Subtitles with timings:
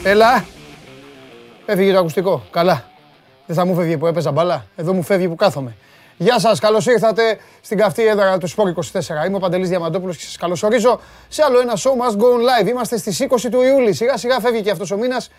[0.00, 0.08] Όπα.
[0.08, 0.44] Έλα.
[1.66, 2.42] Έφυγε το ακουστικό.
[2.50, 2.84] Καλά.
[3.46, 4.66] Δεν θα μου φεύγει που έπαιζα μπαλά.
[4.76, 5.76] Εδώ μου φεύγει που κάθομαι.
[6.16, 9.26] Γεια σας, καλώς ήρθατε στην καυτή έδρα του Σπόρ 24.
[9.26, 12.68] Είμαι ο Παντελής Διαμαντόπουλος και σας καλωσορίζω σε άλλο ένα show must go live.
[12.68, 13.92] Είμαστε στις 20 του Ιούλη.
[13.92, 15.30] Σιγά σιγά φεύγει και αυτός ο μήνας.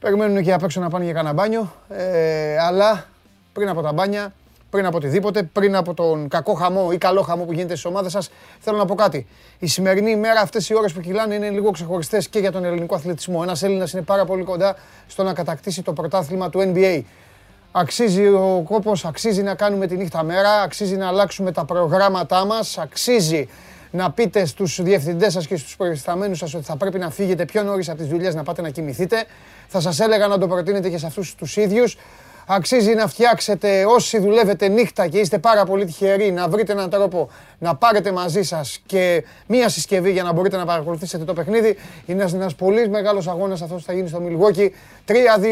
[0.00, 1.72] Περιμένουν και απ' έξω να πάνε για κανένα μπάνιο.
[1.88, 3.04] Ε, αλλά
[3.52, 4.32] πριν από τα μπάνια,
[4.70, 8.12] πριν από οτιδήποτε, πριν από τον κακό χαμό ή καλό χαμό που γίνεται στις ομάδες
[8.12, 9.26] σας, θέλω να πω κάτι.
[9.58, 12.94] Η σημερινή ημέρα, αυτές οι ώρες που κυλάνε είναι λίγο ξεχωριστές και για τον ελληνικό
[12.94, 13.40] αθλητισμό.
[13.42, 17.02] Ένας Έλληνας είναι πάρα πολύ κοντά στο να κατακτήσει το πρωτάθλημα του NBA.
[17.72, 22.78] Αξίζει ο κόπος, αξίζει να κάνουμε τη νύχτα μέρα, αξίζει να αλλάξουμε τα προγράμματά μας,
[22.78, 23.48] αξίζει
[23.90, 27.62] να πείτε στους διευθυντές σας και στους προϊσταμένους σας ότι θα πρέπει να φύγετε πιο
[27.62, 29.24] νωρίς από τις δουλειές να πάτε να κοιμηθείτε.
[29.66, 31.96] Θα σας έλεγα να το προτείνετε και σε αυτούς τους ίδιους.
[32.50, 37.30] Αξίζει να φτιάξετε όσοι δουλεύετε νύχτα και είστε πάρα πολύ τυχεροί να βρείτε έναν τρόπο
[37.58, 41.76] να πάρετε μαζί σας και μία συσκευή για να μπορείτε να παρακολουθήσετε το παιχνίδι.
[42.06, 44.68] Είναι ένας πολύ μεγάλος αγώνας αυτός που θα γίνει στο Milwaukee.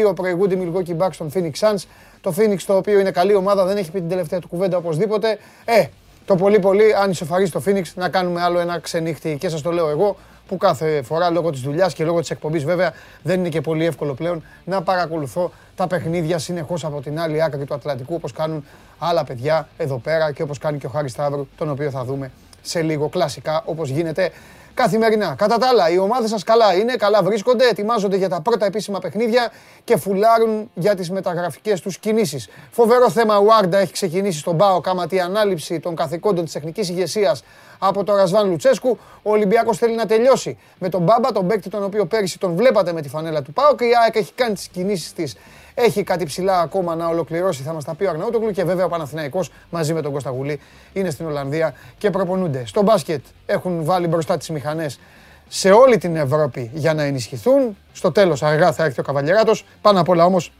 [0.09, 1.83] 3-2 προηγούνται οι Milwaukee Bucks στον Phoenix Suns.
[2.21, 5.37] Το Phoenix το οποίο είναι καλή ομάδα, δεν έχει πει την τελευταία του κουβέντα οπωσδήποτε.
[5.65, 5.85] Ε,
[6.25, 9.37] το πολύ πολύ, αν ισοφαρίσει το Phoenix, να κάνουμε άλλο ένα ξενύχτη.
[9.39, 10.17] Και σας το λέω εγώ,
[10.47, 13.85] που κάθε φορά λόγω της δουλειάς και λόγω της εκπομπής βέβαια δεν είναι και πολύ
[13.85, 18.65] εύκολο πλέον να παρακολουθώ τα παιχνίδια συνεχώς από την άλλη άκρη του Ατλαντικού όπως κάνουν
[18.97, 22.31] άλλα παιδιά εδώ πέρα και όπως κάνει και ο Χάρης Σταύρου, τον οποίο θα δούμε
[22.61, 24.31] σε λίγο κλασικά όπως γίνεται
[24.73, 25.35] καθημερινά.
[25.37, 28.99] Κατά τα άλλα, οι ομάδες σας καλά είναι, καλά βρίσκονται, ετοιμάζονται για τα πρώτα επίσημα
[28.99, 29.51] παιχνίδια
[29.83, 32.49] και φουλάρουν για τις μεταγραφικές τους κινήσεις.
[32.71, 36.89] Φοβερό θέμα ο Άρντα έχει ξεκινήσει στον Πάο κάμα τη ανάληψη των καθηκόντων της τεχνικής
[36.89, 37.43] ηγεσίας
[37.79, 38.97] από τον Ρασβάν Λουτσέσκου.
[39.23, 42.93] Ο Ολυμπιακός θέλει να τελειώσει με τον Μπάμπα, τον παίκτη τον οποίο πέρυσι τον βλέπατε
[42.93, 45.35] με τη φανέλα του Πάο και η ΑΕΚ έχει κάνει τις κινήσεις της
[45.79, 48.89] έχει κάτι ψηλά ακόμα να ολοκληρώσει, θα μας τα πει ο Αρναούτογλου και βέβαια ο
[48.89, 50.59] Παναθηναϊκός μαζί με τον Κώστα Γουλή
[50.93, 52.65] είναι στην Ολλανδία και προπονούνται.
[52.65, 54.99] Στο μπάσκετ έχουν βάλει μπροστά τις μηχανές
[55.47, 57.77] σε όλη την Ευρώπη για να ενισχυθούν.
[57.93, 59.65] Στο τέλος αργά θα έρθει ο Καβαλιεράτος.
[59.81, 60.51] Πάνω απ' όλα όμως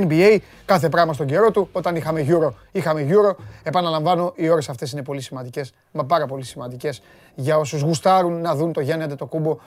[0.00, 1.68] NBA, κάθε πράγμα στον καιρό του.
[1.72, 3.34] Όταν είχαμε Euro, είχαμε Euro.
[3.62, 7.02] Επαναλαμβάνω, οι ώρες αυτές είναι πολύ σημαντικές, μα πάρα πολύ σημαντικές
[7.34, 9.58] για όσους γουστάρουν να δουν το Γιάννη Αντετοκούμπο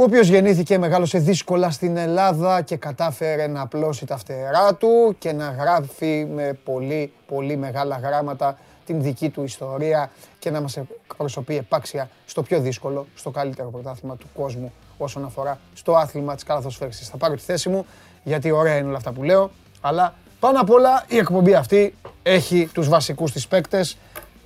[0.00, 5.32] ο οποίος γεννήθηκε, μεγάλωσε δύσκολα στην Ελλάδα και κατάφερε να απλώσει τα φτερά του και
[5.32, 11.56] να γράφει με πολύ πολύ μεγάλα γράμματα την δική του ιστορία και να μας εκπροσωπεί
[11.56, 17.08] επάξια στο πιο δύσκολο, στο καλύτερο πρωτάθλημα του κόσμου όσον αφορά στο άθλημα της καλαθοσφαίρησης.
[17.08, 17.86] Θα πάρω τη θέση μου
[18.22, 22.68] γιατί ωραία είναι όλα αυτά που λέω, αλλά πάνω απ' όλα η εκπομπή αυτή έχει
[22.72, 23.96] τους βασικούς της παίκτες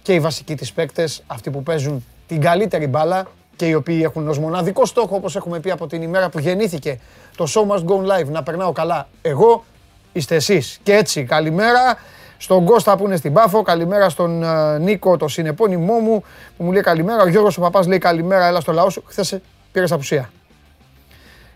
[0.03, 4.29] και οι βασικοί της παίκτες, αυτοί που παίζουν την καλύτερη μπάλα, και οι οποίοι έχουν
[4.29, 6.99] ως μοναδικό στόχο, όπως έχουμε πει από την ημέρα που γεννήθηκε
[7.37, 9.65] το Show Must Go Live, να περνάω καλά εγώ,
[10.13, 10.79] είστε εσείς.
[10.83, 11.99] Και έτσι, καλημέρα
[12.37, 16.25] στον Κώστα που είναι στην Πάφο, καλημέρα στον uh, Νίκο, το συνεπώνυμό μου,
[16.57, 17.23] που μου λέει καλημέρα.
[17.23, 19.03] Ο Γιώργος ο Παπάς λέει καλημέρα, έλα στο λαό σου.
[19.07, 19.39] Χθες
[19.73, 20.31] πήρες απουσία.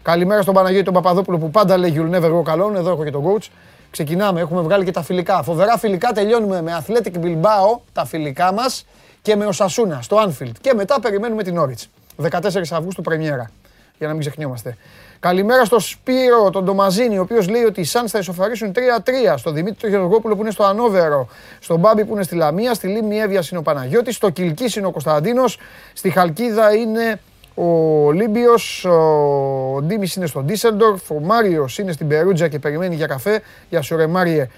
[0.06, 2.74] Καλημέρα στον Παναγιώτη τον Παπαδόπουλο που πάντα λέει You'll never go alone.
[2.74, 3.48] Εδώ έχω και τον coach.
[3.90, 5.42] Ξεκινάμε, έχουμε βγάλει και τα φιλικά.
[5.42, 8.86] Φοβερά φιλικά τελειώνουμε με Athletic Bilbao, τα φιλικά μας
[9.22, 10.52] και με ο Σασούνα στο Anfield.
[10.60, 11.88] Και μετά περιμένουμε την Όριτς.
[12.30, 12.40] 14
[12.70, 13.50] Αυγούστου πρεμιέρα.
[13.98, 14.76] Για να μην ξεχνιόμαστε.
[15.20, 19.34] Καλημέρα στο Σπύρο, τον Ντομαζίνη, ο οποίος λέει ότι οι Σάντ θα ισοφαρίσουν 3-3.
[19.36, 21.28] Στο Δημήτρη Γεωργόπουλο που είναι στο Ανόβερο.
[21.60, 22.74] Στον Μπάμπη που είναι στη Λαμία.
[22.74, 24.14] Στη Λίμνη Εύβοια είναι ο Παναγιώτης.
[24.14, 25.58] Στο Κιλκή είναι ο Κωνσταντίνος.
[25.92, 27.20] Στη Χαλκίδα είναι
[27.58, 28.84] ο Ολύμπιος.
[28.84, 31.10] Ο Ντίμης είναι στο Ντίσσελντορφ.
[31.10, 33.42] Ο Μάριος είναι στην Περούτζα και περιμένει για καφέ.
[33.68, 34.48] Για σου ρε Μάριε.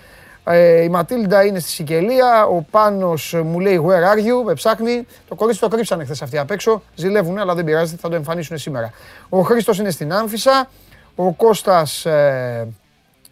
[0.45, 2.47] Ε, η Ματίλντα είναι στη Σικελία.
[2.47, 5.07] Ο Πάνος μου λέει Where are you, με ψάχνει.
[5.29, 6.83] Το κορίτσι το κρύψανε χθες αυτοί απ' έξω.
[6.95, 8.93] Ζηλεύουν, αλλά δεν πειράζει, θα το εμφανίσουν σήμερα.
[9.29, 10.69] Ο Χρήστος είναι στην Άμφισα.
[11.15, 12.69] Ο Κώστας ε,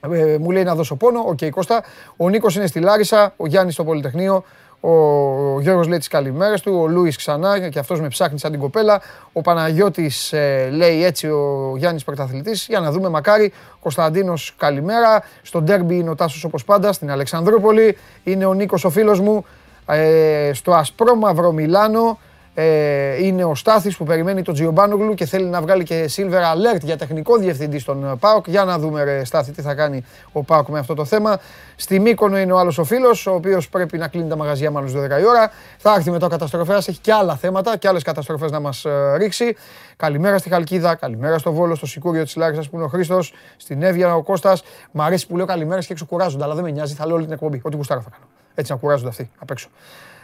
[0.00, 1.20] ε, μου λέει να δώσω πόνο.
[1.26, 1.84] OK, okay, Κώστα.
[2.16, 3.32] Ο Νίκος είναι στη Λάρισα.
[3.36, 4.44] Ο Γιάννης στο Πολυτεχνείο.
[4.88, 6.78] Ο Γιώργος λέει τις καλημέρες του.
[6.82, 9.00] Ο Λούις ξανά και αυτός με ψάχνει σαν την κοπέλα.
[9.32, 12.66] Ο Παναγιώτης ε, λέει έτσι ο Γιάννης Πρωταθλητής.
[12.68, 13.52] Για να δούμε, μακάρι.
[13.80, 15.22] Κωνσταντίνος καλημέρα.
[15.42, 16.92] Στο ντέρμπι είναι ο Τάσος όπως πάντα.
[16.92, 19.44] Στην Αλεξανδρούπολη είναι ο Νίκος ο φίλος μου.
[19.86, 22.18] Ε, στο ασπρόμαυρο Μιλάνο
[22.58, 26.80] ε, είναι ο Στάθης που περιμένει τον Τζιομπάνογλου και θέλει να βγάλει και silver alert
[26.82, 28.48] για τεχνικό διευθυντή στον ε, ΠΑΟΚ.
[28.48, 31.38] Για να δούμε, ρε, Στάθη, τι θα κάνει ο ΠΑΟΚ με αυτό το θέμα.
[31.76, 34.90] Στη Μύκονο είναι ο άλλος ο φίλος, ο οποίος πρέπει να κλείνει τα μαγαζιά μάλλον
[34.90, 35.50] 12 η ώρα.
[35.78, 39.16] Θα έρθει μετά ο καταστροφέα, έχει και άλλα θέματα και άλλες καταστροφές να μας ε,
[39.16, 39.56] ρίξει.
[39.96, 43.82] Καλημέρα στη Χαλκίδα, καλημέρα στο Βόλο, στο Σικούριο της Λάρισας που είναι ο Χρήστος, στην
[43.82, 44.62] Εύβοια ο Κώστας.
[44.90, 47.32] Μ' αρέσει που λέω καλημέρα και ξεκουράζονται, αλλά δεν με νοιάζει, θα λέω όλη την
[47.32, 47.60] εκπομπή.
[47.62, 48.24] Ό,τι γουστάρα θα κάνω.
[48.54, 49.68] Έτσι να κουράζονται αυτοί απ' έξω.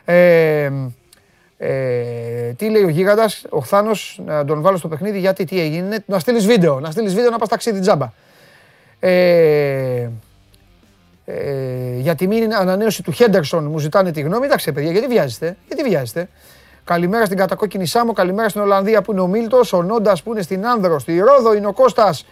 [0.04, 0.70] Ε,
[1.64, 6.04] ε, τι λέει ο γίγαντας, ο Θάνος, να τον βάλω στο παιχνίδι γιατί τι έγινε.
[6.06, 8.12] Να στείλεις βίντεο, να στείλεις βίντεο να πας ταξίδι τζάμπα.
[9.00, 10.10] Ε,
[11.24, 14.46] ε, για τη μήνυ ανανέωση του Χέντερσον μου ζητάνε τη γνώμη.
[14.46, 16.28] Εντάξει, παιδιά, γιατί βιάζεστε, γιατί βιάζεστε.
[16.84, 20.42] Καλημέρα στην κατακόκκινη Σάμο, καλημέρα στην Ολλανδία που είναι ο Μίλτος, ο Νόντας που είναι
[20.42, 22.26] στην Άνδρος, στη Ρόδο είναι ο Κώστας.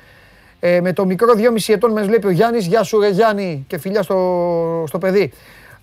[0.61, 2.67] Ε, με το μικρό 2,5 ετών μες βλέπει ο Γιάννης.
[2.67, 5.33] Γεια σου, ρε Γιάννη, και φιλιά στο, στο παιδί.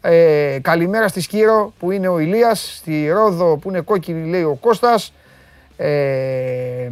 [0.09, 4.57] Ε, καλημέρα στη Σκύρο που είναι ο Ηλίας, στη Ρόδο που είναι κόκκινη λέει ο
[4.61, 5.13] Κώστας.
[5.77, 6.89] Ε,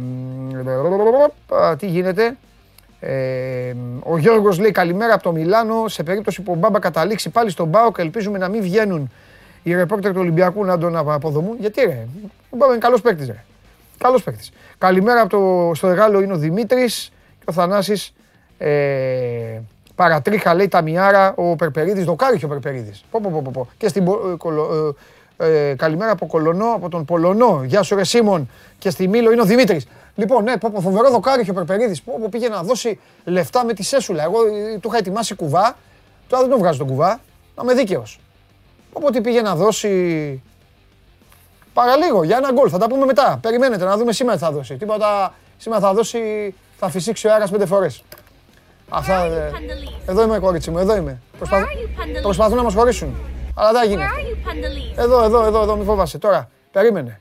[1.78, 2.36] τι γίνεται;
[3.00, 3.72] Ε,
[4.02, 5.88] ο Γιώργος λέει καλημέρα από το Μιλάνο.
[5.88, 9.10] Σε περίπτωση που ο Μπάμπα καταλήξει πάλι στον Μπάοκ, ελπίζουμε να μην βγαίνουν
[9.62, 11.56] οι ρεπόρτερ του Ολυμπιακού να τον αποδομούν.
[11.60, 12.06] Γιατί ρε,
[12.50, 13.44] ο Μπάμπα είναι καλός παίκτης ρε.
[13.98, 14.50] Καλός παίκτης.
[14.78, 18.12] Καλημέρα από το, στο Εγάλο είναι ο Δημήτρης και ο Θανάσης.
[18.58, 19.60] Ε,
[19.96, 23.04] Παρατρίχα λέει τα Μιάρα, ο Περπερίδης, δοκάρι ο Περπερίδης.
[23.10, 23.68] Πω, πω, πω, πω.
[23.78, 24.06] Και στην,
[25.38, 27.62] ε, ε, καλημέρα από Κολονό, από τον Πολωνό.
[27.64, 28.50] Γεια σου ρε Σίμων.
[28.78, 29.86] Και στη Μήλο είναι ο Δημήτρης.
[30.14, 32.02] Λοιπόν, ναι, πω, πω, φοβερό δοκάρι ο Περπερίδης.
[32.02, 34.22] Πω, πω, πήγε να δώσει λεφτά με τη Σέσουλα.
[34.22, 35.76] Εγώ ε, του είχα ετοιμάσει κουβά.
[36.28, 37.20] Τώρα δεν τον βγάζω τον κουβά.
[37.54, 38.20] Να είμαι δίκαιος.
[38.92, 40.42] Οπότε πήγε να δώσει
[41.72, 42.68] Παραλίγο για ένα γκολ.
[42.70, 43.38] Θα τα πούμε μετά.
[43.42, 44.76] Περιμένετε να δούμε σήμερα τι θα δώσει.
[44.76, 45.34] Τίποτα.
[45.56, 46.54] Σήμερα θα δώσει.
[46.78, 48.02] Θα φυσήξει ο Άρας πέντε φορές.
[48.88, 49.24] Αυτά.
[49.24, 49.52] Ε,
[50.06, 51.20] εδώ είμαι, κορίτσι μου, εδώ είμαι.
[52.22, 53.14] Προσπαθούν να μας χωρίσουν.
[53.54, 54.08] Αλλά δεν γίνεται.
[54.96, 56.18] Εδώ, εδώ, εδώ, εδώ, μη φοβάσαι.
[56.18, 57.20] Τώρα, περίμενε.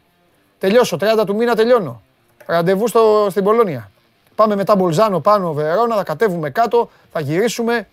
[0.58, 2.02] Τελειώσω, 30 του μήνα τελειώνω.
[2.46, 3.92] Ραντεβού στο, στην Πολώνια.
[4.36, 7.88] Πάμε μετά Μπολζάνο πάνω, Βερόνα, θα κατέβουμε κάτω, θα γυρίσουμε.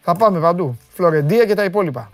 [0.00, 0.76] Θα πάμε παντού.
[0.94, 2.10] Φλωρεντία και τα υπόλοιπα.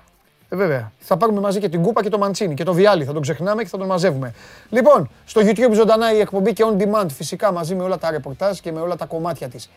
[0.49, 0.93] Ε, βέβαια.
[0.99, 3.05] Θα πάρουμε μαζί και την κούπα και το μαντσίνι και το βιάλι.
[3.05, 4.35] Θα τον ξεχνάμε και θα τον μαζεύουμε.
[4.71, 8.59] Λοιπόν, στο YouTube ζωντανά η εκπομπή και on demand φυσικά μαζί με όλα τα ρεπορτάζ
[8.59, 9.71] και με όλα τα κομμάτια της.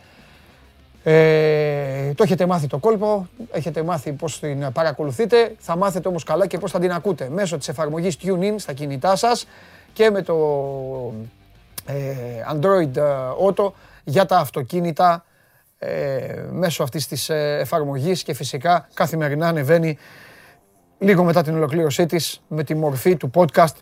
[1.03, 6.47] Ε, το έχετε μάθει το κόλπο, έχετε μάθει πώς την παρακολουθείτε, θα μάθετε όμως καλά
[6.47, 9.47] και πώς θα την ακούτε μέσω της εφαρμογής TuneIn στα κινητά σας
[9.93, 10.35] και με το
[11.85, 11.95] ε,
[12.53, 13.01] Android ε,
[13.47, 13.71] Auto
[14.03, 15.25] για τα αυτοκίνητα
[15.77, 19.97] ε, μέσω αυτής της ε, εφαρμογής και φυσικά καθημερινά ανεβαίνει
[20.99, 23.75] λίγο μετά την ολοκλήρωσή της με τη μορφή του podcast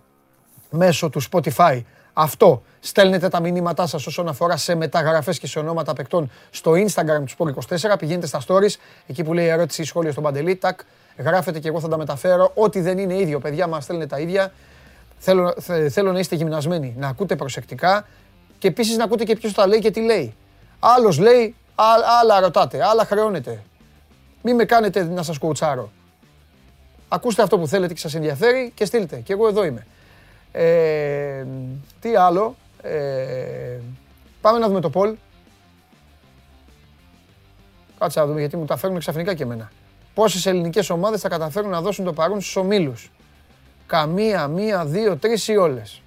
[0.70, 1.82] μέσω του Spotify.
[2.14, 2.62] Αυτό.
[2.80, 7.36] Στέλνετε τα μηνύματά σας όσον αφορά σε μεταγραφές και σε ονόματα παικτών στο Instagram του
[7.38, 7.96] Sport24.
[8.00, 8.76] Πηγαίνετε στα stories,
[9.08, 10.56] εκεί που λέει ερώτηση ή σχόλιο στον Παντελή.
[10.56, 10.80] Τακ,
[11.18, 12.52] γράφετε και εγώ θα τα μεταφέρω.
[12.56, 14.52] Ό,τι δεν είναι ίδιο, παιδιά, μας στέλνετε τα ίδια.
[15.18, 15.54] Θέλω,
[15.92, 18.08] θέλω να είστε γυμνασμένοι, να ακούτε προσεκτικά
[18.58, 20.36] και επίσης να ακούτε και ποιος τα λέει και τι λέει.
[20.80, 21.56] Άλλος λέει,
[22.22, 23.64] άλλα ρωτάτε, άλλα χρεώνετε.
[24.42, 25.92] Μην με κάνετε να σας κουτσάρω.
[27.08, 29.16] Ακούστε αυτό που θέλετε και σας ενδιαφέρει και στείλτε.
[29.16, 29.88] Και εγώ εδώ είμαι.
[30.52, 31.46] Ε,
[32.00, 32.56] τι άλλο.
[32.82, 33.80] Ε,
[34.42, 35.16] πάμε να δούμε το Πολ.
[38.00, 39.72] Κάτσε να δούμε γιατί μου τα φέρνουν ξαφνικά και εμένα.
[40.14, 43.12] Πόσες ελληνικές ομάδες θα καταφέρουν να δώσουν το παρόν στους ομίλους;
[43.86, 46.02] Καμία, μία, δύο, τρεις ή όλες.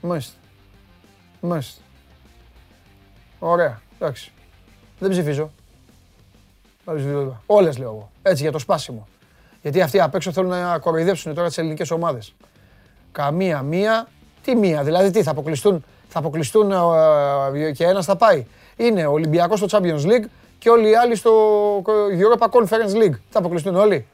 [0.00, 0.34] Μάλιστα.
[1.40, 1.82] Μάλιστα.
[3.38, 3.80] Ωραία.
[3.98, 4.32] Εντάξει.
[4.98, 5.50] Δεν ψηφίζω.
[7.46, 8.10] Όλες λέω εγώ.
[8.22, 9.08] Έτσι για το σπάσιμο.
[9.62, 12.34] Γιατί αυτοί απ' έξω θέλουν να κοροϊδέψουν τώρα τις ελληνικές ομάδες.
[13.14, 14.08] Καμία μία.
[14.42, 18.46] Τι μία, δηλαδή τι θα αποκλειστούν, θα αποκλειστούν ε, και ένας θα πάει.
[18.76, 20.24] Είναι ο Ολυμπιακός στο Champions League
[20.58, 21.32] και όλοι οι άλλοι στο
[22.20, 23.14] Europa Conference League.
[23.30, 24.06] Θα αποκλειστούν όλοι.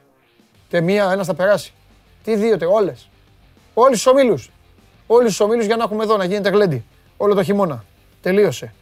[0.67, 1.73] Και μία, ένας θα περάσει.
[2.23, 3.09] Τι δύο, τε, όλες.
[3.73, 4.51] Όλοι στους ομίλους.
[5.07, 6.85] Όλοι στους ομίλους για να έχουμε εδώ, να γίνεται γλέντι.
[7.17, 7.83] Όλο το χειμώνα.
[8.21, 8.73] Τελείωσε.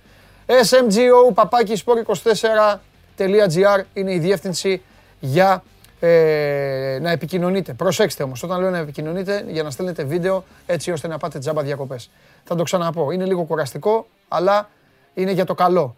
[0.46, 4.82] smgo παπάκι sport24.gr είναι η διεύθυνση
[5.20, 5.64] για
[6.00, 7.74] ε, να επικοινωνείτε.
[7.74, 11.62] Προσέξτε όμως, όταν λέω να επικοινωνείτε, για να στέλνετε βίντεο έτσι ώστε να πάτε τζάμπα
[11.62, 12.10] διακοπές.
[12.44, 13.12] Θα το ξαναπώ.
[13.12, 14.70] Είναι λίγο κουραστικό, αλλά
[15.14, 15.96] είναι για το καλό.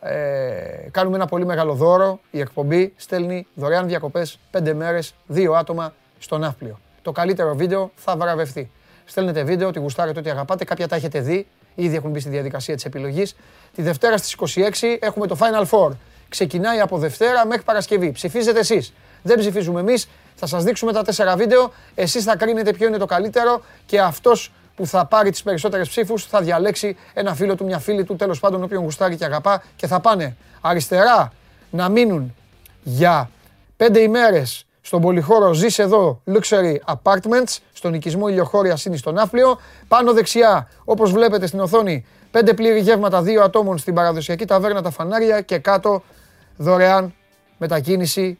[0.00, 2.20] Ε, κάνουμε ένα πολύ μεγάλο δώρο.
[2.30, 6.78] Η εκπομπή στέλνει δωρεάν διακοπές 5 μέρες, 2 άτομα στο Ναύπλιο.
[7.02, 8.70] Το καλύτερο βίντεο θα βραβευτεί.
[9.04, 10.64] Στέλνετε βίντεο, ότι γουστάρετε, ότι αγαπάτε.
[10.64, 13.36] Κάποια τα έχετε δει, ήδη έχουν μπει στη διαδικασία της επιλογής.
[13.74, 15.90] Τη Δευτέρα στις 26 έχουμε το Final Four.
[16.28, 18.12] Ξεκινάει από Δευτέρα μέχρι Παρασκευή.
[18.12, 18.92] Ψηφίζετε εσείς.
[19.22, 20.08] Δεν ψηφίζουμε εμείς.
[20.34, 21.72] Θα σας δείξουμε τα τέσσερα βίντεο.
[21.94, 26.26] Εσείς θα κρίνετε ποιο είναι το καλύτερο και αυτός που θα πάρει τις περισσότερες ψήφους
[26.26, 29.86] θα διαλέξει ένα φίλο του, μια φίλη του, τέλος πάντων, όποιον γουστάρει και αγαπά και
[29.86, 31.32] θα πάνε αριστερά
[31.70, 32.34] να μείνουν
[32.82, 33.30] για
[33.76, 39.60] πέντε ημέρες στον πολυχώρο Ζεις εδώ Luxury Apartments, στον οικισμό Ηλιοχώρια είναι στον Άφλιο.
[39.88, 44.90] Πάνω δεξιά, όπως βλέπετε στην οθόνη, πέντε πλήρη γεύματα δύο ατόμων στην παραδοσιακή ταβέρνα Τα
[44.90, 46.02] Φανάρια και κάτω
[46.56, 47.14] δωρεάν
[47.58, 48.38] μετακίνηση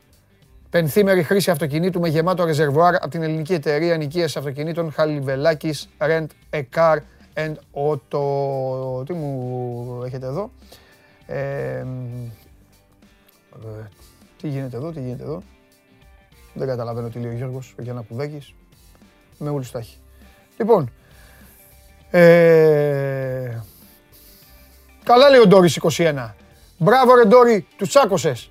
[0.73, 6.63] Πενθήμερη χρήση αυτοκινήτου με γεμάτο ρεζερβουάρ από την ελληνική εταιρεία νοικίας αυτοκινήτων Χαλιβελάκης Rent a
[6.75, 6.97] Car
[7.35, 9.07] and Auto.
[9.07, 10.51] Τι μου έχετε εδώ;
[11.27, 11.85] Ε,
[14.41, 15.43] τι γίνεται εδώ, τι γίνεται εδώ;
[16.55, 18.55] Δεν καταλαβαίνω τι λέει ο Γιώργος, ο Γιάννα Κουδάκης.
[19.39, 19.97] Με όλους τα έχει.
[20.59, 20.91] Λοιπόν,
[22.11, 23.61] ε,
[25.05, 26.35] καλά λέει ο Ντόρις 21.
[26.79, 28.51] Μπράβο ρε Ντόρι, τους τσάκωσες.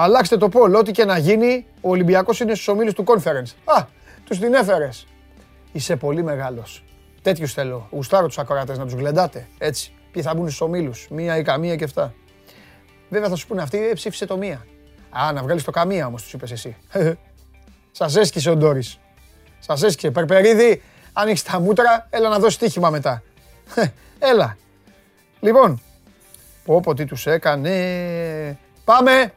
[0.00, 0.74] Αλλάξτε το πόλ.
[0.74, 3.52] Ό,τι και να γίνει, ο Ολυμπιακός είναι στους ομίλους του conference.
[3.64, 3.84] Α,
[4.24, 5.06] τους την έφερες.
[5.72, 6.84] Είσαι πολύ μεγάλος.
[7.22, 7.88] Τέτοιους θέλω.
[7.90, 9.48] Γουστάρω τους ακροατές να τους γλεντάτε.
[9.58, 9.92] Έτσι.
[10.12, 11.08] Ποιοι θα μπουν στους ομίλους.
[11.10, 12.14] Μία ή καμία και αυτά.
[13.08, 14.66] Βέβαια θα σου πούνε αυτοί, ε, ψήφισε το μία.
[15.10, 16.76] Α, να βγάλεις το καμία όμως, τους είπες εσύ.
[17.98, 18.98] Σας έσκησε ο Ντόρις.
[19.58, 20.10] Σας έσκησε.
[20.10, 23.22] Περπερίδη, αν τα μούτρα, έλα να δώσεις τύχημα μετά.
[24.18, 24.56] έλα.
[25.40, 25.80] Λοιπόν,
[26.64, 28.58] πω πω τι τους έκανε.
[28.84, 29.32] Πάμε.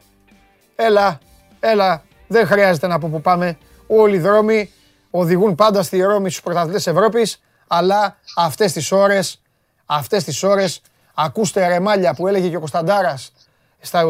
[0.76, 1.18] Έλα,
[1.60, 2.02] έλα.
[2.26, 3.58] Δεν χρειάζεται να πω που πάμε.
[3.86, 4.70] Όλοι οι δρόμοι
[5.10, 9.42] οδηγούν πάντα στη Ρώμη στους πρωταθλητές Ευρώπης, αλλά αυτές τις ώρες,
[9.86, 10.80] αυτές τις ώρες,
[11.14, 13.32] ακούστε ρεμάλια που έλεγε και ο Κωνσταντάρας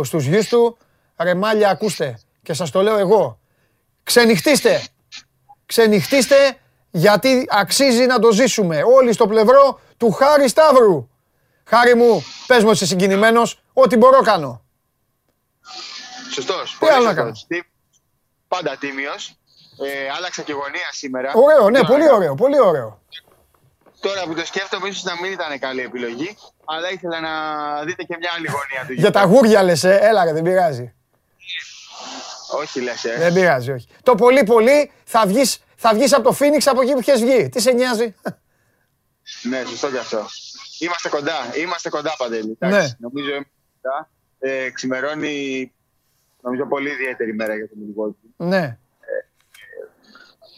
[0.03, 0.77] στους γιους του,
[1.17, 2.19] ρεμάλια ακούστε.
[2.43, 3.39] Και σας το λέω εγώ,
[4.03, 4.83] ξενυχτήστε,
[5.67, 6.57] ξενυχτήστε
[6.91, 11.09] γιατί αξίζει να το ζήσουμε όλοι στο πλευρό του Χάρη Σταύρου.
[11.65, 14.62] Χάρη μου, πες μου είσαι συγκινημένος, ό,τι μπορώ κάνω.
[16.33, 16.77] Σωστός.
[16.81, 17.33] Τι άλλο να κάνω.
[18.49, 19.37] Πάντα τίμιος.
[19.81, 21.33] Ε, άλλαξα και γωνία σήμερα.
[21.35, 23.01] Ωραίο, ναι, πολύ ωραίο, πολύ ωραίο.
[24.01, 27.31] Τώρα που το σκέφτομαι, ίσως να μην ήταν καλή επιλογή, αλλά ήθελα να
[27.85, 29.99] δείτε και μια άλλη γωνία του Για τα γούρια λες, ε.
[30.03, 30.95] έλα ρε, δεν πειράζει.
[32.61, 33.17] Όχι λες, ε.
[33.19, 33.89] Δεν πειράζει, όχι.
[34.03, 37.49] Το πολύ πολύ θα βγεις, θα βγεις από το Φίνιξ από εκεί που έχεις βγει.
[37.49, 38.15] Τι σε νοιάζει;
[39.43, 40.27] ναι, σωστό κι αυτό.
[40.79, 42.57] Είμαστε κοντά, είμαστε κοντά Παντελή.
[42.59, 42.97] Ναι.
[42.99, 43.51] Νομίζω είμαστε
[43.83, 44.11] κοντά.
[44.39, 45.73] Ε, ξημερώνει,
[46.43, 48.35] νομίζω, πολύ ιδιαίτερη μέρα για τον Μιλγόκη.
[48.37, 48.77] Ναι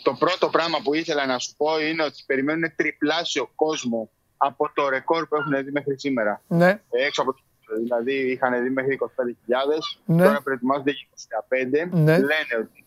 [0.05, 4.89] το πρώτο πράγμα που ήθελα να σου πω είναι ότι περιμένουν τριπλάσιο κόσμο από το
[4.89, 6.43] ρεκόρ που έχουν δει μέχρι σήμερα.
[6.49, 6.69] Ναι.
[6.91, 7.41] Ε, έξω από το
[7.83, 9.07] Δηλαδή είχαν δει μέχρι 25.000,
[10.05, 10.25] ναι.
[10.25, 11.09] τώρα προετοιμάζονται για
[11.87, 11.89] 65.
[11.91, 12.19] Ναι.
[12.19, 12.85] Λένε ότι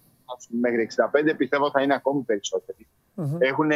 [0.61, 0.89] μέχρι
[1.31, 2.87] 65, πιστεύω θα είναι ακόμη περισσότεροι.
[3.17, 3.37] Mm-hmm.
[3.39, 3.71] Έχουν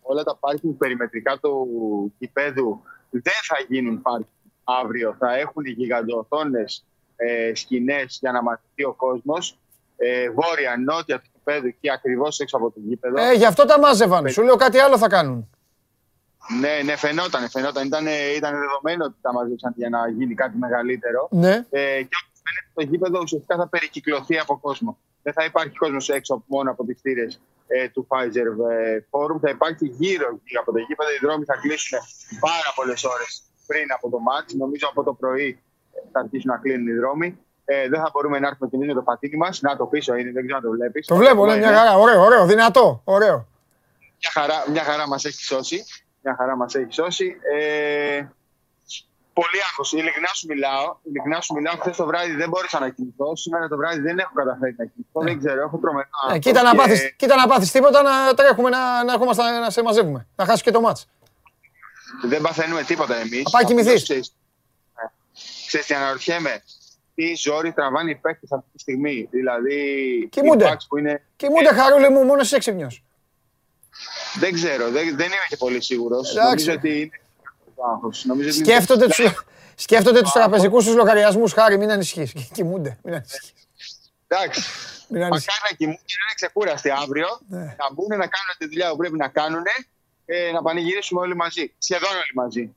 [0.00, 4.28] όλα τα πάρκινγκ περιμετρικά του κηπέδου δεν θα γίνουν πάρκινγκ
[4.64, 5.16] αύριο.
[5.18, 6.84] Θα έχουν γιγαντοθόνες
[7.26, 9.58] ε, σκηνές για να μαθηθεί ο κόσμος.
[9.96, 13.20] Ε, βόρεια, νότια του γηπέδου εκεί ακριβώς έξω από το γήπεδο.
[13.20, 14.28] Ε, γι' αυτό τα μάζευαν.
[14.28, 15.48] Σου λέω κάτι άλλο θα κάνουν.
[16.60, 17.50] Ναι, ναι, φαινόταν.
[17.50, 17.86] φαινόταν.
[17.86, 21.28] Ήταν, ήταν δεδομένο ότι τα μαζέψαν για να γίνει κάτι μεγαλύτερο.
[21.30, 21.66] Ναι.
[21.70, 24.98] Ε, και όπως φαίνεται, το γήπεδο ουσιαστικά θα περικυκλωθεί από κόσμο.
[25.22, 29.40] Δεν θα υπάρχει κόσμος έξω μόνο από τις θύρες ε, του Pfizer ε, Forum.
[29.40, 30.28] Θα υπάρχει γύρω
[30.60, 31.10] από το γήπεδο.
[31.10, 31.98] Οι δρόμοι θα κλείσουν
[32.40, 34.54] πάρα πολλές ώρες πριν από το μάτς.
[34.54, 35.58] Νομίζω από το πρωί
[36.12, 37.38] θα αρχίσουν να κλείνουν οι δρόμοι
[37.72, 39.60] ε, δεν θα μπορούμε να έρθουμε και είναι το πατίνι μας.
[39.60, 41.06] Να το πίσω είναι, δεν ξέρω αν το βλέπεις.
[41.06, 41.96] Το βλέπω, ναι, μια χαρά.
[41.96, 43.00] Ωραίο, ωραίο, δυνατό.
[43.04, 43.46] Ωραίο.
[44.20, 45.84] Μια χαρά, μια χαρά μας έχει σώσει.
[46.22, 47.36] Μια χαρά μας έχει σώσει.
[47.54, 48.22] Ε,
[49.32, 49.96] πολύ άγχο.
[49.96, 50.96] Ειλικρινά σου μιλάω.
[51.02, 51.76] Ειλικρινά σου μιλάω.
[51.76, 53.36] Χθες το βράδυ δεν μπόρεσα να κοιμηθώ.
[53.36, 55.20] Σήμερα το βράδυ δεν έχω καταφέρει να κοιμηθώ.
[55.20, 56.08] Δεν ξέρω, έχω τρομερά.
[56.32, 59.82] Ε, κοίτα, να πάθεις, κοίτα να πάθεις τίποτα να τρέχουμε να, να ερχόμαστε να σε
[59.82, 60.26] μαζεύουμε.
[60.36, 61.08] Να χάσει και το μάτς.
[62.24, 63.42] Δεν παθαίνουμε τίποτα εμείς.
[63.42, 64.32] Θα πάει κοιμηθείς.
[65.70, 66.62] Ξέρεις τι αναρωτιέμαι
[67.14, 69.28] τι ζόρι τραβάνε οι παίκτες αυτή τη στιγμή.
[69.30, 70.28] Δηλαδή.
[70.30, 70.76] Κοιμούνται.
[70.88, 71.22] Που είναι...
[71.36, 73.04] Κοιμούνται, χαρούλε μου, μόνος σε έξυπνιος;
[74.38, 76.34] Δεν ξέρω, δεν, δεν είμαι και πολύ σίγουρος.
[76.34, 77.20] Νομίζω ότι είναι.
[78.24, 79.14] Νομίζω σκέφτονται του
[79.74, 82.32] σκέφτονται τους τραπεζικούς τους λογαριασμούς, Χάρη, μην ανησυχείς.
[82.54, 83.52] Κοιμούνται, μην ανησυχείς.
[84.26, 84.62] Εντάξει.
[85.08, 87.58] Μακάρι να κοιμούνται, να είναι ξεκούραστοι αύριο, ναι.
[87.58, 89.62] να μπουν να κάνουν τη δουλειά που πρέπει να κάνουν,
[90.24, 91.72] ε, να πανηγυρίσουμε όλοι μαζί.
[91.78, 92.74] Σχεδόν όλοι μαζί.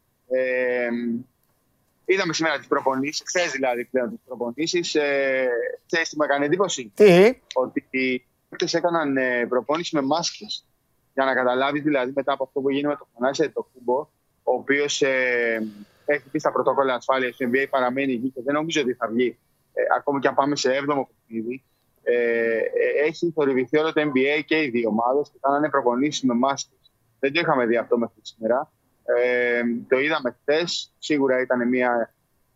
[2.06, 4.96] Ε, Είδαμε σήμερα τις προπονήσεις, χθες δηλαδή πλέον τις προπονήσεις.
[4.96, 5.48] Ε,
[5.86, 10.66] Ξέρει τι με έκανε εντύπωση; Τι; Ότι οι παίκτες έκαναν ε, προπόνηση με μάσκες.
[11.14, 14.00] Για να καταλάβεις δηλαδή μετά από αυτό που έγινε με το Φωνάσια το Κούμπο,
[14.44, 15.68] ο οποίος ε,
[16.06, 19.38] έχει πει στα πρωτόκολλα ασφάλειας του NBA παραμένει εκεί και δεν νομίζω ότι θα βγει.
[19.74, 21.64] Ε, ακόμη και αν πάμε σε 7ο παιχνίδι.
[22.04, 22.62] Ε, ε,
[23.06, 26.92] έχει θορυβηθεί όλο το NBA και οι δύο ομάδες και κάνανε προπονήσεις με μάσκες.
[27.20, 28.72] Δεν το είχαμε δει αυτό μέχρι σήμερα.
[29.04, 30.92] Ε, το είδαμε χθες.
[31.00, 32.14] Σίγουρα ήταν μια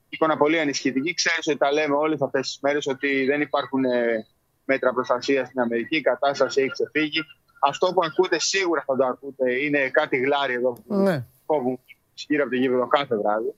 [0.09, 1.13] εικόνα πολύ ανισχυτική.
[1.13, 4.25] Ξέρεις ότι τα λέμε όλες αυτές τις μέρες ότι δεν υπάρχουν ε,
[4.65, 5.95] μέτρα προστασίας στην Αμερική.
[5.95, 7.19] Η κατάσταση έχει ξεφύγει.
[7.59, 11.25] Αυτό που ακούτε σίγουρα θα το ακούτε είναι κάτι γλάρι εδώ που ναι.
[11.45, 11.79] κόβουν
[12.13, 13.53] γύρω από το γήπεδο κάθε βράδυ.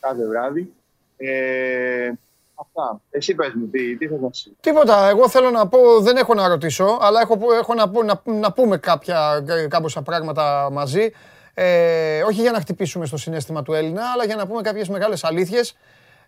[0.00, 0.72] Κάθε βράδυ.
[1.16, 2.12] Ε,
[2.54, 3.00] αυτά.
[3.10, 5.08] Εσύ πες μου, τι, τι θες να σου Τίποτα.
[5.08, 8.52] Εγώ θέλω να πω, δεν έχω να ρωτήσω, αλλά έχω, έχω να, πω, να, να
[8.52, 11.10] πούμε κάποια, κάποια πράγματα μαζί.
[11.54, 15.24] Ε, όχι για να χτυπήσουμε στο συνέστημα του Έλληνα, αλλά για να πούμε κάποιες μεγάλες
[15.24, 15.76] αλήθειες.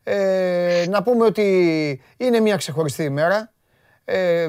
[0.05, 3.53] Ε, να πούμε ότι είναι μια ξεχωριστή ημέρα.
[4.05, 4.49] Ε,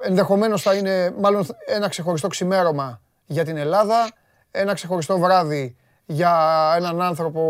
[0.00, 4.10] ενδεχομένως θα είναι μάλλον ένα ξεχωριστό ξημέρωμα για την Ελλάδα,
[4.50, 7.42] ένα ξεχωριστό βράδυ για έναν άνθρωπο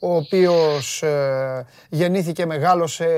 [0.00, 3.08] ο οποίος ε, γεννήθηκε, μεγάλωσε,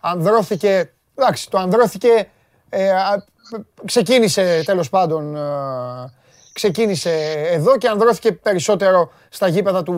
[0.00, 2.28] ανδρώθηκε, εντάξει, το ανδρώθηκε,
[2.68, 2.92] ε,
[3.84, 5.40] ξεκίνησε τέλος πάντων ε,
[6.60, 7.12] ξεκίνησε
[7.46, 9.96] εδώ και ανδρώθηκε περισσότερο στα γήπεδα του,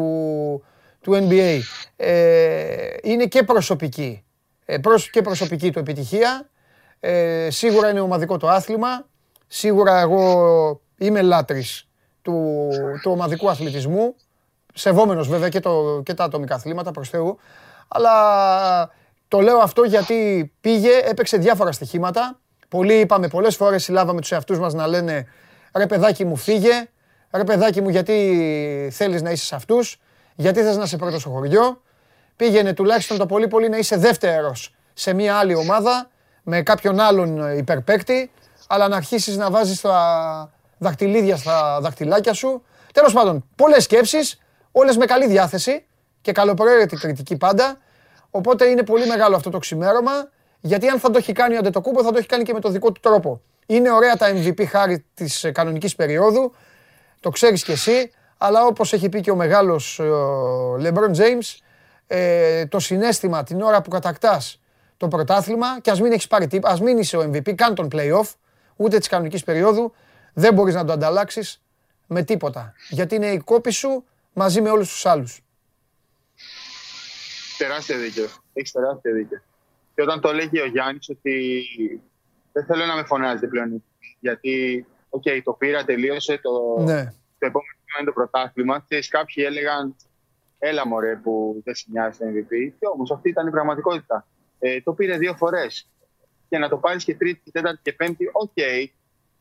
[1.00, 1.58] του NBA.
[1.96, 4.24] Ε, είναι και προσωπική,
[4.64, 4.76] ε,
[5.10, 6.48] και προσωπική του επιτυχία.
[7.00, 9.06] Ε, σίγουρα είναι ομαδικό το άθλημα.
[9.46, 11.88] Σίγουρα εγώ είμαι λάτρης
[12.22, 12.68] του,
[13.02, 14.14] του ομαδικού αθλητισμού,
[14.74, 17.38] σεβόμενος βέβαια και, το, και τα ατομικά αθλήματα προς Θεού,
[17.88, 18.90] αλλά
[19.28, 22.40] το λέω αυτό γιατί πήγε, έπαιξε διάφορα στοιχήματα.
[22.68, 25.26] Πολλοί είπαμε, πολλές φορές συλλάβαμε τους εαυτούς μας να λένε
[25.72, 26.88] «Ρε παιδάκι μου φύγε,
[27.30, 30.00] ρε παιδάκι μου γιατί θέλεις να είσαι σε αυτούς,
[30.34, 31.82] γιατί θες να είσαι πρώτος στο χωριό».
[32.36, 36.10] Πήγαινε τουλάχιστον το πολύ πολύ να είσαι δεύτερος σε μια άλλη ομάδα
[36.42, 38.30] με κάποιον άλλον υπερπαίκτη,
[38.66, 42.62] αλλά να αρχίσεις να βάζεις τα δαχτυλίδια στα δαχτυλάκια σου.
[42.92, 44.40] Τέλος πάντων, πολλές σκέψεις,
[44.72, 45.84] όλες με καλή διάθεση
[46.20, 47.78] και καλοπροαίρετη κριτική πάντα.
[48.30, 52.02] Οπότε είναι πολύ μεγάλο αυτό το ξημέρωμα, γιατί αν θα το έχει κάνει ο Αντετοκούμπο
[52.02, 53.40] θα το έχει κάνει και με το δικό του τρόπο.
[53.66, 56.54] Είναι ωραία τα MVP χάρη της κανονικής περίοδου,
[57.20, 60.00] το ξέρεις κι εσύ, αλλά όπως έχει πει και ο μεγάλος
[60.80, 61.58] LeBron James,
[62.06, 64.60] ε, το συναίσθημα την ώρα που κατακτάς
[64.96, 67.88] το πρωτάθλημα και ας μην έχεις πάρει τίποτα, ας μην είσαι ο MVP, καν των
[67.92, 68.34] play-off,
[68.76, 69.92] ούτε της κανονικής περίοδου,
[70.32, 71.62] δεν μπορείς να το ανταλλάξεις
[72.06, 72.74] με τίποτα.
[72.88, 75.40] Γιατί είναι οι κόποι σου μαζί με όλους τους άλλους.
[77.58, 78.28] Τεράστια δίκιο.
[78.52, 79.42] Έχεις τεράστια δίκιο.
[79.94, 81.54] Και όταν το λέγει ο Γιάννης ότι
[82.52, 83.84] δεν θέλω να με φωνάζετε πλέον.
[84.20, 87.04] Γιατί, OK, okay, το πήρα, τελείωσε το, ναι.
[87.38, 88.84] το επόμενο είναι το πρωτάθλημα.
[88.88, 89.96] Και κάποιοι έλεγαν,
[90.58, 92.72] έλα μωρέ που δεν σε νοιάζει το MVP.
[92.78, 94.26] Και όμως αυτή ήταν η πραγματικότητα.
[94.58, 95.88] Ε, το πήρε δύο φορές.
[96.48, 98.50] Και να το πάρεις και τρίτη, τέταρτη και πέμπτη, OK.
[98.54, 98.86] Okay,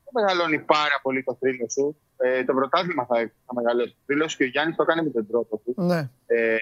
[0.04, 1.98] δεν μεγαλώνει πάρα πολύ το θρύλο σου.
[2.18, 3.16] Ε, το πρωτάθλημα θα,
[3.46, 5.74] θα μεγαλώσει το θρύλο και ο Γιάννης το κάνει με τον τρόπο του.
[5.78, 6.10] Ναι.
[6.26, 6.60] Ε, ε,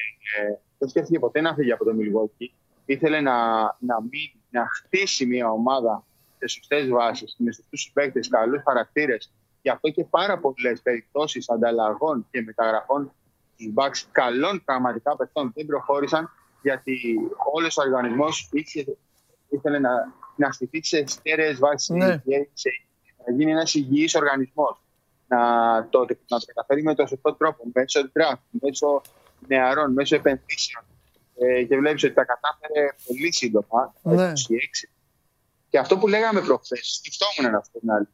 [0.78, 2.54] δεν σκέφτηκε ποτέ να φύγει από το Μιλγουόκι.
[2.86, 3.36] Ήθελε να,
[3.80, 6.04] να, μην, να χτίσει μια ομάδα
[6.40, 9.32] σε σωστές βάσεις, με σωστούς συμπαίκτε, καλούς χαρακτήρες.
[9.62, 13.12] Γι' αυτό και πάρα πολλές περιπτώσεις ανταλλαγών και μεταγραφών
[13.58, 16.30] του Bucks καλών πραγματικά παιχτών δεν προχώρησαν
[16.62, 17.16] γιατί
[17.54, 18.50] όλος ο οργανισμός
[19.50, 22.08] ήθελε να, να στηθεί σε στέρεες βάσεις, ναι.
[22.08, 24.84] να γίνει ένας υγιής οργανισμός.
[25.28, 25.38] Να
[25.90, 29.02] το, να το καταφέρει με τον σωστό τρόπο, μέσω draft, μέσω
[29.48, 30.84] νεαρών, μέσω επενδύσεων.
[31.40, 34.32] Ε, και βλέπεις ότι τα κατάφερε πολύ σύντομα, το ναι.
[34.32, 34.90] 26.
[35.70, 38.08] Και αυτό που λέγαμε προχθές, σκεφτόμουν αυτό την άλλη.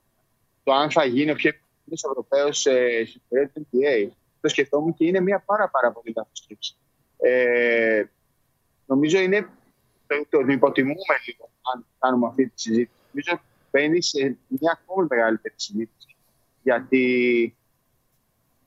[0.64, 3.06] Το αν θα γίνει ο πιο επιτυχημένο Ευρωπαίος ε,
[3.50, 4.12] στην NBA.
[4.42, 6.76] Το σκεφτόμουν και είναι μια πάρα, πάρα πολύ λάθος σκέψη.
[7.18, 8.04] Ε,
[8.86, 9.50] νομίζω είναι
[10.08, 12.98] το, το, το υποτιμούμε λίγο αν κάνουμε αυτή τη συζήτηση.
[13.12, 13.42] Νομίζω
[13.72, 16.16] μπαίνει σε μια ακόμη μεγαλύτερη συζήτηση.
[16.64, 17.56] Γιατί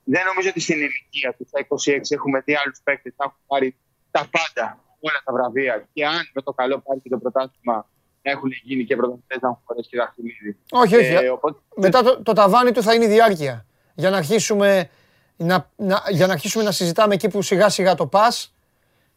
[0.04, 3.76] δεν νομίζω ότι στην ηλικία του, στα 26, έχουμε δει άλλους παίκτες να έχουν πάρει
[4.10, 5.88] τα πάντα, όλα τα βραβεία.
[5.92, 7.88] Και αν με το καλό πάρει και το πρωτάθλημα,
[8.30, 10.56] έχουν γίνει και πρωταθλητές να έχουν φορέσει και δαχτυλίδι.
[10.70, 11.12] Όχι, όχι.
[11.12, 11.58] Ε, οπότε...
[11.76, 13.66] Μετά το, το ταβάνι του θα είναι η διάρκεια.
[13.94, 14.90] Για να αρχίσουμε
[15.36, 18.54] να, να, για να αρχίσουμε να συζητάμε εκεί που σιγά σιγά το πας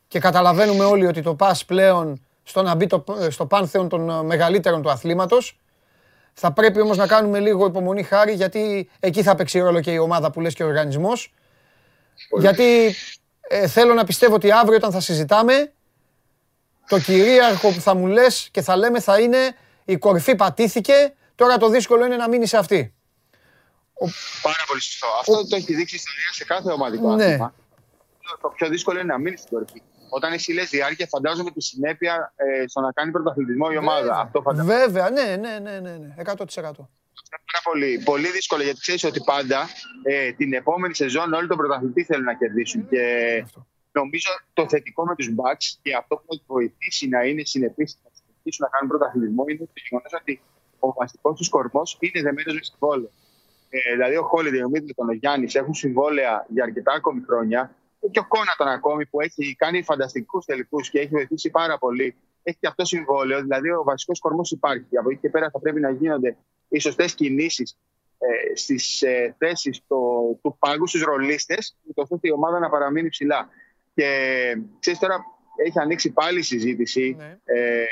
[0.08, 4.82] και καταλαβαίνουμε όλοι ότι το πας πλέον στο να μπει το, στο πάνθεον των μεγαλύτερων
[4.82, 5.60] του αθλήματος
[6.34, 9.98] θα πρέπει όμως να κάνουμε λίγο υπομονή χάρη γιατί εκεί θα παίξει ρόλο και η
[9.98, 11.34] ομάδα που λες και ο οργανισμός.
[12.40, 12.96] Γιατί
[13.42, 15.72] ε, θέλω να πιστεύω ότι αύριο όταν θα συζητάμε
[16.92, 21.58] το κυρίαρχο που θα μου λες και θα λέμε θα είναι η κορυφή πατήθηκε, τώρα
[21.58, 22.94] το δύσκολο είναι να μείνει σε αυτή.
[24.42, 25.08] Πάρα πολύ σωστό.
[25.20, 27.38] Αυτό το έχει δείξει η ιστορία σε κάθε ομαδικό ναι.
[28.42, 29.82] Το πιο δύσκολο είναι να μείνει στην κορυφή
[30.14, 34.02] όταν εσύ λες διάρκεια, φαντάζομαι τη συνέπεια ε, στο να κάνει πρωταθλητισμό η ομάδα.
[34.02, 34.76] Βέβαια, Αυτό φαντάζομαι.
[34.76, 36.26] Βέβαια, ναι, ναι, ναι, ναι, ναι 100%.
[36.56, 39.70] Πάρα πολύ, πολύ δύσκολο γιατί ξέρεις ότι πάντα
[40.04, 42.88] ε, την επόμενη σεζόν όλοι τον πρωταθλητή θέλουν να κερδίσουν.
[42.90, 43.00] Και
[43.92, 47.84] νομίζω το θετικό με τους Bucks και αυτό που θα του βοηθήσει να είναι συνεπεί
[48.04, 50.42] να συνεχίσουν να κάνουν πρωταθλητισμό είναι το γεγονός ότι
[50.80, 53.10] ο βασικός τους κορμός είναι δεμένος με συμβόλαιο.
[53.70, 57.76] Ε, δηλαδή, ο Χόλιντε, ο Μίτλετον, ο Γιάννης έχουν συμβόλαια για αρκετά ακόμη χρόνια
[58.12, 62.16] και ο Κόνατον ακόμη που έχει κάνει φανταστικούς τελικούς και έχει βοηθήσει πάρα πολύ.
[62.44, 64.98] Έχει και αυτό συμβόλαιο, δηλαδή ο βασικός κορμός υπάρχει.
[64.98, 66.38] Από εκεί και πέρα θα πρέπει να γίνονται
[66.70, 67.78] οι σωστές κινήσεις
[68.18, 69.82] ε, στις ε, θέσεις
[70.42, 73.50] του πάγκου, στους ρολίστες, ώστε η ομάδα να παραμείνει ψηλά.
[73.94, 74.08] Και
[74.80, 75.26] ξέρεις τώρα,
[75.66, 77.16] έχει ανοίξει πάλι η συζήτηση.
[77.18, 77.38] Ναι.
[77.44, 77.86] Ε,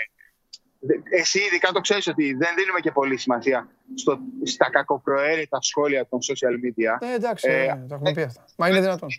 [1.10, 6.20] εσύ ειδικά το ξέρεις ότι δεν δίνουμε και πολύ σημασία στο, στα κακοπροαίρετα σχόλια των
[6.22, 7.08] social media.
[7.10, 8.46] Ε, εντάξει, ε, το έχουμε πει αυτά.
[8.58, 9.10] Μα είναι δυνατόν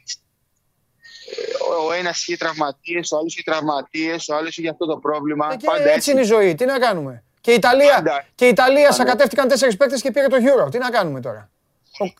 [1.89, 5.49] ο ένας είχε τραυματίες, ο άλλος είχε τραυματίες, ο άλλος είχε αυτό το πρόβλημα.
[5.53, 5.95] Ε, πάντα έτσι.
[5.95, 6.55] έτσι είναι η ζωή.
[6.55, 8.25] Τι να κάνουμε; Και η Ιταλία, πάντα.
[8.35, 10.71] και η Ιταλία σακατεύτηκαν τέσσερις παίκτες και πήρε το Euro.
[10.71, 11.51] Τι να κάνουμε τώρα;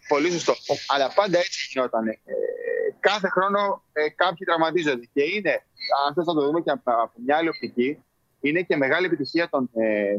[0.09, 0.55] Πολύ σωστό.
[0.87, 2.09] Αλλά πάντα έτσι γινόταν.
[2.09, 2.17] Ε,
[3.01, 5.09] κάθε χρόνο ε, κάποιοι τραυματίζονται.
[5.13, 5.63] Και είναι,
[6.07, 7.99] αν θες να το δούμε και από μια άλλη οπτική,
[8.41, 10.17] είναι και μεγάλη επιτυχία των ε,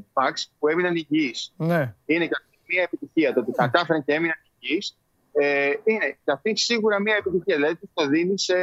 [0.60, 1.54] που έμειναν υγιείς.
[1.58, 1.95] Ναι.
[2.06, 2.36] Είναι και
[2.67, 4.95] μια επιτυχία το ότι κατάφεραν και έμειναν υγιείς
[5.34, 7.56] ε, είναι και αυτή σίγουρα μια επιτυχία.
[7.56, 8.56] Δηλαδή το δίνει σε.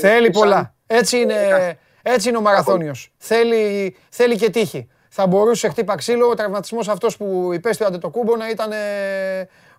[0.00, 0.74] Θέλει πολλά.
[0.86, 3.12] Έτσι είναι, έτσι είναι ο μαραθώνιος.
[3.16, 4.88] Θέλει, θέλει και τύχη.
[5.08, 8.70] θα μπορούσε χτύπα ξύλο ο τραυματισμός αυτός που υπέστη ο Αντετοκούμπο να ήταν,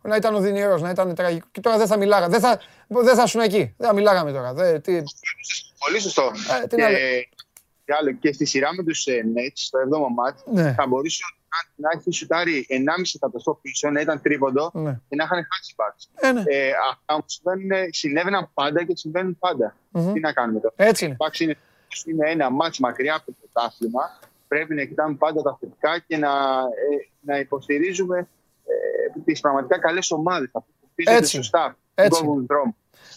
[0.07, 1.47] να ήταν οδυνηρός, να ήταν τραγικό.
[1.51, 4.53] Και τώρα δεν θα μιλάγα, δεν θα, δεν θα εκεί, δεν θα μιλάγαμε τώρα.
[4.53, 5.01] Δεν, τι...
[5.85, 6.31] Πολύ σωστό.
[6.63, 6.75] Ε, τι
[7.85, 10.73] και, άλλο, και στη σειρά με τους ε, Nets, στο 7ο μάτς, ναι.
[10.73, 11.23] θα μπορούσε
[11.75, 12.75] να έχει σουτάρει 1,5
[13.15, 14.99] εκατοστό πίσω, να ήταν τρίποντο ναι.
[15.09, 16.09] και να είχαν χάσει μπαξ.
[16.13, 16.43] Ε, ναι.
[16.45, 17.41] ε, αυτά όμως
[17.89, 19.75] συνέβαιναν πάντα και συμβαίνουν πάντα.
[19.93, 20.13] Mm-hmm.
[20.13, 20.73] Τι να κάνουμε τώρα.
[20.77, 21.17] Έτσι είναι.
[21.39, 21.57] είναι,
[22.05, 24.19] είναι ένα μάτς μακριά από το πρωτάθλημα.
[24.47, 28.25] Πρέπει να κοιτάμε πάντα τα θετικά και να, ε, να υποστηρίζουμε ε,
[29.25, 30.49] τις πραγματικά καλές ομάδες.
[30.51, 30.63] που
[30.95, 31.35] Έτσι.
[31.35, 31.77] σωστά.
[31.95, 32.23] Έτσι.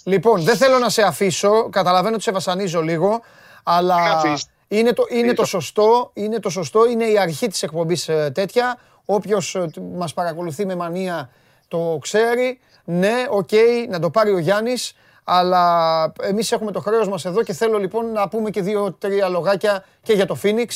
[0.04, 1.68] Λοιπόν, δεν θέλω να σε αφήσω.
[1.68, 3.20] Καταλαβαίνω ότι σε βασανίζω λίγο.
[3.62, 4.22] Αλλά
[4.68, 8.78] είναι το, είναι το σωστό, είναι το σωστό, είναι η αρχή της εκπομπής ε, τέτοια.
[9.04, 11.30] Όποιος ε, μας παρακολουθεί με μανία
[11.68, 12.58] το ξέρει.
[12.84, 13.50] Ναι, οκ,
[13.88, 14.96] να το πάρει ο Γιάννης.
[15.24, 19.84] Αλλά εμείς έχουμε το χρέος μας εδώ και θέλω λοιπόν να πούμε και δύο-τρία λογάκια
[20.02, 20.66] και για το Phoenix.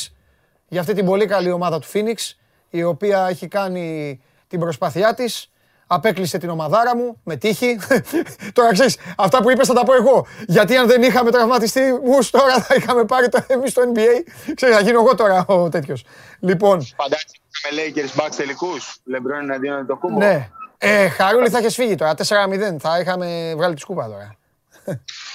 [0.68, 2.34] Για αυτή την πολύ καλή ομάδα του Phoenix,
[2.70, 5.50] η οποία έχει κάνει την προσπάθειά της
[5.86, 7.78] απέκλεισε την ομαδάρα μου με τύχη.
[8.52, 10.26] τώρα ξέρεις, αυτά που είπες θα τα πω εγώ.
[10.46, 14.30] Γιατί αν δεν είχαμε τραυματιστεί μου τώρα θα είχαμε πάρει το εμείς στο NBA.
[14.54, 16.04] Ξέρεις, θα γίνω εγώ τώρα ο τέτοιος.
[16.40, 16.86] Λοιπόν.
[16.96, 18.96] Φαντάζεσαι με Lakers Bucks τελικούς.
[19.04, 20.18] Λεμπρόν εναντίον το κούμπο.
[20.18, 20.50] Ναι.
[20.78, 22.14] Ε, χαρούλη θα έχει φύγει τώρα.
[22.14, 24.36] 4-0 θα είχαμε βγάλει τη σκούπα τώρα.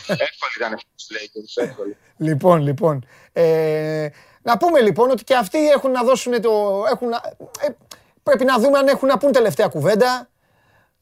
[0.08, 1.64] Εύκολη ήταν αυτή Lakers.
[1.64, 1.98] Εύκολη.
[2.18, 3.06] Λοιπόν, λοιπόν.
[3.34, 4.08] Ε,
[4.42, 6.84] να πούμε λοιπόν ότι και αυτοί έχουν να δώσουν το.
[6.92, 7.68] Έχουν, ε,
[8.26, 10.30] πρέπει να δούμε αν έχουν να πούν τελευταία κουβέντα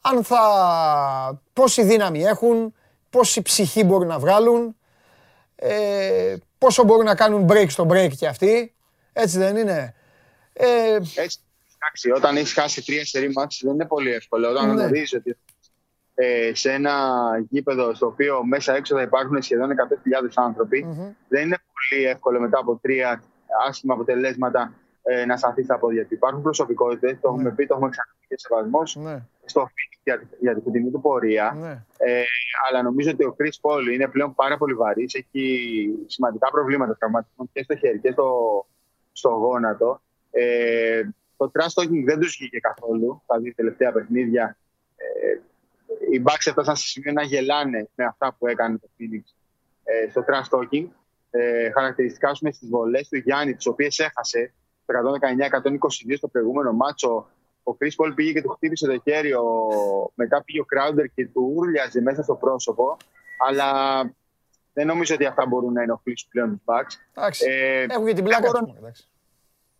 [0.02, 2.74] αν θα, πόση δύναμη έχουν,
[3.10, 4.76] πόση ψυχή μπορούν να βγάλουν,
[5.56, 8.74] ε, πόσο μπορούν να κάνουν break στο break και αυτοί.
[9.14, 9.94] Έτσι δεν είναι.
[10.54, 11.40] Ε, Έτσι.
[11.76, 14.50] Εντάξει, όταν έχεις χάσει τρία σερή μάτς δεν είναι πολύ εύκολο.
[14.50, 14.74] Όταν ναι.
[14.74, 15.38] γνωρίζεις ότι
[16.16, 16.94] ε, σε ένα
[17.50, 20.86] γήπεδο στο οποίο μέσα έξω θα υπάρχουν σχεδόν 100.000 άνθρωποι,
[21.28, 23.24] δεν είναι πολύ εύκολο μετά από τρία
[23.68, 26.14] άσχημα αποτελέσματα ε, να σταθεί στα πόδια του.
[26.14, 27.56] Υπάρχουν προσωπικότητες, το έχουμε ναι.
[27.56, 29.24] πει, το έχουμε ξαναπεί και σεβασμό ναι.
[29.46, 29.70] στο
[30.04, 31.58] για, για την κοντινή του πορεία.
[31.60, 31.84] Ναι.
[31.98, 32.24] Ε,
[32.70, 35.14] αλλά νομίζω ότι ο Chris Paul είναι πλέον πάρα πολύ βαρύς.
[35.14, 38.28] Έχει σημαντικά προβλήματα τραυματισμών και στο χέρι και στο,
[39.12, 40.02] στο γόνατο.
[40.32, 41.04] Ε,
[41.38, 44.58] το trash talking δεν τους βγήκε καθόλου τα δύο τελευταία παιχνίδια.
[44.96, 45.40] Ε,
[46.12, 49.24] οι Bucks έφτασαν σε σημείο να γελάνε με αυτά που έκανε το Phoenix
[49.84, 50.88] ε, στο trash talking.
[51.32, 57.28] Ε, χαρακτηριστικά στις βολές του Γιάννη, τις οποίες έχασε το 119-122 στο προηγούμενο μάτσο
[57.64, 59.32] ο Chris Paul πήγε και του χτύπησε το χέρι,
[60.14, 62.98] μετά πήγε ο Crowder και του ούρλιαζε μέσα στο πρόσωπο.
[63.48, 64.02] Αλλά
[64.74, 67.24] δεν νομίζω ότι αυτά μπορούν να ενοχλήσουν πλέον τους Bucks.
[67.48, 69.08] Ε, Έχουν και την πλάκα τους.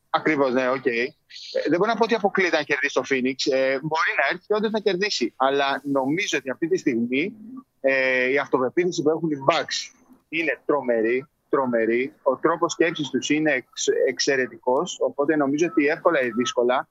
[0.10, 0.76] Ακριβώς, ναι, OK.
[0.76, 1.08] Okay.
[1.54, 3.54] Ε, δεν μπορώ να πω ότι αποκλείεται να κερδίσει το Phoenix.
[3.54, 5.34] Ε, μπορεί να έρθει και όντως να κερδίσει.
[5.36, 7.34] Αλλά νομίζω ότι αυτή τη στιγμή
[7.82, 9.96] ε, η αυτοπεποίθηση που έχουν οι Bucks
[10.30, 12.14] είναι τρομερή τρομερή.
[12.24, 14.98] Ο τρόπος σκέψης τους είναι εξ, εξαιρετικός.
[15.02, 16.88] Οπότε νομίζω ότι εύκολα ή δύσκολα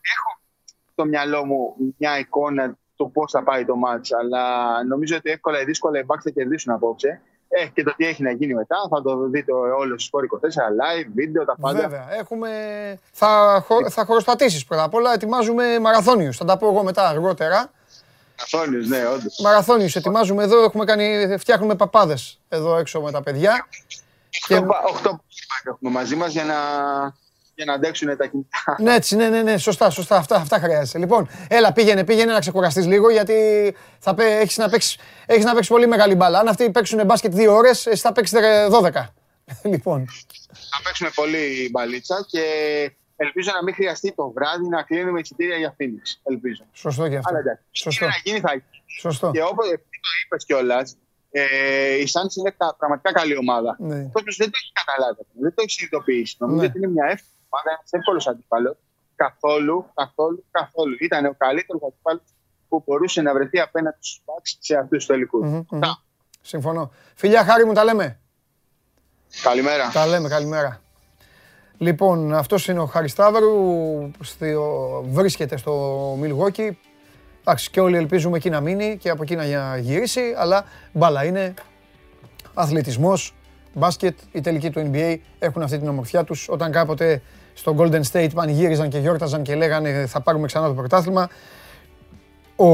[0.00, 0.30] έχω
[0.92, 4.44] στο μυαλό μου μια εικόνα το πώς θα πάει το μάτς αλλά
[4.84, 7.20] νομίζω ότι εύκολα ή δύσκολα οι Bucks θα κερδίσουν απόψε.
[7.48, 11.10] Ε, και το τι έχει να γίνει μετά θα το δείτε όλο στο 24 live,
[11.14, 11.80] βίντεο, τα πάντα.
[11.80, 12.06] Βέβαια.
[12.18, 12.48] Έχουμε...
[13.12, 13.90] Θα, χω...
[13.90, 15.12] θα χωροστατήσεις πρώτα απ' όλα.
[15.12, 16.36] Ετοιμάζουμε μαραθώνιους.
[16.36, 17.70] Θα τα πω εγώ μετά αργότερα.
[18.36, 19.38] Μαραθώνιους, ναι, όντως.
[19.42, 23.68] Μαραθώνιους ετοιμάζουμε εδώ, έχουμε κάνει, φτιάχνουμε παπάδες εδώ έξω με τα παιδιά.
[24.88, 25.68] Οχτώ και...
[25.68, 26.54] έχουμε μαζί μας για να,
[27.54, 28.76] για να αντέξουν τα κινητά.
[28.78, 30.98] Ναι, έτσι, ναι, ναι, ναι, σωστά, σωστά, αυτά, αυτά χρειάζεται.
[30.98, 33.34] Λοιπόν, έλα, πήγαινε, πήγαινε να ξεκουραστείς λίγο, γιατί
[33.98, 36.38] θα έχεις, να παίξεις, έχεις να παίξεις πολύ μεγάλη μπάλα.
[36.38, 38.38] Αν αυτοί παίξουν μπάσκετ δύο ώρες, εσύ θα παίξεις
[38.70, 38.90] 12.
[39.72, 40.04] λοιπόν.
[40.70, 42.42] Θα παίξουμε πολύ μπαλίτσα και
[43.16, 46.20] Ελπίζω να μην χρειαστεί το βράδυ να κλείνουμε εισιτήρια για Phoenix.
[46.22, 46.64] Ελπίζω.
[46.72, 47.28] Σωστό και αυτό.
[47.28, 47.64] Αλλά εντάξει.
[47.70, 48.06] Σωστό.
[48.06, 48.82] να γίνει θα γίνει.
[49.00, 49.30] Σωστό.
[49.30, 50.96] Και όπως το είπες κιόλας,
[51.30, 53.76] ε, η Σάντ είναι πραγματικά καλή ομάδα.
[53.78, 54.00] Ναι.
[54.00, 55.20] Ο κόσμος δεν το έχει καταλάβει.
[55.32, 56.36] Δεν το έχει συνειδητοποιήσει.
[56.38, 56.66] Νομίζω ναι.
[56.66, 58.76] ότι είναι μια εύκολη ομάδα, ένας εύκολος αντίπαλο.
[59.16, 60.96] Καθόλου, καθόλου, καθόλου.
[61.00, 62.20] Ήταν ο καλύτερος αντίπαλο
[62.68, 65.48] που μπορούσε να βρεθεί απέναντι στους Bucks σε αυτούς τους τελικούς.
[65.52, 65.78] Mm-hmm,
[66.40, 66.90] Συμφωνώ.
[67.14, 68.20] Φιλιά, χάρη μου, τα λέμε.
[69.42, 69.90] Καλημέρα.
[69.92, 70.80] Τα λέμε, καλημέρα.
[71.78, 74.10] Λοιπόν, αυτός είναι ο Χαριστάβρου,
[75.10, 76.78] βρίσκεται στο Μιλγόκι.
[77.40, 81.54] Εντάξει, και όλοι ελπίζουμε εκεί να μείνει και από εκεί να γυρίσει, αλλά μπάλα είναι,
[82.54, 83.34] αθλητισμός,
[83.74, 86.48] μπάσκετ, οι τελικοί του NBA έχουν αυτή την ομορφιά τους.
[86.48, 87.22] Όταν κάποτε
[87.54, 91.28] στο Golden State πανηγύριζαν και γιόρταζαν και λέγανε θα πάρουμε ξανά το πρωτάθλημα,
[92.56, 92.66] ο,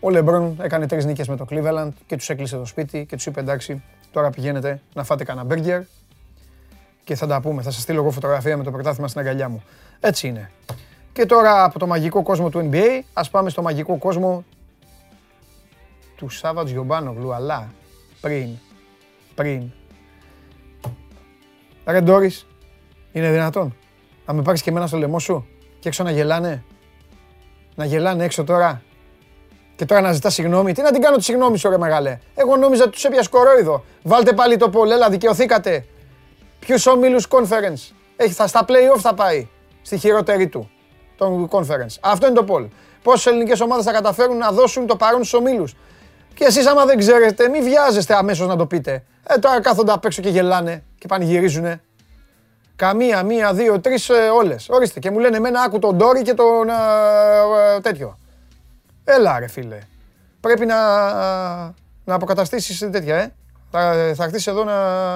[0.00, 3.26] ο Λεμπρόν έκανε τρεις νίκες με το Cleveland και τους έκλεισε το σπίτι και τους
[3.26, 5.82] είπε εντάξει, τώρα πηγαίνετε να φάτε κανένα μπέργκερ
[7.04, 7.62] και θα τα πούμε.
[7.62, 9.62] Θα σας στείλω εγώ φωτογραφία με το πρωτάθλημα στην αγκαλιά μου.
[10.00, 10.50] Έτσι είναι.
[11.12, 14.44] Και τώρα από το μαγικό κόσμο του NBA, ας πάμε στο μαγικό κόσμο
[16.16, 17.72] του Σάββατ Γιωμπάνογλου, αλλά
[18.20, 18.48] πριν,
[19.34, 19.70] πριν.
[21.86, 22.46] Ρε Ντόρις,
[23.12, 23.76] Είναι δυνατόν.
[24.26, 25.46] Να με πάρεις και εμένα στο λαιμό σου
[25.80, 26.64] και έξω να γελάνε;
[27.74, 28.82] Να γελάνε έξω τώρα;
[29.76, 32.56] Και τώρα να ζητάς συγγνώμη; Τι να την κάνω τη συγγνώμη σου, ρε μεγάλε; Εγώ
[32.56, 33.84] νόμιζα τους έπιασε κορόιδο.
[34.02, 35.86] Βάλτε πάλι το πόλ, έλα, δικαιωθήκατε.
[36.66, 39.48] Ποιου ομίλου conference; Έχει, θα, στα playoff θα πάει.
[39.82, 40.70] Στη χειρότερη του.
[41.16, 41.96] Τον conference.
[42.00, 42.68] Αυτό είναι το πόλ.
[43.02, 45.74] Πόσες ελληνικές ομάδες θα καταφέρουν να δώσουν το παρόν στους ομίλους;
[46.34, 49.04] Και εσείς, άμα δεν ξέρετε, μην βιάζεστε αμέσως να το πείτε.
[49.26, 51.82] Ε, τώρα κάθονται απ' έξω και γελάνε και πανηγυρίζουνε.
[52.76, 54.68] Καμία, μία, δύο, τρεις, ε, όλες.
[54.68, 55.00] Ορίστε.
[55.00, 56.72] Και μου λένε εμένα άκου τον Ντόρι και τον ε,
[57.76, 58.18] ε, τέτοιο.
[59.04, 59.78] Έλα ρε φίλε.
[60.40, 60.76] Πρέπει να,
[62.04, 63.34] να αποκαταστήσεις τέτοια, ε.
[63.76, 64.72] Θα, θα έρθεις εδώ να...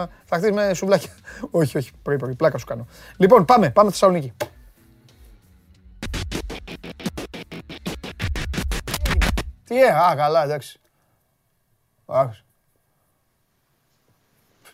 [0.06, 1.10] Θα έρθεις με σουβλάκια.
[1.50, 2.86] όχι, όχι, πρέπει, πρέπει, πλάκα σου κάνω.
[3.16, 4.32] Λοιπόν, πάμε, πάμε Θεσσαλονίκη.
[9.64, 10.80] Τι ε, α, καλά, εντάξει.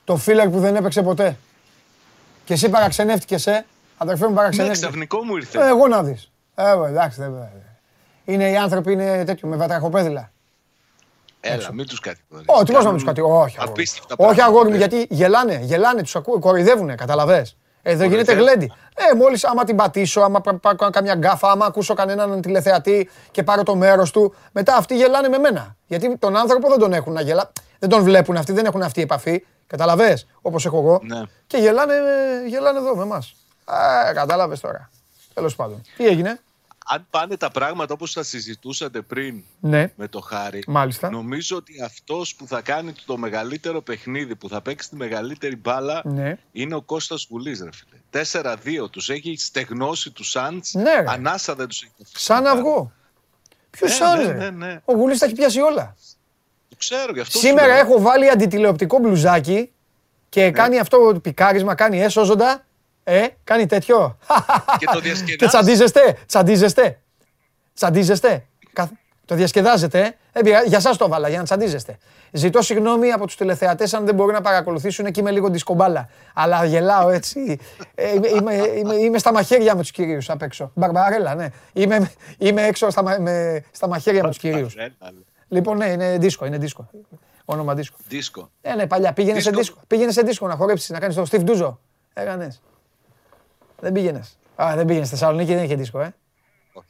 [0.05, 1.37] Το φίλερ που δεν έπαιξε ποτέ.
[2.45, 3.67] Και εσύ παραξενεύτηκες, ε.
[3.97, 4.81] Αδερφέ μου παραξενεύτηκες.
[4.81, 5.65] Ναι, ξαφνικό μου ήρθε.
[5.65, 6.33] Ε, εγώ να δεις.
[6.55, 7.49] Ε, εντάξει, δεν
[8.25, 10.33] είναι οι άνθρωποι είναι τέτοιο, με βατραχοπέδιλα.
[11.47, 12.47] Έλα, μην τους κατηγορείς.
[12.49, 13.57] Όχι, τι να τους κατηγορείς.
[13.57, 17.57] Όχι, Απίστευτα όχι αγόρι μου, γιατί γελάνε, γελάνε, τους ακούω, κοροϊδεύουνε, καταλαβες.
[17.83, 18.73] Εδώ γίνεται γλέντι.
[18.95, 23.63] Ε, μόλις άμα την πατήσω, άμα πάρω καμιά γκάφα, άμα ακούσω κανέναν τηλεθεατή και πάρω
[23.63, 25.77] το μέρος του, μετά αυτοί γελάνε με μένα.
[25.87, 27.53] Γιατί τον άνθρωπο δεν τον έχουν να γελά.
[27.79, 29.45] Δεν τον βλέπουν αυτοί, δεν έχουν αυτή η επαφή.
[29.67, 31.01] Καταλαβέ, όπως έχω εγώ.
[31.03, 31.23] Ναι.
[31.47, 31.95] Και γελάνε,
[32.47, 33.35] γελάνε εδώ με εμάς.
[34.09, 34.91] Ε, κατάλαβες τώρα.
[35.35, 35.83] Τέλος πάντων.
[35.97, 36.41] Τι έγινε;
[36.85, 39.93] Αν πάνε τα πράγματα όπως θα συζητούσατε πριν ναι.
[39.97, 41.11] με το Χάρη, Μάλιστα.
[41.11, 46.03] νομίζω ότι αυτός που θα κάνει το μεγαλύτερο παιχνίδι, που θα παίξει τη μεγαλύτερη μπάλα,
[46.05, 46.39] ναι.
[46.53, 48.25] είναι ο Κώστας Γουλής, ρε φίλε.
[48.85, 52.93] 4-2, τους έχει στεγνώσει τους Σάντς, ναι, ανάσα δεν τους έχει Σαν αυγό.
[53.71, 55.97] Ποιος ναι, ναι, ναι, ναι, Ο Γουλής τα έχει πιάσει όλα.
[56.69, 59.73] Το ξέρω, γι' αυτό Σήμερα έχω βάλει αντιτηλεοπτικό μπλουζάκι
[60.29, 60.51] και ναι.
[60.51, 62.65] κάνει αυτό το πικάρισμα, κάνει έσωζοντα
[63.05, 64.19] ε, κάνει τέτοιο.
[64.79, 65.37] Και το διασκεδάζετε.
[65.37, 67.01] Και τσαντίζεστε, τσαντίζεστε.
[67.75, 68.47] Τσαντίζεστε.
[69.27, 70.17] Το διασκεδάζετε.
[70.33, 71.99] Ε, για σας το βάλα, για να τσαντίζεστε.
[72.33, 76.09] Ζητώ συγγνώμη από τους τηλεθεατές αν δεν μπορούν να παρακολουθήσουν και είμαι λίγο δισκομπάλα.
[76.35, 77.59] Αλλά γελάω έτσι.
[77.95, 80.71] Ε, είμαι, είμαι, είμαι, στα μαχαίρια με τους κυρίους απ' έξω.
[80.75, 81.49] Μπαρμπαρέλα, ναι.
[81.73, 84.77] Είμαι, είμαι έξω στα, με, στα μαχαίρια με τους κυρίους.
[85.49, 86.91] Λοιπόν, ναι, είναι δίσκο, είναι δίσκο.
[87.45, 87.97] Όνομα δίσκο.
[88.09, 88.51] Δίσκο.
[88.63, 89.13] Ε, ναι, παλιά.
[89.13, 89.81] Πήγαινε σε δίσκο.
[89.87, 91.81] Πήγαινε σε δίσκο να χορέψεις, να κάνεις το Steve Ντούζο.
[92.13, 92.63] Έκανες.
[93.85, 94.39] Δεν πήγαινες.
[94.63, 96.15] Α, δεν πήγαινες στη Θεσσαλονίκη, δεν είχε δίσκο, ε.
[96.73, 96.87] Όχι.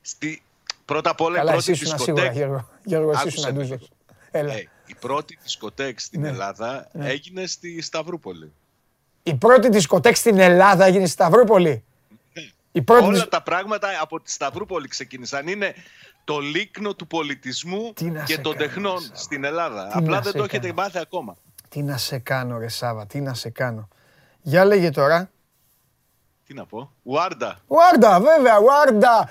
[0.00, 0.42] Στη...
[0.84, 2.04] Πρώτα απ' όλα Καλά, η πρώτη εσύ δισκοτέκ...
[2.04, 2.68] σίγουρα, Γιώργο.
[2.84, 3.90] Γιώργο, εσύ ήσουν αντούζος.
[4.30, 4.52] Έλα.
[4.52, 6.28] Ε, η πρώτη δισκοτέκ στην ναι.
[6.28, 7.08] Ελλάδα ναι.
[7.08, 8.52] έγινε στη Σταυρούπολη.
[9.22, 11.84] Η πρώτη δισκοτέκ στην Ελλάδα έγινε στη Σταυρούπολη;
[12.32, 12.42] Ναι.
[12.72, 15.48] Η πρώτη Όλα τα πράγματα από τη Σταυρούπολη ξεκίνησαν.
[15.48, 15.74] Είναι
[16.24, 17.92] το λίκνο του πολιτισμού
[18.24, 19.86] και των τεχνών στην Ελλάδα.
[19.86, 21.36] Τι Απλά δεν το έχετε μάθει ακόμα.
[21.68, 23.88] Τι να σε κάνω, ρε Σάβα, τι να σε κάνω.
[24.42, 25.30] Για λέγε τώρα.
[26.50, 27.60] Τι να πω; Ουάρντα.
[27.66, 29.30] Ουάρντα, βέβαια, Ουάρντα.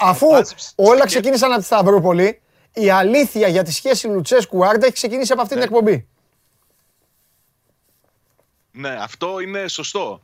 [0.00, 0.26] Αφού
[0.74, 2.42] όλα ξεκίνησαν από τη Σταυρούπολη,
[2.74, 5.68] η αλήθεια για τη σχέση Λουτσέσκου-Ουάρντα έχει ξεκινήσει από αυτή την ναι.
[5.68, 6.08] εκπομπή.
[8.70, 10.22] Ναι, αυτό είναι σωστό.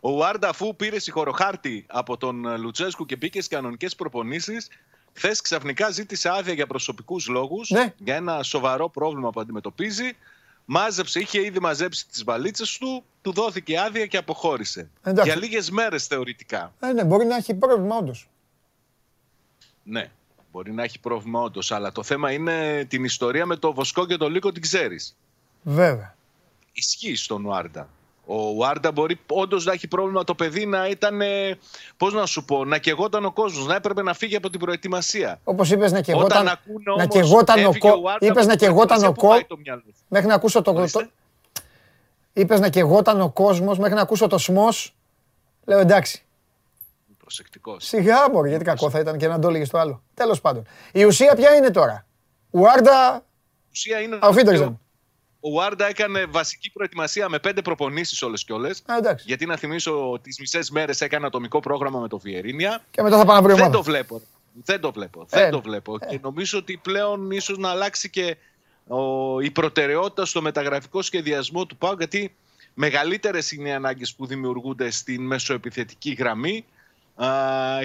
[0.00, 4.68] Ο Ουάρντα, αφού πήρε συγχωροχάρτη από τον Λουτσέσκου και μπήκε στις κανονικές προπονήσεις,
[5.12, 7.94] χθες ξαφνικά ζήτησε άδεια για προσωπικούς λόγους, ναι.
[7.98, 10.16] για ένα σοβαρό πρόβλημα που αντιμετωπίζει
[10.72, 14.90] Μάζεψε, είχε ήδη μαζέψει τις βαλίτσες του, του δόθηκε άδεια και αποχώρησε.
[15.22, 16.72] Για λίγες μέρες θεωρητικά.
[16.80, 18.28] Ε, ναι, μπορεί να έχει πρόβλημα, όντως.
[19.82, 20.10] Ναι,
[20.52, 21.72] μπορεί να έχει πρόβλημα, όντως.
[21.72, 25.16] Αλλά το θέμα είναι την ιστορία με το Βοσκό και το Λύκο την ξέρεις.
[25.62, 26.16] Βέβαια.
[26.72, 27.88] Ισχύει στον Ουάρντα.
[28.32, 31.20] Ο Ουάρντα μπορεί όντως να έχει πρόβλημα το παιδί να ήταν.
[31.96, 35.40] Πώς να σου πω, να κεγόταν ο κόσμος, να έπρεπε να φύγει από την προετοιμασία.
[35.44, 36.58] Όπως είπες, να κεγόταν.
[36.96, 38.02] να κεγόταν ο κόσμο.
[38.18, 39.58] Είπες να κεγόταν ο κόσμο.
[40.08, 40.72] Μέχρι να ακούσω το.
[40.72, 41.08] το...
[42.32, 44.68] Είπες να κεγόταν ο κόσμος μέχρι να ακούσω το σμό.
[45.64, 46.24] Λέω εντάξει.
[47.18, 47.84] Προσεκτικός.
[47.84, 50.02] Σιγά μπορεί, γιατί κακό θα ήταν και να το έλεγες το άλλο.
[50.14, 50.66] Τέλος πάντων.
[50.92, 52.06] Η ουσία ποια είναι τώρα;
[52.50, 53.24] Ουάρντα.
[53.66, 54.18] Η ουσία είναι.
[55.40, 58.82] Ο Βάρντα έκανε βασική προετοιμασία με πέντε προπονήσεις όλες και όλες.
[59.24, 62.84] Γιατί να θυμίσω ότι τις μισές μέρες έκανε ατομικό πρόγραμμα με το Βιερίνια.
[62.90, 64.22] Και μετά θα πάμε να Δεν το βλέπω.
[64.64, 65.26] Δεν το βλέπω.
[65.30, 65.96] Ε, δεν το βλέπω.
[66.00, 66.06] Ε.
[66.06, 68.36] Και νομίζω ότι πλέον ίσως να αλλάξει και
[68.86, 71.94] ο, η προτεραιότητα στο μεταγραφικό σχεδιασμό του ΠΑΟ.
[71.98, 72.34] Γιατί
[72.74, 76.64] μεγαλύτερες είναι οι ανάγκες που δημιουργούνται στην μεσοεπιθετική γραμμή.
[77.14, 77.26] Α,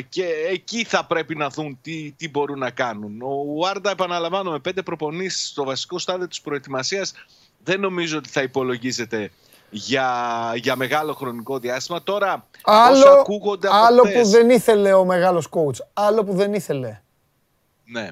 [0.10, 3.22] και εκεί θα πρέπει να δουν τι, τι μπορούν να κάνουν.
[3.22, 7.14] Ο Βάρντα, επαναλαμβάνω, με πέντε προπονήσεις στο βασικό στάδιο της προετοιμασίας
[7.66, 9.32] δεν νομίζω ότι θα υπολογίζεται
[9.70, 10.10] για,
[10.56, 12.04] για μεγάλο χρονικό διάστημα.
[12.04, 15.86] Τώρα, άλλο, ακούγονται από Άλλο που δεν ήθελε ο μεγάλος coach.
[15.94, 17.02] Άλλο που δεν ήθελε.
[17.86, 18.10] Ναι.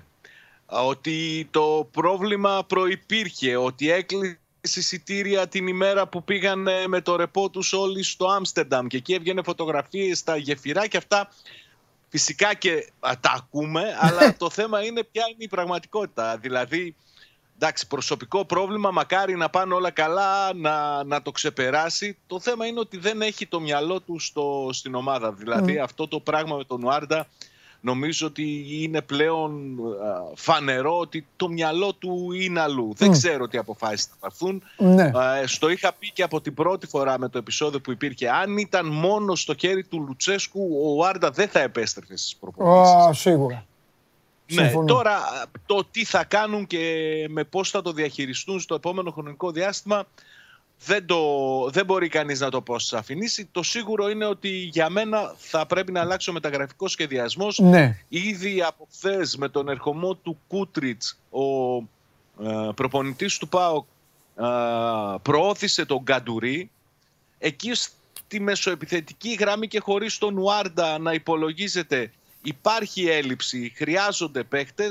[0.65, 7.73] Ότι το πρόβλημα προϋπήρχε, ότι έκλεισε εισιτήρια την ημέρα που πήγαν με το ρεπό τους
[7.73, 11.29] όλοι στο Άμστερνταμ και εκεί έβγαινε φωτογραφίες στα γεφυρά και αυτά
[12.09, 16.37] φυσικά και τα ακούμε, αλλά το θέμα είναι ποια είναι η πραγματικότητα.
[16.37, 16.95] Δηλαδή,
[17.55, 22.17] εντάξει, προσωπικό πρόβλημα, μακάρι να πάνε όλα καλά, να, να το ξεπεράσει.
[22.27, 25.31] Το θέμα είναι ότι δεν έχει το μυαλό του στο, στην ομάδα.
[25.31, 27.27] Δηλαδή, αυτό το πράγμα με τον Ουάρντα
[27.83, 29.77] νομίζω ότι είναι πλέον
[30.35, 32.93] φανερό ότι το μυαλό του είναι αλλού.
[32.97, 34.63] Δεν ξέρω τι αποφάσεις θα πάρθουν.
[34.77, 35.11] Ναι.
[35.45, 38.29] Στο είχα πει και από την πρώτη φορά με το επεισόδιο που υπήρχε.
[38.29, 43.21] Αν ήταν μόνο στο χέρι του Λουτσέσκου, ο Άρντα δεν θα επέστρεφε στις προπονήσεις.
[43.21, 43.65] σίγουρα.
[44.53, 49.51] Ναι, τώρα το τι θα κάνουν και με πώς θα το διαχειριστούν στο επόμενο χρονικό
[49.51, 50.05] διάστημα
[50.85, 51.19] δεν, το,
[51.69, 53.47] δεν μπορεί κανείς να το αφηνήσει.
[53.51, 57.59] Το σίγουρο είναι ότι για μένα θα πρέπει να αλλάξει ο μεταγραφικός σχεδιασμός.
[57.59, 57.97] Ναι.
[58.09, 61.75] Ήδη από χθες με τον ερχομό του Κούτριτς, ο
[62.43, 63.85] ε, προπονητής του ΠΑΟ
[64.35, 64.43] ε,
[65.21, 66.69] προώθησε τον Γκαντουρί.
[67.39, 72.11] Εκεί στη μεσοεπιθετική γραμμή και χωρίς τον Ουάρντα να υπολογίζεται
[72.43, 74.43] υπάρχει έλλειψη, χρειάζονται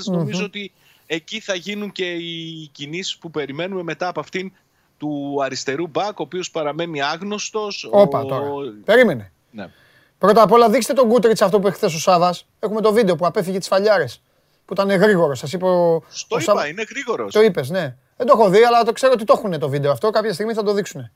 [0.05, 0.73] Νομίζω ότι
[1.07, 4.53] εκεί θα γίνουν και οι κινήσεις που περιμένουμε μετά από αυτήν
[4.97, 7.89] του αριστερού μπακ, ο οποίος παραμένει άγνωστος.
[7.91, 8.27] Όπα ο...
[8.27, 8.51] τώρα.
[8.85, 9.33] Περίμενε.
[9.51, 9.71] Ναι.
[10.19, 12.47] Πρώτα απ' όλα δείξτε τον Κούτριτς αυτό που έχει χθες ο Σάβας.
[12.59, 14.23] Έχουμε το βίντεο που απέφυγε τις φαλιάρες.
[14.65, 15.39] Που ήταν γρήγορος.
[15.39, 16.03] Σας είπε ο.
[16.09, 17.33] Στο είπα, είναι γρήγορος.
[17.33, 17.97] Το είπες, ναι.
[18.17, 20.11] Δεν το έχω δει, αλλά το ξέρω ότι το έχουν το βίντεο αυτό.
[20.11, 21.11] Κάποια στιγμή θα το δείξουν.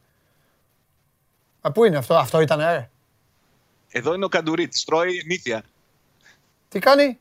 [1.60, 2.90] Α, πού είναι αυτό, αυτό ήταν, ε;
[3.88, 4.84] Εδώ είναι ο Καντουρίτης.
[4.84, 5.62] Τρώει νύχια.
[6.78, 7.18] Τι κάνει;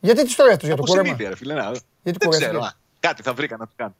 [0.00, 1.54] Γιατί τις τρώει αυτό για το κούρεμα; Νύχια, ρε, φίλε,
[2.02, 2.70] Γιατί δεν ξέρω.
[3.00, 3.94] Κάτι θα βρήκα να του κάνω.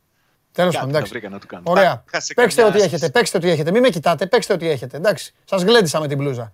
[0.53, 1.21] Τέλος πάντων, εντάξει.
[1.63, 2.05] Ωραία.
[2.35, 3.71] Παίξτε ό,τι έχετε, παίξτε ό,τι έχετε.
[3.71, 4.97] Μην με κοιτάτε, παίξτε ό,τι έχετε.
[4.97, 5.35] Εντάξει.
[5.45, 6.53] Σας γλέντισα με την μπλούζα.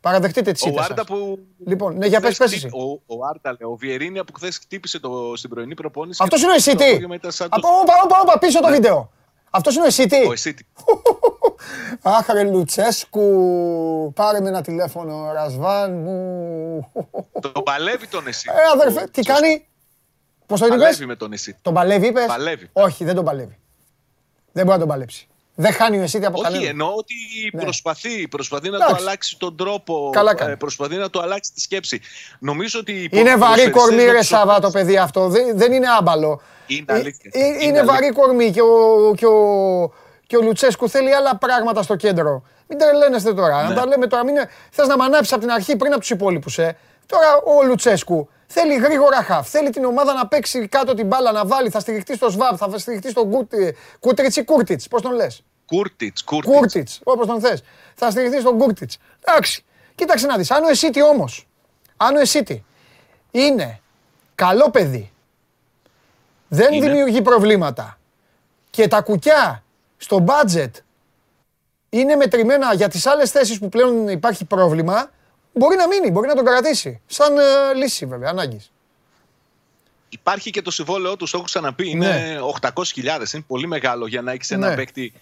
[0.00, 0.92] Παραδεχτείτε τη σύνταξη.
[1.00, 1.38] Ο που.
[1.66, 2.66] Λοιπόν, ναι, για πες, πες εσύ.
[2.66, 6.22] Ο, ο Άρτα, ο Βιερίνια που χθες χτύπησε το, στην πρωινή προπόνηση.
[6.22, 7.06] Αυτός είναι ο Εσίτη.
[7.48, 7.68] Από
[8.22, 9.12] όπα, πίσω το βίντεο.
[9.50, 10.26] Αυτός είναι ο Εσίτη.
[10.26, 10.66] Ο Εσίτη.
[12.02, 16.90] Αχ, ρε Λουτσέσκου, πάρε με ένα τηλέφωνο, Ρασβάν μου.
[17.40, 18.54] Τον παλεύει τον Εσίτη.
[18.56, 19.66] Ε, αδερφέ, τι κάνει;
[20.46, 21.58] Πώς το Παλεύει με τον Εσίτη.
[21.62, 22.70] Τον παλεύει, είπες; Παλεύει.
[22.72, 23.58] Όχι, δεν τον παλεύει.
[24.52, 25.28] Δεν μπορεί να τον παλέψει.
[25.58, 26.62] Δεν χάνει ο Εσίτη από κανέναν.
[26.62, 27.14] Όχι, εννοώ ότι
[27.52, 27.62] ναι.
[27.62, 32.00] προσπαθεί, προσπαθεί να το αλλάξει τον τρόπο, Καλά ε, προσπαθεί να το αλλάξει τη σκέψη.
[32.38, 35.28] Νομίζω ότι είναι βαρύ κορμί, ρε Σάβα, το παιδί αυτό.
[35.54, 36.40] Δεν, είναι άμπαλο.
[36.66, 37.30] Είναι ε, αλήθεια.
[37.34, 39.92] Ε, είναι, είναι βαρύ κορμί και ο, και, ο,
[40.26, 42.42] και ο Λουτσέσκου θέλει άλλα πράγματα στο κέντρο.
[42.68, 43.62] Μην τρελαίνεστε τώρα.
[43.62, 43.68] Ναι.
[43.68, 44.24] Να τα λέμε τώρα.
[44.24, 44.34] Μην...
[44.70, 46.58] Θες να μ' από την αρχή πριν από τους υπόλοιπους.
[46.58, 46.76] Ε.
[47.06, 49.48] Τώρα ο Λουτσέσκου Θέλει γρήγορα χαφ.
[49.48, 51.70] Θέλει την ομάδα να παίξει κάτω την μπάλα, να βάλει.
[51.70, 53.30] Θα στηριχτεί στο Σβάμπ, θα στηριχτεί στον
[54.00, 54.88] Κούτριτ ή Κούρτιτς.
[54.88, 56.24] Πώς τον λες; Κούρτιτς.
[56.24, 57.62] Κούρτιτς, όπως τον θες.
[57.94, 58.98] Θα στηριχτεί στον Κούρτιτς.
[59.24, 59.64] Εντάξει.
[59.94, 60.50] Κοίταξε να δεις.
[60.50, 61.46] Αν ο Εσίτη όμως,
[61.96, 62.64] αν ο Εσίτη
[63.30, 63.80] είναι
[64.34, 65.12] καλό παιδί,
[66.48, 67.98] δεν δημιουργεί προβλήματα
[68.70, 69.62] και τα κουκιά
[69.96, 70.70] στο budget
[71.88, 75.10] είναι μετρημένα για τις άλλες θέσεις που πλέον υπάρχει πρόβλημα,
[75.58, 77.00] Μπορεί να μείνει, μπορεί να τον κρατήσει.
[77.06, 78.70] Σαν ε, λύση βέβαια, ανάγκης.
[80.08, 81.90] Υπάρχει και το συμβόλαιό του, το έχω ξαναπεί.
[81.90, 82.36] Είναι ναι.
[82.60, 83.34] 800.000.
[83.34, 84.74] Είναι πολύ μεγάλο για να έχεις ένα ναι.
[84.74, 85.12] παίκτη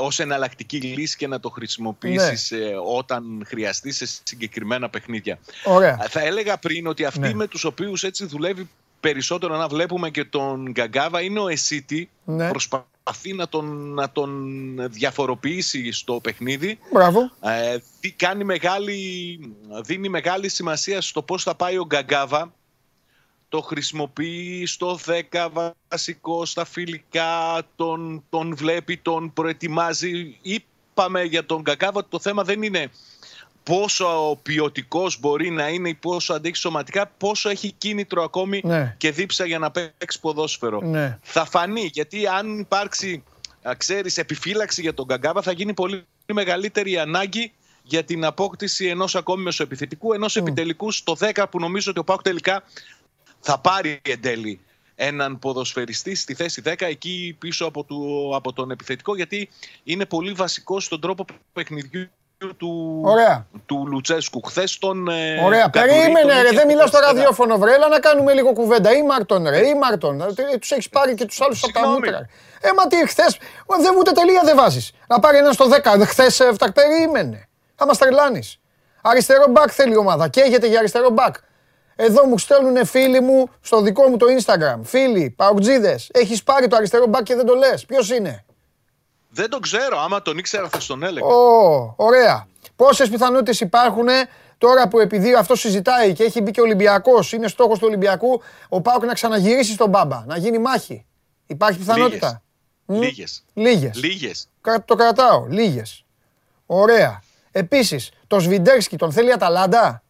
[0.00, 2.58] ως εναλλακτική λύση και να το χρησιμοποιήσεις ναι.
[2.96, 5.38] όταν χρειαστείς σε συγκεκριμένα παιχνίδια.
[5.64, 6.06] Ωραία.
[6.08, 7.34] Θα έλεγα πριν ότι αυτοί ναι.
[7.34, 8.68] με τους οποίους έτσι δουλεύει
[9.00, 12.10] περισσότερο να βλέπουμε και τον Γκαγκάβα είναι ο Εσίτη.
[12.24, 12.50] Ναι.
[13.04, 16.78] Προσπαθεί να τον, να τον διαφοροποιήσει στο παιχνίδι.
[16.92, 17.30] Μπράβο.
[17.40, 17.76] Ε,
[18.16, 19.38] κάνει μεγάλη,
[19.84, 22.52] δίνει μεγάλη σημασία στο πώς θα πάει ο Γκαγκάβα.
[23.48, 24.98] Το χρησιμοποιεί στο
[25.30, 25.48] 10
[25.88, 30.38] βασικό, στα φιλικά, τον, τον βλέπει, τον προετοιμάζει.
[30.42, 32.90] Είπαμε για τον Γκαγκάβα ότι το θέμα δεν είναι
[33.64, 38.94] πόσο ποιοτικός μπορεί να είναι ή πόσο αντέχει σωματικά, πόσο έχει κίνητρο ακόμη ναι.
[38.98, 40.80] και δίψα για να παίξει ποδόσφαιρο.
[40.80, 41.18] Ναι.
[41.22, 43.22] Θα φανεί, γιατί αν υπάρξει,
[43.76, 47.52] ξέρεις, επιφύλαξη για τον Καγκάβα, θα γίνει πολύ μεγαλύτερη ανάγκη
[47.82, 50.40] για την απόκτηση ενός ακόμη μεσοεπιθετικού, ενός mm.
[50.40, 52.62] επιτελικού στο 10 που νομίζω ότι ο Πάουκ τελικά
[53.40, 54.60] θα πάρει εν τέλει
[54.94, 59.48] έναν ποδοσφαιριστή στη θέση 10 εκεί πίσω από, του, από τον επιθετικό γιατί
[59.84, 62.08] είναι πολύ βασικό στον τρόπο παιχνιδιού
[62.56, 63.46] του, Ωραία.
[63.66, 64.42] του Λουτσέσκου.
[64.42, 65.08] Χθες τον.
[65.08, 65.70] Ε, Ωραία.
[65.70, 66.50] Περίμενε, ρε.
[66.50, 67.74] Δεν μιλάω στο ραδιόφωνο, βρε.
[67.74, 68.96] Έλα να κάνουμε λίγο κουβέντα.
[68.96, 69.66] Ή Μάρτον, ρε.
[69.66, 70.20] Ή Μάρτον.
[70.20, 72.28] Ε, τους έχεις πάρει και τους άλλους από τα μούτρα.
[72.60, 73.24] Ε, μα τι, χθε.
[73.80, 74.92] Δεν ούτε τελεία δεν βάζεις.
[75.06, 76.04] Να πάρει ένα στο 10.
[76.06, 76.72] Χθες έφταξε.
[76.72, 77.48] Περίμενε.
[77.74, 78.58] Θα μας τρελάνεις.
[79.02, 80.28] Αριστερό μπακ θέλει η ομάδα.
[80.28, 81.34] Καίγεται για αριστερό μπακ.
[81.96, 84.80] Εδώ μου στέλνουν φίλοι μου στο δικό μου το Instagram.
[84.82, 86.10] Φίλοι, παουτζίδες.
[86.12, 87.84] Έχεις πάρει το αριστερό μπακ και δεν το λες.
[87.86, 88.44] Ποιος είναι;
[89.34, 90.00] Δεν το ξέρω.
[90.00, 91.26] Άμα τον ήξερα θα στον έλεγα.
[91.26, 92.46] Ω, ωραία.
[92.76, 94.06] Πόσες πιθανότητες υπάρχουν
[94.58, 98.42] τώρα που επειδή αυτό συζητάει και έχει μπει και ο Ολυμπιακός, είναι στόχος του Ολυμπιακού,
[98.68, 101.06] ο Πάουκ να ξαναγυρίσει στον Μπάμπα, να γίνει μάχη.
[101.46, 102.42] Υπάρχει πιθανότητα;
[102.86, 103.44] Λίγες.
[103.54, 103.96] Λίγες.
[103.96, 104.48] Λίγες.
[104.84, 105.46] Το κρατάω.
[105.46, 106.04] Λίγες.
[106.66, 107.22] Ωραία.
[107.50, 110.02] Επίσης, το Σβιντέρσκι τον θέλει Αταλάντα;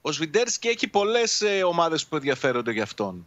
[0.00, 3.26] Ο Σβιντέρσκι έχει πολλές ε, ομάδες που ενδιαφέρονται για αυτόν.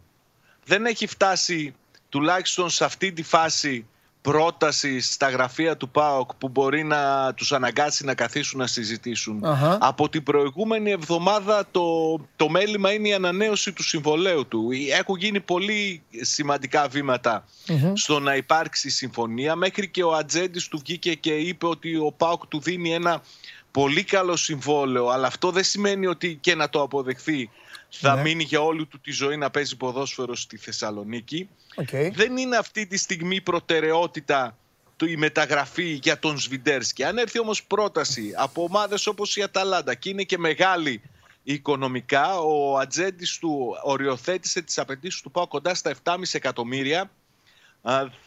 [0.64, 1.74] Δεν έχει φτάσει
[2.08, 3.86] τουλάχιστον σε αυτή τη φάση
[4.24, 9.44] πρόταση στα γραφεία του ΠΑΟΚ που μπορεί να τους αναγκάσει να καθίσουν να συζητήσουν.
[9.78, 14.68] Από την προηγούμενη εβδομάδα το, το μέλημα είναι η ανανέωση του συμβολέου του.
[14.98, 16.88] Έχουν γίνει πολύ σημαντικά
[17.94, 19.54] στο να υπάρξει συμφωνία.
[19.54, 23.22] Μέχρι και ο Ατζέντης του βγήκε και είπε ότι ο ΠΑΟΚ του δίνει ένα
[23.70, 27.50] πολύ καλό συμβόλαιο, αλλά αυτό δεν σημαίνει ότι και να το αποδεχθεί
[28.00, 28.22] θα ναι.
[28.22, 31.48] μείνει για όλη του τη ζωή να παίζει ποδόσφαιρο στη Θεσσαλονίκη.
[31.76, 32.10] Okay.
[32.12, 34.56] Δεν είναι αυτή τη στιγμή προτεραιότητα
[34.96, 37.04] του η μεταγραφή για τον Σβιντέρσκι.
[37.04, 41.02] Αν έρθει όμως πρόταση από ομάδες όπως η Αταλάντα και είναι και μεγάλη
[41.42, 47.10] οικονομικά, ο ατζέντης του οριοθέτησε τις απαιτήσεις του πάω κοντά στα 7,5 εκατομμύρια.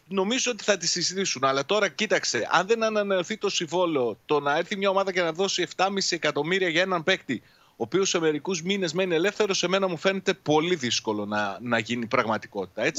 [0.08, 1.44] νομίζω ότι θα τη συζητήσουν.
[1.44, 5.32] Αλλά τώρα κοίταξε, αν δεν ανανεωθεί το συμβόλαιο, το να έρθει μια ομάδα και να
[5.32, 9.88] δώσει 7,5 εκατομμύρια για έναν παίκτη ο οποίος σε μερικούς μήνες μένει ελεύθερος, σε μένα
[9.88, 12.92] μου φαίνεται πολύ δύσκολο να, να γίνει πραγματικότητα.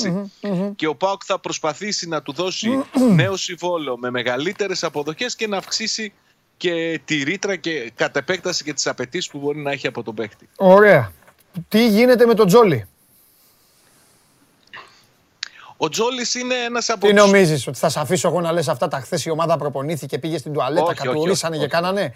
[0.76, 5.56] Και ο Πάοκ θα προσπαθήσει να του δώσει νέο συμβόλαιο με μεγαλύτερες αποδοχές και να
[5.56, 6.12] αυξήσει
[6.56, 10.14] και τη ρήτρα και κατ' επέκταση και τις απαιτήσεις που μπορεί να έχει από τον
[10.14, 10.48] παίκτη.
[10.56, 11.12] Ωραία.
[11.68, 12.86] Τι γίνεται με τον Τζόλι;
[15.76, 18.88] Ο Τζόλις είναι ένας από Τι νομίζεις, ότι θα σε αφήσω εγώ να λες αυτά
[18.88, 22.14] τα χθες η ομάδα προπονήθηκε, πήγε στην τουαλέτα, κατουρίσανε και κάνανε;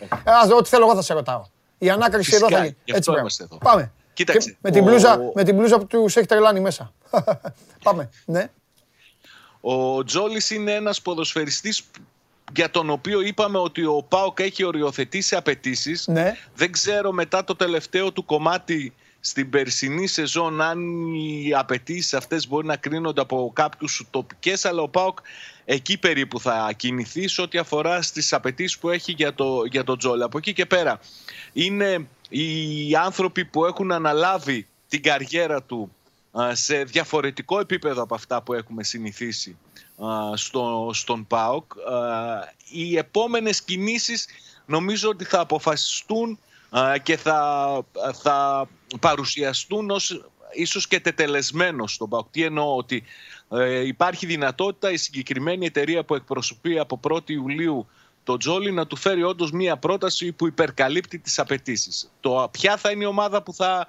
[0.56, 1.44] Ό,τι θέλω εγώ θα σε ρωτάω.
[1.82, 2.76] Η ανάκριση εδώ θα γίνει.
[2.84, 3.10] Έτσι
[3.40, 3.58] εδώ.
[3.58, 3.92] Πάμε.
[4.12, 4.56] Κοίταξε.
[4.60, 6.92] με, την μπλούζα, με την μπλούζα που του έχει τρελάνει μέσα.
[7.84, 8.10] Πάμε.
[8.24, 8.50] Ναι.
[9.60, 11.82] Ο Τζόλης είναι ένας ποδοσφαιριστής
[12.52, 16.06] για τον οποίο είπαμε ότι ο ΠΑΟΚ έχει οριοθετήσει απαιτήσεις.
[16.06, 16.32] Ναι.
[16.54, 18.94] Δεν ξέρω μετά το τελευταίο του κομμάτι
[19.24, 24.88] στην περσινή σεζόν αν οι απαιτήσεις αυτές μπορεί να κρίνονται από κάποιους τοπικές αλλά ο
[24.88, 25.18] ΠΑΟΚ
[25.64, 29.96] εκεί περίπου θα κινηθεί σε ό,τι αφορά στις απαιτήσεις που έχει για το, για το
[29.96, 30.22] Τζόλ.
[30.22, 31.00] Από εκεί και πέρα
[31.52, 35.92] είναι οι άνθρωποι που έχουν αναλάβει την καριέρα του
[36.52, 39.58] σε διαφορετικό επίπεδο από αυτά που έχουμε συνηθίσει
[40.34, 41.72] στο, στον ΠΑΟΚ.
[42.70, 44.26] Οι επόμενες κινήσεις
[44.66, 46.38] νομίζω ότι θα αποφασιστούν
[47.02, 47.78] και θα,
[48.22, 48.68] θα
[49.00, 52.26] παρουσιαστούν ως ίσως και τετελεσμένος στον ΠΑΟΚ.
[52.30, 53.02] Τι εννοώ ότι
[53.50, 57.86] ε, υπάρχει δυνατότητα η συγκεκριμένη εταιρεία που εκπροσωπεί από 1η Ιουλίου
[58.24, 62.10] το Τζόλι να του φέρει όντως μία πρόταση που υπερκαλύπτει τις απαιτήσεις.
[62.20, 63.86] Το ποια θα είναι η ομάδα που θα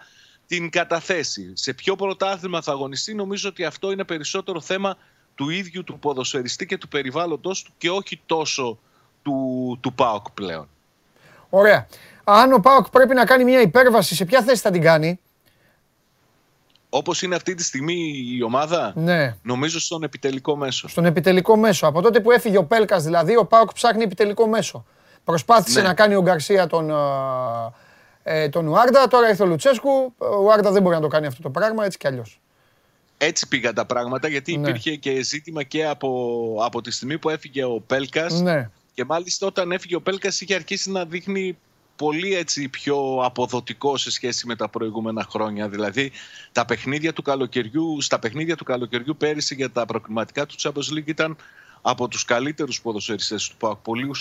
[0.47, 4.97] την καταθέσει, σε ποιο πρωτάθλημα θα αγωνιστεί, νομίζω ότι αυτό είναι περισσότερο θέμα
[5.35, 8.79] του ίδιου του ποδοσφαιριστή και του περιβάλλοντος του και όχι τόσο
[9.23, 10.67] του, του ΠΑΟΚ πλέον.
[11.49, 11.87] Ωραία.
[12.23, 15.19] Αν ο ΠΑΟΚ πρέπει να κάνει μια υπέρβαση, σε ποια θέση θα την κάνει;
[16.95, 19.35] Όπως είναι αυτή τη στιγμή η ομάδα, ναι.
[19.41, 20.87] νομίζω στον επιτελικό μέσο.
[20.87, 21.87] Στον επιτελικό μέσο.
[21.87, 24.85] Από τότε που έφυγε ο Πέλκας δηλαδή, ο ΠΑΟΚ ψάχνει επιτελικό μέσο.
[25.23, 25.87] Προσπάθησε ναι.
[25.87, 26.91] να κάνει ο Γκαρσία τον,
[28.23, 30.13] ε, τον Ουάρντα, τώρα ήρθε ο Λουτσέσκου.
[30.17, 32.39] Ο Ουάρντα δεν μπορεί να το κάνει αυτό το πράγμα, έτσι κι αλλιώς.
[33.17, 34.69] Έτσι πήγαν τα πράγματα, γιατί ναι.
[34.69, 36.09] υπήρχε και ζήτημα και από,
[36.65, 38.41] από τη στιγμή που έφυγε ο Πέλκας.
[38.41, 38.69] Ναι.
[38.93, 41.57] Και μάλιστα όταν έφυγε ο Πέλκας είχε αρχίσει να δείχνει
[41.95, 45.69] πολύ έτσι πιο αποδοτικό σε σχέση με τα προηγούμενα χρόνια.
[45.69, 46.11] Δηλαδή,
[46.51, 51.07] τα παιχνίδια του καλοκαιριού, στα παιχνίδια του καλοκαιριού πέρυσι για τα προκριματικά του Champions League
[51.07, 51.37] ήταν
[51.85, 54.11] από τους καλύτερους ποδοσφαιριστές του ΠΑΟΚ, πολύ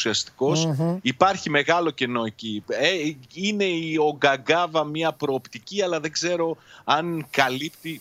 [1.03, 2.65] Υπάρχει μεγάλο κενό εκεί.
[2.67, 2.89] Ε,
[3.35, 8.01] είναι η, ο Γκαγκάβα μια προοπτική, αλλά δεν ξέρω αν καλύπτει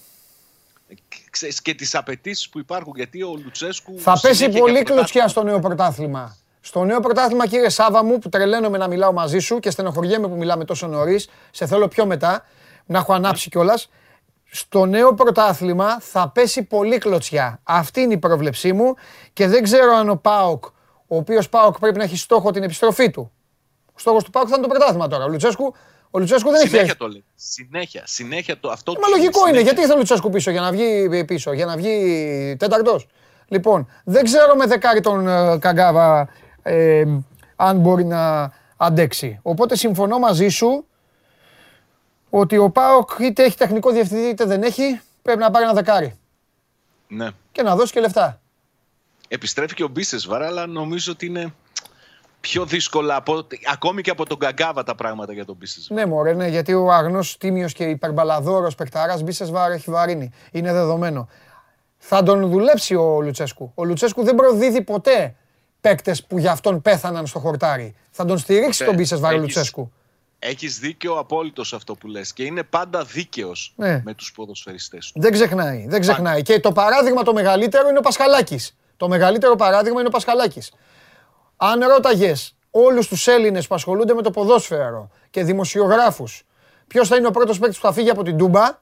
[1.61, 3.99] και τις απαιτήσεις που υπάρχουν, γιατί ο Λουτσέσκου...
[3.99, 6.37] Θα πέσει πολύ κλωτσιά στο νέο πρωτάθλημα.
[6.61, 10.35] Στο νέο πρωτάθλημα, κύριε Σάβα μου, που τρελαίνομαι να μιλάω μαζί σου και στενοχωριέμαι που
[10.35, 12.45] μιλάμε τόσο νωρίς, σε θέλω πιο μετά,
[12.85, 13.89] να έχω ανάψει κιόλας.
[14.51, 17.59] Στο νέο πρωτάθλημα θα πέσει πολύ κλωτσιά.
[17.63, 18.93] Αυτή είναι η πρόβλεψή μου
[19.33, 20.65] και δεν ξέρω αν ο Πάοκ,
[21.07, 23.31] ο οποίος Πάοκ πρέπει να έχει στόχο την επιστροφή του.
[23.93, 25.23] Ο στόχος του Πάοκ θα είναι το πρωτάθλημα τώρα.
[25.23, 25.73] Ο Λουτσέσκου,
[26.11, 26.95] ο Λουτσέσκου δεν συνέχεια έχει.
[26.95, 27.23] Το λέει.
[27.35, 28.93] Συνέχεια, συνέχεια το αυτό.
[29.01, 29.61] Μα λογικό είναι.
[29.61, 33.07] Γιατί ήρθε ο Λουτσέσκου πίσω; Για να βγει πίσω, για να βγει τέταρτος.
[33.47, 36.29] Λοιπόν, δεν ξέρω με δεκάρι τον uh, Καγκάβα
[36.63, 37.03] ε,
[37.55, 39.39] αν μπορεί να αντέξει.
[39.41, 40.85] Οπότε συμφωνώ μαζί σου
[42.29, 46.19] ότι ο ΠΑΟΚ είτε έχει τεχνικό διευθυντή είτε δεν έχει, πρέπει να πάρει ένα δεκάρι.
[47.07, 47.29] Ναι.
[47.51, 48.41] Και να δώσει και λεφτά.
[49.27, 51.53] Επιστρέφει και ο Μπίσεσβαρ, αλλά νομίζω ότι είναι
[52.39, 55.97] πιο δύσκολα από, ακόμη και από τον Γκαγκάβα τα πράγματα για τον Μπίσεσβαρ.
[55.97, 60.31] Ναι, μωρέ, ναι, γιατί ο αγνός τίμιος και υπερμπαλαδόρος παικταράς Μπίσεσβαρ έχει βαρύνει.
[60.51, 61.29] Είναι δεδομένο.
[61.97, 63.71] Θα τον δουλέψει ο Λουτσέσκου.
[63.75, 65.35] Ο Λουτσέσκου δεν προδίδει ποτέ
[65.81, 67.95] παίκτες που για αυτόν πέθαναν στο χορτάρι.
[68.11, 69.91] Θα τον στηρίξει τον Μπίσες Λουτσέσκου.
[70.39, 74.01] Έχεις δίκιο απόλυτος αυτό που λες και είναι πάντα δίκαιος ναι.
[74.05, 75.19] με τους ποδοσφαιριστές του.
[75.21, 75.85] Δεν ξεχνάει.
[75.87, 76.41] Δεν ξεχνάει.
[76.41, 78.77] Και το παράδειγμα το μεγαλύτερο είναι ο Πασχαλάκης.
[78.97, 80.73] Το μεγαλύτερο παράδειγμα είναι ο Πασχαλάκης.
[81.57, 86.43] Αν ρώταγες όλους τους Έλληνες που ασχολούνται με το ποδόσφαιρο και δημοσιογράφους,
[86.87, 88.79] ποιος θα είναι ο πρώτος παίκτης που θα φύγει από την Τούμπα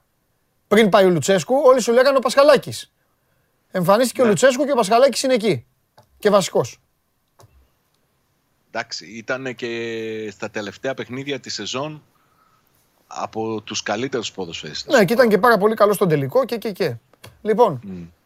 [0.68, 2.92] πριν πάει ο Λουτσέσκου, όλοι σου λέγανε ο Πασχαλάκης.
[3.70, 4.30] Εμφανίστηκε ο ναι.
[4.30, 5.66] Λουτσέσκου και ο Πασχαλάκης είναι εκεί.
[6.18, 6.80] Και βασικός.
[8.72, 12.02] Εντάξει, ήταν και στα τελευταία παιχνίδια της σεζόν
[13.06, 14.94] από τους καλύτερους ποδοσφαιριστές.
[14.94, 16.96] Ναι, και ήταν και πάρα πολύ καλό στον τελικό και και και.
[17.42, 17.80] Λοιπόν,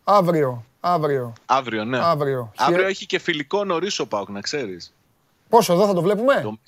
[0.04, 1.32] αύριο, αύριο.
[1.46, 1.98] Αύριο, ναι.
[1.98, 4.94] Αύριο, αύριο έχει και φιλικό νωρίς ο Πάουκ, να ξέρεις.
[5.48, 6.58] Πόσο εδώ θα το βλέπουμε;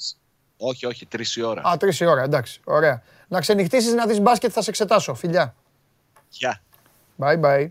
[0.57, 1.63] Όχι, όχι, τρεις η ώρα.
[1.63, 2.61] Α, τρεις η ώρα, εντάξει.
[2.65, 3.03] Ωραία.
[3.29, 5.15] Να ξενυχτήσεις να δεις μπάσκετ, θα σε εξετάσω.
[5.15, 5.55] Φιλιά.
[6.29, 6.63] Γεια.
[7.19, 7.67] Bye bye.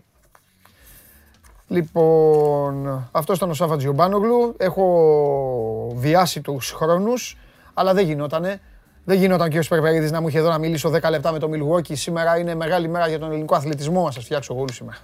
[1.68, 4.54] Λοιπόν, αυτό ήταν ο Σάφα Τζιομπάνογλου.
[4.58, 7.36] Έχω βιάσει τους χρόνους,
[7.74, 8.60] αλλά δεν γινότανε.
[9.04, 11.48] Δεν γινόταν και ο Σπερβερίδη να μου είχε εδώ να μιλήσω 10 λεπτά με το
[11.48, 11.94] Μιλγόκι.
[11.94, 14.04] Σήμερα είναι μεγάλη μέρα για τον ελληνικό αθλητισμό.
[14.04, 14.98] Να σας φτιάξω εγώ σήμερα.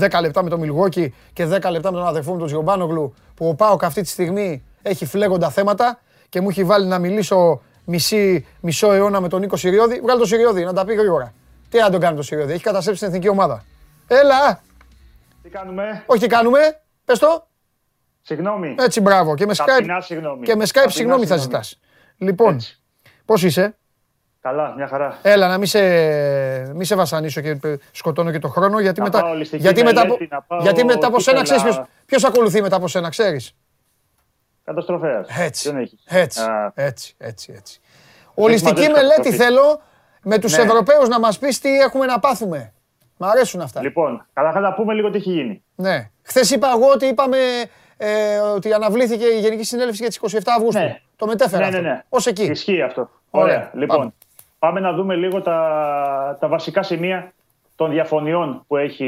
[0.18, 3.48] 10 λεπτά με το Μιλγόκι και 10 λεπτά με τον αδερφό μου τον Τζιομπάνογλου που
[3.48, 8.46] ο Πάοκ αυτή τη στιγμή έχει φλέγοντα θέματα και μου έχει βάλει να μιλήσω μισή,
[8.60, 10.00] μισό αιώνα με τον Νίκο Σιριώδη.
[10.00, 11.32] Βγάλει το Σιριώδη να τα πει γρήγορα.
[11.68, 13.64] Τι να τον κάνει το Σιριώδη, έχει καταστρέψει την εθνική ομάδα.
[14.06, 14.60] Έλα!
[15.48, 17.48] Τι κάνουμε; Όχι, τι κάνουμε; Πες το.
[18.22, 18.74] Συγγνώμη.
[18.78, 19.34] Έτσι, μπράβο.
[19.34, 20.00] Και με Skype,
[20.42, 21.80] και με Skype συγγνώμη θα ζητάς.
[22.16, 22.60] Λοιπόν,
[23.24, 23.76] πώς είσαι;
[24.40, 25.18] Καλά, μια χαρά.
[25.22, 25.80] Έλα, να μην σε,
[26.74, 27.58] μη σε βασανίσω και
[27.90, 28.80] σκοτώνω και το χρόνο.
[28.80, 30.06] Γιατί μετά, γιατί μετά,
[30.60, 33.56] γιατί μετά από σένα ξέρεις ποιο ακολουθεί μετά από σένα, ξέρεις;
[34.64, 35.28] Καταστροφέας.
[35.38, 35.90] Έτσι.
[36.04, 36.42] Έτσι,
[36.74, 37.80] έτσι, έτσι, έτσι.
[38.34, 39.80] Ολιστική μελέτη θέλω
[40.22, 40.62] με τους ναι.
[40.62, 42.72] Ευρωπαίους να μας πεις τι έχουμε να πάθουμε.
[43.18, 43.82] Μ' αρέσουν αυτά.
[43.82, 45.62] Λοιπόν, καλά να πούμε λίγο τι έχει γίνει.
[45.74, 46.10] Ναι.
[46.22, 47.38] Χθες είπα εγώ ότι είπαμε
[47.96, 50.80] ε, ότι αναβλήθηκε η Γενική Συνέλευση για τις 27 Αυγούστου.
[50.80, 51.00] Ναι.
[51.16, 51.70] Το μετέφερα.
[51.70, 52.02] Ναι, ναι, ναι.
[52.08, 52.44] Ω εκεί.
[52.44, 53.10] Ισχύει αυτό.
[53.30, 53.70] Ωραία.
[53.74, 54.14] Λοιπόν,
[54.58, 54.80] πάμε.
[54.80, 57.32] να δούμε λίγο τα, τα βασικά σημεία
[57.76, 59.06] των διαφωνιών που έχει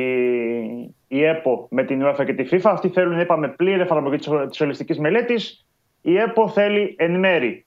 [1.09, 2.71] η ΕΠΟ με την UEFA και τη FIFA.
[2.71, 4.17] Αυτοί θέλουν, είπαμε, πλήρη εφαρμογή
[4.49, 5.67] της ολιστικής μελέτης.
[6.01, 7.65] Η ΕΠΟ θέλει εν μέρη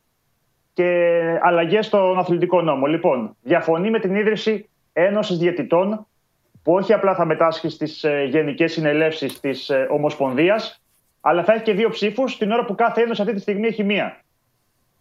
[0.74, 2.86] και αλλαγές στον αθλητικό νόμο.
[2.86, 6.08] Λοιπόν, διαφωνεί με την ίδρυση Ένωσης Διαιτητών
[6.64, 10.82] που όχι απλά θα μετάσχει στις ε, γενικές συνελεύσεις της ε, Ομοσπονδίας,
[11.22, 13.84] αλλά θα έχει και δύο ψήφους την ώρα που κάθε ένωση αυτή τη στιγμή έχει
[13.84, 14.24] μία.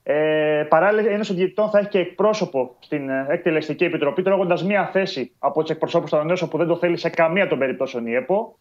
[0.02, 4.86] Ε, παράλληλα, η Ένωση Διαιτητών θα έχει και εκπρόσωπο στην ε, Εκτελεστική Επιτροπή, τρώγοντα μία
[4.92, 8.14] θέση από τους εκπροσώπους των ενώσεων που δεν το θέλει σε καμία των περιπτώσεων η
[8.14, 8.58] ΕΠΟ.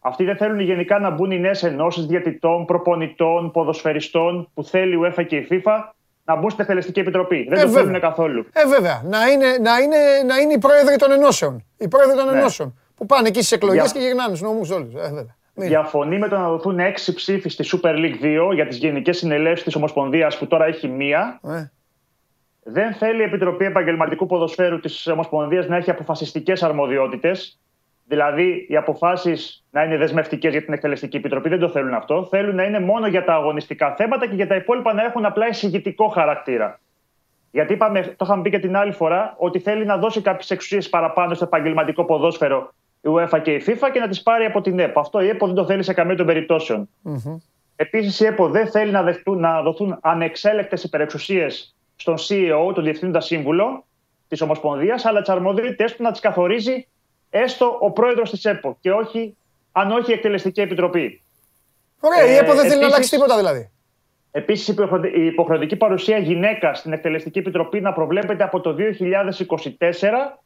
[0.00, 4.98] Αυτοί δεν θέλουν γενικά να μπουν οι νέες ενώσεις διαιτητών, προπονητών, ποδοσφαιριστών που θέλει η
[5.02, 5.80] UEFA και η FIFA
[6.24, 7.46] να μπουν στην Εκτελεστική Επιτροπή.
[7.48, 8.46] Δεν ε, το θέλουν καθόλου.
[8.52, 9.02] Ε, βέβαια.
[9.04, 9.96] Να είναι, να, είναι,
[10.26, 11.64] να είναι οι πρόεδροι των ενώσεων.
[11.76, 12.38] Οι πρόεδροι των ναι.
[12.38, 12.78] ενώσεων.
[12.94, 14.00] Που πάνε εκεί στις εκλογές Για...
[14.00, 14.94] και γυρνάνε στους νομούς όλους.
[14.94, 19.16] Ε, Διαφωνεί με το να δοθούν έξι ψήφοι στη Super League 2 για τις γενικές
[19.16, 21.40] συνελεύσεις της Ομοσπονδίας που τώρα έχει μία.
[21.42, 21.70] Ε.
[22.64, 27.60] Δεν θέλει η Επιτροπή Επαγγελματικού Ποδοσφαίρου της Ομοσπονδίας να έχει αποφασιστικές αρμοδιότητες.
[28.12, 32.24] Δηλαδή, οι αποφάσεις να είναι δεσμευτικές για την Εκτελεστική Επιτροπή δεν το θέλουν αυτό.
[32.24, 35.48] Θέλουν να είναι μόνο για τα αγωνιστικά θέματα και για τα υπόλοιπα να έχουν απλά
[35.48, 36.80] εισηγητικό χαρακτήρα.
[37.50, 40.88] Γιατί είπαμε, το είχαμε πει και την άλλη φορά, ότι θέλει να δώσει κάποιες εξουσίες
[40.88, 44.78] παραπάνω στο επαγγελματικό ποδόσφαιρο η UEFA και η FIFA και να τις πάρει από την
[44.78, 45.00] ΕΠΟ.
[45.00, 46.88] Αυτό η ΕΠΟ δεν το θέλει σε καμία των περιπτώσεων.
[47.04, 47.36] Mm-hmm.
[47.76, 53.20] Επίσης, η ΕΠΟ δεν θέλει να, δεχτούν, να δοθούν ανεξέλεκτες υπερεξουσίες στον CEO, τον Διευθύνοντα
[53.20, 53.84] Σύμβουλο
[54.28, 56.86] της Ομοσπονδίας, αλλά τις αρμοδιότητέ του να τις καθορίζει
[57.34, 59.36] έστω ο πρόεδρος της ΕΠΟ και όχι,
[59.72, 61.22] αν όχι η Εκτελεστική Επιτροπή.
[62.00, 63.70] Ωραία, η ΕΠΟ δεν θέλει να αλλάξει τίποτα δηλαδή.
[64.30, 64.76] Επίσης,
[65.14, 70.38] η υποχρεωτική παρουσία γυναίκα στην Εκτελεστική Επιτροπή να προβλέπεται από το 2024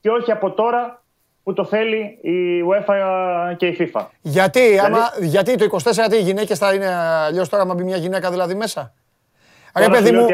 [0.00, 1.02] και όχι από τώρα
[1.42, 2.94] που το θέλει η UEFA
[3.56, 4.06] και η FIFA.
[4.20, 4.86] Γιατί, δηλαδή...
[4.86, 8.30] άμα, γιατί το 24 γιατί οι γυναίκες θα είναι αλλιώς τώρα, άμα μπει μια γυναίκα
[8.30, 8.94] δηλαδή μέσα;
[9.76, 10.26] Ρε παιδί μου,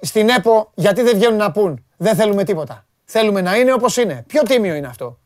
[0.00, 2.86] στην ΕΠΟ γιατί δεν βγαίνουν να πούν δεν θέλουμε τίποτα.
[3.04, 4.24] Θέλουμε να είναι όπως είναι.
[4.26, 5.18] Ποιο τίμιο είναι αυτό;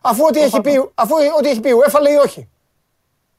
[0.00, 2.48] Αφού ό,τι έχει, πει, αφού ό,τι έχει πει η UEFA λέει όχι.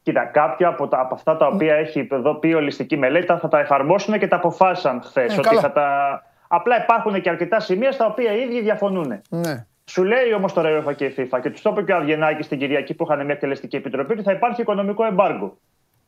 [0.02, 3.48] Κοίτα, κάποια από, τα, από αυτά τα οποία έχει εδώ πει η ολιστική μελέτη θα
[3.48, 5.38] τα εφαρμόσουν και τα αποφάσισαν χθες.
[5.38, 6.22] Ε, τα...
[6.48, 9.22] Απλά υπάρχουν και αρκετά σημεία στα οποία οι ίδιοι διαφωνούν.
[9.30, 9.66] Ναι.
[9.86, 11.96] Σου λέει όμως τώρα η UEFA και η FIFA και τους το είπε και ο
[11.96, 15.58] Αυγενάκης στην Κυριακή που είχαν μια εκτελεστική επιτροπή ότι θα υπάρχει οικονομικό εμπάργκο.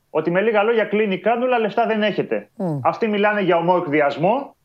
[0.09, 2.49] Ότι με λίγα λόγια κλείνει κάνουλα, λεφτά δεν έχετε.
[2.57, 2.79] Mm.
[2.83, 4.55] Αυτοί μιλάνε για ομό εκδιασμό.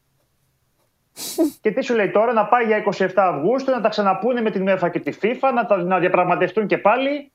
[1.61, 4.69] Και τι σου λέει τώρα, να πάει για 27 Αυγούστου, να τα ξαναπούνε με την
[4.69, 7.33] UEFA και τη FIFA, να, τα, να διαπραγματευτούν και πάλι.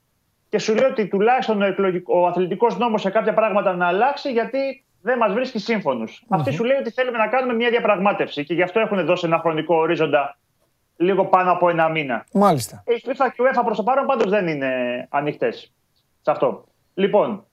[0.49, 1.65] Και σου λέει ότι τουλάχιστον ο,
[2.05, 6.07] ο αθλητικός νόμος σε κάποια πράγματα να αλλάξει, γιατί δεν μας βρίσκει σύμφωνου.
[6.07, 6.25] Mm-hmm.
[6.29, 9.39] Αυτή σου λέει ότι θέλουμε να κάνουμε μια διαπραγμάτευση και γι' αυτό έχουν δώσει ένα
[9.39, 10.37] χρονικό ορίζοντα
[10.97, 12.25] λίγο πάνω από ένα μήνα.
[12.33, 12.83] Μάλιστα.
[12.87, 14.71] Η FIFA και η UEFA προς το παρόν πάντως δεν είναι
[15.09, 15.73] ανοιχτές
[16.21, 16.63] σε αυτό.
[16.93, 17.45] Λοιπόν,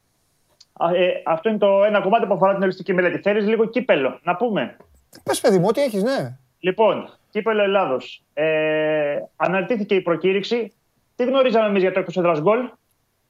[0.95, 3.19] ε, αυτό είναι το ένα κομμάτι που αφορά την οριστική μελέτη.
[3.19, 4.77] Θέλεις λίγο κύπελο, να πούμε;
[5.23, 6.39] Πες, παιδί μου, ό,τι έχεις, ναι.
[6.59, 8.25] Λοιπόν, κύπελο Ελλάδος.
[8.35, 10.73] Ε, αναρτήθηκε η προκήρυξη.
[11.17, 12.71] Τι γνωρίζαμε εμείς για το εκτός έδρας γκολ,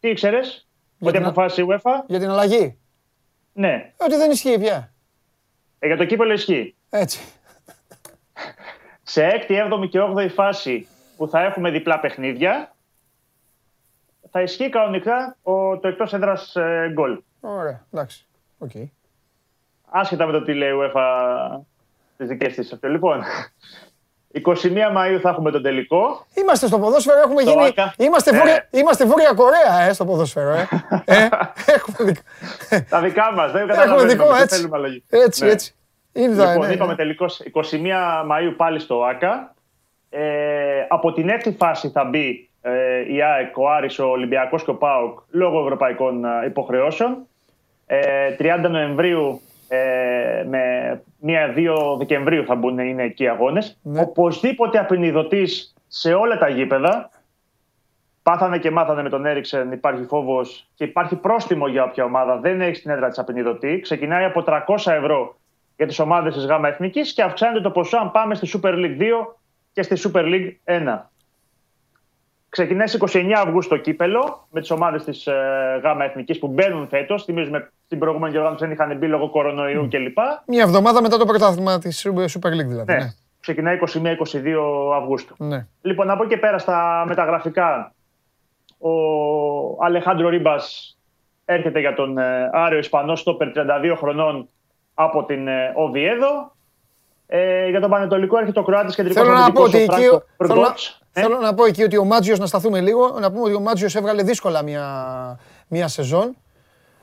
[0.01, 0.69] τι ήξερες,
[1.01, 2.79] Ότι την- αποφάσισε η UEFA; Για την αλλαγή.
[3.53, 4.93] Ναι, Ε, Ότι δεν ισχύει πια.
[5.79, 6.75] ε, για το κύπελλο ισχύει.
[6.91, 7.21] Έτσι.
[9.03, 12.75] Σε 6η, 7η και 8η φάση που θα έχουμε διπλά παιχνίδια,
[14.31, 16.39] θα ισχύει κανονικά ο, το εκτός έδρας
[16.93, 17.21] γκολ.
[17.41, 18.27] Ωραία, εντάξει.
[18.59, 18.71] Οκ.
[19.91, 21.61] Άσχετα με το τι λέει η UEFA
[22.17, 22.89] στις δικές της αυτό.
[22.89, 23.23] Λοιπόν,
[24.45, 24.45] 21
[24.93, 26.27] Μαου θα έχουμε τον τελικό.
[26.35, 27.65] Είμαστε στο ποδόσφαιρο, έχουμε Στο γίνει.
[27.65, 27.95] Άκα.
[27.99, 28.39] Είμαστε, Ε.
[28.39, 30.51] βόρεια, είμαστε Βόρεια Κορέα, ε, στο ποδόσφαιρο.
[30.51, 30.69] Ε.
[31.05, 31.29] ε,
[31.67, 32.21] έχουμε δικό.
[32.89, 34.13] Τα δικά μας, δεν Έχουμε καταλαβαίνουμε.
[34.13, 34.57] δικό, δεν έτσι.
[34.57, 35.03] θέλουμε αλλαγή.
[35.09, 35.51] Έτσι, Ναι.
[35.51, 35.73] έτσι.
[36.13, 36.97] Είδα, Λοιπόν, ναι, είπαμε ναι.
[36.97, 39.55] τελικώς 21 Μαΐου πάλι στο ΆΚΑ.
[40.11, 44.71] Ε, από την έκτη φάση θα μπει ε, η ΑΕΚ, ο Άρης, ο Ολυμπιακός και
[44.71, 47.27] ο ΠΑΟΚ λόγω ευρωπαϊκών ε, υποχρεώσεων.
[47.87, 47.99] Ε,
[48.39, 53.79] 30 Νοεμβρίου ε, με 1-2 Δεκεμβρίου θα μπουν είναι εκεί οι αγώνες.
[53.83, 54.01] Ναι.
[54.01, 57.11] Οπωσδήποτε απεινιδωτής σε όλα τα γήπεδα.
[58.23, 62.61] Πάθανε και μάθανε με τον Έριξεν, υπάρχει φόβος και υπάρχει πρόστιμο για όποια ομάδα δεν
[62.61, 63.81] έχει στην έδρα της απεινιδωτή.
[63.81, 65.37] Ξεκινάει από 300 ευρώ
[65.77, 69.01] για τις ομάδες της ΓΑΜΑ Εθνικής και αυξάνεται το ποσό αν πάμε στη Super League
[69.01, 69.05] 2
[69.73, 71.01] και στη Super League 1.
[72.49, 76.89] Ξεκινάει στις 29 Αυγούστου το κύπελο με τις ομάδες της ε, ΓΑΜΑ Εθνικής που μπαίνουν
[76.89, 77.25] φέτος.
[77.25, 80.19] Θυμίζουμε την προηγούμενη διοργάνωση δεν είχαν μπει λόγω κορονοϊού κλπ.
[80.47, 82.93] Μια εβδομάδα μετά το πρωτάθλημα της Super League δηλαδή.
[82.93, 82.99] Ναι.
[82.99, 83.13] Ναι.
[83.41, 85.35] Ξεκινάει 21-22 Αυγούστου.
[85.39, 85.67] ναι.
[85.83, 87.95] Λοιπόν, από εκεί και πέρα στα μεταγραφικά,
[88.79, 88.91] ο
[89.85, 90.97] Αλεχάντρο Ρίμπας
[91.45, 94.49] έρχεται για τον ε, Άριο Ισπανό στόπερ 32 χρονών
[94.95, 96.57] από την ε, Οβιέδο.
[97.27, 99.87] Ε, για τον Πανετολικό έρχεται ο Κροάτης κεντρικός Θέλω να πω ότι εκεί.
[99.87, 101.01] Φράγκο Θέλω να, Πργκότς.
[101.08, 103.61] Ε, θέλω να πω εκεί ότι ο Μάτζιος, να σταθούμε λίγο, να πούμε ότι ο
[103.61, 105.39] Μάτζιος έβγαλε δύσκολα μια,
[105.69, 106.37] μια σεζόν.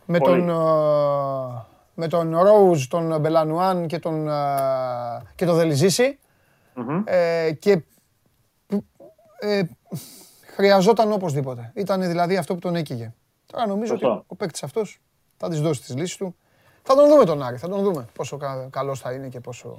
[0.06, 0.46] Με Πολύ.
[0.46, 4.34] τον, ε, με τον Ρόουζ, τον Μπελανουάν και τον, ε,
[5.36, 6.20] και τον Δελιζίση.
[6.74, 7.02] μμμ.
[7.06, 7.84] Ε, και
[9.40, 9.62] ε,
[10.56, 11.72] χρειαζόταν οπωσδήποτε.
[11.76, 13.14] Ήταν δηλαδή αυτό που τον έκυγε.
[13.46, 14.12] Τώρα νομίζω Σωστό.
[14.12, 15.02] ότι ο παίκτης αυτός
[15.38, 16.36] θα τις δώσει τις λύσεις του.
[16.84, 19.78] Θα τον δούμε τον Άρη, θα τον δούμε πόσο κα, καλός θα είναι και πόσο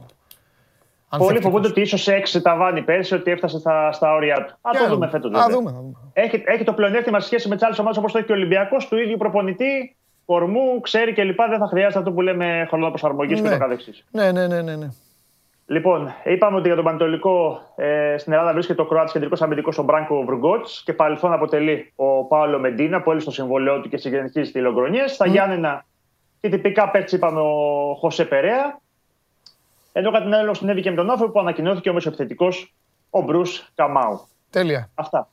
[1.10, 1.42] Πολλοί ανθεκτικός.
[1.52, 4.58] φοβούνται ότι ίσως έξι ταβάνι πέρσι, ότι έφτασε στα, στα όρια του.
[4.62, 5.32] Α Για το να δούμε φέτος.
[5.32, 5.92] Α, δούμε, θα δούμε.
[6.12, 8.36] Έχει, έχει το πλεονέκτημα σε σχέση με τις άλλες ομάδες όπως το έχει και ο
[8.36, 9.96] Ολυμπιακός, του ίδιου προπονητή,
[10.26, 11.40] κορμού, ξέρει κλπ.
[11.48, 13.50] Δεν θα χρειάζεται αυτό που λέμε χρονοπροσαρμογή και Ναι.
[13.50, 14.04] το καθεξής.
[14.10, 14.88] Ναι, ναι, ναι, ναι, ναι.
[15.68, 19.82] Λοιπόν, είπαμε ότι για τον Πανετολικό ε, στην Ελλάδα βρίσκεται ο Κροάτης κεντρικός αμυντικός ο
[19.82, 24.44] Μπράνκο Βρουγκότς και παρελθόν αποτελεί ο Πάολο Μεντίνα που έλυσε το συμβολέο του και συγκεντρική
[24.44, 25.06] στη Λογκρονιέ.
[25.06, 25.84] Στα Γιάννενα
[26.40, 28.78] και τυπικά παίκτη είπαμε ο Χωσέ Περέα.
[29.98, 32.74] Ενώ κατά την άλλη συνέβη με τον Όφο που ανακοινώθηκε ο μεσοεπιθετικός
[33.10, 34.26] ο Μπρους Καμάου.
[34.50, 34.90] Τέλεια.
[34.94, 35.28] Αυτά.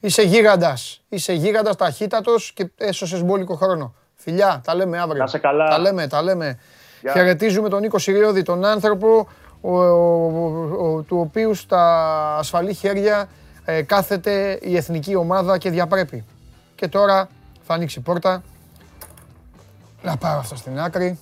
[0.00, 1.02] Είσαι γίγαντας.
[1.08, 3.94] Είσαι γίγαντας, ταχύτατος και έσωσες μπόλικο χρόνο.
[4.14, 5.18] Φιλιά, τα λέμε αύριο.
[5.22, 5.68] Να σε καλά.
[5.68, 6.58] Τα λέμε, τα λέμε.
[7.00, 7.12] Γεια.
[7.12, 9.28] Χαιρετίζουμε τον Νίκο Συριώδη, τον άνθρωπο
[9.60, 11.82] ο, ο- ο- του οποίου στα
[12.38, 13.28] ασφαλή χέρια
[13.64, 16.24] ε, κάθεται η εθνική ομάδα και διαπρέπει.
[16.74, 17.28] Και τώρα
[17.62, 18.42] θα ανοίξει η πόρτα.
[20.02, 21.18] Να πάρω αυτό στην άκρη.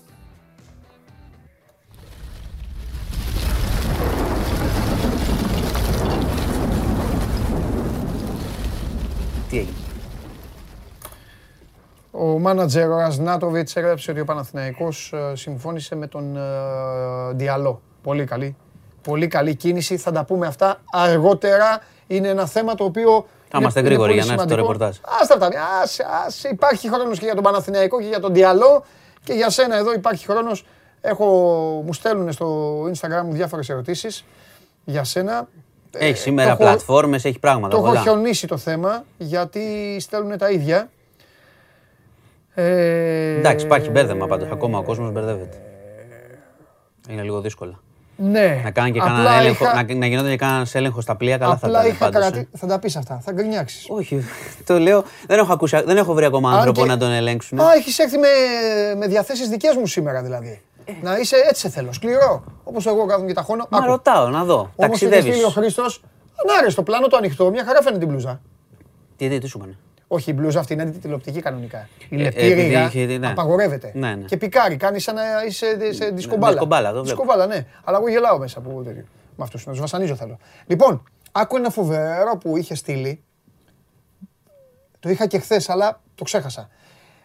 [9.53, 9.77] Τι έγινε;
[12.11, 16.41] Ο μάνατζερ ο Ρασνάτοβιτς έγραψε ότι ο Παναθηναϊκός ε, συμφώνησε με τον ε,
[17.35, 17.81] Διαλό.
[18.03, 18.57] Πολύ καλή.
[19.03, 19.97] Πολύ καλή κίνηση.
[19.97, 21.81] Θα τα πούμε αυτά αργότερα.
[22.07, 23.11] Είναι ένα θέμα το οποίο.
[23.11, 24.73] Θα είναι- είμαστε είναι γρήγοροι πολύ για να έρθει το σημαντικό.
[24.83, 25.21] ρεπορτάζ.
[25.21, 25.49] Άστα αυτά.
[25.83, 26.49] Άσε, άσε.
[26.49, 28.85] Υπάρχει χρόνος και για τον Παναθηναϊκό και για τον Διαλό.
[29.25, 30.65] Και για σένα εδώ υπάρχει χρόνος.
[31.01, 31.27] Έχω,
[31.87, 34.25] μου στέλνουν στο Instagram μου διάφορες ερωτήσεις
[34.85, 35.49] για σένα.
[35.99, 38.01] Έχει σήμερα το έχω- πλατφόρμες, έχει πράγματα Το έχω πολλά.
[38.01, 40.89] χιονίσει το θέμα γιατί στέλνουν τα ίδια.
[42.55, 44.49] Ε, Εντάξει, υπάρχει μπέρδεμα πάντως.
[44.51, 45.57] Ακόμα ο κόσμος μπερδεύεται.
[47.11, 47.81] Είναι λίγο δύσκολα.
[48.17, 48.61] Ναι.
[48.65, 51.39] Να, κάνει και Απλά κανένα έλεγχο, είχα- να, να γινόταν και κανένας έλεγχος στα πλοία,
[51.39, 52.39] καλά θα Απλά ήταν είχα πάντως, κρατη...
[52.39, 52.59] ε.
[52.59, 53.87] Θα τα πεις αυτά, θα γκρινιάξεις.
[53.89, 54.25] Όχι,
[54.67, 55.05] το λέω.
[55.27, 57.61] Δεν έχω, ακούσει, δεν έχω βρει ακόμα Αν άνθρωπο και- να τον ελέγξουν.
[57.61, 58.29] Α, έχεις έρθει με,
[58.99, 60.61] με διαθέσεις δικές μου σήμερα δηλαδή.
[61.03, 62.45] Να είσαι έτσι σε θέλω, σκληρό.
[62.65, 63.67] Όπως εγώ κάθομαι και ταχώνω.
[63.71, 63.87] Μα Άκου.
[63.87, 64.55] ρωτάω, να δω.
[64.59, 65.25] Όμως είχε Ταξιδεύεις.
[65.33, 66.03] στείλει ο Χρήστος,
[66.47, 68.41] να ρε στο πλάνο το ανοιχτό, μια χαρά φαίνεται την μπλούζα.
[69.17, 69.79] Τι, τι, τι σου είπανε;
[70.09, 71.89] Όχι, η μπλούζα αυτή είναι αντιτηλεοπτική κανονικά.
[72.09, 73.29] Η Ε, λεπτή επειδή ρίγα είχε- ναι.
[73.31, 73.93] απαγορεύεται.
[73.95, 74.25] Ναι, ναι.
[74.25, 76.53] Και πικάρει, κάνει σαν να είσαι σε δισκομπάλα.
[76.53, 77.03] δισκομπάλα, το βλέπω.
[77.23, 77.67] Δισκομπάλα, ναι.
[77.85, 79.05] Αλλά εγώ γελάω μέσα από τέτοιο.
[79.37, 80.39] Με αυτούς, να τους βασανίζω θέλω.
[80.67, 81.03] Λοιπόν,
[81.33, 83.23] άκου ένα φοβερό που είχε στείλει.
[85.01, 86.69] Το είχα και χθες, αλλά το ξέχασα.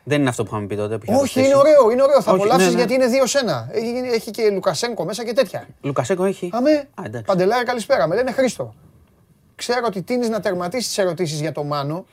[0.10, 0.98] Δεν είναι αυτό που είχαμε πει τότε.
[0.98, 1.46] που είχε Όχι, προσθέσει.
[1.46, 2.22] είναι ωραίο, είναι ωραίο.
[2.22, 2.78] Θα Όχι, απολαύσεις ναι, ναι.
[2.78, 3.70] γιατί είναι δύο σένα.
[3.72, 5.68] Έχει, έχει και Λουκασένκο μέσα και τέτοια.
[5.82, 6.50] Λουκασέκο έχει.
[6.54, 7.26] Αμέ, Α, εντάξει.
[7.26, 8.08] Παντελάρη, καλησπέρα.
[8.08, 8.74] Με λένε Χρήστο.
[9.56, 12.06] Ξέρω ότι τίνεις να τερματίσεις τις ερωτήσεις για το Μάνο,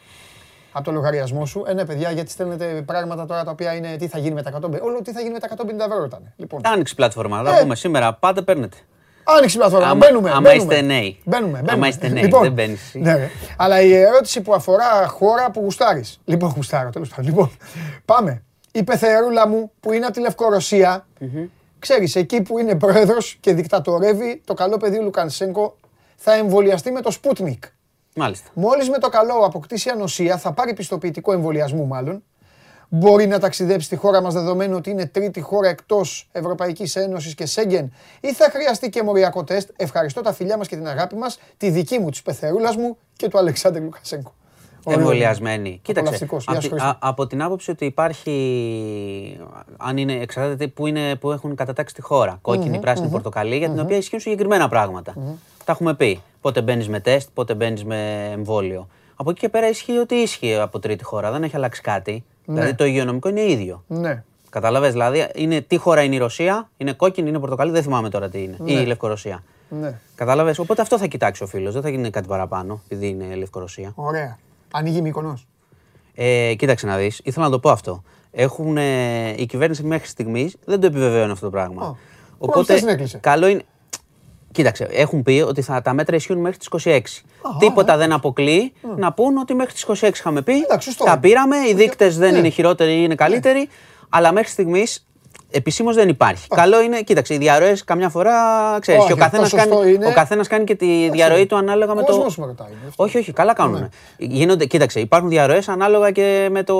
[0.72, 1.64] από το λογαριασμό σου.
[1.66, 4.50] Ε, ναι, παιδιά, γιατί στέλνετε πράγματα τώρα τα οποία είναι τι θα γίνει με τα
[4.62, 4.80] 150.
[4.82, 6.32] Όλο τι θα γίνει με τα 150 ευρώ ήταν.
[6.36, 6.60] Λοιπόν.
[6.64, 7.42] Άνοιξε πλατφόρμα.
[7.42, 7.60] Θα Ε.
[7.60, 8.14] πούμε σήμερα.
[8.14, 8.76] Πάτε, παίρνετε.
[9.24, 9.86] Άνοιξε η πλατφόρμα.
[9.86, 10.30] Άμα- Μπαίνουμε.
[10.30, 10.74] άμα μπαίνουμε.
[10.74, 11.18] είστε νέοι.
[11.24, 11.58] Μπαίνουμε.
[11.58, 11.88] Άμα μπαίνουμε.
[11.88, 12.98] είστε νέοι, Λοιπόν, δεν μπαίνεις εσύ.
[12.98, 13.28] Ναι, ρε.
[13.56, 16.20] Αλλά η ερώτηση που αφορά χώρα που γουστάρεις.
[16.24, 17.24] Λοιπόν, γουστάρω, τέλος πάντων.
[17.24, 17.50] Λοιπόν,
[18.04, 18.42] πάμε.
[18.72, 21.06] Η πεθερούλα μου που είναι από τη Λευκορωσία,
[21.78, 25.76] ξέρεις, εκεί που είναι πρόεδρος και δικτατορεύει το καλό παιδί ο Λουκανσέγκο,
[26.16, 27.64] θα εμβολιαστεί με το Σπούτνικ.
[28.16, 28.48] Μάλιστα.
[28.54, 32.22] Μόλις με το καλό αποκτήσει ανοσία, θα πάρει πιστοποιητικό εμβολιασμού μάλλον,
[32.96, 37.46] μπορεί να ταξιδέψει στη χώρα μας δεδομένου ότι είναι τρίτη χώρα εκτός Ευρωπαϊκής Ένωσης και
[37.46, 39.68] Σέγγεν ή θα χρειαστεί και μοριακό τεστ.
[39.76, 43.28] Ευχαριστώ τα φιλιά μας και την αγάπη μας, τη δική μου, της Πεθερούλας μου και
[43.28, 44.34] του Αλεξάνδρου Λουκασέγκο.
[44.84, 44.98] Ωραίο.
[45.00, 45.70] Εμβολιασμένοι.
[45.82, 46.00] Κοίταξε.
[46.00, 46.44] Απολαυστικός.
[46.48, 46.88] Γεια απ' σου, τη- Χρήστο.
[46.88, 48.32] α- από την άποψη ότι υπάρχει.
[49.76, 52.38] Αν είναι, εξαρτάται που, είναι, που έχουν κατατάξει τη χώρα.
[52.42, 55.14] Κόκκινη, πράσινη, πορτοκαλί, για την οποία ισχύουν συγκεκριμένα πράγματα.
[55.64, 56.22] Τα έχουμε πει.
[56.40, 58.88] Πότε μπαίνεις με τεστ, πότε μπαίνεις με εμβόλιο.
[59.16, 61.30] Από εκεί και πέρα ισχύει ότι ίσχυε από τρίτη χώρα.
[61.30, 62.24] Δεν έχει αλλάξει κάτι.
[62.44, 63.84] Δηλαδή το υγειονομικό είναι ίδιο.
[63.86, 64.22] Ναι.
[64.50, 68.28] Καταλαβες, δηλαδή είναι, τι χώρα είναι η Ρωσία, είναι κόκκινη, είναι πορτοκαλί, δεν θυμάμαι τώρα
[68.28, 68.56] τι είναι.
[68.64, 69.42] Ή η Λευκορωσία.
[69.68, 69.98] Ναι.
[70.14, 70.54] Κατάλαβε.
[70.58, 71.72] Οπότε αυτό θα κοιτάξει ο φίλος.
[71.72, 73.92] Δεν θα γίνει κάτι παραπάνω, επειδή είναι Λευκορωσία.
[73.94, 74.38] Ωραία.
[74.72, 75.46] Ανοίγει Μύκονος.
[76.14, 78.02] Ε, κοίταξε να δεις, ήθελα να το πω αυτό.
[78.30, 81.82] Έχουν, ε, η κυβέρνηση μέχρι στιγμής δεν το επιβεβαίωνε αυτό το πράγμα.
[81.86, 83.18] Α, προχθές την έκλεισε.
[83.18, 83.62] καλό είναι.
[84.54, 87.00] Κοίταξε, έχουν πει ότι θα, τα μέτρα ισχύουν μέχρι τις 26.
[87.58, 90.52] Τίποτα δεν αποκλείει να πούν ότι μέχρι τις 26 είχαμε πει.
[90.52, 91.20] Εντάξει, σωστό τα είναι.
[91.20, 92.38] πήραμε, οι δείκτες δεν ναι.
[92.38, 93.68] είναι χειρότεροι ή είναι καλύτεροι.
[94.08, 95.06] Αλλά μέχρι στιγμής
[95.50, 96.48] επισήμως δεν υπάρχει.
[96.48, 98.32] Καλό είναι, κοίταξε, οι διαρροές καμιά φορά
[98.80, 99.02] ξέρεις.
[99.02, 101.94] Όχι, Ο καθένας το σωστό κάνει, είναι- ο καθένας κάνει και τη διαρροή του ανάλογα
[101.94, 102.06] με το.
[102.06, 102.68] Κόσμος με ρωτάει.
[102.82, 103.02] γι' αυτό.
[103.04, 103.88] Όχι, όχι, καλά κάνουν.
[104.16, 106.74] Γίνονται, κοίταξε, υπάρχουν διαρροές ανάλογα και με το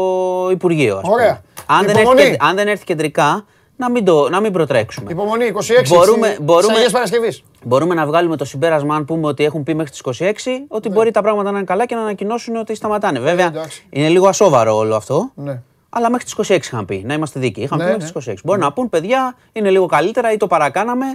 [0.51, 0.95] Υπουργείο.
[0.97, 1.15] Ας πούμε.
[1.15, 1.43] Ωραία.
[1.67, 2.23] Αν, δεν έρθει, Υπομονή.
[2.23, 3.45] κεντ- αν δεν έρθει κεντρικά,
[3.77, 5.11] να μην, το, να μην προτρέξουμε.
[5.13, 7.43] Υπομονή, 26 Μπορούμε- στις- μπορούμε- στις Αγίες Παρασκευής.
[7.65, 11.11] Μπορούμε να βγάλουμε το συμπέρασμα, αν πούμε ότι έχουν πει μέχρι τις 26, ότι μπορεί
[11.11, 13.19] τα πράγματα να είναι καλά και να ανακοινώσουν ότι σταματάνε.
[13.19, 13.57] Βέβαια, Ναι.
[13.59, 13.87] εντάξει.
[13.91, 15.31] είναι λίγο ασόβαρο όλο αυτό.
[15.35, 15.61] Ναι.
[15.91, 17.65] Αλλά μέχρι τις 26 είχαν πει, να είμαστε δίκαιοι.
[17.65, 18.21] Είχαν Ναι, πει μέχρι ναι.
[18.21, 18.35] τι 26.
[18.45, 21.07] Μπορεί να πούν, παιδιά, είναι λίγο καλύτερα ή το παρακάναμε.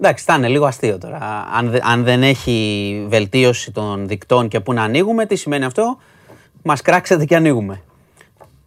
[0.00, 1.46] Εντάξει, θα είναι λίγο αστείο τώρα.
[1.54, 5.98] Αν, δε- αν δεν έχει βελτίωση των δικτών και πού να ανοίγουμε, τι σημαίνει αυτό,
[6.62, 7.82] μας κράξετε και ανοίγουμε.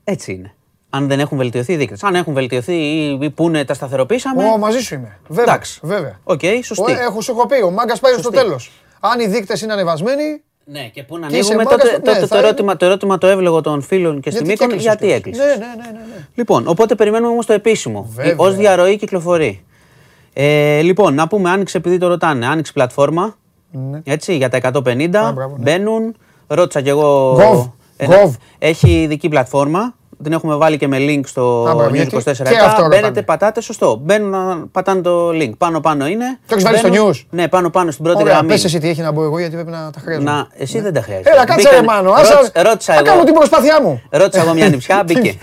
[0.03, 0.51] Έτσι είναι.
[0.89, 2.03] Αν δεν έχουν βελτιωθεί οι δείκτες.
[2.03, 4.43] Αν έχουν βελτιωθεί ή, ή πούνε τα σταθεροποιήσαμε.
[4.43, 5.17] Ω, μαζί σου είμαι.
[5.27, 5.43] Βέβαια.
[5.53, 5.79] Εντάξει.
[5.83, 6.19] Βέβαια.
[6.23, 6.91] Οκ, σωστή.
[6.91, 8.37] Ο- Έχω σου έχω πει, ο μάγκας πάει στο Σωστή.
[8.37, 8.71] τέλος.
[8.99, 12.03] Αν οι δείκτες είναι ανεβασμένοι, Ναι, και πού να Και είσαι ανοίγουμε, μάγκας, τότε, ναι,
[12.03, 14.73] τότε θα το, είναι- ερώτημα, το ερώτημα το εύλογο των φίλων και στη γιατί Μύκονο,
[14.73, 15.17] έκλεισες γιατί κιόλας.
[15.19, 15.41] έκλεισε.
[15.43, 16.27] Ναι, ναι, ναι, ναι, ναι.
[16.35, 18.07] Λοιπόν, οπότε περιμένουμε όμως το επίσημο.
[18.15, 18.35] Βέβαια.
[18.37, 19.65] Ως διαρροή κυκλοφορεί.
[20.33, 23.35] Ε, λοιπόν, να πούμε, άνοιξε επειδή το ρωτάνε, άνοιξε πλατφόρμα.
[23.71, 23.99] Ναι.
[24.03, 25.15] Έτσι, για τα 150.
[25.23, 25.63] Α, μπράβο, ναι.
[25.63, 26.15] Μπαίνουν.
[26.47, 27.35] Ρώτησα κι εγώ.
[27.35, 28.31] Gov, ένα- Gov.
[28.59, 29.95] Έχει ειδική πλατφόρμα.
[30.23, 32.87] Την έχουμε βάλει και με link στο Α, μπράβο, News γιατί 24 και αυτό ρωτάνε.
[32.87, 33.99] Μπαίνετε, πατάτε, σωστό.
[34.03, 35.51] Μπαίνουν, να πατάνε το link.
[35.57, 36.25] Πάνω-πάνω είναι.
[36.25, 37.21] Το έχεις βάλει στο Μπαίνουν- News?
[37.29, 38.49] Ναι, πάνω-πάνω στην πρώτη Ωραία, γραμμή.
[38.49, 40.31] πες εσύ τι έχει να μπω εγώ γιατί πρέπει να τα χρειάζομαι.
[40.31, 41.29] Να, εσύ δεν τα χρειάζεται.
[41.31, 42.11] Έλα, κάτσε ρε Μάνο.
[42.11, 43.09] άσε- Ρώτησα, ρώτησα θα εγώ.
[43.09, 44.01] κάνω την προσπάθειά μου.
[44.09, 45.35] Ρώτησα εγώ μια νηψιά, μπήκε.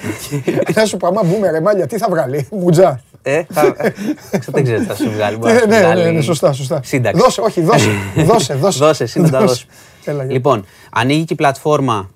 [0.72, 3.00] Θα σου πω, άμα μπούμε ρε μάλια, τι θα βγάλει, μουτζά.
[3.22, 3.74] ε, θα,
[4.52, 5.36] δεν ξέρω τι θα σου βγάλει.
[5.36, 6.80] μπορεί να Ναι, σου ναι, βγάλει ναι, ναι, σωστά, σωστά.
[6.84, 7.20] Σύνταξη.
[7.22, 8.78] Δώσε, όχι, δώσε, δώσε, δώσε.
[8.78, 9.66] Δώσε, εσύ να τα δώσεις.
[10.04, 10.32] Έλα, για.
[10.32, 12.10] Λοιπόν, ανοίγει και η πλατφόρμα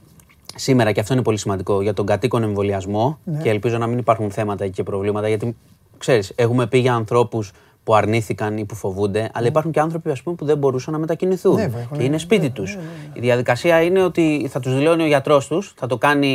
[0.58, 3.42] σήμερα και αυτό είναι πολύ σημαντικό για τον κατοίκον εμβολιασμό Ναι.
[3.42, 5.56] και ελπίζω να μην υπάρχουν θέματα εκεί και προβλήματα γιατί
[5.98, 7.50] ξέρεις, έχουμε πει για ανθρώπους
[7.84, 10.98] που αρνήθηκαν ή που φοβούνται, αλλά υπάρχουν και άνθρωποι ας πούμε, που δεν μπορούσαν να
[10.98, 12.78] μετακινηθούν Ναι, βέβαια, και ναι, είναι σπίτι τους.
[13.12, 16.28] Η διαδικασία είναι ότι θα τους δηλώνει ο γιατρός τους, θα το κάνει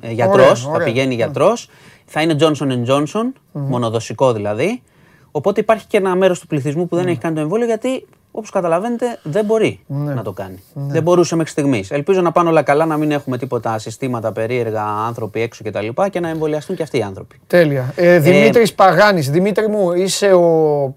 [0.00, 0.86] ε, γιατρός, Ωραία, θα ωραία.
[0.86, 1.68] πηγαίνει γιατρός,
[2.04, 4.82] θα είναι Johnson Johnson, μονοδοσικό δηλαδή.
[5.30, 8.06] Οπότε υπάρχει και ένα μέρος του πληθυσμού που δεν έχει κάνει το εμβόλιο γιατί
[8.36, 10.14] όπως καταλαβαίνετε δεν μπορεί Ναι.
[10.14, 10.62] να το κάνει.
[10.74, 11.90] Δεν μπορούσε μέχρι στιγμής.
[11.90, 15.88] Ελπίζω να πάνε όλα καλά, να μην έχουμε τίποτα συστήματα περίεργα, άνθρωποι έξω κτλ.
[15.88, 17.40] Και, και να εμβολιαστούν και αυτοί οι άνθρωποι.
[17.46, 17.92] Τέλεια.
[17.96, 20.94] Ε, Δημήτρης Παγάνης, Δημήτρη μου, είσαι ο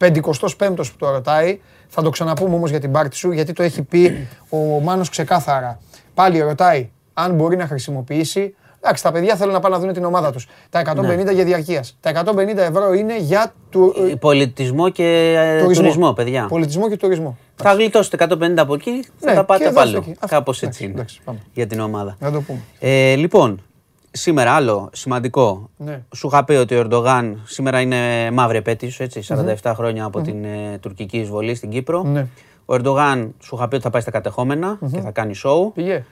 [0.00, 1.60] 55ος που το ρωτάει.
[1.88, 5.78] Θα το ξαναπούμε όμως για την πάρτι σου, γιατί το έχει πει ο Μάνος ξεκάθαρα.
[6.14, 8.54] Πάλι ρωτάει αν μπορεί να χρησιμοποιήσει.
[8.80, 10.46] Εντάξει, τα παιδιά θέλουν να πάνε να δουν την ομάδα τους.
[10.70, 11.96] Τα 150 για διαρκείας.
[12.00, 16.12] Τα 150 ευρώ είναι για του, ε, Πολιτισμό και ε, τουρισμό.
[16.12, 16.46] παιδιά.
[16.48, 17.36] Πολιτισμό και τουρισμό.
[17.54, 19.96] Θα γλιτώσετε 150 από εκεί, θα Ναι, τα και πάτε δώστε πάλι.
[19.96, 20.10] εκεί.
[20.20, 20.26] Αυτό.
[20.36, 20.92] Κάπως Εντάξει, έτσι είναι.
[20.92, 21.38] εντάξει, πάμε.
[21.54, 22.16] για την ομάδα.
[22.20, 22.58] Να το πούμε.
[22.78, 23.62] Ε, λοιπόν,
[24.10, 25.70] σήμερα άλλο σημαντικό.
[25.76, 26.02] Ναι.
[26.16, 29.22] Σου είχα πει ότι ο Ερντογάν σήμερα είναι μαύρη επέτειος, έτσι,
[29.62, 32.02] 47 χρόνια από την ε, τουρκική εισβολή στην Κύπρο.
[32.02, 32.26] Ναι.
[32.64, 35.72] Ο Ερντογάν σου είχα πει ότι θα πάει στα κατεχόμενα και θα κάνει show.
[35.74, 36.04] Πήγε.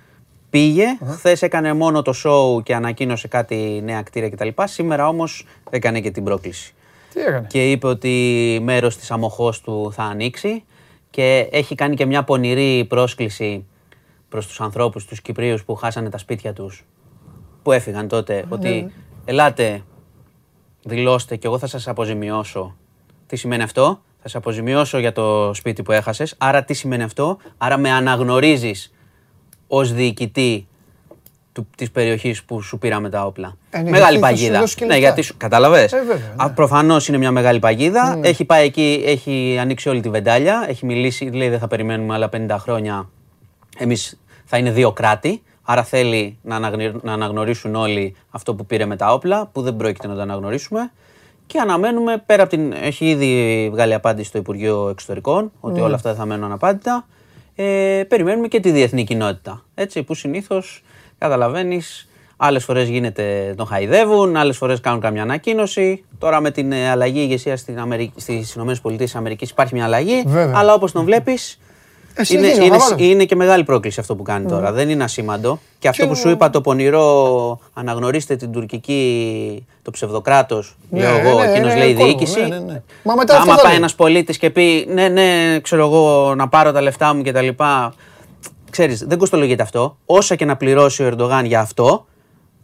[0.51, 4.49] Πήγε, χθες έκανε μόνο το show και ανακοίνωσε κάτι νέα κτίρια κτλ.
[4.65, 6.75] Σήμερα όμως έκανε και την πρόκληση.
[7.13, 10.65] Τι έκανε; Και είπε ότι μέρος της αμοχώς του θα ανοίξει
[11.11, 13.65] και έχει κάνει και μια πονηρή πρόσκληση
[14.29, 16.85] προς τους ανθρώπους, τους Κυπρίους που χάσανε τα σπίτια τους,
[17.63, 18.93] που έφυγαν τότε, ότι
[19.25, 19.83] ελάτε,
[20.83, 22.77] δηλώστε και εγώ θα σας αποζημιώσω.
[23.27, 26.35] Τι σημαίνει αυτό; Θα σε αποζημιώσω για το σπίτι που έχασες.
[26.39, 28.91] Άρα τι σημαίνει αυτό; Άρα με αναγνωρίζεις
[29.69, 30.67] ως διοικητή
[31.77, 33.57] της περιοχής που σου πήραμε τα όπλα.
[33.71, 34.61] Ε, ναι, μεγάλη γιατί θα σου παγίδα.
[34.61, 35.07] δώσει και Ναι, λεφτά.
[35.07, 35.35] γιατί σου.
[35.37, 36.53] Κατάλαβες; Ε, βέβαια, ναι.
[36.53, 38.19] Προφανώς είναι μια μεγάλη παγίδα.
[38.23, 40.65] Έχει πάει εκεί, έχει ανοίξει όλη τη βεντάλια.
[40.69, 43.09] Έχει μιλήσει, λέει δεν θα περιμένουμε άλλα 50 χρόνια.
[43.79, 45.43] Εμείς θα είναι δύο κράτη.
[45.63, 49.77] Άρα θέλει να, αναγνωρι- να αναγνωρίσουν όλοι αυτό που πήρε με τα όπλα, που δεν
[49.77, 50.93] πρόκειται να το αναγνωρίσουμε.
[51.47, 52.73] Και αναμένουμε πέρα από την.
[52.73, 57.07] Έχει ήδη βγάλει απάντηση στο Υπουργείο Εξωτερικών ότι όλα αυτά δεν θα μένουν αναπάντητα.
[57.57, 59.65] Ε, περιμένουμε και τη διεθνή κοινότητα.
[59.75, 60.83] Έτσι, που συνήθως
[61.19, 66.05] καταλαβαίνεις, άλλες φορές γίνεται, τον χαϊδεύουν, άλλες φορές κάνουν καμιά ανακοίνωση.
[66.19, 70.23] Τώρα με την ε, αλλαγή ηγεσία στις ΗΠΑ υπάρχει μια αλλαγή.
[70.27, 70.53] Βέβαια.
[70.59, 71.66] Αλλά όπως τον βλέπεις, Ε,
[72.17, 73.11] είναι, συνεχίζει, είναι, Παπαδόπουλος.
[73.11, 74.73] είναι και μεγάλη πρόκληση αυτό που κάνει τώρα.
[74.73, 75.59] Δεν είναι ασήμαντο.
[75.79, 81.01] Και αυτό Και που ο- σου είπα, το πονηρό, αναγνωρίστε την τουρκική, το ψευδοκράτος, Ναι,
[81.01, 82.41] λέω εγώ, ναι, εκείνος ναι, λέει κόσμο, διοίκηση.
[82.41, 82.83] ναι, ναι, ναι.
[83.03, 83.77] Μα μετά αυτό Άμα θα πάει λέει.
[83.79, 87.49] ένας πολίτης και πει, ναι, ναι, ξέρω εγώ, να πάρω τα λεφτά μου κτλ.
[88.71, 89.97] Ξέρεις, δεν κοστολογείται αυτό.
[90.07, 92.07] Όσα και να πληρώσει ο Ερντογάν για αυτό,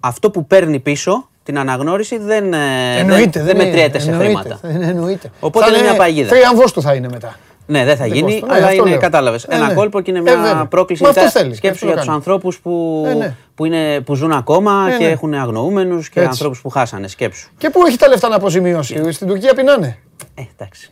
[0.00, 2.56] αυτό που παίρνει πίσω, την αναγνώριση, δεν, ε,
[2.98, 4.58] Εννοείται, δεν, δεν είναι- μετριέται σε εννοείται, χρήματα.
[4.62, 5.30] δεν Εννοείται.
[5.40, 6.28] Οπότε Θα είναι μια παγίδα.
[6.28, 7.36] Θρίαμβος του θα είναι μετά.
[7.66, 8.98] Ναι, δεν θα Δεν γίνει, κόστο, ναι, αλλά αυτό είναι, λέω.
[9.00, 9.44] κατάλαβες.
[9.44, 9.74] Ε, ένα ναι.
[9.74, 10.66] κόλπο και είναι Ε, μια βέβαια.
[10.66, 11.02] πρόκληση.
[11.02, 12.26] Μα αυτό μετά θέλει, και Σκέψου αυτό για το τους κάνεις.
[12.26, 13.36] ανθρώπους που, Ε, ναι.
[13.54, 15.10] που, είναι, που ζουν ακόμα Ε, και ναι.
[15.10, 16.30] έχουν αγνοούμενους και Έτσι.
[16.30, 17.08] ανθρώπους που χάσανε.
[17.08, 17.50] Σκέψου.
[17.58, 19.98] Και πού έχει τα λεφτά να αποζημιώσει; Στην Τουρκία πεινάνε.
[20.34, 20.90] Ε, εντάξει.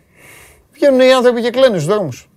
[0.72, 2.28] Βγαίνουν οι άνθρωποι και κλαίνουν στους δρόμους.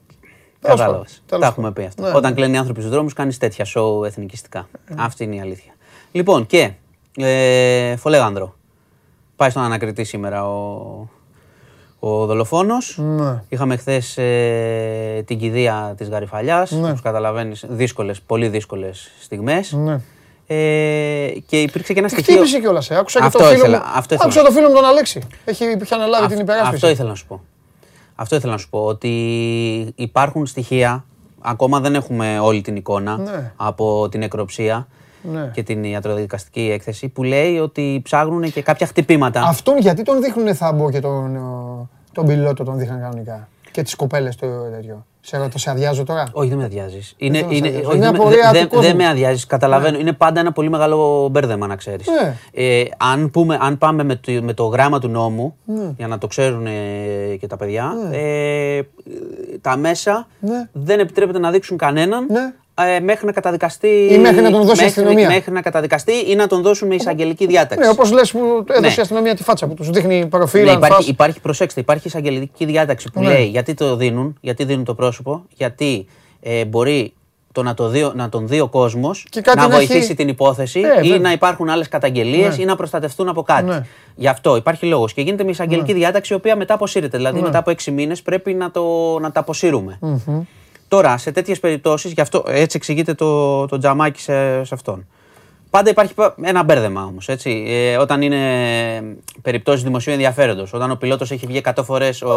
[0.61, 1.23] Κατάλαβες.
[1.25, 2.01] Τέλος Τα έχουμε πει αυτά.
[2.01, 2.31] Ναι, Όταν ναι.
[2.31, 4.69] κλαίνουν οι άνθρωποι στους δρόμους, κάνεις τέτοια σοου εθνικιστικά.
[4.97, 5.71] Αυτή είναι η αλήθεια.
[6.11, 6.71] Λοιπόν, και
[7.17, 8.55] ε, Φολέγανδρο.
[9.35, 11.07] Πάει στον ανακριτή σήμερα ο,
[12.05, 12.95] ο δολοφόνος.
[12.97, 13.43] Ναι.
[13.49, 14.17] Είχαμε χθες
[15.25, 16.71] την κηδεία της Γαριφαλιάς.
[16.71, 16.87] Ναι.
[16.89, 19.71] Όπως καταλαβαίνεις, δύσκολες, πολύ δύσκολες στιγμές.
[19.71, 19.99] Ναι.
[20.47, 22.33] Ε, και υπήρξε και ένα στοιχείο.
[22.35, 22.89] Χτύπησε κιόλας.
[22.89, 22.95] Ε.
[22.97, 23.83] Άκουσα και Αυτό το φίλο ήθελα, μου.
[23.95, 24.29] αυτό ήθελα.
[24.31, 25.21] Άκουσα το φίλο μου τον Αλέξη.
[25.45, 26.75] Έχει, είχε αναλάβει την Αυ- υπεράσπιση.
[26.75, 27.41] Αυτό ήθελα να σου πω.
[28.15, 28.85] Αυτό ήθελα να σου πω.
[28.85, 29.09] Ότι
[29.95, 31.05] υπάρχουν στοιχεία,
[31.41, 33.51] ακόμα δεν έχουμε όλη την εικόνα Ναι.
[33.55, 34.87] από την νεκροψία
[35.31, 35.49] Ναι.
[35.53, 39.41] και την ιατροδικαστική έκθεση που λέει ότι ψάχνουν και κάποια χτυπήματα.
[39.41, 43.95] Αυτόν γιατί τον δείχνουν θάμπο και τον, ο, τον πιλότο τον δείχναν κανονικά; Και τις
[43.95, 45.05] κοπέλες το τέτοιο.
[45.25, 47.13] Σε ρωτώ, σε αδειάζω τώρα; Όχι, δεν με αδειάζεις.
[47.17, 47.87] Είναι, θέλω να είναι, σε αδειάζω.
[47.89, 48.85] όχι, Είναι δεν με- απορία δεν- του κόσμου.
[48.85, 49.45] δεν με αδειάζεις.
[49.45, 49.97] Καταλαβαίνω.
[49.99, 52.07] Είναι πάντα ένα πολύ μεγάλο μπέρδεμα, να ξέρεις.
[52.07, 52.35] Ναι.
[52.51, 55.55] Ε, αν, πούμε, αν πάμε με το, με το γράμμα του νόμου,
[55.97, 58.81] για να το ξέρουν ε, και τα παιδιά, ε,
[59.61, 60.69] τα μέσα Ναι.
[60.71, 62.53] δεν επιτρέπεται να δείξουν κανέναν Ναι.
[62.75, 64.07] Ε, μέχρι να καταδικαστεί.
[64.11, 65.27] Ή μέχρι να τον δώσει η μέχρι- αστυνομία.
[65.29, 67.85] Μέχρι να καταδικαστεί ή να τον δώσουν με εισαγγελική διάταξη.
[67.85, 68.93] Ναι, όπως λες που έδωσε Ναι.
[68.97, 70.63] η αστυνομία τη φάτσα που τους δείχνει προφίλ.
[70.63, 71.07] Ναι, αν υπάρχει, φας.
[71.07, 73.27] υπάρχει, προσέξτε, υπάρχει εισαγγελική διάταξη που Ναι.
[73.27, 76.05] λέει γιατί το δίνουν, γιατί δίνουν το πρόσωπο, γιατί
[76.41, 77.13] ε, μπορεί
[77.51, 79.97] το να, το δει, ο- να τον δει ο κόσμος, Και κάτι να να βοηθήσει
[79.97, 81.19] έχει- την υπόθεση Ε, ή βέβαια.
[81.19, 82.63] να υπάρχουν άλλες καταγγελίες Ναι.
[82.63, 83.63] ή να προστατευτούν από κάτι.
[83.63, 83.85] Ναι.
[84.15, 85.13] Γι' αυτό υπάρχει λόγος.
[85.13, 87.17] Και γίνεται με εισαγγελική διάταξη η οποία μετά αποσύρεται.
[87.17, 87.41] Δηλαδή Ναι.
[87.45, 88.83] μετά από έξι μήνες πρέπει να, το,
[89.21, 89.99] να τα αποσύρουμε.
[90.93, 95.07] Τώρα, σε τέτοιες περιπτώσεις, γι' αυτό έτσι εξηγείται το, το τζαμάκι σε, σε αυτόν.
[95.69, 97.29] Πάντα υπάρχει πα- ένα μπέρδεμα όμως.
[97.43, 98.37] Ε, όταν είναι
[99.41, 102.29] περιπτώσεις δημοσίου ενδιαφέροντος, όταν ο πιλότος έχει βγει 100 φορές με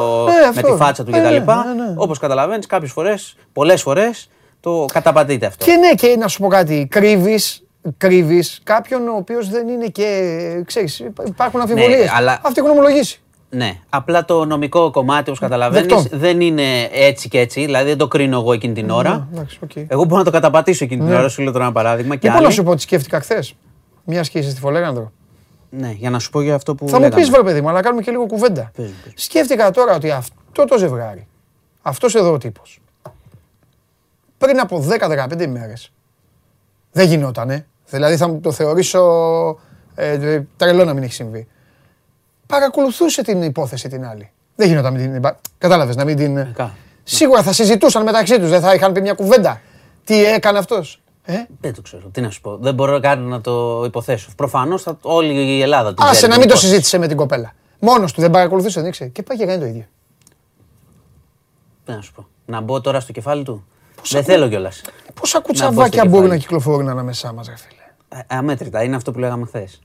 [0.48, 0.70] αυτό.
[0.72, 1.24] τη φάτσα του Ε, κτλ.
[1.28, 1.94] ναι, ναι, ναι.
[1.96, 4.30] Όπως καταλαβαίνεις, κάποιες φορές, πολλές φορές
[4.60, 5.64] το καταπατείται αυτό.
[5.64, 6.86] Και ναι, και να σου πω κάτι.
[6.90, 7.60] Κρύβεις
[7.98, 10.62] κρύβεις κάποιον ο οποίος δεν είναι και.
[10.66, 11.98] Ξέρεις, υπάρχουν αμφιβολίες.
[12.04, 13.20] Ναι, αλλά- Αυτοί έχουν ομολογήσει.
[13.50, 16.16] Ναι, απλά το νομικό κομμάτι, όπως καταλαβαίνεις, Δεκτό.
[16.16, 17.64] δεν είναι έτσι και έτσι.
[17.64, 19.10] Δηλαδή δεν το κρίνω εγώ εκείνη την ώρα.
[19.30, 19.70] Ναι, εντάξει, οκ.
[19.76, 21.16] Εγώ μπορώ να το καταπατήσω εκείνη την Ναι.
[21.18, 22.16] ώρα, σου λέω τώρα ένα παράδειγμα.
[22.16, 22.56] Και Λοιπόν, να άλλοι.
[22.56, 23.54] σου πω τι σκέφτηκα χθες.
[24.04, 25.12] Μια και είσαι στη Φολέγανδρο.
[25.70, 26.88] Ναι, για να σου πω για αυτό που.
[26.88, 27.20] Θα μου λέγαμε.
[27.20, 28.70] πεις, βρε παιδί μου, αλλά κάνουμε και λίγο κουβέντα.
[28.76, 29.12] Πες μου, πες μου.
[29.16, 31.26] Σκέφτηκα τώρα ότι αυτό το ζευγάρι,
[31.82, 32.78] αυτός εδώ ο τύπος,
[34.38, 35.92] πριν από 10-15 ημέρες,
[36.92, 37.66] δεν γινότανε.
[37.88, 39.00] Δηλαδή θα μου το θεωρήσω
[39.94, 41.46] ε, ε, τρελό να μην έχει συμβεί.
[42.46, 44.30] Παρακολουθούσε την υπόθεση την άλλη.
[44.54, 45.38] Δεν γινόταν με την.
[45.58, 46.52] Κατάλαβες να μην την.
[46.52, 46.74] κα-
[47.04, 49.60] Σίγουρα θα συζητούσαν μεταξύ τους, δεν θα είχαν πει μια κουβέντα.
[50.04, 51.00] Τι έκανε αυτός.
[51.24, 52.08] Ε; Δεν το ξέρω.
[52.12, 52.56] Τι να σου πω.
[52.56, 54.30] Δεν μπορώ καν να το υποθέσω.
[54.36, 56.66] Προφανώς όλη η Ελλάδα την Άσε ξέρει να την μην το υπόθεση.
[56.66, 57.52] συζήτησε με την κοπέλα.
[57.80, 59.10] Μόνος του δεν παρακολουθούσε, δεν ήξερε.
[59.10, 59.84] Και πάει και κάνει το ίδιο.
[61.84, 62.26] Τι να σου πω.
[62.46, 63.66] Να μπω τώρα στο κεφάλι του;
[64.10, 64.80] Δεν θέλω κιόλας.
[65.20, 66.28] Πόσα μπω κουτσαβάκια στο μπορούν κεφάλι.
[66.28, 68.82] να κυκλοφορούν ανάμεσά μας, ρε φίλε; Αμέτρητα.
[68.82, 69.80] Είναι αυτό που λέγαμε χθες.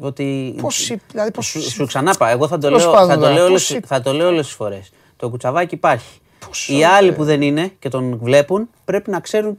[0.00, 0.54] Ότι.
[0.60, 2.28] Πόσοι, δηλαδή, πόσοι- Σου, σου ξανάπα.
[2.30, 4.28] Εγώ θα το Τέλος λέω, πάντων, θα το τώρα, λέω, όλες, πόσοι- θα το λέω
[4.28, 4.90] όλες τις φορές.
[5.16, 6.18] Το κουτσαβάκι υπάρχει.
[6.46, 7.12] Πόσο, Οι άλλοι ε.
[7.12, 9.58] που δεν είναι και τον βλέπουν πρέπει να ξέρουν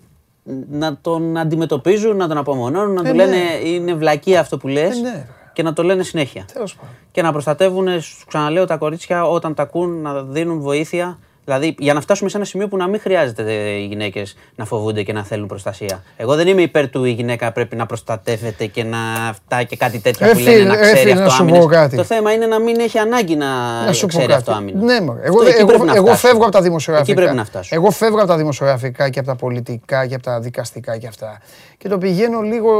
[0.71, 3.25] να τον αντιμετωπίζουν, να τον απομονώνουν, να Ε, του ναι.
[3.25, 5.27] λένε είναι βλακία αυτό που λες Ε, ναι.
[5.53, 6.45] και να το λένε συνέχεια.
[6.53, 6.91] Τέλος πάντων.
[7.11, 11.93] Και να προστατεύουν, σου ξαναλέω, τα κορίτσια όταν τα ακούν να δίνουν βοήθεια Δηλαδή, για
[11.93, 15.23] να φτάσουμε σε ένα σημείο που να μην χρειάζεται οι γυναίκες να φοβούνται και να
[15.23, 16.03] θέλουν προστασία.
[16.17, 18.97] Εγώ δεν είμαι υπέρ του η γυναίκα πρέπει να προστατεύεται και να
[19.29, 21.45] αυτά και κάτι τέτοια Ε, που λένε φίλε, να ε, ξέρει φίλε, να αυτό σου
[21.45, 21.65] πω άμυνες.
[21.77, 21.95] κάτι.
[21.95, 23.45] Το θέμα είναι να μην έχει ανάγκη να,
[23.85, 24.37] Να σου πω ξέρει κάτι.
[24.39, 24.81] αυτό άμυνα.
[24.83, 25.19] Ναι, μωρέ.
[25.23, 26.29] εγώ, Αυτό, εκεί εγώ, πρέπει να εγώ φτάσουμε.
[26.29, 27.11] φεύγω από τα δημοσιογραφικά.
[27.11, 27.81] Εκεί πρέπει να φτάσουμε.
[27.81, 31.39] Εγώ φεύγω από τα δημοσιογραφικά και από τα πολιτικά και από τα δικαστικά και αυτά.
[31.77, 32.71] Και το πηγαίνω λίγο,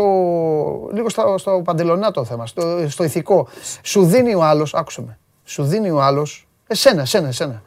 [0.93, 3.47] λίγο στο, στο παντελονάτο θέμα, στο, στο ηθικό.
[3.83, 5.17] Σου δίνει ο άλλος, άκουσε με.
[5.45, 7.61] Σου δίνει ο άλλος, εσένα, εσένα, εσένα.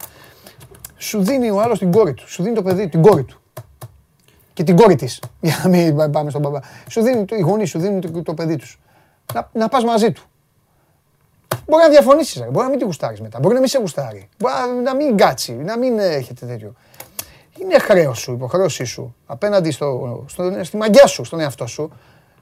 [0.99, 2.29] Σου δίνει ο άλλος την κόρη του.
[2.31, 3.41] Σου δίνει το παιδί, την κόρη του.
[4.53, 5.23] Και την κόρη της.
[5.41, 6.59] Για να μην πάμε στον μπαμπά.
[6.89, 8.79] Σου δίνει, οι γονείς σου δίνουν το, το παιδί τους.
[9.35, 10.23] Να, να πας μαζί του.
[11.67, 13.39] Μπορεί να διαφωνήσεις, μπορεί να μην τη γουστάρεις μετά.
[13.39, 14.29] Μπορεί να μην σε γουστάρει.
[14.39, 16.73] Μπορεί να- να μην κάτσει, να μην έχετε τέτοιο.
[17.63, 21.91] Είναι χρέος σου, υποχρέωσή σου απέναντι στο, στο, στη μαγιά σου, στον εαυτό σου,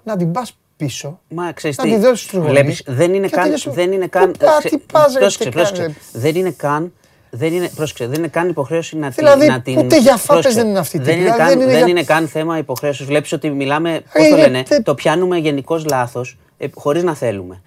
[0.05, 1.21] να την πας πίσω.
[1.29, 3.71] Μα ξέρεις να τι, τη δώσεις στους γονείς βλέπεις, δεν είναι και καν, τελειώσου.
[3.71, 5.83] δεν είναι καν, Πού πά, ξε- τι πας, ρε, πρόσεξε, τι πρόσεξε.
[5.83, 6.21] κάνεις, ρε.
[6.21, 6.93] δεν είναι καν,
[7.31, 9.79] δεν είναι, πρόσεξε, δεν είναι καν υποχρέωση να, τη- Δηλαδή, να την...
[9.79, 11.79] ούτε για φάπες πρόσεξε, δεν είναι αυτή η δεν τύπη, είναι, δηλαδή καν, δεν είναι
[11.79, 13.07] δεν για- είναι καν θέμα υποχρέωσης.
[13.07, 17.03] Βλέπεις ότι μιλάμε, πώς Ρε, το ρε, λένε, τε- το πιάνουμε γενικώς λάθος, ε, χωρίς
[17.03, 17.63] να θέλουμε.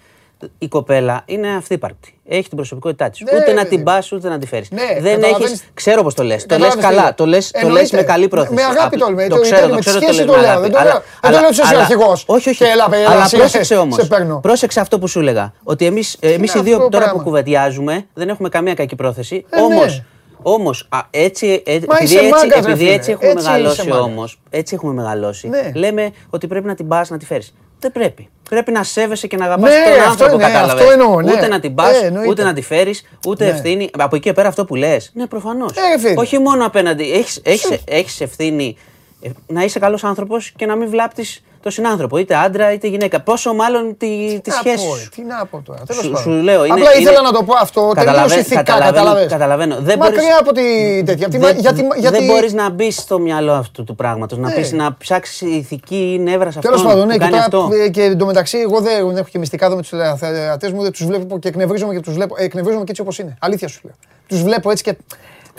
[0.58, 2.20] Η κοπέλα είναι αυθύπαρκτη.
[2.28, 3.20] Έχει την προσωπικότητά της.
[3.22, 4.72] Ναι, ούτε ρε, να παιδί την πας ούτε να τη φέρεις.
[4.72, 6.46] Ναι, δεν καταλαβαίνεις- έχεις, ξέρω πώς το λες.
[6.46, 7.10] Το λες Καταλάβεις καλά.
[7.10, 7.82] τι Το λε το Εννοείται.
[7.82, 8.54] λες με καλή πρόθεση.
[8.54, 10.00] Με αγάπη Απλά- το λέω, Το το- ξέρω, με το τη ξέρω.
[10.02, 10.62] σχέση λες το με λέω, αγάπη.
[10.62, 12.24] δεν το Αλλά- λέω- δεν το αλλά- λέω ότι είσαι αλλά- αρχηγός.
[12.28, 12.58] Όχι, όχι.
[12.58, 13.96] Και έλα, έλα, Αλλά σε- πρόσεξε όμως.
[13.96, 14.40] σε παίρνω.
[14.40, 15.54] Πρόσεξε αυτό που σου έλεγα.
[15.64, 17.14] Ότι εμεί εμείς οι αυτό δύο το τώρα πράγμα.
[17.18, 19.46] που κουβεντιάζουμε δεν έχουμε καμία κακή πρόθεση.
[19.50, 19.84] Ε, Όμω.
[19.86, 20.04] ναι.
[20.42, 22.96] Όμως, α, έτσι, ε, Μα επειδή, είσαι έτσι, μάγκας, ρε επειδή φίλε.
[22.96, 24.06] έτσι έχουμε Έτσι είσαι μεγαλώσει μάγκας.
[24.06, 25.72] όμως, έτσι έχουμε μεγαλώσει, Ναι.
[25.76, 27.54] λέμε ότι πρέπει να την πας να τη φέρεις.
[27.80, 28.30] Δεν πρέπει.
[28.50, 30.74] Πρέπει να σέβεσαι και να αγαπάς Ναι, τον αυτό άνθρωπο, είναι, κατάλαβες.
[30.82, 31.32] αυτό εννοώ, ναι.
[31.32, 32.30] Ούτε να την πας, Ε, εννοείται.
[32.30, 33.50] ούτε να τη φέρεις, ούτε Ναι.
[33.52, 33.90] ευθύνη.
[33.98, 35.72] Από εκεί και πέρα αυτό που λες, ναι προφανώς.
[35.96, 36.14] Ε, φίλε.
[36.18, 38.78] Όχι μόνο απέναντι, έχεις, έχεις, έχεις ευθύνη
[39.22, 43.20] ε, να είσαι καλός άνθρωπος και να μην βλάπτεις τον συνάνθρωπο, είτε άντρα είτε γυναίκα.
[43.22, 45.00] Πόσο μάλλον τη, τη Τι να σχέση πω, σου.
[45.04, 45.80] ρε, Τι να πω τώρα.
[45.88, 46.34] τέλος Σου, πάντων.
[46.34, 47.92] σου λέω, είναι, Απλά ήθελα είναι- να το πω αυτό.
[47.96, 49.32] Καταλαβα- Τελείως ηθικά, καταλαβαίνω, καταλαβαίνεις.
[49.32, 49.76] καταλαβαίνω.
[49.80, 50.64] Δεν Μακριά μπορείς- από τη
[51.06, 51.26] τέτοια.
[51.26, 54.38] από τη- δεν, γιατί- γιατί- δεν μπορείς να μπεις στο μυαλό αυτού του πράγματος.
[54.38, 54.54] Να, Ναι.
[54.56, 57.76] πεις, να ψάξεις ηθική νεύρα σε Τέλος αυτόν πάντων, που ναι, και, κάνει τώρα, αυτό.
[57.84, 61.06] ε, και εντωμεταξύ, εγώ δεν έχω και μυστικά εδώ με τους τηλεθεατέ μου, δεν τους
[61.06, 62.36] βλέπω και εκνευρίζομαι και τους βλέπω.
[62.38, 63.38] Ε, εκνευρίζομαι και έτσι όπως είναι.
[63.40, 63.94] Αλήθεια σου λέω.
[64.28, 64.96] Τους βλέπω έτσι και.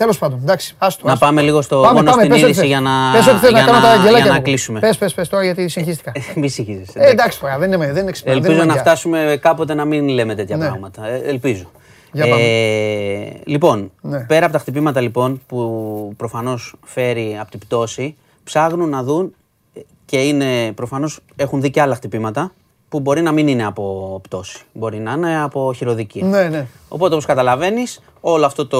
[0.01, 1.07] Τέλος πάντων, εντάξει, άστο.
[1.07, 1.27] Να άστο.
[1.27, 2.69] πάμε λίγο στο Πάμε, μόνο πάμε, στην πες ό,τι είδηση θες.
[2.69, 4.43] για να, Πες ό,τι θες, για να κάνω τα να, αγγελάκια για να μου.
[4.43, 4.81] κλείσουμε.
[4.81, 6.13] Πες, πες, πες τώρα γιατί συγχύστηκα.
[6.41, 6.99] Μη συγχύζεσαι.
[6.99, 8.83] Ε, εντάξει τώρα, δεν είναι, δεν είναι ξυπνά, δεν Ελπίζω είναι να μαγιά.
[8.83, 10.67] φτάσουμε κάποτε να μην λέμε τέτοια Ναι.
[10.67, 11.07] πράγματα.
[11.09, 11.71] Ε, ελπίζω.
[12.13, 12.43] Για πάμε.
[12.43, 14.19] Ε, λοιπόν, Ναι.
[14.21, 19.35] πέρα από τα χτυπήματα λοιπόν που προφανώς φέρει από την πτώση, ψάχνουν να δουν
[19.75, 22.53] ε, και είναι προφανώς έχουν δει και άλλα χτυπήματα
[22.89, 24.59] που μπορεί να μην είναι από πτώση.
[24.73, 26.27] Μπορεί να είναι από χειροδικία.
[26.27, 26.67] Ναι, ναι.
[26.89, 28.79] Οπότε όπως καταλαβαίνεις, όλο αυτό το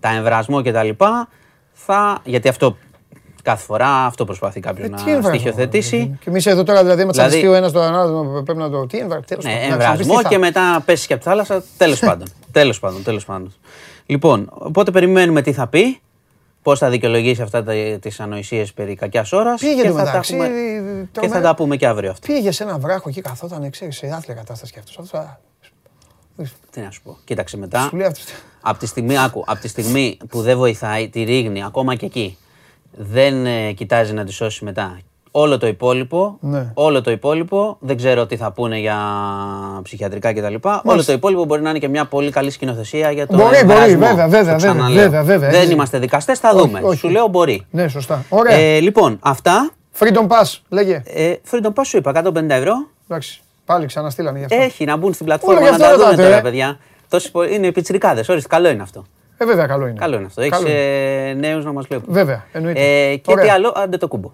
[0.00, 1.28] τα εμβρασμό και τα λοιπά,
[1.72, 2.76] θα, γιατί αυτό
[3.42, 6.18] κάθε φορά αυτό προσπαθεί κάποιο Ε, να τι εμβρασμό, στοιχειοθετήσει.
[6.20, 8.86] Και εμείς εδώ τώρα δηλαδή, με Δηλαδή- τσαντιστεί ο ένας τον άλλο, πρέπει να το.
[8.86, 9.36] Τι εμβρασμό.
[9.42, 11.62] Ναι, εμβρασμό και μετά πέσει και από τη θάλασσα.
[11.76, 12.28] Τέλος πάντων.
[12.52, 13.54] Τέλος πάντων, τέλος πάντων.
[14.06, 16.00] Λοιπόν, οπότε περιμένουμε τι θα πει,
[16.62, 17.64] πώς θα δικαιολογήσει αυτά
[18.00, 19.60] τις ανοησίες περί κακιάς ώρας.
[19.60, 21.40] Πήγε και, το θα τα μεταξύ, έχουμε- ε, και τρομερά.
[21.40, 22.26] θα τα πούμε και αύριο αυτό.
[22.32, 25.10] Πήγε σε ένα βράχο εκεί, καθόταν, ξέρεις, σε άθλια κατάσταση κι αυτός.
[26.70, 27.16] Τι να σου πω.
[27.24, 27.80] Κοίταξε μετά.
[27.90, 28.20] Σου λέει αυτό.
[28.60, 32.36] Από τη, στιγμή, άκου, από τη στιγμή που δεν βοηθάει τη ρίγνη, ακόμα και εκεί,
[32.96, 34.98] δεν ε, κοιτάζει να τη σώσει μετά.
[35.30, 36.70] Όλο το υπόλοιπο, Ναι.
[36.74, 38.96] όλο το υπόλοιπο, δεν ξέρω τι θα πούνε για
[39.82, 40.54] ψυχιατρικά κτλ.
[40.84, 43.56] Όλο το υπόλοιπο μπορεί να είναι και μια πολύ καλή σκηνοθεσία για το Μπορεί, μπορεί,
[43.58, 43.98] εμβρασμό.
[43.98, 45.02] βέβαια, βέβαια, Το βέβαια, ξαναλέω.
[45.02, 46.80] βέβαια, βέβαια, Δεν έχεις- είμαστε δικαστές, θα Όχι, δούμε.
[46.82, 46.98] όχι.
[46.98, 47.66] Σου λέω μπορεί.
[47.70, 48.24] Ναι, σωστά.
[48.28, 48.56] Ωραία.
[48.56, 49.70] Ε, λοιπόν, αυτά.
[49.98, 51.02] Freedom Pass, λέγε.
[51.06, 52.72] Ε, Freedom Pass σου είπα, 150 ευρώ.
[53.08, 54.56] Εντάξει, πάλι ξαναστήλανε γι' αυτό.
[54.56, 56.40] Έχει να μπουν στην πλατφόρμα Όλο γι' να αυτό τα δουν ρωτάτε, τώρα, ε.
[56.42, 56.78] παιδιά.
[57.08, 59.04] Τόσοι πο- είναι πιτσιρικάδες, ορίστε, καλό είναι αυτό.
[59.36, 59.98] Ε, βέβαια, καλό είναι.
[59.98, 60.40] Καλό είναι αυτό.
[60.40, 61.28] Έχεις Καλό είναι.
[61.30, 62.12] ε, νέους να μας βλέπουν.
[62.14, 62.80] Βέβαια, εννοείται.
[63.10, 63.44] Ε, και Ωραία.
[63.44, 64.30] τι άλλο, άντε το κούμπο.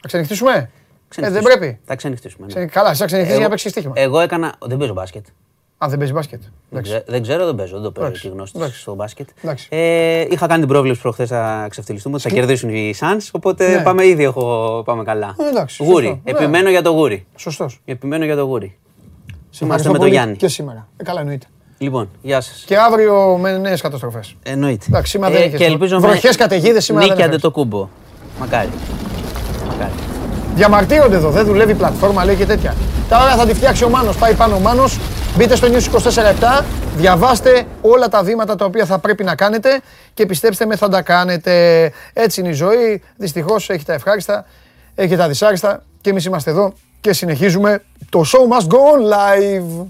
[0.00, 0.68] Θα ξενυχτήσουμε; Ε, δεν
[1.08, 1.54] Ξενυχτήσουμε.
[1.54, 1.78] πρέπει.
[1.84, 2.46] Θα ξενυχτήσουμε.
[2.46, 2.52] ναι.
[2.52, 3.92] Ξενε- Καλά, εσύ θα ξενυχτείς για να Εγώ- παίξεις στοίχημα.
[3.96, 4.54] Εγώ έκανα.
[4.60, 5.26] Δεν παίζω μπάσκετ.
[5.84, 6.40] Α, δεν παίζει μπάσκετ.
[6.40, 6.90] Δεν, Εντάξει.
[6.92, 7.74] ξέ- δεν ξέρω, δεν παίζω.
[7.74, 8.80] Δεν το παίζω Εντάξει, τη γνώση εντάξει.
[8.80, 9.28] στο μπάσκετ.
[9.42, 9.66] Εντάξει.
[9.70, 13.28] Ε, είχα κάνει την πρόβλεψη προχθές θα ξεφτυλιστούμε ότι θα κερδίσουν οι Suns.
[13.32, 13.82] Οπότε Ναι.
[13.82, 15.34] πάμε ήδη, έχω, πάμε καλά.
[15.38, 16.04] Ε, εντάξει, γούρι.
[16.06, 16.20] σωστό.
[16.24, 16.30] Ναι.
[16.30, 17.26] Επιμένω για το γούρι.
[17.36, 17.80] Σωστός.
[17.84, 18.76] Επιμένω για το γούρι.
[19.50, 20.36] Σε Είμαστε ευχαριστώ με τον πολύ Γιάννη.
[20.36, 20.88] Και σήμερα.
[20.96, 21.46] Ε, καλά, εννοείται.
[21.78, 22.64] Λοιπόν, γεια σας.
[22.66, 24.34] Και αύριο με νέες καταστροφές.
[24.42, 24.84] Εννοείται.
[24.88, 27.52] Εντάξει, σήμερα δεν Ε, είχες και στο- ελπίζω βροχές, καταιγίδες, σήμερα δεν Νίκη άντε έφερες.
[27.54, 27.88] το κούμπο.
[28.40, 28.68] Μακάρι.
[29.68, 29.92] Μακάρι.
[30.54, 32.74] Διαμαρτύρονται εδώ, δεν δουλεύει η πλατφόρμα, λέει και τέτοια.
[33.08, 34.98] Τα ώρα θα τη φτιάξει ο Μάνος, πάει πάνω ο Μάνος.
[35.36, 36.00] Μπείτε στο News
[36.60, 36.64] 24-7,
[36.96, 39.80] διαβάστε όλα τα βήματα τα οποία θα πρέπει να κάνετε
[40.14, 41.52] και πιστέψτε με θα τα κάνετε.
[42.12, 44.44] Έτσι είναι η ζωή, δυστυχώς έχει τα ευχάριστα,
[44.94, 47.82] έχει τα δυσάριστα και εμείς είμαστε εδώ και συνεχίζουμε.
[48.08, 49.86] Το show must go on live.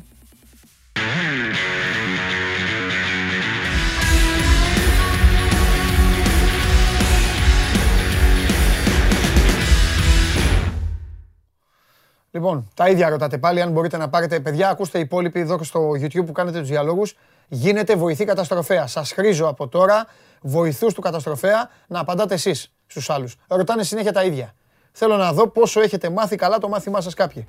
[12.31, 13.61] Λοιπόν, τα ίδια ρωτάτε πάλι.
[13.61, 17.17] Αν μπορείτε να πάρετε, παιδιά, ακούστε οι υπόλοιποι εδώ στο YouTube που κάνετε τους διαλόγους.
[17.49, 18.87] Γίνεται βοηθή καταστροφέα.
[18.87, 20.07] Σας χρήζω από τώρα
[20.41, 23.37] βοηθούς του καταστροφέα να απαντάτε εσείς στους άλλους.
[23.49, 24.55] Ρωτάνε συνέχεια τα ίδια.
[24.93, 27.47] Θέλω να δω πόσο έχετε μάθει καλά το μάθημά σας κάποιοι.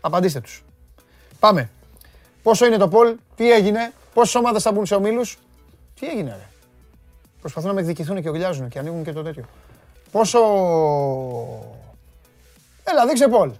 [0.00, 0.64] Απαντήστε τους.
[1.38, 1.70] Πάμε.
[2.42, 5.38] Πόσο είναι το Πολ, τι έγινε, πόσες ομάδες θα μπουν σε ομίλους.
[6.00, 6.48] Τι έγινε, ρε.
[7.40, 9.44] Προσπαθούν να με εκδικηθούν και ογλιάζουν και ανοίγουν και το τέτοιο.
[10.10, 10.38] Πόσο.
[12.84, 13.50] Έλα, δείξε Πολ.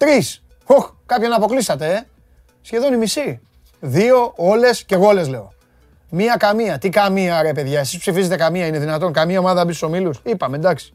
[0.00, 0.42] Τρεις.
[0.64, 2.06] Οχ, κάποιον αποκλείσατε, ε.
[2.60, 3.40] Σχεδόν η μισή.
[3.80, 5.52] Δύο, όλες και εγώ όλες λέω.
[6.10, 6.78] Μία καμία.
[6.78, 7.80] Τι καμία, ρε παιδιά.
[7.80, 8.66] Εσείς ψηφίζετε καμία.
[8.66, 10.20] Είναι δυνατόν καμία ομάδα μπει στους ομίλους.
[10.22, 10.92] Είπαμε, εντάξει.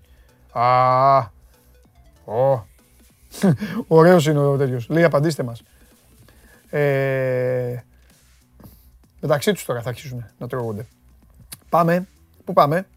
[0.51, 1.17] Α.
[2.25, 2.67] Ω.
[3.87, 4.89] Ωραίος είναι ο τέτοιος.
[4.89, 5.61] Λέει, απαντήστε μας.
[6.69, 7.83] Ε,
[9.19, 10.85] μεταξύ τους τώρα θα αρχίσουν να τρώγονται.
[11.69, 12.07] Πάμε.
[12.43, 12.87] Πού πάμε;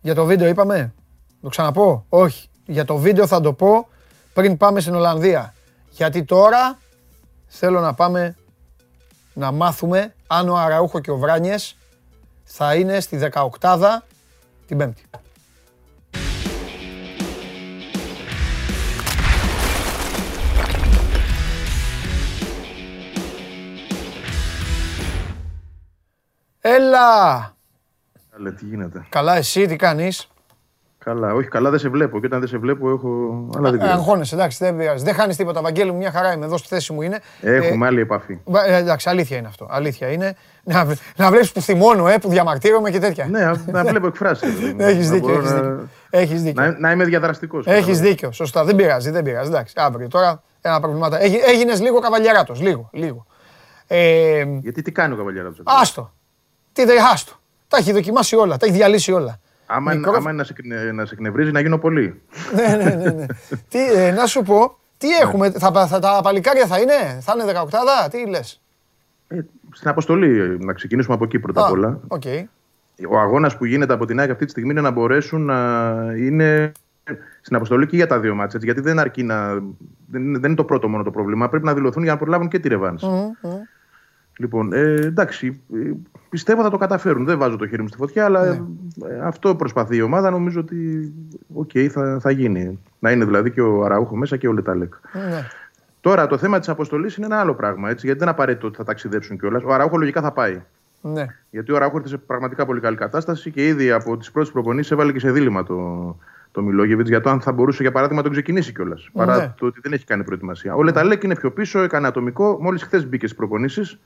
[0.00, 0.94] Για το βίντεο είπαμε;
[1.42, 2.48] Το ξαναπώ; Όχι.
[2.66, 3.88] Για το βίντεο θα το πω
[4.36, 5.54] πριν πάμε στην Ολλανδία.
[5.90, 6.78] Γιατί τώρα
[7.46, 8.36] θέλω να πάμε
[9.34, 11.76] να μάθουμε αν ο Αραούχο και ο Βράνιες
[12.44, 13.18] θα είναι στη
[13.60, 13.98] 18η
[14.66, 15.02] την Πέμπτη.
[26.60, 27.54] Έλα!
[28.30, 30.28] Καλά, τι γίνεται; Καλά, εσύ τι κάνεις;
[31.06, 32.20] Καλά, όχι καλά δεν σε βλέπω.
[32.20, 33.08] Και όταν δεν σε βλέπω έχω.
[33.56, 35.04] Αλλά δεν Ε, Αγχώνεσαι, εντάξει, δεν πειράζει.
[35.04, 35.60] Δεν χάνεις τίποτα.
[35.62, 37.20] Βαγγέλη μου, μια χαρά είμαι εδώ στη θέση μου είναι.
[37.40, 38.38] Έχουμε άλλη επαφή.
[38.66, 39.66] Ε, ε, εντάξει, αλήθεια είναι αυτό.
[39.70, 40.36] Αλήθεια είναι.
[40.62, 43.26] Να, β- να βλέπεις που θυμώνω, ε, που διαμαρτύρομαι και τέτοια.
[43.26, 44.46] Ναι, να- να βλέπω εκφράσει.
[44.76, 45.88] Έχεις δίκιο, έχεις δίκιο.
[46.10, 46.62] Έχεις δίκιο.
[46.62, 47.66] Να, να είμαι διαδραστικός.
[47.66, 48.32] Έχεις δίκιο.
[48.32, 48.64] Σωστά.
[48.64, 49.48] Δεν πειράζει, δεν πειράζει.
[49.50, 51.22] Εντάξει, αύριο τώρα ένα προβλημάτα.
[51.22, 52.60] Έγινε λίγο καβαλιαράτος.
[52.60, 53.26] Λίγο, λίγο.
[53.86, 55.62] Ε, Γιατί τι κάνει ο καβαλιέρα του.
[55.64, 56.12] άστο.
[56.72, 57.32] Τι δεν άστο.
[57.68, 59.38] Τα έχει δοκιμάσει όλα, τα έχει διαλύσει όλα.
[59.66, 62.20] Άμα, Μικρό- άμα είναι να σε, εκνε- να σε εκνευρίζει, να γίνω πολύ.
[62.54, 63.26] ναι, ναι, ναι, ναι.
[63.68, 67.52] τι, ε, να σου πω, τι έχουμε, θα, θα, τα παλικάρια θα είναι, θα είναι
[68.06, 68.62] 18, τι λες;
[69.28, 69.38] Ε,
[69.72, 72.00] στην αποστολή, ε, να ξεκινήσουμε από εκεί πρώτα Α, απ' όλα.
[72.08, 72.22] Οκ.
[73.10, 76.72] Ο αγώνας που γίνεται από την ΑΕΚ αυτή τη στιγμή είναι να μπορέσουν να είναι
[77.40, 78.60] στην αποστολή και για τα δύο ματς.
[78.62, 79.52] Γιατί δεν αρκεί να.
[80.06, 81.48] Δεν είναι, δεν είναι το πρώτο μόνο το πρόβλημα.
[81.48, 83.06] Πρέπει να δηλωθούν για να προλάβουν και τη ρεβάνς.
[84.38, 85.90] Λοιπόν, ε, εντάξει, ε,
[86.36, 87.24] πιστεύω θα το καταφέρουν.
[87.24, 88.60] Δεν βάζω το χέρι μου στη φωτιά, αλλά Ναι.
[89.08, 90.30] ε, αυτό προσπαθεί η ομάδα.
[90.30, 91.12] Νομίζω ότι
[91.54, 92.78] οκ, θα, θα γίνει.
[92.98, 94.94] Να είναι δηλαδή και ο Αραούχο μέσα και ο Λεταλέκ.
[95.12, 95.46] Ναι.
[96.00, 97.90] Τώρα το θέμα της αποστολής είναι ένα άλλο πράγμα.
[97.90, 99.62] Έτσι, γιατί δεν είναι απαραίτητο ότι θα ταξιδέψουν κιόλας.
[99.62, 100.62] Ο Αραούχο λογικά θα πάει.
[101.00, 101.26] Ναι.
[101.50, 104.90] Γιατί ο Αραούχο ήρθε σε πραγματικά πολύ καλή κατάσταση και ήδη από τις πρώτες προπονήσεις
[104.92, 106.16] έβαλε και σε δίλημμα το,
[106.52, 109.08] το Μιλόγεβιτς για το αν θα μπορούσε για παράδειγμα να τον ξεκινήσει κιόλας.
[109.12, 109.52] Παρά Ναι.
[109.58, 110.74] το ότι δεν έχει κάνει προετοιμασία.
[110.74, 113.98] Ο Λεταλέκ είναι πιο πίσω, έκανε ατομικό, μόλις χθες μπήκε στις προπονήσεις.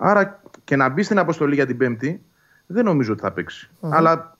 [0.00, 2.20] Άρα και να μπει στην αποστολή για την Πέμπτη
[2.66, 4.36] δεν νομίζω ότι θα παιξει Αλλά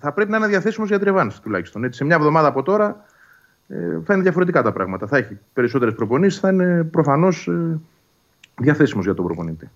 [0.00, 1.84] θα πρέπει να είναι διαθέσιμος για τριβάν τουλάχιστον.
[1.84, 3.04] Έτσι, σε μια εβδομάδα από τώρα
[3.68, 5.06] ε, θα είναι διαφορετικά τα πράγματα.
[5.06, 7.80] Θα έχει περισσότερες προπονήσεις, θα είναι προφανώς ε,
[8.60, 9.70] διαθέσιμος για τον προπονητή.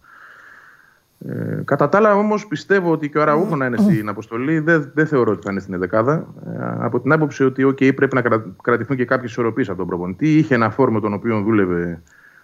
[1.29, 4.91] Ε, κατά τα άλλα, όμως, πιστεύω ότι και ο Αραούχο να είναι στην αποστολή δεν,
[4.95, 6.27] δεν θεωρώ ότι θα είναι στην Εδεκάδα.
[6.47, 9.87] Ε, από την άποψη ότι okay, πρέπει να κρα- κρατηθούν και κάποιες ισορροπίες από τον
[9.87, 10.39] προπονητή.
[10.39, 12.03] Είχε ένα φόρ με τον οποίο δούλευε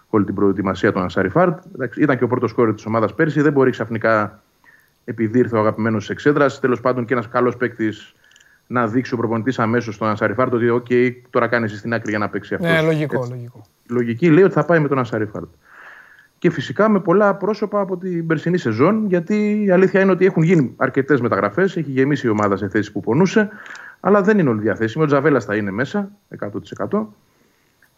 [0.08, 1.58] όλη την προετοιμασία του Ανσάρι Φάρτ.
[1.74, 3.40] Εντάξει, Ήταν και ο πρώτος κόρη της ομάδας πέρσι.
[3.40, 4.42] Δεν μπορεί ξαφνικά,
[5.04, 8.14] επειδή ήρθε ο αγαπημένος της εξέδρας, τέλος πάντων και ένας καλός παίκτης
[8.66, 12.10] να δείξει ο προπονητής αμέσως στον Ανσάρι Φάρτ ότι, OK, τώρα κάνει εσύ στην άκρη
[12.10, 12.70] για να παίξει αυτός.
[12.70, 13.66] Ναι, λογικό, λογικό.
[13.88, 15.48] Η λογική λέει ότι θα πάει με τον Ανσάρι Φάρτ.
[16.38, 20.42] Και φυσικά με πολλά πρόσωπα από την περσινή σεζόν, γιατί η αλήθεια είναι ότι έχουν
[20.42, 23.48] γίνει αρκετές μεταγραφές, έχει γεμίσει η ομάδα σε θέση που πονούσε,
[24.00, 25.04] αλλά δεν είναι όλοι διαθέσιμοι.
[25.04, 26.10] Ο Τζαβέλας θα είναι μέσα
[26.88, 27.06] 100%.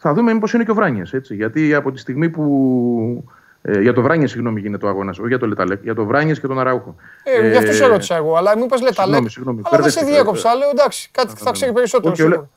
[0.03, 1.03] Θα δούμε μήπως είναι και ο Βράνιες.
[1.29, 3.25] Γιατί από τη στιγμή που.
[3.63, 5.11] Ε, για το Βράνιες, συγγνώμη, γίνεται ο αγώνας.
[5.11, 5.83] Όχι για το Λεταλέκ.
[5.83, 6.95] Για το Βράνιες και τον Αραούχο.
[7.25, 9.05] Ε, γι' αυτό σε ρώτησα εγώ, αλλά μου είπες Λεταλέκ.
[9.15, 10.23] συγγνώμη, συγγνώμη, Αλλά δεν σε μπερδεύτηκα.
[10.23, 12.13] διέκοψα, λέω εντάξει, κάτι θα ξέρει περισσότερο.
[12.13, 12.51] Όχι, ο Λε- σίγουρα.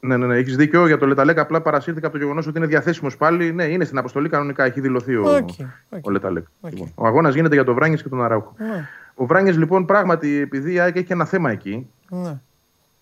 [0.00, 0.86] Ναι, ναι, ναι, έχει δίκιο.
[0.86, 3.52] Για το Λεταλέκ απλά παρασύρθηκα από το γεγονός ότι είναι διαθέσιμος πάλι.
[3.52, 4.64] Ναι, είναι στην αποστολή κανονικά.
[4.64, 5.48] Έχει δηλωθεί ο, OK,
[5.90, 6.04] OK.
[6.06, 6.44] ο Λεταλέκ.
[6.68, 8.54] Λοιπόν, ο αγώνας γίνεται για τον Βράνιες και τον Αραούχο.
[8.58, 8.88] Ναι.
[9.14, 12.38] Ο Βράνιες λοιπόν πράγματι επειδή η ΑΕΚ έχει ένα θέμα εκεί, Ναι.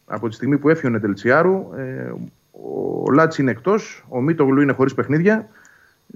[0.06, 2.12] από τη στιγμή που έφυγε ο Νετελτσιάρου, ε,
[2.62, 5.48] ο Λάτσι είναι εκτός, ο Μίτογλου είναι χωρίς παιχνίδια.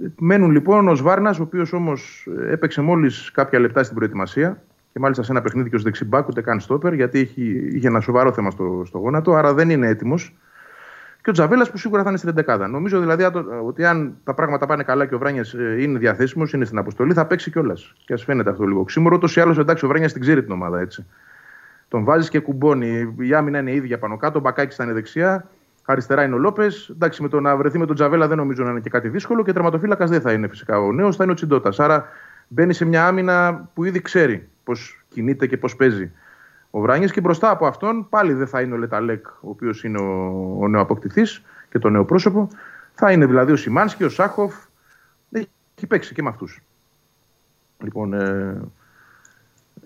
[0.03, 4.63] Ε, Μένουν λοιπόν ο Σβάρνας, ο οποίος όμως έπαιξε μόλις κάποια λεπτά στην προετοιμασία
[4.93, 8.01] και μάλιστα σε ένα παιχνίδι και ως δεξιμπάκ, ούτε καν στόπερ, γιατί έχει, είχε ένα
[8.01, 10.35] σοβαρό θέμα στο, στο γόνατο, άρα δεν είναι έτοιμος.
[11.23, 12.67] Και ο Τζαβέλας που σίγουρα θα είναι στην 11.
[12.71, 16.53] Νομίζω δηλαδή α- το- ότι αν τα πράγματα πάνε καλά και ο Βράνιας είναι διαθέσιμος,
[16.53, 17.95] είναι στην αποστολή, θα παίξει κιόλας.
[18.05, 19.17] Και ας φαίνεται αυτό λίγο ξύμορο.
[19.17, 21.07] Ούτως ή άλλως εντάξει, ο Βράνιας την ξέρει την ομάδα έτσι.
[21.89, 23.15] Τον βάζεις και κουμπώνει.
[23.19, 24.39] Η άμυνα είναι ίδια πάνω κάτω.
[24.39, 25.49] Ο Μπακάκης θα είναι δεξιά.
[25.91, 26.89] Αριστερά είναι ο Λόπες.
[26.89, 29.45] Εντάξει, με το να βρεθεί με τον Τζαβέλα δεν νομίζω να είναι και κάτι δύσκολο.
[29.45, 31.85] Και τερματοφύλακας δεν θα είναι φυσικά ο νέος, θα είναι ο Τσιντότα.
[31.85, 32.07] Άρα
[32.49, 36.13] μπαίνει σε μια άμυνα που ήδη ξέρει πώς κινείται και πώς παίζει.
[36.71, 39.99] Ο Βράνιες και μπροστά από αυτόν πάλι δεν θα είναι ο Λεταλέκ, ο οποίος είναι
[40.01, 41.23] ο, ο νεοαποκτηθή.
[41.71, 42.49] και το νέο πρόσωπο.
[42.93, 44.55] Θα είναι δηλαδή ο Σιμάνσκι, ο Σάχοφ.
[45.31, 46.63] Έχει παίξει και με αυτούς.
[47.83, 48.61] Λοιπόν, ε,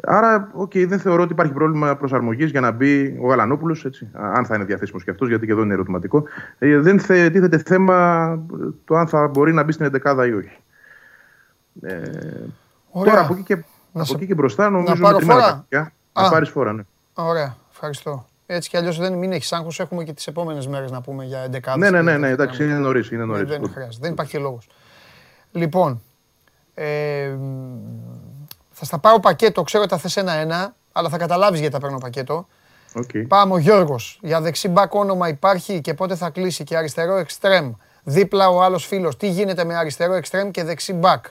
[0.01, 3.87] άρα, okay, δεν θεωρώ ότι υπάρχει πρόβλημα προσαρμογής για να μπει ο Γαλανόπουλος.
[4.13, 6.25] Αν θα είναι διαθέσιμος και αυτός, γιατί και εδώ είναι ερωτηματικό.
[6.59, 6.97] Ε, δεν
[7.33, 8.39] τίθεται θέμα
[8.85, 10.59] το αν θα μπορεί να μπει στην 11 ή όχι.
[11.83, 12.03] Ε,
[13.05, 15.67] τώρα από εκεί και, από εκεί και μπροστά νομίζω να πάρω φορά;
[16.13, 16.83] Να πάρεις φορά, ναι.
[17.15, 18.27] Ωραία, ευχαριστώ.
[18.47, 19.81] Έτσι κι αλλιώς δεν μην έχεις άγχος.
[19.81, 22.79] Έχουμε και τις επόμενες μέρες να πούμε για 11 Ναι, ναι, ναι, ναι, εντάξει, είναι
[22.79, 23.11] νωρίς.
[23.11, 23.49] Είναι νωρίς.
[23.49, 23.99] Ναι, δεν χρειάζεται.
[24.01, 24.69] Δεν υπάρχει λόγος.
[25.53, 26.03] Λοιπόν,
[26.75, 27.37] ε,
[28.83, 29.63] θα στα πάω πακέτο.
[29.63, 32.47] Ξέρω ότι θα θες ένα-ένα, αλλά θα καταλάβεις γιατί τα παίρνω πακέτο.
[32.95, 33.25] Okay.
[33.29, 34.19] Πάμε ο Γιώργος.
[34.23, 37.73] Για δεξί μπακ όνομα υπάρχει και πότε θα κλείσει και αριστερό εξτρέμ.
[38.03, 39.17] Δίπλα ο άλλος φίλος.
[39.17, 41.25] Τι γίνεται με αριστερό εξτρέμ και δεξί μπακ;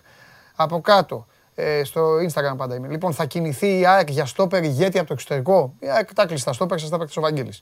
[0.56, 1.26] Από κάτω.
[1.56, 2.88] Ε, στο Instagram πάντα είμαι.
[2.88, 6.54] Λοιπόν, θα κινηθεί η ΑΕΚ για στόπερ ηγέτη από το εξωτερικό; Η ΑΕΚ τα κλειστά
[6.54, 7.62] στόπερ, σας τα παίξει ο Βαγγέλης.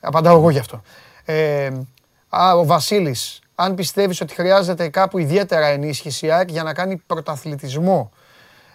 [0.00, 0.82] Απαντάω εγώ γι' αυτό.
[1.24, 1.70] Ε,
[2.28, 6.96] α, ο Βασίλης, αν πιστεύεις ότι χρειάζεται κάπου ιδιαίτερα ενίσχυση η ΑΕΚ για να κάνει
[6.96, 8.10] πρωταθλητισμό;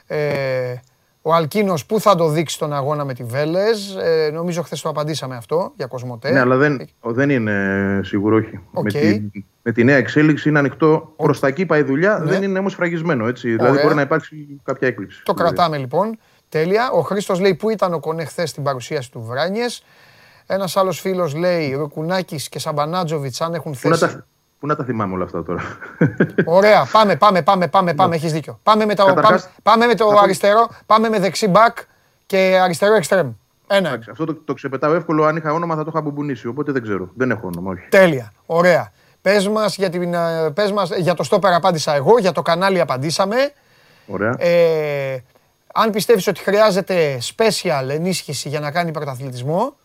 [0.07, 0.75] Ε,
[1.21, 3.95] ο Αλκίνος πού θα το δείξει τον αγώνα με τη Βέλες.
[3.95, 6.31] Ε, νομίζω χθες το απαντήσαμε αυτό για Κοσμοτέ.
[6.31, 8.59] Ναι, αλλά δεν, δεν είναι σίγουρο όχι.
[8.73, 8.81] Okay.
[8.83, 9.21] Με, τη,
[9.61, 11.11] με τη νέα εξέλιξη είναι ανοιχτό.
[11.11, 11.23] Okay.
[11.23, 12.31] Προς τα εκεί πάει η δουλειά, ναι.
[12.31, 13.27] δεν είναι όμως φραγισμένο.
[13.27, 13.55] Έτσι.
[13.55, 15.23] Δηλαδή μπορεί να υπάρξει κάποια έκπληξη.
[15.23, 15.55] Το δηλαδή.
[15.55, 16.19] κρατάμε λοιπόν.
[16.49, 16.91] Τέλεια.
[16.91, 19.83] Ο Χρήστος λέει πού ήταν ο Κονέ χθες στην παρουσίαση του Βράνιες;
[20.45, 24.23] Ένας άλλος φίλος λέει Ρουκουνάκης και Σαμπανάτζοβιτς αν έχουν θέση.
[24.59, 25.61] Πού να τα θυμάμαι όλα αυτά τώρα;
[26.45, 28.59] Ωραία, πάμε, πάμε, πάμε, πάμε, πάμε, έχεις δίκιο.
[28.63, 31.77] Πάμε με το, πάμε, πάμε με το αριστερό, πάμε με δεξί μπακ
[32.25, 33.31] και αριστερό εξτρέμ.
[33.67, 33.99] Ένα.
[34.11, 35.23] αυτό το, το ξεπετάω εύκολο.
[35.23, 36.47] Αν είχα όνομα θα το είχα μπουμπουνίσει.
[36.47, 37.09] Οπότε δεν ξέρω.
[37.15, 37.87] Δεν έχω όνομα, όχι.
[37.89, 38.33] Τέλεια.
[38.45, 38.91] Ωραία.
[39.21, 42.79] Πες μας για, την, ε, πες μας, για το στόπερ απάντησα εγώ, για το κανάλι
[42.79, 43.35] απαντήσαμε.
[44.07, 44.35] Ωραία.
[44.37, 45.23] Ε,
[45.73, 49.75] αν πιστεύεις ότι χρειάζεται special ενίσχυση για να κάνει πρωταθλητισμό;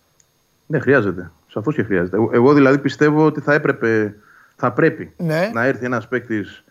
[0.66, 1.30] Ναι, χρειάζεται.
[1.46, 2.16] Σαφώς και χρειάζεται.
[2.32, 4.14] Εγώ δηλαδή πιστεύω ότι θα έπρεπε
[4.56, 5.50] θα πρέπει ναι.
[5.52, 6.64] να έρθει ένας παίκτης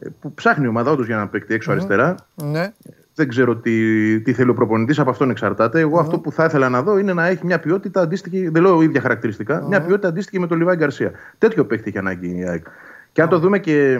[0.00, 2.14] ε, που ψάχνει η ομάδα όντως για να παίκτη έξω αριστερά.
[2.34, 2.72] Ναι.
[3.14, 5.80] Δεν ξέρω τι, τι θέλει ο προπονητής, από αυτόν εξαρτάται.
[5.80, 8.82] Εγώ αυτό που θα ήθελα να δω είναι να έχει μια ποιότητα αντίστοιχη, δεν λέω
[8.82, 11.12] ίδια χαρακτηριστικά, μια ποιότητα αντίστοιχη με τον Λιβάη Γκαρσία.
[11.38, 12.66] Τέτοιο παίκτη έχει ανάγκη η ΑΕΚ.
[13.12, 13.92] Και αν το δούμε και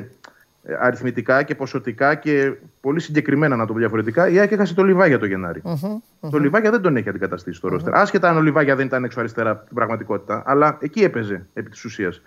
[0.66, 4.82] ε, αριθμητικά και ποσοτικά και πολύ συγκεκριμένα να το πω διαφορετικά, η ΑΕΚ έχασε το
[4.82, 5.62] Λιβάγια το Γενάρη.
[5.64, 7.94] Mm-hmm, Το Λιβάγια δεν τον έχει αντικαταστήσει στο ρόστερ.
[7.94, 11.84] Άσχετα αν ο Λιβάγια δεν ήταν έξω αριστερά την πραγματικότητα, αλλά εκεί έπαιζε επί της
[11.84, 12.22] ουσίας.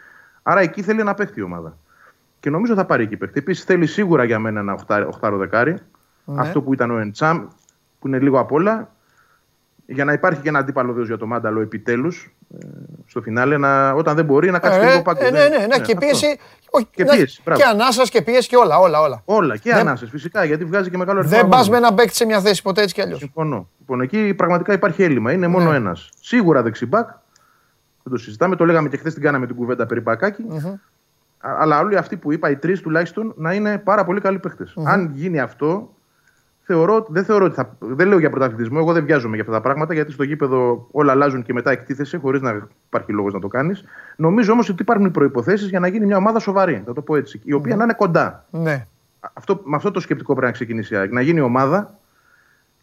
[0.50, 1.78] Άρα εκεί θέλει να παίχτη η ομάδα.
[2.40, 3.40] Και νομίζω θα πάρει εκεί παίχτη.
[3.40, 4.74] Επίσης θέλει σίγουρα για μένα ένα
[5.08, 5.76] οχτάρο δεκάρι.
[6.26, 6.42] Ναι.
[6.42, 7.48] Αυτό που ήταν ο Εντσάμ,
[8.00, 8.92] που είναι λίγο απ' όλα.
[9.86, 12.68] Για να υπάρχει και ένα αντίπαλο για το Μάνταλο επιτέλους ε,
[13.06, 15.26] στο φινάλε, να, όταν δεν μπορεί να κάτσει ε, λίγο πάγκο.
[15.26, 16.40] Ε, ναι, ναι, ναι, ναι, και πίεση.
[16.70, 17.42] Όχι, και πίεση.
[17.54, 18.80] Και ανάσας και πίεση και όλα.
[18.80, 19.22] Όλα, όλα.
[19.26, 19.80] όλα και δεν...
[19.80, 21.38] ανάσε φυσικά γιατί βγάζει και μεγάλο αριθμό.
[21.38, 23.20] Δεν πα με ένα παίκτη σε μια θέση ποτέ έτσι κι αλλιώς.
[23.20, 23.70] Συμφωνώ.
[23.80, 25.32] Λοιπόν, εκεί πραγματικά υπάρχει έλλειμμα.
[25.32, 25.76] Είναι μόνο ναι.
[25.76, 26.10] ένας.
[26.22, 27.10] Σίγουρα δεξιμπάκ
[28.08, 28.56] δεν το συζητάμε.
[28.56, 30.46] Το λέγαμε και χθες την κάναμε την κουβέντα περί Πακάκη.
[30.50, 30.74] Mm-hmm.
[31.40, 34.68] Αλλά όλοι αυτοί που είπα, οι τρεις τουλάχιστον, να είναι πάρα πολύ καλοί παίχτε.
[34.68, 34.84] Mm-hmm.
[34.86, 35.94] Αν γίνει αυτό,
[36.62, 37.76] θεωρώ, δεν θεωρώ ότι θα.
[37.80, 41.12] Δεν λέω για πρωταθλητισμό, εγώ δεν βιάζομαι για αυτά τα πράγματα, γιατί στο γήπεδο όλα
[41.12, 43.84] αλλάζουν και μετά εκτίθεσαι, χωρίς να υπάρχει λόγος να το κάνεις.
[44.16, 47.16] Νομίζω όμως ότι υπάρχουν οι προποθέσει για να γίνει μια ομάδα σοβαρή, θα το πω
[47.16, 47.78] έτσι, η οποία mm-hmm.
[47.78, 48.46] να είναι κοντά.
[48.50, 48.88] Ναι.
[49.34, 51.98] Αυτό, με αυτό το σκεπτικό πρέπει να ξεκινήσει Να γίνει ομάδα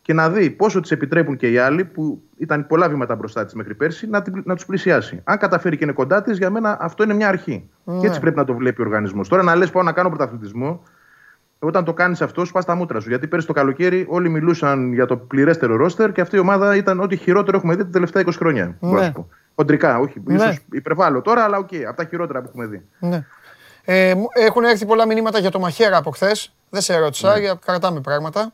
[0.04, 3.54] και να δει πόσο τη επιτρέπουν και οι άλλοι, που ήταν πολλά βήματα μπροστά της
[3.54, 5.20] μέχρι πέρσι, να, να τους πλησιάσει.
[5.24, 7.70] Αν καταφέρει και είναι κοντά της, για μένα αυτό είναι μια αρχή.
[7.84, 8.00] Ναι.
[8.00, 9.28] Και έτσι πρέπει να το βλέπει ο οργανισμός.
[9.28, 10.82] Τώρα να λες: Πάω να κάνω πρωταθλητισμό,
[11.58, 13.08] όταν το κάνεις αυτό, σπάς τα μούτρα σου.
[13.08, 17.00] Γιατί πέρσι το καλοκαίρι όλοι μιλούσαν για το πληρέστερο ρόστερ και αυτή η ομάδα ήταν
[17.00, 18.76] ό,τι χειρότερο έχουμε δει τα τελευταία 20 χρόνια.
[18.80, 19.12] Ναι.
[19.54, 20.22] Χοντρικά, όχι.
[20.24, 20.34] Ναι.
[20.34, 22.82] Ίσως υπερβάλλω τώρα, αλλά OK, okay, από τα χειρότερα που έχουμε δει.
[22.98, 23.24] Ναι.
[23.84, 26.54] Ε, έχουν έρθει πολλά μηνύματα για το Μαχαίρα από χθες.
[26.70, 27.50] Δεν σε ρώτησα, ναι.
[27.64, 28.52] κρατάμε πράγματα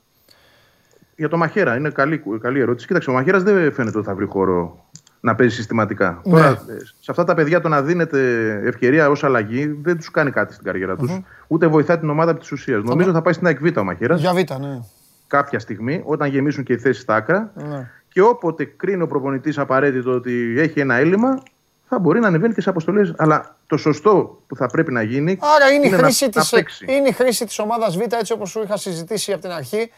[1.21, 1.77] για το Μαχαίρα.
[1.77, 2.87] Είναι καλή, καλή ερώτηση.
[2.87, 4.85] Κοίταξε, ο Μαχαίρας δεν φαίνεται ότι θα βρει χώρο
[5.21, 6.21] να παίζει συστηματικά.
[6.25, 6.33] Ναι.
[6.33, 8.21] Τώρα, ε, σε αυτά τα παιδιά το να δίνεται
[8.65, 11.11] ευκαιρία ως αλλαγή δεν τους κάνει κάτι στην καριέρα τους.
[11.13, 11.45] Mm-hmm.
[11.47, 12.79] Ούτε βοηθάει την ομάδα από τη ουσία.
[12.79, 12.85] Mm-hmm.
[12.85, 14.21] Νομίζω θα πάει στην ΑΕΚ ο Μαχαίρας.
[14.21, 14.81] Για Β, ναι.
[15.27, 17.53] Κάποια στιγμή, όταν γεμίσουν και οι θέσεις στα άκρα.
[17.55, 17.91] Ναι.
[18.09, 21.43] Και όποτε κρίνει ο προπονητής απαραίτητο ότι έχει ένα έλλειμμα,
[21.89, 23.15] θα μπορεί να ανεβαίνει και σε αποστολές.
[23.17, 25.39] Αλλά το σωστό που θα πρέπει να γίνει.
[25.57, 28.63] Άρα είναι, είναι, η, χρήση της, είναι η χρήση της ομάδας Β έτσι όπως σου
[28.63, 29.91] είχα συζητήσει από την αρχή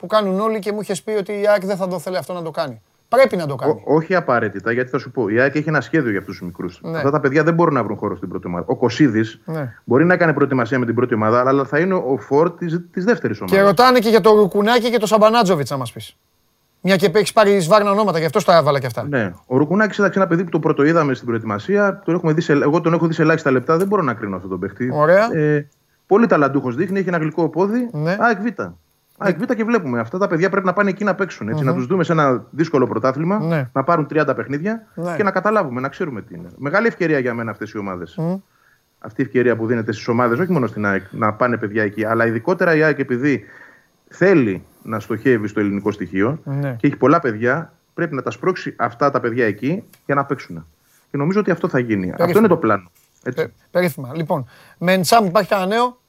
[0.00, 2.32] που κάνουν όλοι και μου είχες πει ότι η ΑΕΚ δεν θα το θέλει αυτό
[2.32, 2.80] να το κάνει.
[3.08, 3.72] Πρέπει να το κάνει.
[3.72, 5.28] Ό, όχι απαραίτητα, γιατί θα σου πω.
[5.28, 6.80] Η ΑΕΚ έχει ένα σχέδιο για αυτούς τους μικρούς.
[6.82, 6.96] Ναι.
[6.96, 8.64] Αυτά τα παιδιά δεν μπορούν να βρουν χώρο στην πρώτη ομάδα.
[8.68, 9.74] Ο Κωσίδης ναι.
[9.84, 12.52] μπορεί να κάνει προετοιμασία με την πρώτη ομάδα, αλλά θα είναι ο φόρ
[12.90, 13.58] της δεύτερης ομάδας.
[13.58, 16.02] Και ρωτάνε και για το Ρουκουνάκι και το Σαμπανάτζοβιτς, να μα πει.
[16.80, 19.06] Μια και έχεις πάρει σβάρνα ονόματα, γι' αυτό τα έβαλα και αυτά.
[19.08, 19.32] Ναι.
[19.46, 22.02] Ο Ρουκουνάκης ήταν ένα παιδί που το πρώτο είδαμε στην προετοιμασία.
[22.04, 24.34] Τον έχουμε δει σε, εγώ τον έχω δει σε ελάχιστα λεπτά, δεν μπορώ να κρίνω
[24.34, 24.90] αυτόν τον παιχτή.
[24.92, 25.36] Ωραία.
[25.36, 25.68] Ε,
[26.06, 27.88] πολύ ταλαντούχος δείχνει, έχει ένα γλυκό πόδι.
[27.92, 28.16] Ναι.
[28.20, 28.46] ΑΕΚ Β.
[29.22, 30.00] ΑΕΚ Β και βλέπουμε.
[30.00, 31.48] Αυτά τα παιδιά πρέπει να πάνε εκεί να παίξουν.
[31.48, 33.70] Έτσι, Να τους δούμε σε ένα δύσκολο πρωτάθλημα, Ναι.
[33.72, 35.16] να πάρουν 30 παιχνίδια Ναι.
[35.16, 36.48] και να καταλάβουμε, να ξέρουμε τι είναι.
[36.56, 38.18] Μεγάλη ευκαιρία για μένα αυτές οι ομάδες.
[38.98, 42.04] Αυτή η ευκαιρία που δίνεται στις ομάδες, όχι μόνο στην ΑΕΚ, να πάνε παιδιά εκεί,
[42.04, 43.44] αλλά ειδικότερα η ΑΕΚ επειδή
[44.08, 46.74] θέλει να στοχεύει στο ελληνικό στοιχείο Ναι.
[46.78, 50.66] και έχει πολλά παιδιά, πρέπει να τα σπρώξει αυτά τα παιδιά εκεί για να παίξουν.
[51.10, 52.14] Και νομίζω ότι αυτό θα γίνει.
[52.18, 52.90] Αυτό είναι το πλάνο.
[53.22, 53.42] Έτσι.
[53.44, 54.10] Πε- Περίφημα.
[54.14, 54.46] Λοιπόν,
[54.78, 56.00] με Εντσάμ υπάρχει κανένα νέο;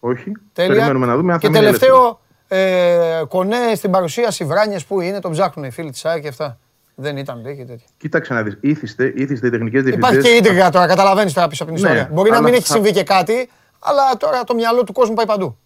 [0.00, 0.32] Όχι.
[0.52, 0.72] Τέλεια.
[0.74, 1.94] Περιμένουμε να δούμε αν θα και μείνει ελεύθερος.
[1.96, 6.28] τελευταίο, ε, κονέ στην παρουσίαση, Βράνιες που είναι, τον ψάχνουν οι φίλοι της ΑΕΚ και
[6.28, 6.58] αυτά.
[6.94, 7.86] Δεν ήταν, λέει και τέτοια.
[7.96, 8.58] Κοίταξε να δεις.
[8.60, 10.10] Ήθιστε, ήθιστε οι τεχνικές διευθυντές.
[10.10, 12.10] Υπάρχει και ίντριγκα τώρα, καταλαβαίνεις τώρα πίσω από την Ναι, ιστορία.
[12.14, 13.48] Μπορεί να αλλά μην έχει θα- συμβεί και κάτι,
[13.80, 15.58] αλλά τώρα το μυαλό του κόσμου πάει παντού.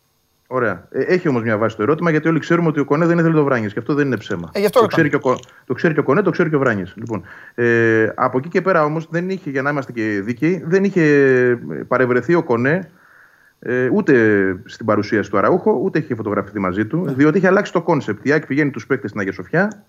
[0.47, 0.87] Ωραία.
[0.91, 3.35] Ε, έχει όμως μια βάση το ερώτημα γιατί όλοι ξέρουμε ότι ο Κονέ δεν ήθελε
[3.35, 4.51] το Βράνιες και αυτό δεν είναι ψέμα.
[4.53, 5.09] Ε, γι' αυτό το, ρωτάμε.
[5.09, 6.93] ξέρει και ο, Κο- το ξέρει και ο Κονέ, το ξέρει και ο Βράνιες.
[6.97, 7.23] Λοιπόν,
[7.55, 11.03] ε, από εκεί και πέρα όμως δεν είχε, για να είμαστε και δίκαιοι, δεν είχε
[11.03, 11.55] ε,
[11.89, 12.91] παρευρεθεί ο Κονέ
[13.61, 14.15] ε, ούτε
[14.65, 17.13] στην παρουσίαση του Αραούχο, ούτε είχε φωτογραφηθεί μαζί του, Ναι.
[17.13, 18.27] διότι είχε αλλάξει το concept.
[18.27, 19.85] Η ΑΕΚ πηγαίνει τους παίκτες στην Αγία Σοφιά,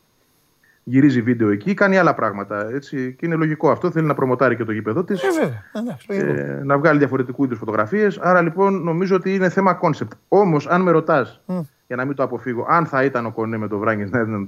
[0.83, 2.67] γυρίζει βίντεο εκεί, κάνει άλλα πράγματα.
[2.69, 3.91] Έτσι, και είναι λογικό αυτό.
[3.91, 5.23] Θέλει να προμοτάρει και το γήπεδο της.
[5.23, 5.63] Ε, βέβαια.
[5.73, 6.31] Εντάξει, λογικό.
[6.31, 8.17] Ε, να βγάλει διαφορετικού είδους φωτογραφίες.
[8.17, 10.11] Άρα λοιπόν νομίζω ότι είναι θέμα concept.
[10.27, 11.41] Όμως, αν με ρωτάς,
[11.87, 14.47] για να μην το αποφύγω, αν θα ήταν ο Κονέ με το Βράνιες να, να,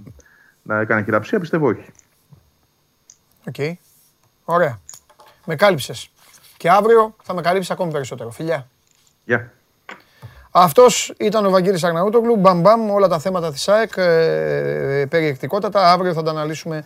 [0.64, 1.92] να έκανε χειραψία, πιστεύω όχι.
[3.48, 3.56] Οκ.
[4.44, 4.80] Ωραία.
[5.46, 6.12] Με κάλυψες.
[6.58, 8.30] Και αύριο θα με καλύψεις ακόμη περισσότερο.
[8.32, 8.68] Φιλιά.
[9.26, 9.52] Γεια.
[10.52, 12.36] Αυτός ήταν ο Βαγγέλης Αρναούτογλου.
[12.36, 13.92] Μπαμ μπαμ όλα τα θέματα της ΑΕΚ.
[13.96, 15.92] Ε, περιεκτικότατα.
[15.92, 16.84] Αύριο θα τα αναλύσουμε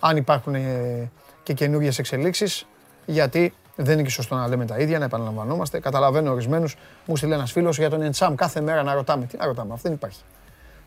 [0.00, 1.10] αν υπάρχουν ε,
[1.42, 2.66] και καινούριες εξελίξεις.
[3.06, 5.80] Γιατί δεν είναι και σωστό να λέμε τα ίδια, να επαναλαμβανόμαστε.
[5.80, 6.76] Καταλαβαίνω ορισμένους.
[7.04, 9.24] Μου στείλε ένας φίλος για τον Εντσάμ κάθε μέρα να ρωτάμε.
[9.26, 10.20] Τι να ρωτάμε, αυτό δεν υπάρχει.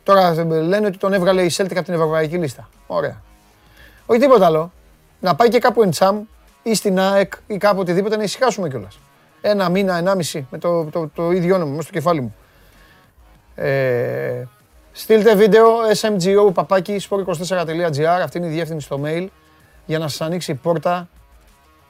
[0.04, 2.70] Τώρα ε, λένε ότι τον έβγαλε η Celtic από την Ευρωπαϊκή λίστα.
[2.88, 3.22] Ωραία.
[4.06, 4.72] Όχι τίποτα άλλο.
[5.20, 6.24] Να πάει και κάπου Εντσάμ
[6.64, 9.00] ή στην ΑΕΚ ή κάπου οτιδήποτε να ησυχάσουμε κιόλας.
[9.46, 12.36] Ένα μήνα, ενάμιση με το, το, το ίδιο όνομα μέσα στο κεφάλι μου.
[13.56, 14.44] Ε,
[14.92, 15.68] στείλτε βίντεο
[16.02, 19.28] smgo παπάκι sport24.gr αυτή είναι η διεύθυνση στο mail
[19.86, 21.10] για να σας ανοίξει η πόρτα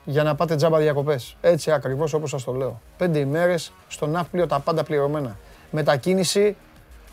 [0.04, 1.38] για να πάτε τζάμπα διακοπές.
[1.42, 2.82] Έτσι ακριβώς όπως σας το λέω.
[2.98, 5.38] Πέντε ημέρες στο ναύπλιο τα πάντα πληρωμένα.
[5.72, 6.56] Μετακίνηση,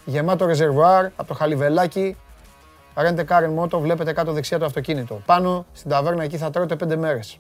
[0.05, 2.17] γεμάτο ρεζερβουάρ από το χαλιβελάκι
[2.95, 5.23] Rent a car and moto, βλέπετε κάτω δεξιά το αυτοκίνητο.
[5.27, 7.39] Πάνω στην ταβέρνα εκεί θα τρώτε πέντε μέρες.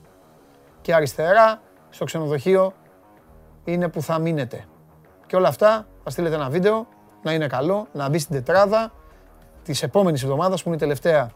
[0.80, 1.60] Και αριστερά,
[1.90, 2.72] στο ξενοδοχείο,
[3.64, 4.64] είναι που θα μείνετε.
[5.26, 6.86] Και όλα αυτά θα στείλετε ένα βίντεο,
[7.22, 8.92] να είναι καλό, να μπει στην τετράδα
[9.64, 11.30] της επόμενης εβδομάδας που είναι η τελευταία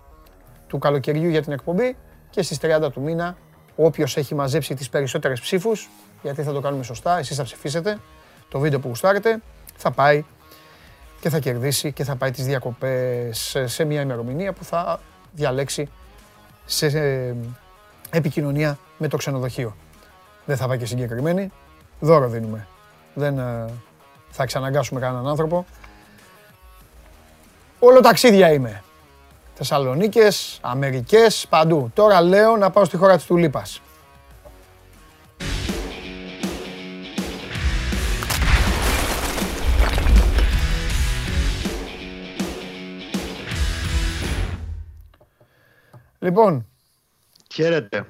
[0.67, 1.97] του καλοκαιριού για την εκπομπή
[2.31, 3.37] και στις 30 του μήνα
[3.77, 5.89] όποιος έχει μαζέψει τις περισσότερες ψήφους,
[6.23, 7.99] γιατί θα το κάνουμε σωστά, εσείς θα ψηφίσετε
[8.49, 9.41] το βίντεο που γουστάρετε,
[9.77, 10.25] θα πάει
[11.21, 15.01] και θα κερδίσει και θα πάει τις διακοπές σε- σε μια ημερομηνία που θα
[15.33, 15.89] διαλέξει
[16.65, 17.35] σε ε,
[18.11, 19.77] επικοινωνία με το ξενοδοχείο.
[20.45, 21.51] Δεν θα πάει και συγκεκριμένη,
[22.01, 22.67] δώρο δίνουμε.
[23.15, 23.67] Δεν ε,
[24.31, 25.67] θα εξαναγκάσουμε κανέναν άνθρωπο.
[27.79, 28.83] Όλο ταξίδια είμαι.
[29.55, 31.91] Θεσσαλονίκες, Αμερικές, παντού.
[31.95, 33.81] Τώρα λέω να πάω στη χώρα της Τουλίπας.
[46.19, 46.67] Λοιπόν,
[47.55, 48.07] Χαίρετε.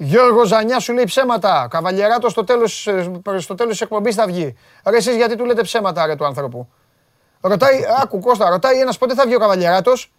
[0.00, 1.66] Γιώργος Ζανιάς σου λέει ψέματα.
[1.70, 4.56] Καβαλιεράτος στο τέλος, ε, στο τέλος της εκπομπής θα βγει.
[4.84, 6.68] Ρε εσείς γιατί του λέτε ψέματα ρε του άνθρωπου;
[7.40, 10.12] Ρωτάει, άκου Κώστα, ρωτάει ένας πότε θα βγει ο Καβαλιεράτος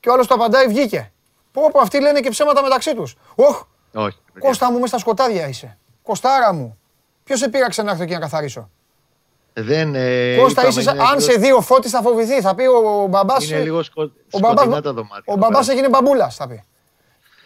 [0.00, 1.12] και ο άλλος το απαντάει βγήκε.
[1.52, 3.16] Πω πω αυτοί λένε και ψέματα μεταξύ τους.
[3.34, 3.62] Οχ,
[3.94, 4.18] Όχι.
[4.38, 5.78] Κώστα μου μες στα σκοτάδια είσαι.
[6.02, 6.78] Κωστάρα μου.
[7.24, 8.70] Ποιος σε πήραξε να έρθω εκεί να καθαρίσω;
[9.52, 12.40] Δεν, ε, Κώστα είπαμε, είσαι, σαν- είναι αν λίγο- σε δει ο Φώτης θα φοβηθεί.
[12.40, 13.48] Θα πει ο μπαμπάς...
[13.50, 14.02] Είναι ε, λίγο σκο...
[14.02, 15.22] ο μπαμπάς, σκοτεινά τα δωμάτια.
[15.26, 15.72] ο εδώ μπαμπάς πέρα.
[15.72, 16.64] έγινε μπαμπούλας θα πει.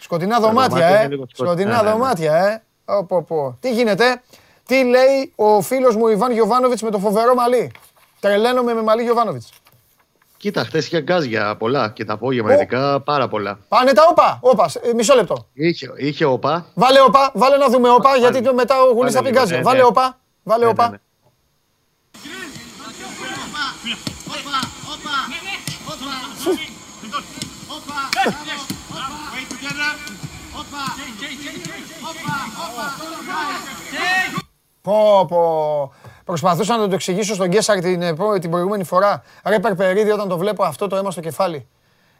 [0.09, 0.99] Σκοτεινά δωμάτια, δωμάτια ε.
[1.05, 1.91] είναι λίγο σκοτεινά, Σκοτεινά ναι, ναι.
[1.95, 2.63] δωμάτια, ε.
[2.95, 3.57] Ω, πω, πω.
[3.61, 4.23] Τι γίνεται,
[4.67, 7.73] τι λέει ο φίλος μου Ιβάν Γιωβάνοβιτς με το φοβερό μαλλί.
[8.21, 9.51] Τρελαίνομαι με μαλλί Γιωβάνοβιτς.
[10.37, 12.55] Κοίτα, χθε είχε γκάζια πολλά και τα απόγευμα Ω.
[12.55, 13.59] ειδικά πάρα πολλά.
[13.69, 15.47] Πάνε τα όπα, όπα, ε, μισό λεπτό.
[15.53, 16.67] Είχε, είχε οπα.
[16.75, 19.57] Βάλε όπα, βάλε να δούμε όπα, γιατί το μετά ο Γουλής θα πει λίγο, γκάζια.
[19.57, 19.85] ναι, Βάλε ναι.
[19.85, 20.85] όπα, βάλε Ναι, όπα.
[20.85, 20.99] ναι, ναι.
[34.83, 35.93] Πω, πω.
[36.25, 39.23] Προσπαθούσα να το εξηγήσω στον Γκέσαρ την, επο- την προηγούμενη φορά.
[39.45, 41.67] Ρε Περπερίδη, όταν το βλέπω αυτό το αίμα στο κεφάλι.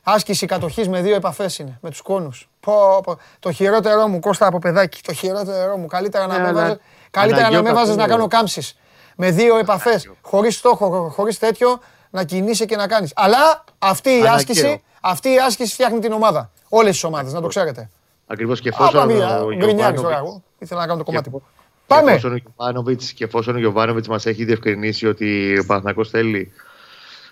[0.03, 2.49] Άσκηση κατοχής με δύο επαφές είναι, με τους κόνους.
[2.61, 3.19] Πω, πω.
[3.41, 5.03] Το χειρότερό μου, Κώστα από παιδάκι.
[5.03, 5.87] Το χειρότερό μου.
[5.87, 6.79] Καλύτερα να Ναι, με αλλά βάζες,
[7.11, 8.13] καλύτερα να με αναγκαιότατο βάζεις να είναι.
[8.13, 8.77] κάνω κάμψεις.
[9.17, 10.11] Με δύο επαφές.
[10.23, 11.79] Χωρίς στόχο, χωρίς τέτοιο,
[12.11, 13.13] να κινείσαι και να κάνεις.
[13.17, 14.35] Αλλά αυτή η Αναγκαίο.
[14.35, 16.51] άσκηση, αυτή η άσκηση φτιάχνει την ομάδα.
[16.69, 17.91] Όλες τις ομάδες, να το ξέρετε.
[18.31, 20.43] Ακριβώς και Άπα εφόσον μία, ο γκρινιάρης τώρα Γιωβάνοβιτς- εγώ.
[20.59, 21.49] Ήθελα να κάνω το και κομμάτι εφο- μου.
[21.87, 22.11] Πάμε!
[22.11, 26.53] Και εφόσον ο Γιωβάνοβιτς- και εφόσον ο Γιωβάνοβιτς μας έχει διευκρινίσει ότι ο Παναθηναϊκός θέλει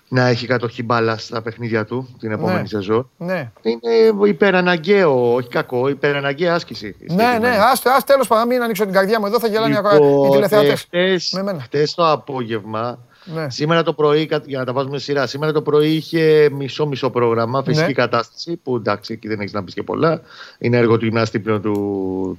[0.09, 2.67] να έχει κατοχή μπάλα στα παιχνίδια του την επόμενη Ναι.
[2.67, 3.09] σεζόν.
[3.17, 3.51] Ναι.
[3.61, 6.87] Είναι υπεραναγκαίο, όχι κακό, υπεραναγκαία άσκηση.
[6.87, 7.57] η Ναι, ναι, συγκεκριμένη.
[7.71, 10.31] άστε, άστε τέλος πάντων, μην ανοίξω την καρδιά μου εδώ, θα γελάνε Λοιπόν, ακόμα οι
[10.31, 10.81] τηλεθεατές.
[10.81, 11.61] χτες- Με μένα.
[11.61, 12.99] χτες το απόγευμα,
[13.33, 13.49] Ναι.
[13.49, 17.63] σήμερα το πρωί, κα- για να τα βάζουμε σειρά, σήμερα το πρωί είχε μισό-μισό πρόγραμμα,
[17.63, 17.93] φυσική Ναι.
[17.93, 20.21] κατάσταση, που εντάξει, εκεί δεν έχεις να πεις και πολλά.
[20.59, 21.73] Είναι έργο του γυμναστήπνου του,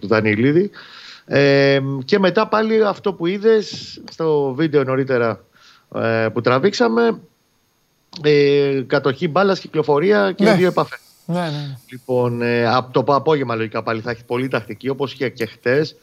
[0.01, 0.71] του Δανιλίδη.
[1.27, 5.45] Ε, και μετά πάλι αυτό που είδες στο βίντεο νωρίτερα
[5.95, 7.21] ε, που τραβήξαμε,
[8.23, 10.55] ε, κατοχή μπάλας, κυκλοφορία και Ναι.
[10.55, 10.99] δύο επαφές.
[11.25, 11.77] Ναι, ναι, ναι.
[11.91, 15.97] Λοιπόν, ε, από το απόγευμα λογικά πάλι θα έχει πολύ τακτική όπως και, και χτες.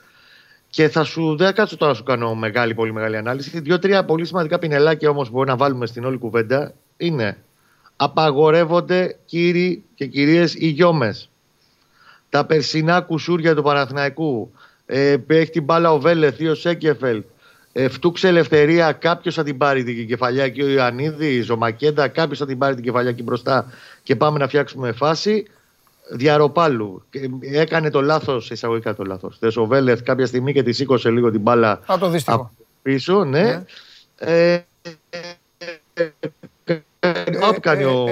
[0.76, 3.60] Και θα σου δεν κάτσω τώρα να σου κάνω μεγάλη, πολύ μεγάλη ανάλυση.
[3.60, 7.38] Δύο-τρία πολύ σημαντικά πινελάκια όμως που μπορεί να βάλουμε στην όλη κουβέντα είναι
[7.96, 11.30] απαγορεύονται κύριοι και κυρίες οι γιώμες.
[12.30, 14.52] Τα περσινά κουσούρια του Παναθηναϊκού.
[14.86, 17.24] Ε, έχει την μπάλα ο Βέλεθ ή ο Σέκεφελ.
[17.72, 22.38] Ε, φτούξε ελευθερία, κάποιος θα την πάρει την κεφαλιά εκεί, ο Ιωαννίδη, ο Μακέντα, κάποιος
[22.38, 23.72] θα την πάρει την κεφαλιά εκεί μπροστά
[24.04, 25.46] και πάμε να φτιάξουμε φάση.
[26.12, 27.04] Διαροπάλου.
[27.10, 29.58] Και Έκανε το λάθος, εισαγωγικά το λάθος.
[29.58, 32.36] Ο Βέλεθ κάποια στιγμή και τη σήκωσε λίγο την μπάλα Α, το δύστιχο.
[32.36, 32.52] από
[32.82, 33.42] πίσω, ναι.
[33.44, 33.64] Ναι.
[34.18, 34.54] Ε,
[35.94, 36.10] ε,
[37.00, 38.04] ε, Ό,τι κάνει ο,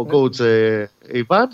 [0.00, 1.48] ο coach ε, Ιβάν.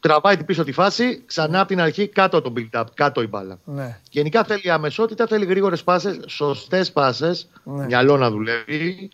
[0.00, 3.58] Τραβάει την πίσω τη φάση, ξανά από την αρχή κάτω το build-up, κάτω η μπάλα.
[3.64, 4.00] Ναι.
[4.10, 7.84] Γενικά θέλει αμεσότητα, θέλει γρήγορες πάσες, σωστές πάσες, Ναι.
[7.84, 9.08] μυαλό να δουλεύει.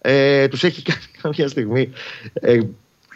[0.00, 1.92] Ε, Τους έχει κάνει κάποια στιγμή.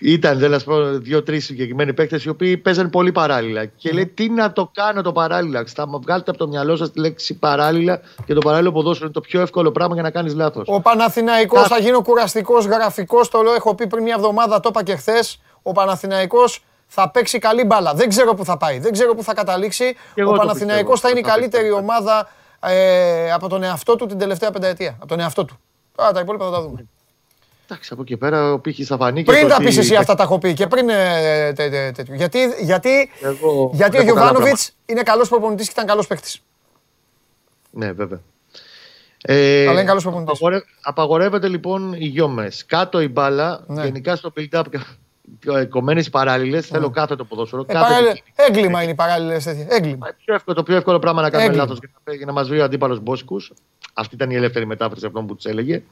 [0.04, 3.64] Ε, ήταν, δεν να σου πω, δύο-τρεις συγκεκριμένοι παίκτες οι οποίοι παίζαν πολύ παράλληλα.
[3.64, 5.64] Και λέει, Τι να το κάνω το παράλληλα.
[5.66, 9.14] Θα μου βγάλετε από το μυαλό σας τη λέξη παράλληλα και το παράλληλο ποδόσφαιρο είναι
[9.14, 10.64] το πιο εύκολο πράγμα για να κάνεις λάθος.
[10.68, 14.68] Ο Παναθηναϊκός Κα- θα γίνω κουραστικός γραφικός, το λέω, έχω πει πριν μια εβδομάδα, το
[14.68, 15.40] είπα και χθες.
[15.62, 17.94] Ο Παναθηναϊκός θα παίξει καλή μπάλα.
[17.94, 19.96] Δεν ξέρω πού θα πάει, δεν ξέρω πού θα καταλήξει.
[20.14, 21.18] εγώ Ο το Παναθηναϊκός θα πιστεύω.
[21.18, 22.28] είναι η Θα παίξει καλύτερη καλή ομάδα
[22.60, 24.96] ε, από τον εαυτό του την τελευταία πενταετία.
[24.98, 25.58] Από τον εαυτό του.
[25.96, 26.86] Τώρα τα υπόλοιπα θα τα δούμε.
[27.64, 29.22] Εντάξει, από εκεί πέρα ο πύχης θα φανεί.
[29.22, 31.70] και Πριν το τα ότι- πεις εσύ αυτά τα έχω πει και πριν ε, τε-
[31.70, 32.14] τε- τέτοιο.
[32.14, 36.40] Γιατί, γιατί, Εγώ γιατί ο βλέπω καλά Γιωβάνοβιτς είναι καλός προπονητής και ήταν καλός παίχτης.
[37.70, 38.20] Ναι, βέβαια.
[39.24, 40.32] Ε, Αλλά είναι καλός προπονητής.
[40.36, 42.66] απαγορε- Απαγορεύεται λοιπόν οι γιώμες.
[42.66, 43.84] Κάτω η μπάλα, Ναι.
[43.84, 44.62] γενικά στο build-up
[45.60, 47.64] ε, κομμένες παράλληλες, θέλω κάθετο ποδόσφαιρο.
[47.68, 48.32] Ε, κάθετη παράλληλα- κίνηση.
[48.36, 49.66] έγκλημα είναι οι παράλληλες τέτοια.
[49.68, 50.08] Έγκλημα.
[50.08, 51.64] Ε, πιο εύκολο, το πιο εύκολο πράγμα να κάνουμε Έγκλημα.
[51.64, 53.52] λάθος για να, για να μας βρει ο αντίπαλος Μπόσκους.
[53.92, 55.82] Αυτή ήταν η ελεύθερη μετάφραση αυτών που τους έλεγε.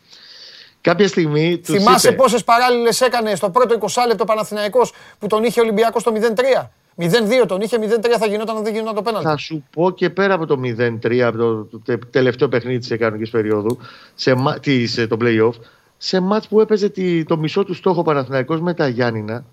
[0.80, 5.44] Κάποια στιγμή τους Θυμάσαι είπε, πόσες παράλληλες έκανε στο πρώτο 20 λεπτό Παναθηναϊκός που τον
[5.44, 6.70] είχε ο Ολυμπιακό στο 0-3.
[6.96, 9.28] 0-2 τον είχε, 0-3 θα γινόταν αν δεν γινόταν το πέναλτι.
[9.28, 12.98] Θα σου πω και πέρα από το 0-3, από το, το τε- τελευταίο παιχνίδι της
[12.98, 13.78] κανονικής περίοδου,
[14.14, 15.52] σε, μα- της, ε, το playoff,
[15.96, 19.44] σε μάτς που έπαιζε τη, το μισό του στόχο Παναθηναϊκός με τα Γιάννηνα,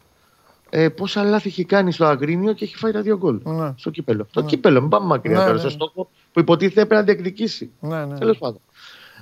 [0.69, 3.39] ε, πόσα λάθη έχει κάνει στο Αγρίνιο και έχει φάει τα δύο γκολ.
[3.43, 3.73] Ναι.
[3.77, 4.27] Στο κύπελο.
[4.31, 5.73] Το κύπελο, μην πάμε μακριά Ναι, τώρα, ναι, στο ναι.
[5.73, 7.71] στόχο που υποτίθεται έπρεπε να διεκδικήσει.
[7.79, 8.17] Ναι, ναι.
[8.17, 8.59] Τέλος πάντων.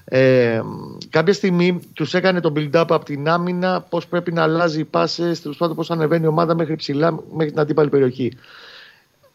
[0.07, 0.61] Ε,
[1.09, 5.41] κάποια στιγμή τους έκανε το build-up από την άμυνα, πώς πρέπει να αλλάζει οι πάσε,
[5.41, 8.37] τέλος πάντων πώς ανεβαίνει η ομάδα μέχρι ψηλά, μέχρι την αντίπαλη περιοχή.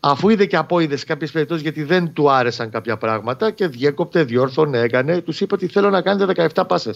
[0.01, 4.23] Αφού είδε και απόειδες σε κάποιες περιπτώσεις γιατί δεν του άρεσαν κάποια πράγματα και διέκοπτε,
[4.25, 6.91] διόρθωνε, έκανε, τους είπε ότι θέλω να κάνετε 17 πάσε.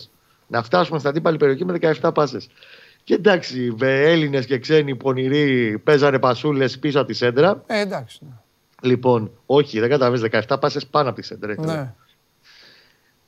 [0.46, 2.38] Να φτάσουμε στην αντίπαλη περιοχή με 17 πάσε.
[3.04, 7.62] Και εντάξει, με Έλληνες και ξένοι πονηροί παίζανε πασούλες πίσω από τη σέντρα.
[7.66, 8.18] Ε, εντάξει.
[8.20, 8.32] ναι.
[8.88, 11.52] Λοιπόν, όχι, δεν καταλαβαίνεις 17 πάσε πάνω από τη σέντρα.
[11.52, 11.72] ήθελε.
[11.72, 11.94] Ναι.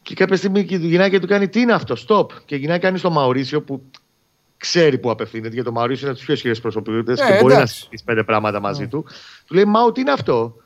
[0.06, 2.26] Και κάποια στιγμή και η γυναίκα του κάνει τι είναι αυτό, stop.
[2.44, 3.82] Και η γυναίκα κάνει στο Μαουρίσιο που
[4.56, 7.52] ξέρει που απευθύνεται, γιατί το Μαουρίσιο είναι από τις πιο ισχυρές προσωπικότητες Ε, και μπορεί
[7.52, 7.74] να εντάξει.
[7.74, 9.04] συζητήσει πέντε πράγματα μαζί του.
[9.46, 10.56] Του λέει Μάου, τι είναι αυτό;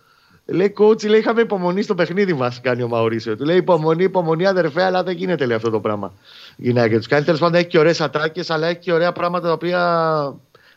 [0.44, 3.36] Λέει coach, λέει είχαμε υπομονή στο παιχνίδι μας, κάνει ο Μαουρίσιο.
[3.36, 6.12] Του λέει υπομονή, υπομονή, αδερφέ, αλλά δεν γίνεται λέει, αυτό το πράγμα.
[6.56, 9.46] Η γυναίκα τους κάνει τέλος πάντων έχει και ωραίες ατάκες, αλλά έχει και ωραία πράγματα
[9.46, 9.80] τα οποία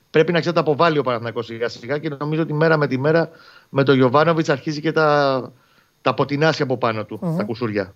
[0.10, 3.30] πρέπει να ξέρετε αποβάλει ο Παναθηναϊκός σιγά σιγά και νομίζω ότι μέρα με τη μέρα
[3.70, 5.52] με τον Γιωβάνοβιτς αρχίζει και τα,
[6.04, 7.96] τα αποτινάσει από πάνω του, τα κουσουριά.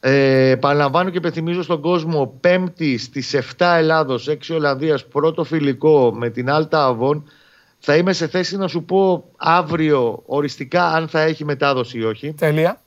[0.00, 6.30] Ε, επαναλαμβάνω και υπενθυμίζω στον κόσμο πέμπτη στις 7 Ελλάδος, 6 Ολλανδίας, πρώτο φιλικό με
[6.30, 7.30] την Άλτα Αβών.
[7.78, 12.32] Θα είμαι σε θέση να σου πω αύριο οριστικά αν θα έχει μετάδοση ή όχι.
[12.32, 12.80] Τέλεια.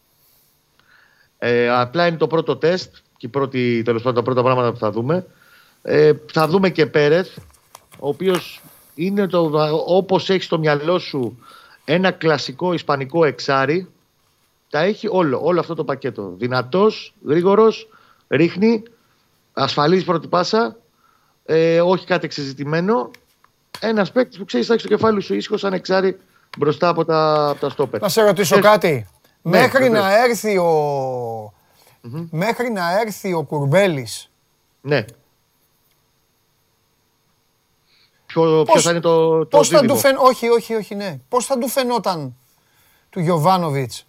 [1.37, 4.77] Ε, απλά είναι το πρώτο τεστ και η πρώτη, τέλος πάντων, τα πρώτα πράγματα που
[4.77, 5.25] θα δούμε.
[5.81, 7.37] Ε, θα δούμε και Πέρεθ,
[7.99, 8.61] ο οποίος
[8.95, 9.51] είναι το,
[9.85, 11.37] όπως έχει στο μυαλό σου
[11.85, 13.87] ένα κλασικό ισπανικό εξάρι,
[14.69, 16.33] τα έχει όλο, όλο αυτό το πακέτο.
[16.37, 17.89] Δυνατός, γρήγορος,
[18.27, 18.83] ρίχνει,
[19.53, 20.77] ασφαλής πρώτη πάσα,
[21.45, 23.11] ε, όχι κάτι εξεζητημένο.
[23.79, 26.19] Ένας παίκτης που ξέρεις, θα έχει στο κεφάλι σου ήσυχος σαν εξάρι
[26.57, 28.01] μπροστά από τα, από τα στόπερ.
[28.01, 29.07] Να σε ρωτήσω Ε, κάτι.
[29.41, 30.03] ναι, Μέχρι βεβαίως.
[30.03, 31.53] να έρθει ο...
[32.31, 34.31] Μέχρι να έρθει ο Κουρμπέλης,
[34.81, 35.05] Ναι.
[38.25, 40.15] Ποιο, ποιος Πώς- θα είναι το, το πώς θα δίδυμο; του φεν...
[40.19, 41.19] Όχι, όχι, όχι, ναι.
[41.29, 42.35] Πώς θα του φαινόταν
[43.09, 44.05] του γιωβανοβιτς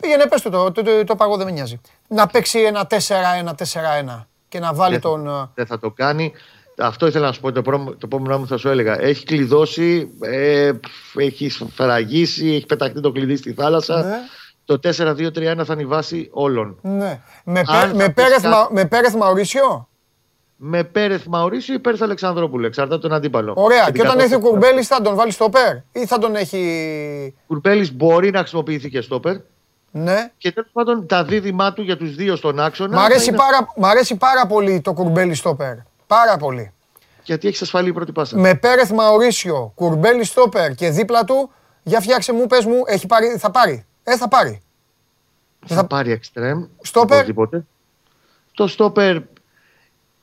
[0.00, 1.80] Πήγαινε, πες του το, το, το, το παγώ δεν με νοιάζει.
[2.08, 5.26] να παίξει ένα 4-1-4-1 και να βάλει Δεν θα- τον.
[5.28, 6.32] ε, Δεν θα το κάνει.
[6.78, 7.52] Αυτό ήθελα να σου πω.
[7.52, 9.00] Το, πρό- το επόμενο μου θα σου έλεγα.
[9.00, 10.70] Έχει κλειδώσει, ε,
[11.16, 14.02] έχει σφραγίσει, έχει πεταχτεί το κλειδί στη θάλασσα.
[14.02, 14.16] Ναι.
[14.64, 16.78] Το 4-2-3-1 θα είναι η βάση όλων.
[16.82, 17.20] Ναι.
[17.44, 19.88] Με, Αν Πέ- θα με, πεις Πέρεθ, κάτι- Μα- με Πέρεθ Μαουρίσιο.
[20.56, 22.66] Με Πέρεθ Μαουρίσιο ή Πέρεθ Αλεξανδρόπουλο.
[22.66, 23.52] Εξαρτάται τον αντίπαλο.
[23.56, 23.84] Ωραία.
[23.84, 24.50] την Και όταν έρθει ο κατάσταση.
[24.60, 27.34] Κουρμπέλης θα τον βάλει στο Πέρ ή θα τον έχει.
[27.46, 29.36] Κουρμπέλης μπορεί να χρησιμοποιηθεί και στόπερ.
[29.94, 30.30] Ναι.
[30.38, 32.96] Και τέλος πάντων τα δίδυμά του για τους δύο στον άξονα.
[32.96, 35.74] Μ' θα αρέσει, είναι- πάρα, μ' αρέσει πάρα πολύ το Κουρμπέλη στο Πέρ.
[36.06, 36.72] Πάρα πολύ.
[37.24, 38.38] Γιατί έχεις ασφαλή η πρώτη πάσα.
[38.38, 41.50] Με Πέρεθ Μαουρίσιο, Κουρμπέλη στόπερ και δίπλα του,
[41.82, 43.86] για φτιάξε μου, πες μου, έχει πάρει, θα πάρει.
[44.04, 44.62] Ε, θα πάρει.
[45.66, 46.64] θα πάρει εξτρέμ.
[46.80, 47.14] Στόπερ.
[47.16, 47.64] οπωσδήποτε.
[48.54, 49.16] Το στόπερ.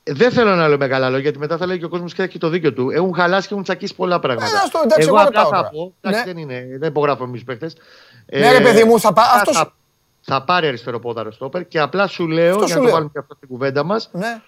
[0.04, 2.38] Δεν θέλω να λέω μεγάλα λόγια, γιατί μετά θα λέει και ο κόσμος και έχει
[2.38, 2.90] το δίκιο του.
[2.90, 4.46] Έχουν χαλάσει και έχουν τσακίσει πολλά πράγματα.
[4.48, 5.70] Ε, ας το- εντάξει, εγώ εγώ δεν απλά πάω θα τώρα.
[5.70, 5.94] πω.
[6.02, 6.30] Εντάξει,
[8.32, 8.40] Ναι.
[8.40, 8.52] δεν, είναι, δεν υπογράφω εμεί παίχτε.
[8.52, 9.74] Ναι, ρε παιδί μου, θα πά- θα, αυτός- θα,
[10.22, 12.92] θα πάρει αριστεροπόδαρο στόπερ και απλά σου λέω, Αυτό για σου να το λέω.
[12.94, 14.42] βάλουμε και αυτό στην κουβέντα μας, Ναι.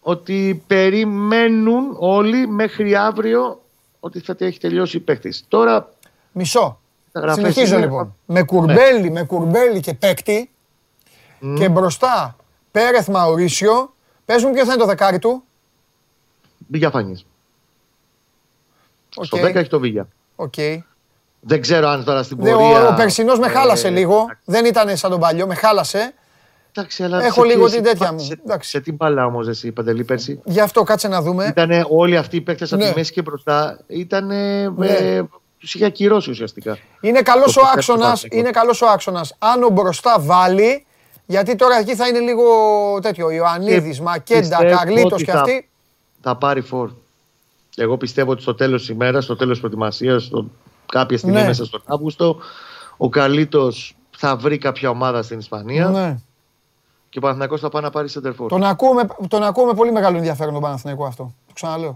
[0.00, 3.60] ότι περιμένουν όλοι μέχρι αύριο
[4.00, 5.34] ότι θα έχει τελειώσει η παίχτη.
[5.48, 5.92] Τώρα
[6.32, 6.78] Μισό.
[7.12, 8.14] τα γραφές Συνεχίζω είναι- λοιπόν.
[8.26, 10.50] Με κουρμπέλι, με κουρμπέλι και παίκτη
[11.56, 12.36] και μπροστά
[12.70, 13.94] Πέρεθ Μαουρίσιο.
[14.24, 15.42] Πες μου ποιο θα είναι το δεκάρι του.
[16.66, 17.26] Μπήγια Φάνης.
[19.16, 19.24] Οκ.
[19.24, 20.08] Στο 10 έχει το Βίγια.
[20.36, 20.54] Οκ.
[21.40, 22.84] Δεν ξέρω αν τώρα στην Δε, πορεία.
[22.88, 24.26] Ο, ο περσινός με ε, χάλασε λίγο.
[24.44, 26.14] Δεν ήταν σαν τον παλιό, με χάλασε.
[26.72, 28.18] Εντάξει, αλλά Έχω σε λίγο τι- την τέτοια μου.
[28.18, 28.70] Σε, Εντάξει.
[28.70, 31.46] σε τι μπαλά όμως εσύ, Παντελή, πέρσι; Γι' αυτό κάτσε να δούμε.
[31.46, 32.88] Ήταν όλοι αυτοί οι παίκτες από Ναι.
[32.90, 33.78] τη μέση και μπροστά.
[33.86, 34.26] Ήταν.
[34.26, 34.86] Ναι.
[34.86, 35.22] Ε,
[35.58, 36.78] τους είχε ακυρώσει ουσιαστικά.
[37.00, 38.18] Είναι καλός Το ο πετάει άξονας.
[38.18, 38.38] στο βάθος.
[38.40, 39.34] Είναι καλός ο άξονας.
[39.38, 40.86] Αν ο μπροστά βάλει,
[41.26, 42.44] γιατί τώρα εκεί θα είναι λίγο
[43.02, 43.30] τέτοιο.
[43.30, 45.68] Ιωαννίδης, Και Μακέντα, πιστεύω Καρλίτος ότι και θα- αυτοί.
[46.22, 46.90] Θα πάρει φόρ.
[47.76, 50.30] Εγώ πιστεύω ότι στο τέλος της ημέρας, στο τέλος της προετοιμασίας,
[50.92, 51.46] κάποια στιγμή Ναι.
[51.46, 52.36] μέσα στον Αύγουστο,
[52.96, 53.72] ο Καλίτο
[54.16, 56.16] θα βρει κάποια ομάδα στην Ισπανία Ναι.
[57.08, 58.48] και ο Παναθηναϊκός θα πάει να πάρει σεντερφόρ.
[58.48, 61.34] Τον ακούω, με, τον ακούω με πολύ μεγάλο ενδιαφέρον τον Παναθηναϊκό αυτό.
[61.46, 61.94] Το ξαναλέω.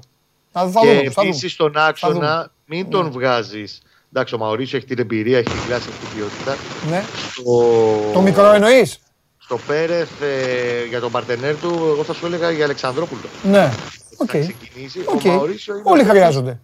[0.52, 1.10] Θα, θα Και δούμε.
[1.10, 1.70] Θα επίσης δούμε.
[1.70, 2.26] στον άξονα, δούμε.
[2.66, 2.76] Ναι.
[2.76, 3.82] μην τον βγάζεις.
[4.12, 6.56] Εντάξει, ο Μαωρίσιο έχει την εμπειρία, έχει την κλάση, έχει την ποιότητα.
[6.90, 7.02] Ναι.
[7.30, 8.98] Στο, Το μικρό εννοείς;
[9.38, 13.20] στο Πέρεθ ε, για τον παρτενέρ του, εγώ θα σου έλεγα για Αλεξανδρόπουλο.
[13.42, 13.72] Ναι.
[14.16, 14.28] Οκ.
[14.30, 15.00] Θα ξεκινήσει.
[15.06, 15.20] Οκ.
[15.24, 15.82] Ο Μαωρίσιο είναι.
[15.86, 16.60] Όλοι χρειάζονται.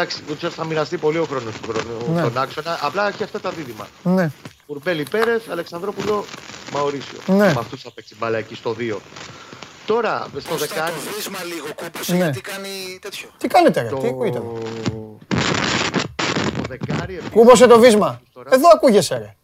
[0.00, 2.20] Εντάξει, ούτως θα μοιραστεί πολύ ο χρόνος του χρόνου Ναι.
[2.20, 2.78] στον άξονα.
[2.82, 3.86] Απλά έχει αυτά τα δίδυμα.
[4.02, 4.30] Ναι.
[4.66, 6.24] Κουρμπέλη Πέρεθ, Αλεξανδρόπουλο,
[6.72, 7.18] Μαωρίσιο.
[7.26, 7.34] Ναι.
[7.36, 8.96] Με αυτούς θα παίξει μπάλα εκεί στο 2.
[9.86, 10.92] Τώρα στο δεκάρι.
[11.16, 12.18] Βίσμα λίγο κόπωσε Ναι.
[12.18, 13.88] γιατί κάνει τέτοιο; Τι κάνετε, ρε.
[13.88, 13.96] Το...
[13.96, 14.58] Τι ακούγεται; το
[16.68, 18.20] δεκάρι επίσης, Κούμπωσε το βίσμα.
[18.32, 18.48] τώρα.
[18.52, 19.34] Εδώ ακούγεσαι, ρε.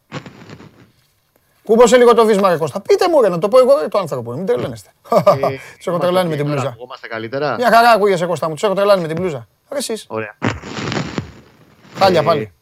[1.64, 2.80] Κούμπωσε λίγο το βίσμα, ρε Κώστα.
[2.80, 4.32] Πείτε μου, ρε, να το πω εγώ, ρε, το άνθρωπο.
[4.32, 4.90] Μην τρελαίνεστε.
[5.10, 6.68] Ε, Τους έχω τρελάνει με την τώρα μπλούζα.
[6.68, 8.54] Ακουγόμαστε καλύτερα; Μια χαρά ακούγεσαι, Κώστα μου.
[8.54, 9.46] Τους έχω τρελάνει με την μπλούζα.
[9.70, 10.04] Ρε εσείς.
[10.08, 10.36] Ωραία.
[11.94, 12.40] Χάλια Ε, πάλι.
[12.40, 12.52] Για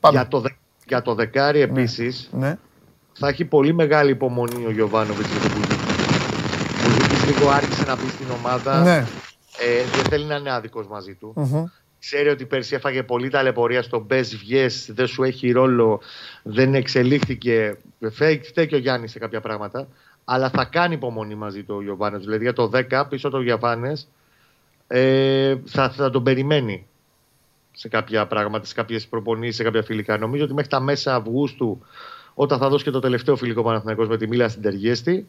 [0.00, 0.24] Πάμε.
[0.28, 0.48] το, δε-
[0.86, 2.58] για το δεκάρι επίσης Ναι.
[3.12, 5.74] θα έχει πολύ μεγάλη υπομονή ο Γιωβάνοβιτς για τον Μπουζούκη.
[6.84, 8.82] Ο Μπουζούκης λίγο άρχισε να μπει στην ομάδα.
[8.82, 8.96] Ναι.
[9.58, 11.32] Ε, δεν θέλει να είναι άδικος μαζί του.
[11.36, 11.64] Μμμ.
[11.98, 16.00] Ξέρει ότι πέρσι έφαγε πολύ ταλαιπωρία στο μπε βγες, δεν σου έχει ρόλο,
[16.42, 17.76] δεν εξελίχθηκε.
[18.10, 19.88] Φέικ φταίει και ο Γιάννης σε κάποια πράγματα.
[20.24, 22.18] Αλλά θα κάνει υπομονή μαζί του ο Γιωβάνο.
[22.18, 23.92] Δηλαδή για το 10 πίσω το Γιαβάνε
[24.86, 26.86] ε, θα, θα τον περιμένει
[27.72, 30.18] σε κάποια πράγματα, σε κάποιες προπονήσεις, σε κάποια φιλικά.
[30.18, 31.82] Νομίζω ότι μέχρι τα μέσα Αυγούστου,
[32.34, 35.26] όταν θα δώσει και το τελευταίο φιλικό Παναθηναϊκός με τη Μίλα στην Τεργέστη,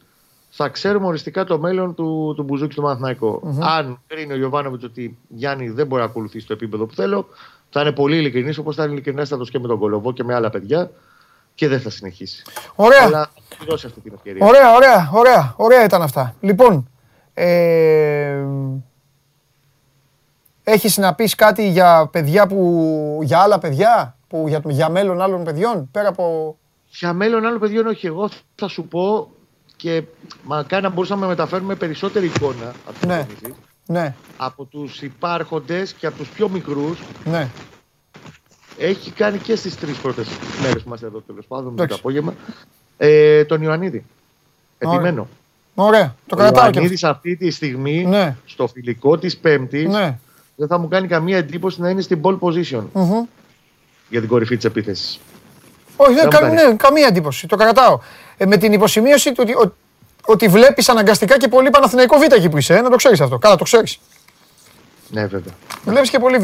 [0.49, 5.17] θα ξέρουμε οριστικά το μέλλον του, του Μπουζούκη στο παναθηναικο Αν κρίνει ο Γιωβάνοβιτ ότι
[5.27, 7.27] Γιάννη δεν μπορεί να ακολουθήσει το επίπεδο που θέλω,
[7.69, 10.23] θα είναι πολύ ειλικρινής όπως θα είναι ειλικρινή θα το και με τον Κολοβό και
[10.23, 10.91] με άλλα παιδιά
[11.55, 12.43] και δεν θα συνεχίσει.
[12.75, 13.03] Ωραία.
[13.03, 14.45] Αλλά θα του δώσει αυτή την ευκαιρία.
[14.45, 15.53] Ωραία, ωραία, ωραία.
[15.57, 16.35] Ωραία ήταν αυτά.
[16.39, 16.89] Λοιπόν,
[17.33, 18.45] ε,
[20.67, 25.43] έχεις να πεις κάτι για παιδιά που, για άλλα παιδιά, που, για, για μέλλον άλλων
[25.43, 26.57] παιδιών, πέρα από...
[26.87, 28.07] Για μέλλον άλλων παιδιών, όχι.
[28.07, 29.29] Εγώ θα σου πω
[29.75, 30.03] και
[30.43, 33.15] μακάρι να μπορούσαμε να μεταφέρουμε περισσότερη εικόνα από, την Ναι.
[33.15, 33.53] προπονήσεις,
[33.85, 37.49] Ναι, από τους υπάρχοντες και από τους πιο μικρούς ναι.
[38.77, 40.27] έχει κάνει και στις τρεις πρώτες
[40.61, 41.99] μέρες που είμαστε εδώ τέλος πάντων με το Εντάξει.
[41.99, 42.33] απόγευμα
[42.97, 44.05] ε, τον Ιωαννίδη.
[44.77, 45.27] Επιμένω.
[45.75, 50.19] Ωραία, το Ο κρατάω και Ιωαννίδης αυτή τη στιγμή Ναι, στο φιλικό της Πέμπτης ναι.
[50.55, 53.23] Δεν θα μου κάνει καμία εντύπωση να είναι στην pole position Μμμ.
[54.09, 55.19] για την κορυφή της επίθεσης.
[55.95, 56.67] Όχι, δεν, Δεν κα, μου κάνει.
[56.69, 57.47] ναι, καμία εντύπωση.
[57.47, 57.99] Το κρατάω.
[58.37, 59.75] Ε, με την υποσημείωση του ότι, ο-
[60.25, 62.75] ότι βλέπεις αναγκαστικά και πολύ Παναθηναϊκό Β εκεί που είσαι.
[62.75, 63.37] Ε, να το ξέρεις αυτό.
[63.37, 63.99] Καλά, το ξέρεις.
[65.09, 65.53] Ναι βέβαια.
[65.85, 66.43] Βλέπεις και πολύ Β.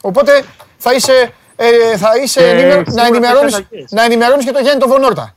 [0.00, 0.42] Οπότε
[0.78, 3.90] θα είσαι, ε, θα είσαι Και ενημερο- σίγουρα να θα ενημερώνεις, έχει αλλαγές.
[3.92, 5.34] να ενημερώνεις και το Γιάννη τον Βονόρτα.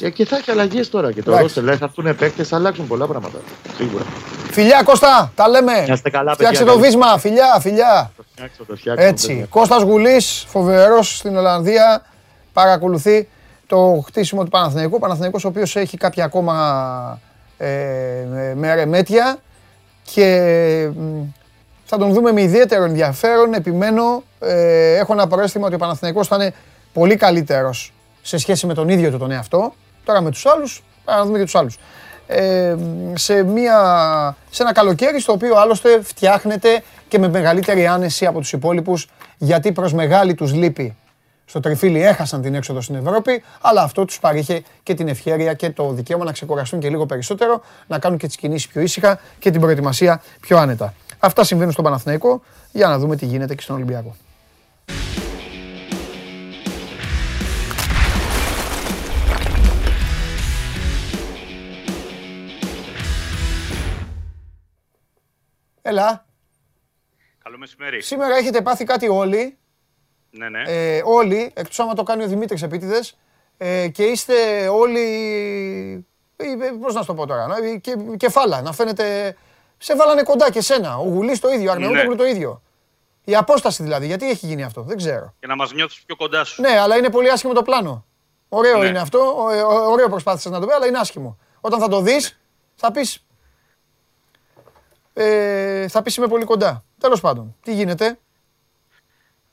[0.00, 1.42] Ε, Και θα έχει αλλαγές τώρα και το Εντάξει.
[1.42, 1.62] ρόστερ.
[1.62, 3.38] Δηλαδή θα έρθουν παίκτες, θα αλλάξουν πολλά πράγματα.
[3.76, 4.04] Σίγουρα.
[4.50, 5.72] Φιλιά Κώστα, τα λέμε.
[5.86, 6.92] Να είστε καλά, Φτιάξε παιδιά, το καλή.
[6.92, 8.10] βίσμα, φιλιά, φιλιά.
[8.16, 9.06] Το φτιάξω, το φτιάξω.
[9.06, 9.46] Έτσι.
[9.50, 12.02] Κώστας Γουλής, φοβερός στην Ολλανδία,
[12.52, 13.28] παρακολουθεί
[13.66, 14.94] το χτίσιμο του Παναθηναϊκού.
[14.96, 17.20] Ο Παναθηναϊκός ο οποίος έχει κάποια ακόμα
[17.58, 17.66] ε,
[18.54, 19.36] με ρεμέτια
[20.04, 21.22] και μ,
[21.84, 23.54] θα τον δούμε με ιδιαίτερο ενδιαφέρον.
[23.54, 26.54] Επιμένω, ε, έχω ένα προέστημα ότι ο Παναθηναϊκός θα είναι
[26.92, 27.92] πολύ καλύτερος
[28.26, 29.74] σε σχέση με τον ίδιο του τον εαυτό.
[30.04, 31.78] Τώρα με τους άλλους, πρέπει να δούμε και τους άλλους.
[32.26, 32.76] Ε,
[33.14, 33.76] σε, μια,
[34.50, 39.08] σε ένα καλοκαίρι στο οποίο άλλωστε φτιάχνεται και με μεγαλύτερη άνεση από τους υπόλοιπους
[39.38, 40.96] γιατί προς μεγάλη τους λύπη
[41.44, 45.70] στο τριφύλι έχασαν την έξοδο στην Ευρώπη, αλλά αυτό τους παρήχε και την ευχαίρεια και
[45.70, 49.50] το δικαίωμα να ξεκουραστούν και λίγο περισσότερο, να κάνουν και τις κινήσεις πιο ήσυχα και
[49.50, 50.94] την προετοιμασία πιο άνετα.
[51.18, 52.42] Αυτά συμβαίνουν στον Παναθηναϊκό,
[52.72, 54.16] για να δούμε τι γίνεται και στον Ολυμπιακό.
[65.88, 66.26] Έλα,
[67.42, 68.02] Καλό μεσημέρι.
[68.02, 69.58] σήμερα έχετε πάθει κάτι όλοι,
[70.30, 70.62] Ναι, ναι.
[70.66, 73.16] ε, όλοι, εκτός άμα το κάνει ο Δημήτρης επίτηδες,
[73.56, 75.00] ε, και είστε όλοι,
[76.36, 79.36] ε, ε, πώς να σου το πω τώρα, να- ε, και, κεφάλα, να φαίνεται,
[79.78, 82.16] σε βάλανε κοντά και σένα, ο Γουλής το ίδιο, ο Αρναούτογλου Ναι.
[82.16, 82.62] το ίδιο.
[83.24, 85.34] Η απόσταση δηλαδή, γιατί έχει γίνει αυτό, δεν ξέρω.
[85.38, 86.60] Για να μας νιώθεις πιο κοντά σου.
[86.62, 88.04] Ναι, αλλά είναι πολύ άσχημο το πλάνο.
[88.48, 88.86] Ωραίο Ναι.
[88.86, 91.38] είναι αυτό, ω- ε, ω- ωραίο προσπάθησες να το πεις, αλλά είναι άσχημο.
[91.60, 92.40] Όταν θα το δεις,
[92.74, 93.25] θα πεις,
[95.18, 96.84] ε, θα πεις είμαι πολύ κοντά.
[97.00, 98.18] Τέλος πάντων, τι γίνεται;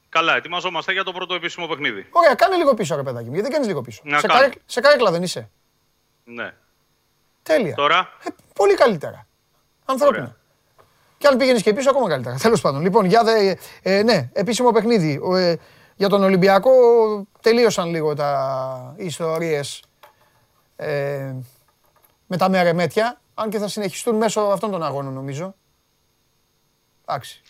[0.09, 2.07] Καλά, ετοιμαζόμαστε για το πρώτο επίσημο παιχνίδι.
[2.11, 4.01] Ωραία, κάνε λίγο πίσω ρε παιδάκι μου, γιατί δεν κάνεις λίγο πίσω.
[4.05, 4.39] Να σε, κάνω.
[4.39, 5.49] καρέκλα, σε καρέκλα δεν είσαι.
[6.23, 6.53] Ναι.
[7.43, 7.75] Τέλεια.
[7.75, 9.27] Τώρα, Ε, πολύ καλύτερα.
[9.85, 10.21] Ανθρώπινα.
[10.21, 10.35] Ωραία.
[11.17, 12.35] Και αν πήγαινες και πίσω, ακόμα καλύτερα.
[12.37, 12.81] Τέλος πάντων.
[12.81, 15.19] Λοιπόν, για δε, ε, ναι, επίσημο παιχνίδι.
[15.23, 15.59] Ο, ε,
[15.95, 16.71] για τον Ολυμπιακό
[17.41, 19.83] τελείωσαν λίγο τα ιστορίες
[20.75, 21.33] ε,
[22.27, 23.21] με τα μερεμέτια.
[23.33, 25.55] Αν και θα συνεχιστούν μέσω αυτών των αγώνων, νομίζω.
[27.05, 27.41] Εντάξει.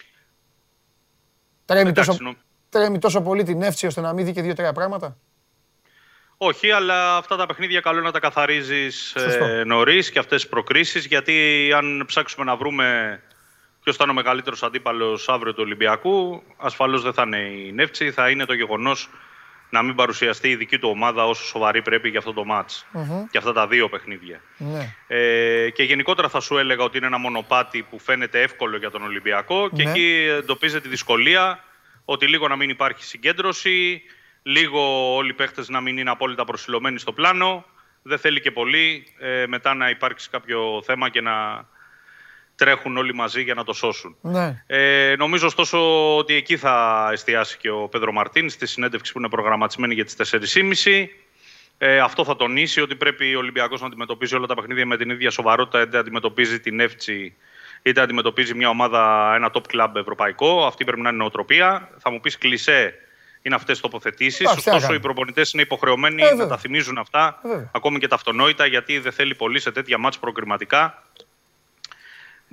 [1.66, 2.36] Τρέμει εντάξει, τόσο, νο-
[2.70, 5.18] τρέμει τόσο πολύ την εύση ώστε να μην δει και δύο-τρία πράγματα.
[6.38, 9.46] όχι, αλλά αυτά τα παιχνίδια καλό είναι να τα καθαρίζεις Σωστό.
[9.46, 13.20] ε, νωρίς και αυτές τις προκρίσεις, γιατί αν ψάξουμε να βρούμε
[13.84, 18.12] ποιος θα είναι ο μεγαλύτερος αντίπαλος αύριο του Ολυμπιακού, ασφαλώς δεν θα είναι η Νεύτσι,
[18.12, 19.10] θα είναι το γεγονός
[19.74, 22.86] να μην παρουσιαστεί η δική του ομάδα όσο σοβαρή πρέπει για αυτό το μάτς
[23.32, 24.42] και αυτά τα δύο παιχνίδια.
[24.58, 24.96] Ναι.
[25.08, 29.04] Ε, και γενικότερα θα σου έλεγα ότι είναι ένα μονοπάτι που φαίνεται εύκολο για τον
[29.04, 29.90] Ολυμπιακό και Ναι.
[29.90, 31.64] εκεί εντοπίζεται η δυσκολία
[32.06, 34.02] ότι λίγο να μην υπάρχει συγκέντρωση,
[34.44, 37.66] λίγο όλοι οι παίχτες να μην είναι απόλυτα προσιλωμένοι στο πλάνο.
[38.02, 41.66] Δεν θέλει και πολύ ε, μετά να υπάρξει κάποιο θέμα και να
[42.56, 44.16] τρέχουν όλοι μαζί για να το σώσουν.
[44.22, 44.64] ναι.
[44.68, 45.78] Ε, νομίζω ωστόσο
[46.18, 50.16] ότι εκεί θα εστιάσει και ο Πέδρο Μαρτίν στη συνέντευξη που είναι προγραμματισμένη για τις
[50.16, 51.06] 4.30.
[51.78, 55.10] Ε, αυτό θα τονίσει ότι πρέπει ο Ολυμπιακός να αντιμετωπίζει όλα τα παιχνίδια με την
[55.10, 57.36] ίδια σοβαρότητα, είτε αντιμετωπίζει την Εύτσι,
[57.82, 60.66] είτε αντιμετωπίζει μια ομάδα, ένα top club ευρωπαϊκό.
[60.66, 61.90] Αυτή πρέπει να είναι νοοτροπία.
[61.98, 62.94] Θα μου πεις κλισέ
[63.46, 64.40] είναι αυτές τις τοποθετήσεις.
[64.40, 64.96] Εντάξει, τι να Ωστόσο, κάνουμε.
[64.96, 66.48] οι προπονητές είναι υποχρεωμένοι Ε, να βέβαια.
[66.48, 67.70] τα θυμίζουν αυτά, Ε, βέβαια.
[67.74, 71.04] ακόμη και τα αυτονόητα, γιατί δεν θέλει πολύ σε τέτοια μάτς προκριματικά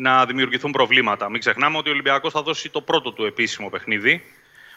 [0.00, 1.30] να δημιουργηθούν προβλήματα.
[1.30, 4.22] Μην ξεχνάμε ότι ο Ολυμπιακός θα δώσει το πρώτο του επίσημο παιχνίδι.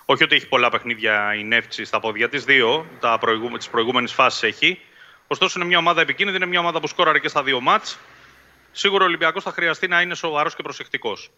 [0.05, 4.13] Όχι ότι έχει πολλά παιχνίδια η Νεύτσι στα πόδια της, δύο τα προηγούμε, τις προηγούμενες
[4.13, 4.79] φάσεις έχει.
[5.27, 7.99] Ωστόσο είναι μια ομάδα επικίνδυνη, είναι μια ομάδα που σκόραρε και στα δύο μάτς.
[8.71, 11.31] Σίγουρα ο Ολυμπιακός θα χρειαστεί να είναι σοβαρός και προσεκτικός.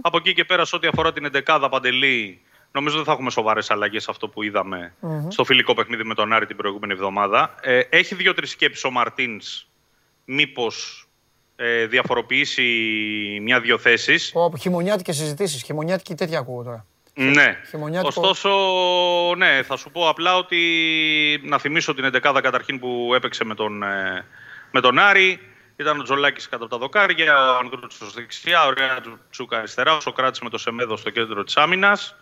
[0.00, 2.40] Από εκεί και πέρα, σε ό,τι αφορά την 11η Παντελή,
[2.72, 4.94] νομίζω δεν θα έχουμε σοβαρές αλλαγές αυτό που είδαμε
[5.28, 7.54] στο φιλικό παιχνίδι με τον Άρη την προηγούμενη εβδομάδα.
[7.60, 9.66] Ε, έχει δύο-τρεις σκέψεις ο Μαρτίνς,
[10.24, 11.07] μήπως
[11.60, 12.62] ε, διαφοροποιήσει
[13.42, 14.30] μια-δυο θέσεις.
[14.32, 16.86] Πω, πω, χειμωνιάτικες συζητήσεις, χειμωνιάτικη τέτοια ακούω τώρα.
[17.14, 17.60] Ναι.
[17.68, 18.20] Χειμωνιάτικο.
[18.20, 18.50] Ωστόσο,
[19.36, 20.60] ναι, θα σου πω απλά ότι
[21.44, 24.24] να θυμίσω την 11η καταρχήν που έπαιξε με τον, ε,
[24.70, 25.40] με τον Άρη.
[25.76, 30.00] Ήταν ο Τζολάκης κάτω από τα δοκάρια, ο Ανδρούτσος δεξιά, ο Ρέα Τσούκα αριστερά, ο
[30.00, 32.16] Σοκράτης με το Σεμέδο στο κέντρο της άμυνας.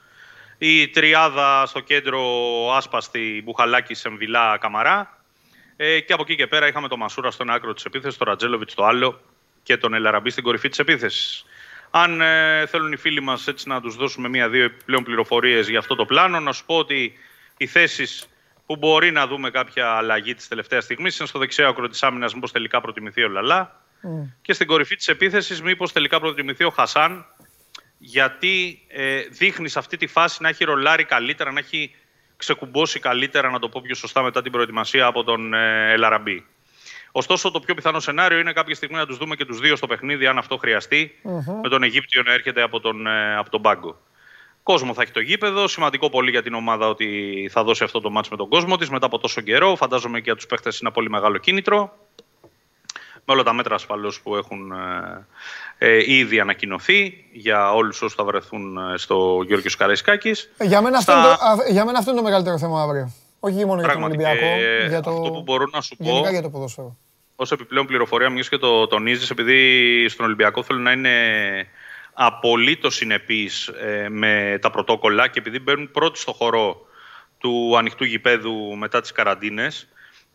[0.59, 2.21] Η τριάδα στο κέντρο
[2.77, 5.16] άσπαστη Μπουχαλάκη, Σεμβιλά, Καμαρά.
[5.77, 8.71] Ε, και από εκεί και πέρα είχαμε τον Μασούρα στον άκρο της επίθεσης, τον Ρατζέλοβιτ
[8.71, 9.21] στο άλλο
[9.63, 11.45] και τον Ελαραμπή στην κορυφή της επίθεσης.
[11.91, 15.95] Αν ε, θέλουν οι φίλοι μας έτσι να τους δώσουμε μία-δύο επιπλέον πληροφορίες για αυτό
[15.95, 17.13] το πλάνο, να σου πω ότι
[17.57, 18.27] οι θέσεις
[18.67, 22.35] που μπορεί να δούμε κάποια αλλαγή της τελευταίας στιγμής είναι στο δεξιό άκρο της άμυνας,
[22.35, 23.81] μήπως τελικά προτιμηθεί ο Λαλά.
[24.43, 27.27] Και στην κορυφή της επίθεσης, μήπως τελικά προτιμηθεί ο Χασάν,
[27.99, 31.95] γιατί ε, δείχνεις σε αυτή τη φάση να έχει ρολάρει καλύτερα, να έχει
[32.37, 36.47] ξεκουμπώσει καλύτερα, να το πω πιο σωστά, μετά την προετοιμασία από τον ε, Ελαραμπή.
[37.13, 39.87] Ωστόσο, το πιο πιθανό σενάριο είναι κάποια στιγμή να τους δούμε και τους δύο στο
[39.87, 41.21] παιχνίδι, αν αυτό χρειαστεί,
[41.63, 44.01] με τον Αιγύπτιο να έρχεται από τον, ε, από τον πάγκο.
[44.63, 45.69] Κόσμο θα έχει το γήπεδο.
[45.69, 48.91] Σημαντικό πολύ για την ομάδα ότι θα δώσει αυτό το μάτς με τον κόσμο της
[48.91, 49.77] μετά από τόσο καιρό.
[49.77, 51.99] Φαντάζομαι και για τους παίχτες είναι πολύ μεγάλο κίνητρο.
[53.29, 55.27] Με όλα τα μέτρα ασφαλώς που έχουν ε,
[55.79, 60.51] ε, ήδη ανακοινωθεί για όλους όσους θα βρεθούν ε, στο Γιώργος Καραϊσκάκης.
[60.57, 62.83] Ε, Για μένα, αυτό Στα- είναι το, α, για μένα αυτό είναι το μεγαλύτερο θέμα
[62.83, 63.13] αύριο.
[63.41, 65.11] Όχι μόνο για τον Πράγματι, Ολυμπιακό, και για το...
[65.11, 66.97] αυτό που μπορώ να σου πω- γενικά για το ποδόσφαιρο.
[67.37, 71.13] Ω επιπλέον πληροφορία, μιας και το τονίζεις, επειδή στον Ολυμπιακό θέλουν να είναι
[72.13, 73.71] απολύτως συνεπείς
[74.09, 76.87] με τα πρωτόκολλα και επειδή μπαίνουν πρώτοι στο χώρο
[77.39, 79.89] του ανοιχτού γηπέδου μετά τις καραντίνες,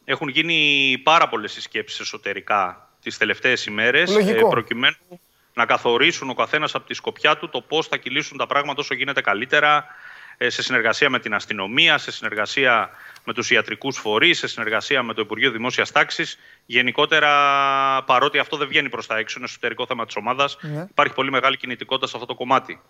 [0.06, 4.50] έχουν γίνει πάρα πολλές συσκέψεις εσωτερικά τις τελευταίες ημέρες, Λογικό.
[4.50, 4.96] προκειμένου
[5.54, 8.94] να καθορίσουν ο καθένας από τη σκοπιά του το πώς θα κυλήσουν τα πράγματα όσο
[8.94, 9.86] γίνεται καλύτερα,
[10.38, 12.90] ε, σε συνεργασία με την αστυνομία, σε συνεργασία
[13.24, 16.38] με τους ιατρικούς φορείς, σε συνεργασία με το Υπουργείο Δημόσιας Τάξης.
[16.66, 17.30] Γενικότερα,
[18.04, 20.86] παρότι αυτό δεν βγαίνει προς τα έξω, είναι εσωτερικό θέμα της ομάδας, Ναι.
[20.90, 22.82] υπάρχει πολύ μεγάλη κινητικότητα σε αυτό το κομμάτι.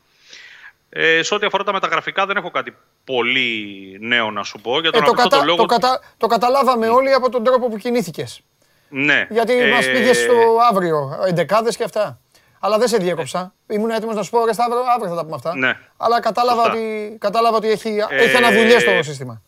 [0.94, 4.80] Ε, σε ό,τι αφορά τα μεταγραφικά δεν έχω κάτι πολύ νέο να σου πω.
[4.80, 5.44] Για Ε, τον το, απλό κατα...
[5.44, 6.02] λόγο το, ότι- κατα...
[6.18, 8.42] το καταλάβαμε όλοι από τον τρόπο που κινήθηκες.
[8.90, 9.28] Ναι.
[9.30, 10.34] Γιατί Ε, μας πήγες στο
[10.72, 12.20] αύριο, εντεκάδες και αυτά.
[12.60, 13.54] Αλλά δεν σε διέκοψα.
[13.68, 15.56] Ήμουν έτοιμος να σου πω, ρε Σταύρο, αύριο θα τα πούμε αυτά.
[15.58, 15.78] Ναι.
[15.98, 16.78] Αλλά κατάλαβα Σωστά.
[16.78, 19.42] ότι, κατάλαβα ότι έχει, Ε, έχει αναδουλειές το σύστημα.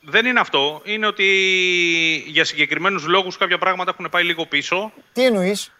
[0.00, 0.80] Δεν είναι αυτό.
[0.84, 1.24] Είναι ότι
[2.26, 4.92] για συγκεκριμένους λόγους κάποια πράγματα έχουν πάει λίγο πίσω.
[5.12, 5.72] Τι εννοείς,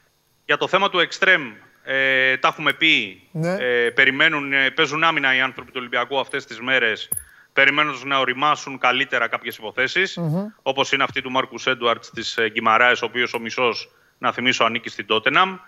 [0.46, 1.42] Για το θέμα του εξτρέμ,
[1.88, 3.22] ε, τα έχουμε πει.
[3.32, 3.56] Ναι.
[3.60, 7.08] Ε, περιμένουν, ε, παίζουν άμυνα οι άνθρωποι του Ολυμπιακού αυτές τις μέρες,
[7.52, 10.18] περιμένοντας να οριμάσουν καλύτερα κάποιες υποθέσεις,
[10.62, 14.64] όπως είναι αυτή του Μάρκους Έντουαρτς της ε, Γκυμαράες, ο οποίος ο μισός, να θυμίσω,
[14.64, 15.58] ανήκει στην Τότεναμ.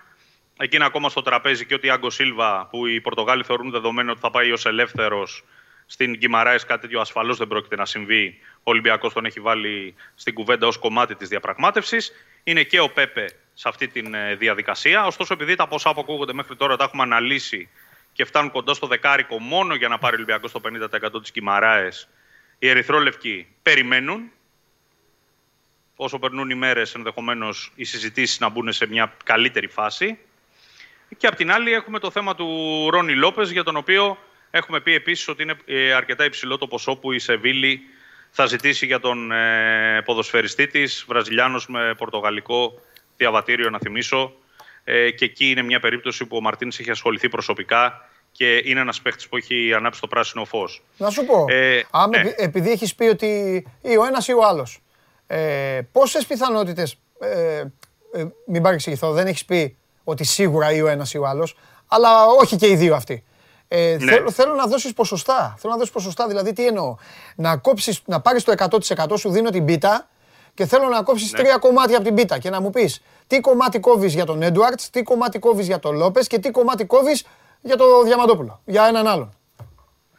[0.59, 4.19] Εκεί είναι ακόμα στο τραπέζι και ότι Άγκο Σίλβα, που οι Πορτογάλοι θεωρούν δεδομένο ότι
[4.19, 5.43] θα πάει ως ελεύθερος
[5.85, 8.39] στην Γκυμαράες, κάτι τέτοιο ασφαλώς δεν πρόκειται να συμβεί.
[8.57, 12.11] Ο Ολυμπιακός τον έχει βάλει στην κουβέντα ως κομμάτι της διαπραγμάτευσης.
[12.43, 13.25] Είναι και ο Πέπε
[13.59, 14.01] σε αυτή τη
[14.37, 15.05] διαδικασία.
[15.05, 17.69] Ωστόσο, επειδή τα ποσά που ακούγονται μέχρι τώρα τα έχουμε αναλύσει
[18.13, 20.61] και φτάνουν κοντά στο δεκάρικο μόνο για να πάρει ο Ολυμπιακός το
[21.15, 22.09] 50% της Γκυμαράες,
[22.59, 24.31] οι Ερυθρόλευκοι περιμένουν
[25.95, 30.19] όσο περνούν οι μέρες ενδεχομένως οι συζητήσεις να μπουν σε μια καλύτερη φάση.
[31.17, 34.17] Και απ' την άλλη έχουμε το θέμα του Ρόνι Λόπες για τον οποίο
[34.51, 37.81] έχουμε πει επίσης ότι είναι ε, αρκετά υψηλό το ποσό που η Σεβίλη
[38.31, 42.81] θα ζητήσει για τον ε, ποδοσφαιριστή της, Βραζιλιάνος με πορτογαλικό
[43.23, 44.33] διαβατήριο να θυμίσω.
[44.83, 49.01] Ε, και εκεί είναι μια περίπτωση που ο Μαρτίνς έχει ασχοληθεί προσωπικά και είναι ένας
[49.01, 50.83] παίχτης που έχει ανάψει το πράσινο φως.
[50.97, 51.45] να σου πω.
[51.49, 52.17] Ε, άμα, ναι.
[52.17, 53.27] επει- επειδή έχεις πει ότι
[53.81, 54.79] ή ο ένας ή ο άλλος,
[55.27, 57.63] ε, πόσες πιθανότητες, ε,
[58.13, 61.55] ε, μην παρεξηγηθώ, δεν έχεις πει ότι σίγουρα ή ο ένας ή ο άλλος,
[61.87, 63.23] αλλά όχι και οι δύο αυτοί.
[63.67, 64.11] Ε, Ναι.
[64.11, 65.55] θέλω, θέλω να δώσεις ποσοστά.
[65.59, 66.95] Θέλω να δώσεις ποσοστά, δηλαδή τι εννοώ.
[67.35, 70.09] Να, κόψεις, να πάρεις το 100% σου δίνω την πίτα
[70.59, 71.39] και θέλω να κόψεις Ναι.
[71.39, 74.89] τρία κομμάτια από την πίτα και να μου πεις τι κομμάτι κόβεις για τον Έντουαρτς,
[74.89, 77.25] τι κομμάτι κόβεις για τον Λόπες και τι κομμάτι κόβεις
[77.61, 79.33] για τον Διαμαντόπουλο, για έναν άλλον.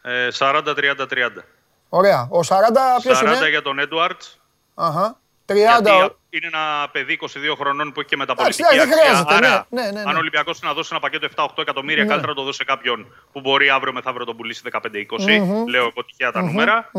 [0.01, 1.43] Ε, 40-30-30.
[1.89, 2.27] Ωραία.
[2.31, 4.39] Ο 40 ποιος 40 είναι; για τον Έντουαρτς,
[4.75, 5.19] Αχα.
[5.53, 6.09] Γιατί 30.
[6.29, 9.03] είναι ένα παιδί 22 χρονών που έχει και Εντάξει, μεταπολιτική ναι, δεν αξία.
[9.03, 10.09] χρειάζεται, Άρα, ναι, ναι, ναι, ναι.
[10.09, 12.09] αν ο Ολυμπιακός να δώσει ένα πακέτο 7-8 εκατομμύρια, Ναι.
[12.09, 15.67] καλύτερα να το δώσει σε κάποιον που μπορεί αύριο μεθαύριο να τον πουλήσει 15-20.
[15.69, 16.91] Λέω εγώ τυχαία τα νούμερα.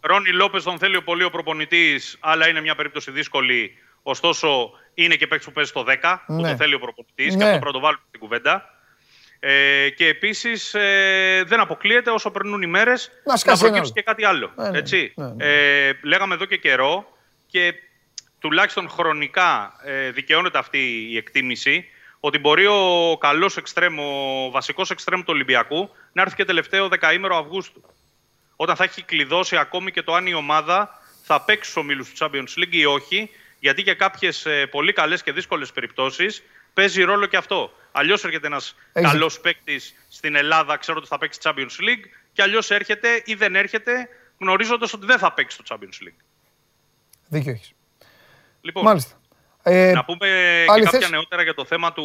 [0.00, 3.74] Ρόνι Λόπες τον θέλει ο πολύ ο προπονητής, αλλά είναι μια περίπτωση δύσκολη.
[4.02, 6.48] Ωστόσο, είναι και παίκτης που παίζει στο 10, που Ναι.
[6.48, 7.38] τον θέλει ο προπονητής, Ναι.
[7.44, 8.72] και αυτό πρέπει να το βάλουμε στην κουβέντα.
[9.40, 13.92] Ε, και επίσης ε, δεν αποκλείεται όσο περνούν οι μέρες Να να, σκάσει ένα προκύψει
[13.94, 14.02] άλλο.
[14.02, 14.52] και κάτι άλλο.
[14.66, 15.12] Ε, ναι, έτσι.
[15.16, 15.44] ναι, ναι.
[15.44, 17.16] Ε, λέγαμε εδώ και καιρό
[17.46, 17.74] και
[18.38, 21.84] τουλάχιστον χρονικά ε, δικαιώνεται αυτή η εκτίμηση
[22.20, 27.36] ότι μπορεί ο καλός εξτρέμ, ο βασικός εξτρέμ του Ολυμπιακού να έρθει και τελευταίο δεκαήμερο
[27.36, 27.82] Αυγούστου.
[28.56, 32.16] Όταν θα έχει κλειδώσει ακόμη και το αν η ομάδα θα παίξει στους ομίλους του
[32.18, 36.42] Champions League ή όχι, γιατί για κάποιες ε, πολύ καλές και δύσκολες περιπτώσεις
[36.74, 37.72] παίζει ρόλο και αυτό.
[37.92, 42.42] Αλλιώς έρχεται ένας Έχεις καλός παίκτης στην Ελλάδα, ξέρω ότι θα παίξει Champions League, και
[42.42, 44.08] αλλιώς έρχεται ή δεν έρχεται
[44.38, 46.22] γνωρίζοντας ότι δεν θα παίξει το Champions League.
[47.28, 47.72] Δίκιο έχεις.
[48.60, 49.16] Λοιπόν, Μάλιστα.
[49.62, 50.26] Ε, να πούμε
[50.68, 52.04] άλλη και κάποια θέση; νεότερα για το θέμα του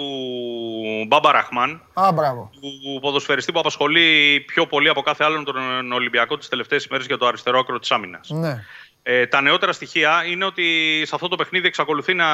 [1.07, 2.49] Μπάμπα Ραχμάν, Α, μπράβο.
[2.61, 7.17] του ποδοσφαιριστή που απασχολεί πιο πολύ από κάθε άλλον τον Ολυμπιακό τις τελευταίες ημέρες για
[7.17, 8.29] το αριστερό άκρο της άμυνας.
[8.29, 8.63] Ναι.
[9.03, 12.25] Ε, τα νεότερα στοιχεία είναι ότι σε αυτό το παιχνίδι εξακολουθεί να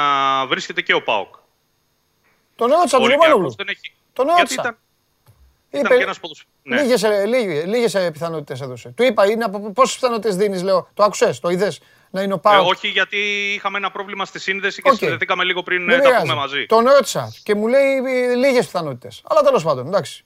[0.48, 1.36] βρίσκεται και ο ΠΑΟΚ.
[2.56, 3.56] Τον ρώτησα Ο τον Ολυμπιακός Γιωμάνογλου.
[3.58, 3.94] δεν έχει...
[4.14, 4.62] Τον Γιατί ρώτησα.
[4.62, 4.80] ήταν, ήταν
[5.70, 6.62] Είπε, και ένας ποδοσφαιριστής.
[6.64, 6.82] Ναι.
[6.82, 8.90] λίγες, ε, λίγες, λίγες ε, πιθανότητες έδωσε.
[8.96, 10.90] Του είπα, είναι από πόσες πιθανότητες δίνεις, λέω.
[10.94, 12.66] Το άκουσες, το είδες, να είναι ο Ε, Πάο.
[12.66, 13.18] όχι γιατί
[13.54, 14.96] είχαμε ένα πρόβλημα στη σύνδεση και Οκ.
[14.98, 16.22] συνδεθήκαμε λίγο πριν Δεν ε, τα πειράζει.
[16.26, 16.66] πούμε μαζί.
[16.66, 19.22] Τον ρώτησα και μου λέει ε, λίγες πιθανότητες.
[19.30, 20.24] Αλλά τέλος πάντων, εντάξει.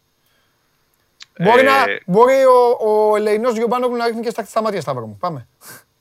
[1.40, 5.06] Μπορεί, Ε, να, μπορεί ο, ο Ελεηνός Γιωμπάνογλου να ρίχνει και στα, στα μάτια Σταύρο
[5.06, 5.18] μου.
[5.20, 5.48] Πάμε.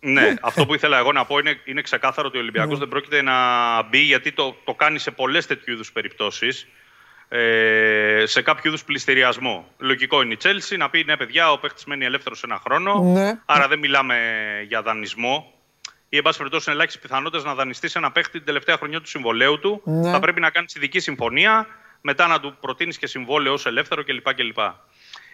[0.00, 2.46] Ναι, αυτό που ήθελα εγώ να πω είναι, είναι ξεκάθαρο ότι ο Ναι.
[2.48, 3.32] Ολυμπιακός δεν πρόκειται να
[3.82, 6.66] μπει γιατί το, το κάνει σε πολλές τέτοιου είδους περιπτώσεις
[7.34, 9.68] ε, σε κάποιο είδους πληστηριασμό.
[9.78, 13.40] Λογικό είναι η Τσέλσι να πει ναι παιδιά ο παίχτης μένει ελεύθερος ένα χρόνο Ναι.
[13.46, 14.16] άρα δεν μιλάμε
[14.66, 15.52] για δανεισμό
[16.08, 19.08] ή εν πάση περιπτώσει είναι ελάχιστες πιθανότητες να δανειστεί ένα παίχτη την τελευταία χρονιά του
[19.08, 19.82] συμβολέου του.
[19.84, 20.10] Ναι.
[20.10, 21.66] Θα πρέπει να κάνει ειδική συμφωνία,
[22.00, 24.34] μετά να του προτείνεις και συμβόλαιο ως ελεύθερο κλπ.
[24.34, 24.58] κλπ.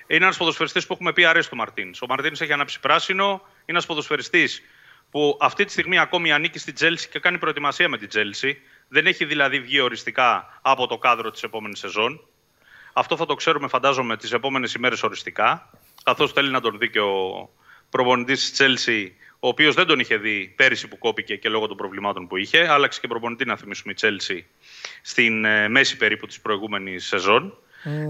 [0.07, 2.03] Είναι ένας ποδοσφαιριστής που έχουμε πει αρέσει του Μαρτίνς.
[2.03, 3.25] Ο Μαρτίνς έχει ανάψει πράσινο.
[3.25, 4.63] Είναι ένας ποδοσφαιριστής
[5.11, 8.59] που αυτή τη στιγμή ακόμη ανήκει στην Τσέλσι και κάνει προετοιμασία με την Τσέλσι.
[8.89, 12.21] Δεν έχει δηλαδή βγει οριστικά από το κάδρο της επόμενης σεζόν.
[12.93, 15.71] Αυτό θα το ξέρουμε, φαντάζομαι, τις επόμενες ημέρες οριστικά.
[16.03, 17.51] Καθώς θέλει να τον δει και ο
[17.91, 21.77] προπονητής της Τσέλσι, ο οποίος δεν τον είχε δει πέρυσι που κόπηκε και λόγω των
[21.77, 22.69] προβλημάτων που είχε.
[22.69, 24.47] Άλλαξε και προπονητή, να θυμίσουμε, η Τσέλσι
[25.03, 27.59] στην ε, μέση περίπου της προηγούμενης σεζόν.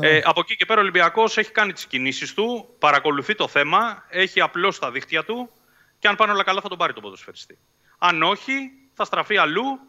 [0.01, 4.05] Ε, από εκεί και πέρα ο Ολυμπιακός έχει κάνει τις κινήσεις του, παρακολουθεί το θέμα,
[4.09, 5.51] έχει απλώσει τα δίχτυα του
[5.99, 7.59] και αν πάνε όλα καλά θα τον πάρει τον ποδοσφαιριστή.
[7.99, 8.53] Αν όχι,
[8.95, 9.81] θα στραφεί αλλού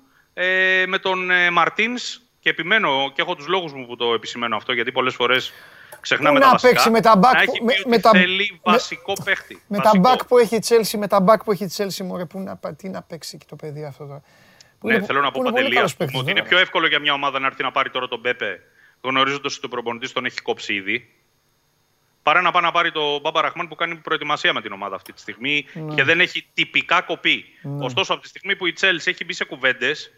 [0.44, 2.22] ε, με τον ε, Μαρτίνς.
[2.42, 5.54] Και επιμένω και έχω τους λόγους μου που το επισημαίνω αυτό, γιατί πολλές φορές
[6.00, 6.72] ξεχνάμε Πού τα να βασικά.
[6.74, 9.14] παίξει με τα back Να που- έχει με- πει με ότι τα- θέλει με- βασικό
[9.24, 9.62] παίχτη.
[9.68, 10.10] Με τα Βασικό.
[10.10, 12.56] back που έχει η Chelsea, με τα back που έχει η Chelsea, μωρέ, πού να,
[12.56, 14.22] πα- τι να παίξει και το παιδί αυτό τώρα.
[14.80, 16.32] Που Ναι, είναι- θέλω να που πω είναι πολύ παντελή καλός ας πούμε, παίκτης, ότι
[16.32, 16.58] είναι βέβαια.
[16.58, 18.60] πιο εύκολο για μια ομάδα να έρθει να πάρει τώρα τον Πέπε,
[19.02, 21.10] γνωρίζοντας ότι ο προπονητής τον έχει κόψει ήδη,
[22.24, 25.14] παρά να πάει να πάρει τον Μπάμπα Ραχμάν που κάνει προετοιμασία με την ομάδα αυτή
[25.14, 25.96] τη στιγμή Ναι.
[25.96, 27.46] και δεν έχει τυπικά κοπεί.
[27.80, 30.12] Ωστόσο, από τη στιγμή που η Τσέλση έχει μπει σε κουβέντες.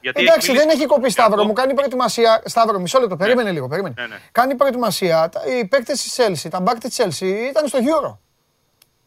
[0.00, 1.52] Εντάξει, δεν έχει κοπεί Σταύρο μου.
[1.52, 2.42] Κάνει προετοιμασία.
[2.44, 3.16] Σταύρο, μισό λεπτό.
[3.16, 3.68] Περίμενε λίγο.
[3.68, 3.94] Περίμενε.
[3.98, 4.16] Ναι, ναι.
[4.32, 5.28] Κάνει προετοιμασία.
[5.28, 8.16] Τα- Οι παίκτες της Chelsea, τα back της Chelsea ήταν στο Euro.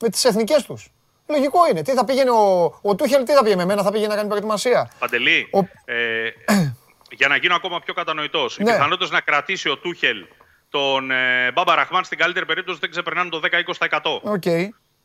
[0.02, 0.92] Με τις εθνικές τους.
[1.28, 1.82] Λογικό είναι.
[1.82, 4.28] Τι θα πήγαινε ο, ο Τούχελ, τι θα πήγαινε με μένα, θα πήγαινε να κάνει
[4.28, 4.92] προετοιμασία.
[5.00, 5.60] Παντελή, Ο-
[5.94, 6.30] ε,
[7.20, 8.72] για να γίνω ακόμα πιο κατανοητός, οι Ναι.
[8.72, 10.26] πιθανότητες να κρατήσει ο Τούχελ
[10.70, 13.40] τον ε, Μπάμπα Ραχμάν στην καλύτερη περίπτωση δεν ξεπερνάνε το
[13.80, 14.20] 10-20%.
[14.22, 14.44] Οκ.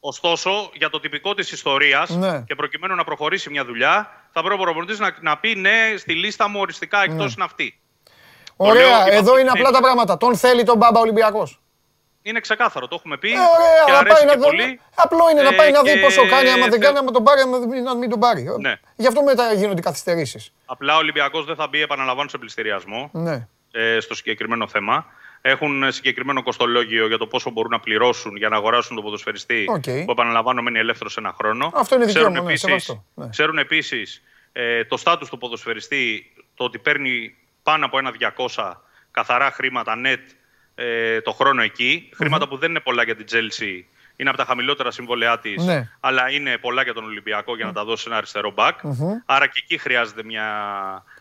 [0.00, 2.42] Ωστόσο, για το τυπικό της ιστορίας Ναι.
[2.46, 6.12] και προκειμένου να προχωρήσει μια δουλειά, θα πρέπει ο προπονητής να, να πει ναι, στη
[6.14, 7.80] λίστα μου οριστικά εκτός είναι αυτή.
[8.58, 10.16] λέω Ωραία, ότι εδώ αυτή είναι τη απλά τα θέση- πράγματα.
[10.16, 11.60] Τον θέλει τον Μπάμπα Ολυμπιακός.
[12.22, 13.28] Είναι ξεκάθαρο, το έχουμε πει.
[13.28, 14.44] Ε, και ωραία, να αρέσει πάει να και δω.
[14.44, 14.80] πολύ.
[14.94, 16.48] Απλό είναι να Ε, πάει να δει και πόσο κάνει.
[16.50, 18.42] Άμα δεν θε- κάνει, άμα τον πάρει, άμα δεν- να μην τον πάρει.
[18.60, 18.74] Ναι.
[18.96, 20.52] Γι' αυτό μετά γίνονται οι καθυστερήσεις.
[20.66, 23.48] Απλά ο Ολυμπιακός δεν θα μπει, επαναλαμβάνω, σε πληστηριασμό Ναι.
[23.72, 25.06] ε, στο συγκεκριμένο θέμα.
[25.40, 29.64] Έχουν ε, συγκεκριμένο κοστολόγιο για το πόσο μπορούν να πληρώσουν για να αγοράσουν τον ποδοσφαιριστή
[29.68, 29.82] Οκ.
[30.04, 31.72] που επαναλαμβάνω μένει ελεύθερος ένα χρόνο.
[31.74, 33.28] Αυτό είναι δικαίωμα, Ξέρουν ναι, επίσης- σεβαστό, ναι.
[33.28, 38.12] Ξέρουν επίσης ε, το στάτους του ποδοσφαιριστή, το ότι παίρνει πάνω από ένα
[38.46, 38.72] 200
[39.10, 40.18] καθαρά χρήματα net
[40.74, 42.10] ε, το χρόνο εκεί.
[42.14, 43.82] Χρήματα που δεν είναι πολλά για την Chelsea.
[44.16, 45.88] Είναι από τα χαμηλότερα συμβόλαιά της, Ναι.
[46.00, 48.72] αλλά είναι πολλά για τον Ολυμπιακό για να τα δώσει σε ένα αριστερό back.
[49.26, 50.44] Άρα και εκεί χρειάζεται μια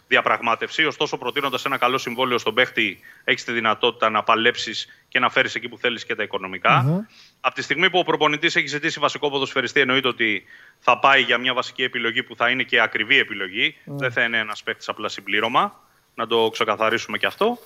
[0.08, 0.86] διαπραγμάτευση.
[0.86, 5.56] Ωστόσο, προτείνοντας ένα καλό συμβόλαιο στον παίχτη, έχεις τη δυνατότητα να παλέψεις και να φέρεις
[5.56, 7.06] εκεί που θέλεις και τα οικονομικα
[7.42, 10.44] Από τη στιγμή που ο προπονητής έχει ζητήσει βασικό ποδοσφαιριστή, εννοείται ότι
[10.80, 13.76] θα πάει για μια βασική επιλογή που θα είναι και ακριβή επιλογή.
[13.86, 15.80] Δεν θα είναι ένας παίχτης απλά συμπλήρωμα.
[16.16, 17.58] Να το ξεκαθαρίσουμε και αυτό.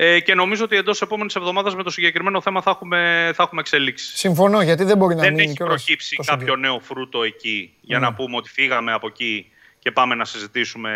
[0.00, 3.60] Ε, και νομίζω ότι εντός επόμενης εβδομάδας με το συγκεκριμένο θέμα θα έχουμε, θα έχουμε
[3.60, 4.18] εξελίξεις.
[4.18, 6.58] Συμφωνώ γιατί δεν μπορεί να Δεν μείνει έχει κιόλας προκύψει τόσο κάποιο καιρό.
[6.58, 8.06] νέο φρούτο εκεί για Ναι.
[8.06, 10.92] να πούμε ότι φύγαμε από εκεί και πάμε να συζητήσουμε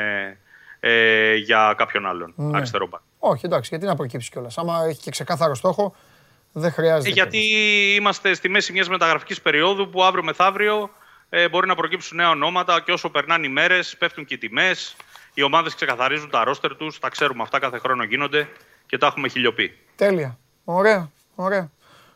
[0.85, 2.57] ε, για κάποιον άλλον Ναι.
[2.57, 3.01] αριστερό μπακ.
[3.19, 4.59] Όχι, εντάξει, γιατί να προκύψει κιόλας.
[4.59, 5.95] Άμα έχει και ξεκάθαρο στόχο,
[6.53, 7.09] δεν χρειάζεται.
[7.09, 7.39] Ε, γιατί
[7.99, 10.91] είμαστε στη μέση μιας μεταγραφικής περίοδου που αύριο μεθαύριο
[11.29, 14.97] ε, μπορεί να προκύψουν νέα ονόματα και όσο περνάνε οι μέρες πέφτουν και οι τιμές.
[15.35, 18.49] Οι ομάδες ξεκαθαρίζουν τα ρόστερ τους, τα ξέρουμε αυτά κάθε χρόνο γίνονται
[18.87, 19.79] και τα έχουμε χιλιοπεί.
[19.97, 20.39] Τέλεια.
[20.65, 21.11] Ωραία.
[21.35, 21.71] Ωραία.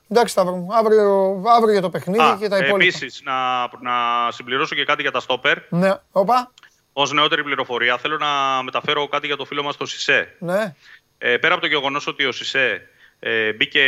[0.09, 0.69] Εντάξει, Σταύρο μου.
[0.75, 2.77] Αύριο, αύριο για το παιχνίδι Α, και τα υπόλοιπα.
[2.77, 5.59] επίσης, να, να συμπληρώσω και κάτι για τα στόπερ.
[5.69, 6.51] Ναι, όπα.
[6.99, 10.37] Ως νεότερη πληροφορία, θέλω να μεταφέρω κάτι για το φίλο μας το Σισε.
[10.39, 10.75] Ναι.
[11.19, 13.83] Ε, πέρα από το γεγονός ότι ο Σισε ε, μπήκε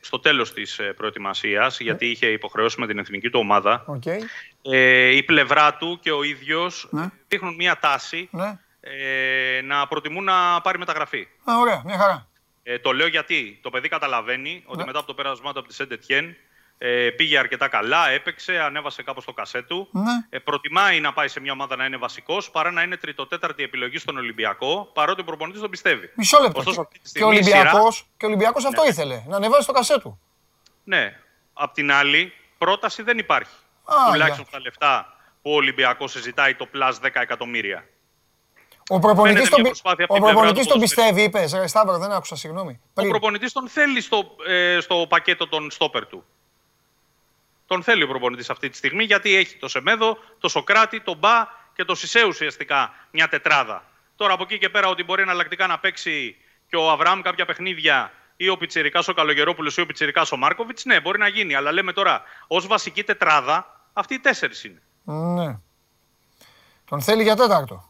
[0.00, 4.02] στο τέλος της προετοιμασίας, γιατί είχε υποχρεώσεις με την εθνική του ομάδα, Οκ.
[4.62, 7.10] ε, η πλευρά του και ο ίδιος Ναι.
[7.28, 8.58] δείχνουν μία τάση Ναι.
[8.80, 11.28] ε, να προτιμούν να πάρει μεταγραφή.
[11.50, 12.28] Α, ωραία, μια χαρά.
[12.62, 14.84] Ε, το λέω γιατί το παιδί καταλαβαίνει ότι Ναι.
[14.84, 16.36] μετά από το πέρασμά του από τη Σεντ Ετιέν
[16.82, 19.88] ε, πήγε αρκετά καλά, έπαιξε, ανέβασε κάπως το κασέ του.
[19.92, 20.02] Ναι.
[20.30, 23.98] Ε, προτιμάει να πάει σε μια ομάδα να είναι βασικός παρά να είναι τριτοτέταρτη επιλογή
[23.98, 26.10] στον Ολυμπιακό, παρότι ο προπονητής τον πιστεύει.
[26.14, 26.58] Μισό λεπτό.
[26.58, 29.22] Ωστόσο, αυτή τη Και ο στιγμή η σειρά- Ολυμπιακός, και ο Ολυμπιακός αυτό ήθελε.
[29.26, 30.20] Να ανεβάσει το κασέ του.
[30.84, 31.16] Ναι.
[31.52, 33.52] Απ' την άλλη, πρόταση δεν υπάρχει.
[33.84, 34.58] Α, Τουλάχιστον για.
[34.58, 37.84] στα λεφτά που ο Ολυμπιακός συζητάει το plus 10 εκατομμύρια.
[38.88, 41.22] Ο προπονητής Φαίνεται τον, μια πι- προσπάθεια από ο την πλευρά προπονητής του τον ποδοσφαιριστή.
[41.22, 41.60] πιστεύει, είπες.
[41.60, 42.80] Ρε Σταύρο, δεν άκουσα, συγγνώμη.
[42.82, 43.08] Ο Πριν.
[43.08, 46.24] προπονητής τον θέλει στο, ε, στο πακέτο των στόπερ του.
[47.70, 51.46] Τον θέλει ο προπονητής αυτή τη στιγμή γιατί έχει το Σεμέδο, το Σοκράτη, τον Μπα
[51.74, 53.84] και το Σισε ουσιαστικά μια τετράδα.
[54.16, 56.36] Τώρα από εκεί και πέρα ότι μπορεί εναλλακτικά να παίξει
[56.68, 60.84] και ο Αβραάμ κάποια παιχνίδια ή ο Πιτσυρικά ο Καλογερόπουλος ή ο Πιτσυρικά ο Μάρκοβιτς,
[60.84, 61.54] ναι, μπορεί να γίνει.
[61.54, 64.82] Αλλά λέμε τώρα ως βασική τετράδα αυτοί οι τέσσερις είναι.
[65.04, 65.58] Ναι.
[66.88, 67.88] Τον θέλει για τέταρτο.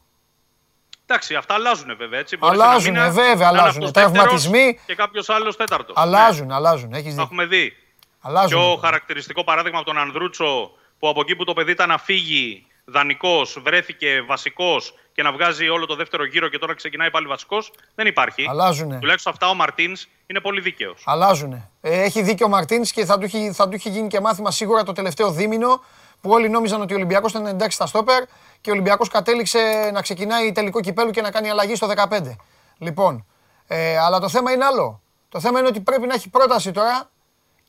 [1.05, 2.37] Εντάξει, αυτά αλλάζουν βέβαια έτσι.
[2.37, 3.85] Μπορεί Αλλάζουνε, σε ένα μήνα βέβαια, να είναι αλλάζουνε.
[3.85, 4.59] αυτός Τραυματισμοί.
[4.63, 5.95] δεύτερος Και κάποιος άλλος τέταρτος.
[5.97, 6.93] Αλλάζουν, αλλάζουν.
[6.93, 7.23] Έχεις Τα δίκιο.
[7.23, 7.75] έχουμε δει.
[8.21, 8.59] Αλλάζουν.
[8.59, 12.65] Πιο χαρακτηριστικό παράδειγμα από τον Ανδρούτσο που από εκεί που το παιδί ήταν να φύγει
[12.85, 17.71] δανεικός, βρέθηκε βασικός και να βγάζει όλο το δεύτερο γύρο και τώρα ξεκινάει πάλι βασικός,
[17.95, 18.45] δεν υπάρχει.
[18.49, 18.97] Αλλάζουνε.
[18.99, 21.03] Τουλάχιστον αυτά ο Μαρτίνς είναι πολύ δίκαιος.
[21.05, 21.69] Αλλάζουνε.
[21.81, 24.51] Ε, έχει δίκιο ο Μαρτίνς και θα του, έχει, θα του έχει γίνει και μάθημα
[24.51, 25.83] σίγουρα το τελευταίο δίμηνο
[26.21, 28.23] που όλοι νόμιζαν ότι ο Ολυμπιακός ήταν εντάξει στα στόπερ
[28.61, 32.35] και ο Ολυμπιακός κατέληξε να ξεκινάει τελικό κυπέλου και να κάνει αλλαγή στο 15.
[32.77, 33.25] Λοιπόν,
[33.67, 35.01] ε, αλλά το θέμα είναι άλλο.
[35.29, 37.09] Το θέμα είναι ότι πρέπει να έχει πρόταση τώρα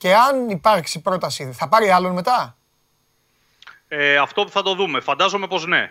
[0.03, 2.57] και αν υπάρξει πρόταση, θα πάρει άλλον μετά;
[3.89, 5.01] Ε, αυτό που θα το δούμε.
[5.01, 5.91] Φαντάζομαι πως ναι.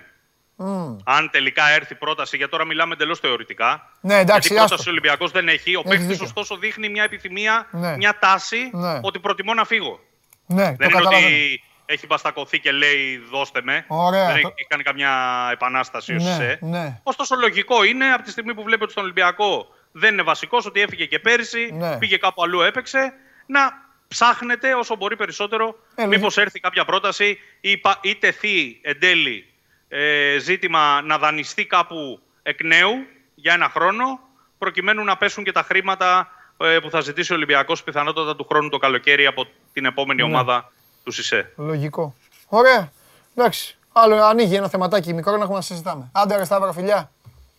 [1.04, 3.90] Αν τελικά έρθει πρόταση, γιατί τώρα μιλάμε εντελώς θεωρητικά.
[4.02, 4.90] Ναι, εντάξει, γιατί πρόταση άστο.
[4.90, 5.76] ο Ολυμπιακός δεν έχει.
[5.76, 6.26] Ο Έχεις παίκτης, δίκιο.
[6.26, 7.96] ωστόσο, δείχνει μια επιθυμία, Ναι.
[7.98, 9.00] μια τάση Ναι.
[9.02, 10.00] ότι προτιμώ να φύγω.
[10.46, 11.26] Ναι, δεν το είναι καταλαβαίνω.
[11.26, 13.86] ότι έχει μπαστακωθεί και λέει δώστε με.
[13.88, 15.12] Ωραία, δεν το- έχει κάνει καμιά
[15.52, 16.58] επανάσταση ως Ναι, ΣΕ.
[16.62, 17.00] ναι.
[17.04, 20.82] Ωστόσο, λογικό είναι από τη στιγμή που βλέπει ότι στον Ολυμπιακό δεν είναι βασικός, ότι
[20.82, 21.98] έφυγε και πέρυσι, Ναι.
[21.98, 23.14] πήγε κάπου αλλού, έπαιξε,
[23.46, 25.76] να ψάχνετε όσο μπορεί περισσότερο.
[25.96, 26.42] Ε, Μήπως λογικό.
[26.42, 29.46] έρθει κάποια πρόταση ή, πα- ή τεθεί εν τέλει
[29.88, 32.92] ε, ζήτημα να δανειστεί κάπου εκ νέου
[33.36, 34.20] για ένα χρόνο,
[34.58, 36.28] προκειμένου να πέσουν και τα χρήματα
[36.58, 40.28] ε, που θα ζητήσει ο Ολυμπιακός πιθανότατα του χρόνου το καλοκαίρι από την επόμενη Ναι.
[40.28, 40.72] ομάδα
[41.04, 41.54] του ΣΥΣΕ.
[41.58, 42.16] Λογικό.
[42.48, 42.92] Ωραία.
[43.36, 43.76] Εντάξει.
[43.94, 46.10] Άλλο ανοίγει ένα θεματάκι μικρό να έχουμε να συζητάμε.
[46.14, 47.12] Άντε ρε Σταύρο, φιλιά.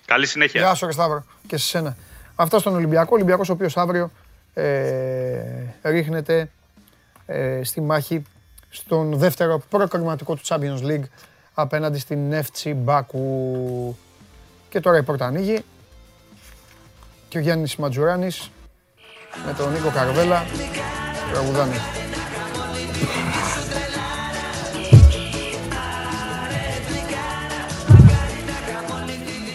[0.04, 0.60] Καλή συνέχεια.
[0.60, 1.24] Γεια σου ρε Σταύρο.
[1.46, 1.96] Και σε σένα.
[2.36, 3.08] Αυτό στον Ολυμπιακό.
[3.10, 4.08] Ο Ολυμπιακός ο οποίος αύριο ε,
[5.82, 6.50] ρίχνεται
[7.26, 8.22] ε, στη μάχη
[8.70, 11.04] στον δεύτερο προκριματικό του Champions League
[11.54, 13.96] απέναντι στην FC Μπάκου.
[14.68, 15.64] Και τώρα η πόρτα ανοίγει
[17.28, 18.50] και ο Γιάννης Ματζουράνης
[19.46, 20.44] με τον Νίκο Καρβέλα
[21.32, 22.01] τραγουδάνε.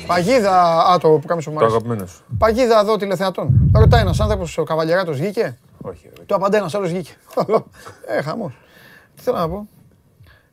[0.08, 1.78] Παγίδα, α, το που κάμισο μου Το άρεσε.
[1.78, 2.24] αγαπημένο σου.
[2.38, 3.72] Παγίδα εδώ τηλεθεατών.
[3.74, 6.10] Ρωτάει ένας άνθρωπος, ο Καβαλιαράτο βγήκε; Όχι.
[6.18, 6.24] ρε.
[6.24, 7.12] Του απαντά ένας άλλος βγήκε.
[8.18, 8.58] ε, χαμός.
[9.16, 9.68] Τι θέλω να πω;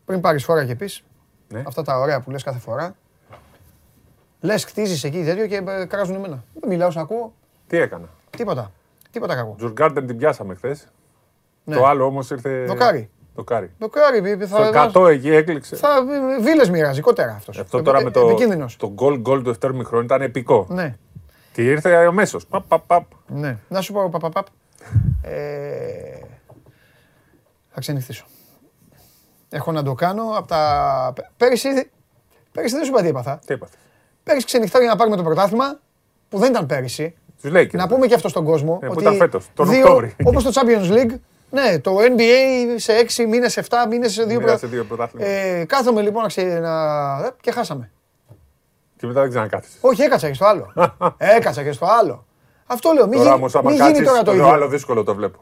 [0.05, 1.02] Πριν πάρεις φορά και πεις
[1.48, 1.62] Ναι.
[1.66, 2.94] αυτά τα ωραία που λες κάθε φορά.
[4.40, 6.44] Λες, κτίζει εκεί τέτοιο και ε, κράζουν εμένα.
[6.60, 7.32] Δεν μιλάω, σ' ακούω.
[7.66, 8.70] Τι έκανα; Τίποτα.
[9.10, 9.55] Τίποτα κακό.
[9.56, 10.86] Τζουργκάρντεν την πιάσαμε χθες.
[11.64, 11.76] Ναι.
[11.76, 12.64] Το άλλο όμως ήρθε.
[12.64, 13.10] Δοκάρι.
[13.35, 13.70] Δοκάρι.
[13.78, 14.90] Το κάρι, θα.
[14.90, 15.77] Το 100 εκεί έκλειξε.
[15.77, 15.89] Θα
[16.40, 17.59] βίλες μοιράζει, κότερα αυτός.
[17.59, 18.77] Αυτό τώρα με το, Επικίνδυνος.
[18.77, 20.66] το γκολ γκολ του δεύτερου μηχρόνου ήταν επικό.
[20.69, 20.94] Ναι,
[21.52, 22.39] Και ήρθε αμέσω.
[22.48, 23.05] Παπ, παπ, παπ.
[23.27, 23.59] ναι.
[23.69, 24.47] Να σου πω, παπαπαπ.
[25.23, 25.32] Ε,
[27.69, 28.24] θα ξενυχτήσω.
[29.48, 31.12] Έχω να το κάνω από τα.
[31.36, 31.69] Πέρυσι,
[32.52, 33.39] πέρυσι δεν σου είπα τι έπαθα.
[33.47, 33.77] Τι έπαθες;
[34.23, 35.78] Πέρυσι ξενυχτάω για να πάρουμε το πρωτάθλημα
[36.28, 37.15] που δεν ήταν πέρυσι.
[37.43, 37.77] Τους λέει και.
[37.77, 38.78] Να πούμε και αυτό στον κόσμο.
[38.82, 40.15] Ναι, που ήταν φέτος, τον δύο- Οκτώβρη.
[40.24, 41.15] Όπως το Champions League,
[41.55, 42.31] ναι, το NBA
[42.76, 45.26] σε 6 μήνες, σε 7 μήνες, σε δύο, Μοίρασε πρωτα- δύο πρωτάθλημα.
[45.26, 46.43] Ε, κάθομαι λοιπόν να, ξε...
[46.43, 46.72] να...
[47.26, 47.90] ε, και χάσαμε.
[48.97, 49.78] Και μετά δεν ξανακάθισε.
[49.81, 50.72] Όχι, έκατσα και στο άλλο.
[51.36, 52.26] έκατσα και στο άλλο.
[52.66, 53.02] Αυτό λέω.
[53.06, 54.47] Μην, Τώρα γίνει, όμως, άμα μην γίνει κάτσει, τώρα το το ίδιο.
[54.48, 55.39] άλλο δύσκολο το βλέπω.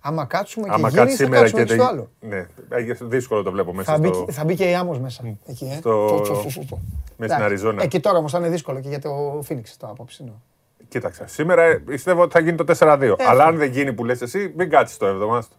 [0.00, 1.74] Άμα κάτσουμε και Άμα γίνει, κάτσεις θα σήμερα κάτσουμε και.
[1.74, 2.10] και στο άλλο.
[2.20, 2.36] Ναι,
[2.68, 4.26] ε, δύσκολο το βλέπω μέσα Θα μπει, στο.
[4.30, 5.22] θα μπει και η άμμος μέσα.
[5.46, 5.76] Εκεί, ε.
[5.76, 6.80] στο- Πω, πω, πω, πω.
[6.82, 7.42] με στην Εντάξει.
[7.42, 7.82] Αριζόνα.
[7.82, 10.42] Ε, και τώρα όμως θα είναι δύσκολο και για το Phoenix το απόψινο.
[10.98, 11.24] Κοίταξε.
[11.26, 13.14] Σήμερα ε, πιστεύω ότι θα γίνει το 4-2.
[13.28, 15.54] Αλλά αν δεν γίνει που λες εσύ, μην κάτσεις το 7 άστο.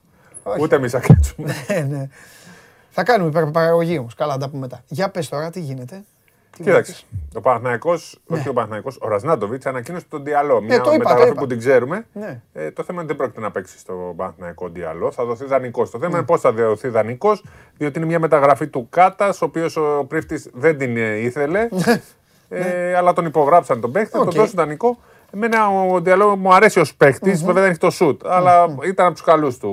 [0.59, 1.55] Ούτε εμείς θα κάτσουμε.
[1.67, 2.09] Ε, ναι.
[2.89, 4.13] Θα κάνουμε υπερ- παραγωγή όμως.
[4.15, 4.83] Καλά, να τα πούμε μετά.
[4.87, 6.03] Για πες τώρα, τι γίνεται.
[6.57, 6.91] Τι Κοίταξε.
[6.91, 7.05] βλέπεις.
[7.35, 7.91] Ο Παναθηναϊκός,
[8.27, 10.61] όχι ο Παναθηναϊκός, ο Ραζνάτοβιτς ανακοίνωσε τον Διαλό.
[10.61, 10.83] Μια Ναι.
[10.83, 11.39] το είπα, το μεταγραφή είπα.
[11.41, 12.05] που την ξέρουμε.
[12.13, 12.41] Ναι.
[12.53, 15.11] Ε, το θέμα είναι ότι δεν πρόκειται να παίξει στο Παναθηναϊκό Διαλό.
[15.11, 15.89] Θα δοθεί δανεικός.
[15.89, 17.43] Το θέμα είναι πώς θα δοθεί δανεικός,
[17.77, 21.67] διότι είναι μια μεταγραφή του Κάτας, ο οποίος ο Πρίφτης δεν την ε, ήθελε.
[22.49, 24.23] ε, αλλά τον υπογράψαν τον παίχτη, Ναι.
[24.23, 24.29] Οκ.
[24.29, 24.97] τον δώσουν δανεικό.
[25.35, 28.21] Εμένα ο Διαλό μου αρέσει ως παίκτης, βέβαια δεν έχει το σουτ.
[28.25, 29.71] Αλλά ήταν από τους καλούς του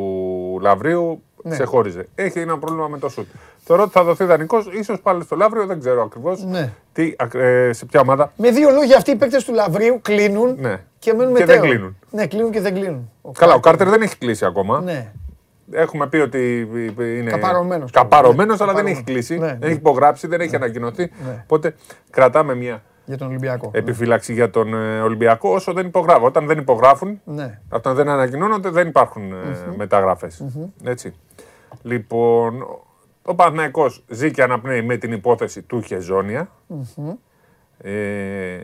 [0.62, 1.50] Λαβρίου, Ναι.
[1.50, 2.08] ξεχώριζε.
[2.14, 3.26] Έχει ένα πρόβλημα με το σουτ.
[3.64, 6.44] Θεωρώ ότι θα δοθεί δανεικός, ίσως πάλι στο Λαύριο, δεν ξέρω ακριβώς.
[6.44, 6.72] Ναι.
[6.92, 8.32] Τι, ακ- ε, σε ποια ομάδα.
[8.36, 10.80] Με δύο λόγια αυτοί οι παίκτες του Λαβρίου κλείνουν Ναι.
[10.98, 11.60] και μένουν Και μετέω.
[11.60, 11.96] δεν κλείνουν.
[12.10, 13.10] Ναι, κλείνουν και δεν κλείνουν.
[13.22, 14.80] Ο Καλά, ο Κάρτερ δεν έχει κλείσει ακόμα.
[14.80, 15.12] Ναι.
[15.72, 16.68] Έχουμε πει ότι
[16.98, 17.90] είναι Καπαρωμένος.
[17.90, 18.90] καπαρωμένος, αλλά δεν Καπαρωμένος.
[18.98, 19.38] έχει κλείσει.
[19.38, 19.66] Ναι, δεν ναι.
[19.66, 21.02] έχει υπογράψει, δεν έχει ανακοινωθεί.
[21.26, 21.42] Ναι.
[21.42, 21.74] Οπότε
[22.10, 23.70] κρατάμε μια Για τον Ολυμπιακό.
[23.74, 26.24] επιφύλαξη για τον ε, Ολυμπιακό όσο δεν υπογράφουν.
[26.24, 27.60] Όταν δεν υπογράφουν, Ναι.
[27.70, 29.36] όταν δεν ανακοινώνονται, δεν υπάρχουν ε,
[29.76, 30.44] μεταγραφές.
[30.84, 31.14] Έτσι.
[31.82, 32.66] Λοιπόν,
[33.22, 36.48] ο Παναθηναϊκός ζει και αναπνέει με την υπόθεση του χεζονια
[37.78, 38.58] Ε,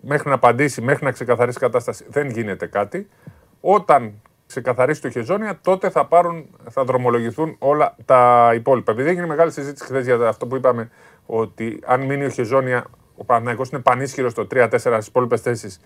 [0.00, 3.08] μέχρι να απαντήσει, μέχρι να ξεκαθαρίσει η κατάσταση, δεν γίνεται κάτι.
[3.60, 4.12] Όταν
[4.46, 8.92] ξεκαθαρίσει το Χεζόνια, τότε θα, πάρουν, θα δρομολογηθούν όλα τα υπόλοιπα.
[8.92, 10.90] Επειδή έγινε μεγάλη συζήτηση χθες για αυτό που είπαμε,
[11.26, 12.84] ότι αν μείνει ο Χεζόνια,
[13.16, 15.80] ο Παναθηναϊκός είναι πανίσχυρος στο 3-4 στις υπόλοιπες θέσεις,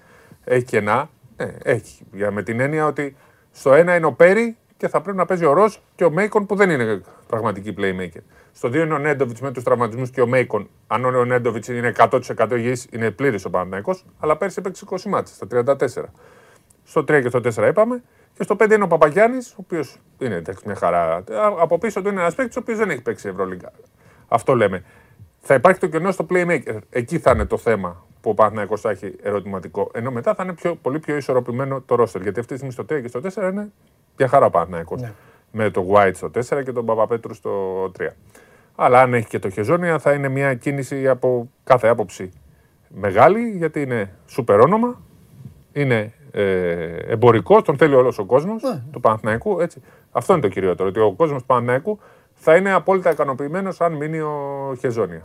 [0.44, 1.10] έχει κενά.
[1.36, 2.04] Ναι, έχει.
[2.12, 3.16] Για, με την έννοια ότι
[3.52, 6.46] στο ένα είναι ο Πέρι και θα πρέπει να παίζει ο Ροζ και ο Μέικον
[6.46, 8.20] που δεν είναι πραγματική playmaker.
[8.52, 10.68] Στο 2 είναι ο Νέντοβιτς με τους τραυματισμούς και ο Μέικον.
[10.86, 12.20] Αν ο Νέντοβιτς είναι 100%
[12.50, 16.04] υγιής, είναι πλήρης ο Παναθηναϊκός, αλλά πέρσι έπαιξε 20 μάτσε στα 34.
[16.84, 18.02] Στο 3 και στο 4 είπαμε.
[18.34, 21.14] Και στο 5 είναι ο Παπαγιάννης, ο οποίος είναι εντάξει, μια χαρά.
[21.14, 21.22] Α,
[21.58, 23.72] Από πίσω του είναι ένας παίκτης ο οποίος δεν έχει παίξει Ευρωλίγκα.
[24.28, 24.84] Αυτό λέμε.
[25.40, 26.78] Θα υπάρχει το κενό στο playmaker.
[26.90, 29.90] Εκεί θα είναι το θέμα που ο Παναθηναϊκός θα έχει ερωτηματικό.
[29.94, 32.22] Ενώ μετά θα είναι πιο, πολύ πιο ισορροπημένο το ρόστερ.
[32.22, 33.70] Γιατί αυτή τη στιγμή στο 3 και στο 4 είναι
[34.16, 35.00] μια χαρά ο Παναθηναϊκός.
[35.00, 35.12] Ναι.
[35.52, 38.06] Με το White στο 4 και τον Παπαπέτρου στο 3.
[38.74, 42.32] Αλλά αν έχει και το Χεζόνια θα είναι μια κίνηση από κάθε άποψη
[42.88, 45.00] μεγάλη γιατί είναι σούπερ όνομα,
[45.72, 48.82] είναι ε, εμπορικός, τον θέλει όλος ο κόσμος Ναι.
[48.92, 49.60] του Παναθηναϊκού.
[49.60, 49.82] Έτσι.
[50.10, 50.88] Αυτό είναι το κυριότερο.
[50.88, 51.98] Ότι ο κόσμος του Παναθηναϊκού
[52.42, 55.20] θα είναι απόλυτα ικανοποιημένος αν μείνει ο Χεζόνια.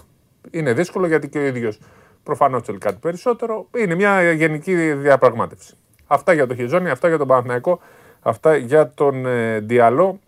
[0.52, 1.80] Είναι δύσκολο γιατί και ο ίδιος
[2.24, 3.68] προφανώς θέλει κάτι περισσότερο.
[3.78, 5.74] Είναι μια γενική διαπραγμάτευση.
[6.08, 7.80] Αυτά για το Χεζόνια, αυτά για τον Παναθηναϊκό,
[8.22, 10.20] αυτά για τον ε, Διαλό.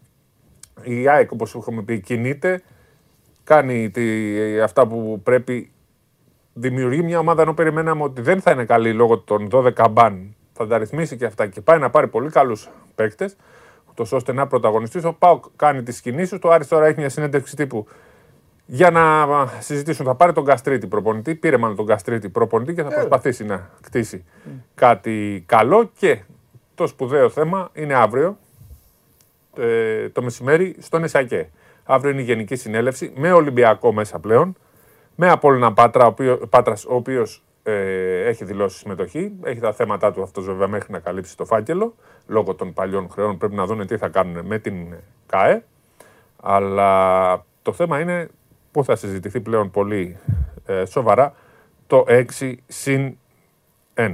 [0.83, 2.61] Η ΑΕΚ, όπως έχουμε πει, κινείται,
[3.43, 5.71] κάνει τη, αυτά που πρέπει
[6.53, 10.35] δημιουργεί μια ομάδα ενώ περιμέναμε ότι δεν θα είναι καλή λόγω των 12 μπαν.
[10.53, 13.35] Θα τα ρυθμίσει και αυτά και πάει να πάρει πολύ καλούς παίκτες,
[13.99, 15.05] ούτω ώστε να πρωταγωνιστεί.
[15.05, 16.49] Ο Πάουκ κάνει τις κινήσεις του.
[16.49, 17.87] Ο Άρης τώρα έχει μια συνέντευξη τύπου
[18.65, 19.25] για να
[19.59, 20.05] συζητήσουν.
[20.05, 21.35] Θα πάρει τον Καστρίτη προπονητή.
[21.35, 24.25] Πήρε μάλλον τον Καστρίτη προπονητή και θα προσπαθήσει να κτίσει
[24.75, 25.91] κάτι καλό.
[25.97, 26.21] Και
[26.75, 28.37] το σπουδαίο θέμα είναι αύριο
[29.57, 31.49] ε, το μεσημέρι στον Εσακέ.
[31.83, 34.55] Αύριο είναι η Γενική Συνέλευση με Ολυμπιακό μέσα πλέον.
[35.15, 39.31] Με Απόλλωνα Πάτρα, ο οποίο, Πάτρας, ο οποίος ε, έχει δηλώσει συμμετοχή.
[39.43, 41.95] Έχει τα θέματα του αυτός βέβαια μέχρι να καλύψει το φάκελο.
[42.27, 44.95] Λόγω των παλιών χρεών πρέπει να δουν τι θα κάνουν με την
[45.25, 45.63] ΚΑΕ.
[46.41, 48.29] Αλλά το θέμα είναι
[48.71, 50.17] που θα συζητηθεί πλέον πολύ
[50.65, 51.33] ε, σοβαρά
[51.87, 53.17] το 6 συν
[53.93, 54.13] 1.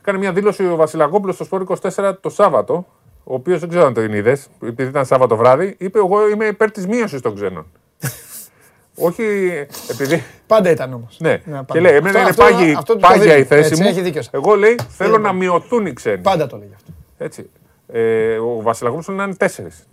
[0.00, 1.64] Έκανε μια δήλωση ο Βασιλακόπουλος στο Σπόρ
[1.96, 2.86] 24 το Σάββατο,
[3.24, 6.70] ο οποίος δεν ξέρω αν το είδες, επειδή ήταν Σάββατο βράδυ, είπε: Εγώ είμαι υπέρ
[6.70, 7.66] της μείωσης των ξένων.
[8.98, 9.22] Όχι
[9.90, 10.22] επειδή.
[10.46, 11.16] Πάντα ήταν όμως.
[11.20, 11.64] Ναι, Ναι, πάντα.
[11.72, 13.40] και λέει: Εμένα Αυτό- είναι αυτό- πάγια, αυτό το πάγια δίνει.
[13.40, 13.88] η θέση Έτσι, μου.
[13.88, 14.22] έχει δίκιο.
[14.30, 15.38] Εγώ λέει: Θέλω Είναι να πάντα.
[15.38, 16.22] μειωθούν οι ξένοι.
[16.22, 16.92] Πάντα το λέγει αυτό.
[17.18, 17.50] Έτσι.
[17.92, 19.86] Ε, ο Βασιλακόπουλος θέλει να είναι τέσσερις.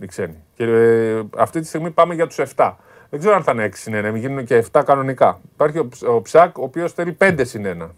[0.00, 0.34] Οι ξένοι.
[0.54, 2.76] Και ε, αυτή τη στιγμή πάμε για τους 7.
[3.10, 5.40] Δεν ξέρω αν θα είναι 6 συν 1, μην γίνουν και 7 κανονικά.
[5.52, 7.90] Υπάρχει ο, Ψ- ο Ψακ, ο οποίος θέλει 5 συν 1.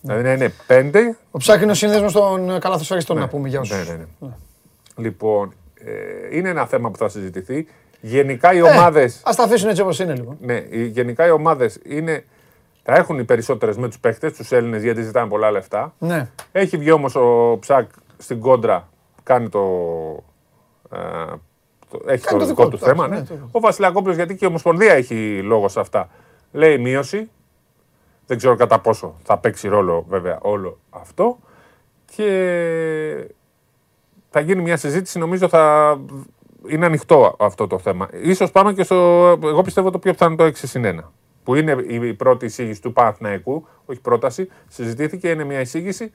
[0.00, 3.88] Δηλαδή να είναι 5 Ο Ψάκ είναι ο σύνδεσμος των καλαθοσφαιριστών, να πούμε για όσους.
[3.88, 4.28] ναι, ναι, ναι.
[4.96, 7.66] Λοιπόν, ε, είναι ένα θέμα που θα συζητηθεί.
[8.00, 9.04] Γενικά Ε, οι ομάδε.
[9.04, 10.36] Α τα αφήσουν έτσι όπως είναι λοιπόν.
[10.40, 12.24] Ναι, οι- γενικά οι ομάδες είναι.
[12.82, 15.94] Θα έχουν οι περισσότερες με τους παίχτε, τους Έλληνες, γιατί ζητάνε πολλά λεφτά.
[15.98, 16.28] Ναι.
[16.52, 18.88] Έχει βγει όμως ο Ψακ στην κόντρα,
[19.22, 19.60] κάνει το.
[20.92, 20.98] ε,
[21.90, 23.04] το- έχει Κάνει το, το δικό δικό του του, θέμα.
[23.04, 23.18] εντάξει, Ναι.
[23.20, 23.48] ναι, το δικό.
[23.52, 26.08] Ο Βασιλακόπουλο, γιατί και η Ομοσπονδία έχει λόγο σε αυτά.
[26.52, 27.30] Λέει μείωση.
[28.26, 31.38] Δεν ξέρω κατά πόσο θα παίξει ρόλο βέβαια όλο αυτό.
[32.16, 33.28] Και
[34.30, 35.96] θα γίνει μια συζήτηση, νομίζω θα
[36.68, 38.08] είναι ανοιχτό αυτό το θέμα.
[38.22, 38.94] Ίσως πάμε και στο,
[39.42, 40.98] εγώ πιστεύω το πιο πιθανό το 6 συν 1.
[41.44, 46.12] Που είναι η πρώτη εισήγηση του Παναθηναϊκού, όχι πρόταση, συζητήθηκε, είναι μια εισήγηση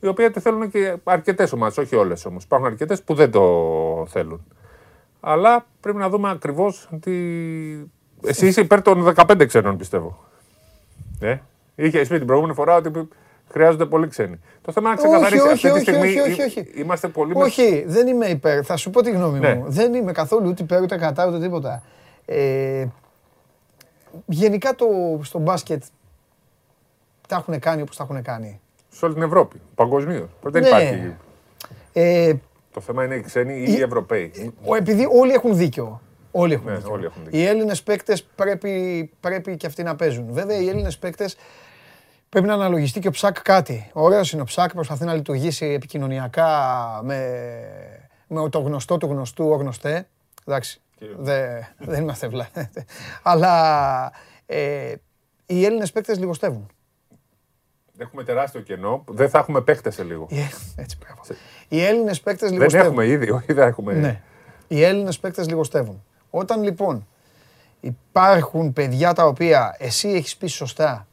[0.00, 2.44] η οποία τη θέλουν και αρκετές ομάδες, όχι όλες όμως.
[2.44, 4.44] Υπάρχουν αρκετές που δεν το θέλουν.
[5.20, 7.12] Αλλά πρέπει να δούμε ακριβώς τι.
[8.24, 10.24] Εσύ είσαι υπέρ των 15 ξένων, πιστεύω.
[11.20, 11.38] Ε;
[11.74, 13.08] Είχε πει την προηγούμενη φορά ότι
[13.52, 14.40] χρειάζονται πολλοί ξένοι.
[14.62, 15.42] Το θέμα είναι να Όχι, ξεκαθαρίσει.
[15.42, 16.80] όχι, Αυτή τη όχι, στιγμή όχι, όχι, όχι.
[16.80, 18.66] είμαστε πολύ με- Όχι, δεν είμαι υπέρ.
[18.66, 19.54] Θα σου πω τη γνώμη Ναι.
[19.54, 19.64] μου.
[19.66, 21.82] Δεν είμαι καθόλου ούτε υπέρ ούτε κατά ούτε τίποτα.
[22.24, 22.86] Ε,
[24.26, 24.86] γενικά το,
[25.22, 25.82] στο μπάσκετ
[27.28, 28.60] τα έχουν κάνει όπως τα έχουν κάνει.
[28.92, 30.28] σε όλη την Ευρώπη, παγκοσμίως.
[30.42, 30.68] Δεν Ναι.
[30.68, 31.14] υπάρχει.
[31.92, 32.32] Ε,
[32.72, 34.52] Το θέμα είναι οι ξένοι ή Η- οι Ευρωπαίοι.
[34.64, 36.00] ο- επειδή όλοι έχουν δίκιο.
[36.30, 36.92] Όλοι έχουν Ναι, δίκιο.
[36.92, 37.38] όλοι έχουν δίκιο.
[37.40, 40.26] Οι Έλληνες παίκτες πρέπει, πρέπει και αυτοί να παίζουν.
[40.30, 41.36] Βέβαια, οι Έλληνες παίκτες
[42.30, 43.90] πρέπει να αναλογιστεί και ο Ψακ κάτι.
[43.92, 46.50] Ωραίος είναι ο Ψακ, προσπαθεί να λειτουργήσει επικοινωνιακά
[47.02, 47.18] με,
[48.26, 50.08] με το γνωστό του γνωστού ο γνωστέ.
[50.46, 50.80] Εντάξει,
[51.18, 52.48] δε, δεν είμαστε βλά.
[53.22, 54.12] Αλλά
[54.46, 54.94] ε,
[55.46, 56.66] οι Έλληνες παίκτες λιγοστεύουν.
[57.98, 59.04] Έχουμε τεράστιο κενό.
[59.08, 60.26] Δεν θα έχουμε παίχτε σε λίγο.
[60.30, 61.20] Οι Ε, Έτσι, μπράβο.
[61.68, 62.86] Οι Έλληνες παίκτες Δεν λιγοστεύουν.
[62.86, 63.92] έχουμε ήδη, όχι δεν έχουμε.
[63.92, 64.20] Ναι.
[64.68, 66.04] Οι Έλληνες παίκτες λιγοστεύουν.
[66.30, 67.06] Όταν λοιπόν
[67.80, 71.06] υπάρχουν παιδιά τα οποία εσύ έχεις πει σωστά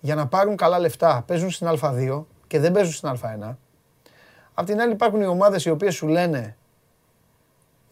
[0.00, 3.56] για να πάρουν καλά λεφτά παίζουν στην Α2 και δεν παίζουν στην Α1.
[4.54, 6.56] Απ' την άλλη υπάρχουν οι ομάδες οι οποίες σου λένε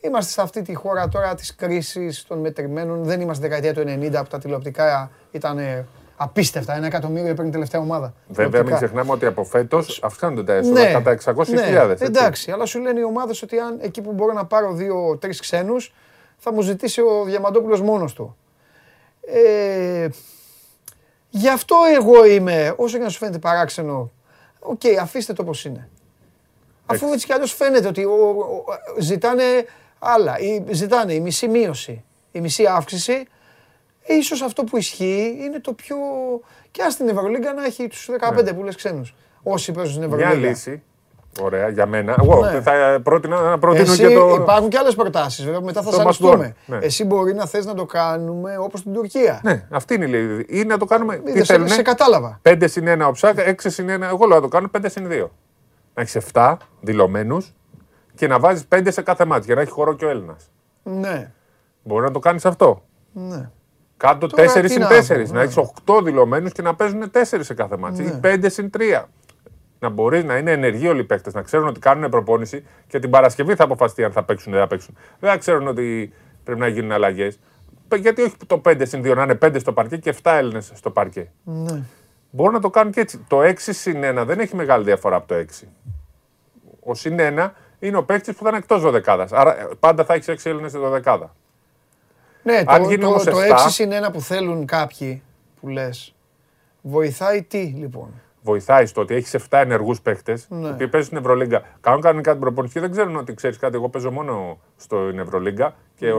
[0.00, 3.04] Είμαστε σε αυτή τη χώρα τώρα της κρίσης των μετρημένων.
[3.04, 5.86] Δεν είμαστε δεκαετία του 90 που τα τηλεοπτικά ήταν ε,
[6.16, 6.76] απίστευτα.
[6.76, 8.14] Ένα εκατομμύριο έπαιρνε η τελευταία ομάδα.
[8.28, 8.76] Βέβαια, μην Τηλεοπτικά.
[8.76, 11.46] ξεχνάμε ότι από φέτος αυξάνονται τα έσοδα κατά 600.000.
[11.48, 12.04] ναι, έτσι.
[12.04, 15.94] εντάξει, αλλά σου λένε οι ομάδες ότι αν εκεί που μπορώ να πάρω δύο-τρει ξένους,
[16.36, 18.36] θα μου ζητήσει ο Διαμαντόπουλος μόνος του.
[19.20, 20.08] Ε,
[21.30, 24.10] γι' αυτό εγώ είμαι, όσο και να σου φαίνεται παράξενο,
[24.60, 25.88] οκ, αφήστε το όπως είναι.
[26.86, 28.64] Αφού έτσι κι αλλιώς φαίνεται ότι ο- ο-
[28.96, 29.42] ο- ζητάνε
[29.98, 33.26] άλλα, ή ζητάνε η μισή μείωση, η μισή αύξηση,
[34.02, 35.96] ε, ίσως αυτό που ισχύει είναι το πιο...
[36.70, 39.14] Και ας την Ευρωλίγκα να έχει τους 15 που λες ξένους.
[39.42, 40.16] Όσοι παίζουν στην Ναι.
[40.16, 40.48] Μια Ευρωλίγκα.
[40.50, 40.82] λύση.
[41.40, 42.16] Ωραία, για μένα.
[42.20, 42.60] Εγώ Ναι.
[42.60, 44.34] θα πρότεινα να προτείνω Εσύ και το.
[44.40, 46.54] υπάρχουν και άλλες προτάσεις βέβαια που μετά θα το σε Must ανοιχτούμε.
[46.56, 46.62] Go.
[46.66, 46.78] Ναι.
[46.86, 49.40] Εσύ μπορεί να θες να το κάνουμε όπως στην Τουρκία.
[49.42, 50.46] Ναι, αυτή είναι η λύση.
[50.48, 51.16] Ή να το κάνουμε.
[51.16, 52.40] Τι Είδες, σε, θέλουνε; σε κατάλαβα.
[52.42, 54.02] 5 συν 1 ο Ψάκα, 6 συν 1.
[54.02, 55.30] Εγώ λέω να το κάνω 5 συν 2.
[55.94, 57.54] Να έχεις 7 δηλωμένους
[58.14, 60.50] και να βάζεις πέντε σε κάθε μάτς για να έχει χώρο και ο Έλληνας.
[60.82, 61.30] Ναι.
[61.82, 62.82] Μπορεί να το κάνεις αυτό.
[63.12, 63.50] Ναι.
[63.96, 64.90] Κάτω Τώρα 4 τι συν να 4.
[65.08, 65.42] πω, Να ναι.
[65.42, 67.98] έχεις 8 δηλωμένους και να παίζουν 4 σε κάθε μάτς.
[67.98, 68.04] Ναι.
[68.04, 69.02] Ή 5 συν 3.
[69.78, 73.10] Να μπορείς να είναι ενεργοί όλοι οι παίκτες, να ξέρουν ότι κάνουν προπόνηση και την
[73.10, 74.96] Παρασκευή θα αποφασιστεί αν θα παίξουν ή δεν θα παίξουν.
[75.20, 76.12] Δεν θα ξέρουν ότι
[76.44, 77.38] πρέπει να γίνουν αλλαγές.
[77.96, 80.90] Γιατί όχι το 5 συν 2 να είναι 5 στο παρκέ και 7 Έλληνες στο
[80.90, 81.30] παρκέ.
[81.44, 81.82] Ναι.
[82.30, 83.24] Μπορούν να το κάνουν και έτσι.
[83.28, 85.66] Το 6 συν 1 δεν έχει μεγάλη διαφορά από το 6.
[86.80, 89.32] Ο συν 1 είναι ο παίκτης που θα είναι εκτός δωδεκάδας.
[89.32, 91.34] Άρα ε, πάντα θα έχεις 6 Έλληνες στη δωδεκάδα.
[92.42, 95.22] Ναι, Αν το, γίνει το, όμως το 7, 6 συν 1 που θέλουν κάποιοι
[95.60, 96.14] που λες.
[96.82, 100.68] Βοηθάει τι λοιπόν; Βοηθάει στο ότι έχεις 7 ενεργούς παίκτε Ναι.
[100.68, 101.62] οι οποίοι παίζουν στην Ευρωλίγκα.
[101.80, 103.74] Κάνουν κανονικά την προπόνηση και δεν ξέρουν ότι ξέρεις κάτι.
[103.76, 106.12] Εγώ παίζω μόνο στην Ευρωλίγκα και Ναι.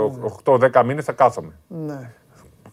[0.44, 1.54] 8-10 μήνες θα κάθομαι.
[1.68, 2.12] Ναι.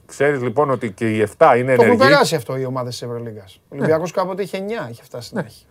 [0.06, 1.96] Ξέρεις λοιπόν ότι και οι 7 είναι Το έχουν ενεργοί.
[1.98, 3.60] περάσει αυτό οι ομάδες της Ευρωλίγκας.
[3.62, 5.40] Ο Ολυμπιακός κάποτε είχε 9, είχε φτάσει Ναι.
[5.40, 5.66] να έχει.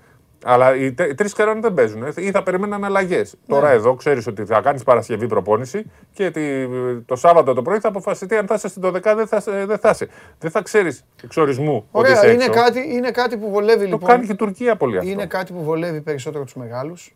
[0.48, 2.04] Αλλά οι, τε- οι τρεις ξέρουν δεν παίζουν.
[2.04, 3.36] ε, Ή θα περιμέναν αλλαγές.
[3.48, 6.68] Τώρα εδώ ξέρεις ότι θα κάνεις Παρασκευή προπόνηση και τη-
[7.06, 9.78] το Σάββατο το πρωί θα αποφασιστεί αν θα είσαι στην 12 δεν θα, είσαι- δεν
[9.78, 10.08] θα είσαι.
[10.40, 12.62] Δεν θα ξέρεις εξορισμού ότι Ωραία, είσαι είναι έξω.
[12.62, 14.10] κάτι, είναι κάτι που βολεύει Το λοιπόν.
[14.10, 15.10] κάνει και η Τουρκία πολύ αυτό.
[15.10, 17.16] Είναι κάτι που βολεύει περισσότερο τους μεγάλους.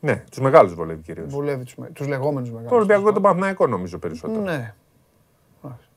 [0.00, 1.26] Ναι, τους μεγάλους βολεύει κυρίως.
[1.32, 2.70] Βολεύει τους τους λεγόμενους μεγάλους.
[2.70, 4.40] Το Ολυμπιακό και το Παναθηναϊκό νομίζω περισσότερο.
[4.42, 4.74] Ναι.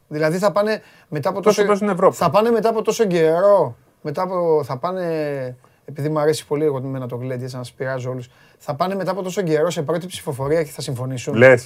[0.07, 2.15] Δηλαδή θα πάνε μετά από Τόσο τόσο, παίζουν Ευρώπη.
[2.15, 6.81] θα πάνε μετά από τόσο καιρό, μετά από, θα πάνε, επειδή μου αρέσει πολύ εγώ
[6.81, 9.81] με το γλέντι, έτσι να σας πειράζω όλους, θα πάνε μετά από τόσο καιρό σε
[9.81, 11.33] πρώτη ψηφοφορία και θα συμφωνήσουν.
[11.35, 11.65] Λες.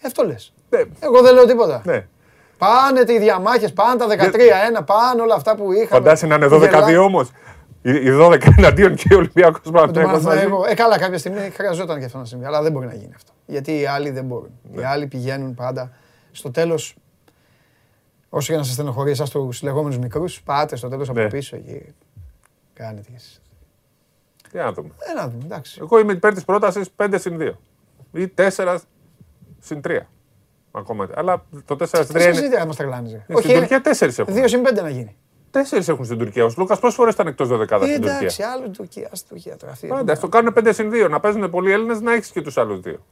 [0.00, 0.52] Ε, Αυτό λες.
[0.70, 0.78] Ναι.
[1.00, 1.82] Εγώ δεν λέω τίποτα.
[1.84, 2.06] Ναι.
[2.58, 5.86] Πάνε οι διαμάχες, πάνε τα 13-1, πάνε όλα αυτά που είχαμε.
[5.86, 7.30] Φαντάσαι να είναι που 12-2 γελά- όμως.
[7.82, 10.26] Οι 12 εναντίον και ο Ολυμπιακός με τον Παναθηναϊκός μαζί.
[10.26, 10.64] Παναθηναϊκό.
[10.70, 12.44] Ε, καλά, κάποια στιγμή χρειαζόταν και αυτό να συμβεί.
[12.44, 13.32] Αλλά δεν μπορεί να γίνει αυτό.
[13.46, 14.50] Γιατί οι άλλοι δεν μπορούν.
[14.72, 14.80] Ναι.
[14.80, 15.90] Οι άλλοι πηγαίνουν πάντα.
[16.32, 16.96] Στο τέλος,
[18.28, 21.28] όσο και να σας στενοχωρεί εσάς τους λεγόμενους μικρούς, πάτε στο τέλος από Ναι.
[21.28, 21.94] πίσω εκεί.
[22.78, 23.42] Κάνετε και εσείς.
[24.52, 24.88] Τι να δούμε.
[24.98, 25.78] Ε, να δούμε, εντάξει.
[25.82, 27.52] Εγώ είμαι υπέρ της πρότασης 5 συν 2
[28.12, 28.78] ή 4
[29.60, 29.98] συν 3.
[30.70, 31.08] Ακόμα.
[31.14, 32.48] Αλλά το 4 συν 3 Εσείς είναι.
[32.48, 33.24] δεν μας τρελάνιζε.
[33.38, 34.34] Στην Τουρκία 4 έχουν.
[34.34, 35.16] 2 συν 5 να γίνει.
[35.50, 36.44] 4 έχουν στην Τουρκία.
[36.44, 39.08] Ο Λούκα πόσες φορές ήταν εκτός 12 Ε, στην Τουρκία; εντάξει, άλλο η Τουρκία.
[39.12, 39.72] Στην Τουρκία τώρα.
[39.72, 39.90] αυτή.
[39.92, 41.08] Άντε, ας το κάνουν 5 συν 2.
[41.10, 43.04] Να παίζουν πολλοί Έλληνες να έχεις και τους άλλους δύο.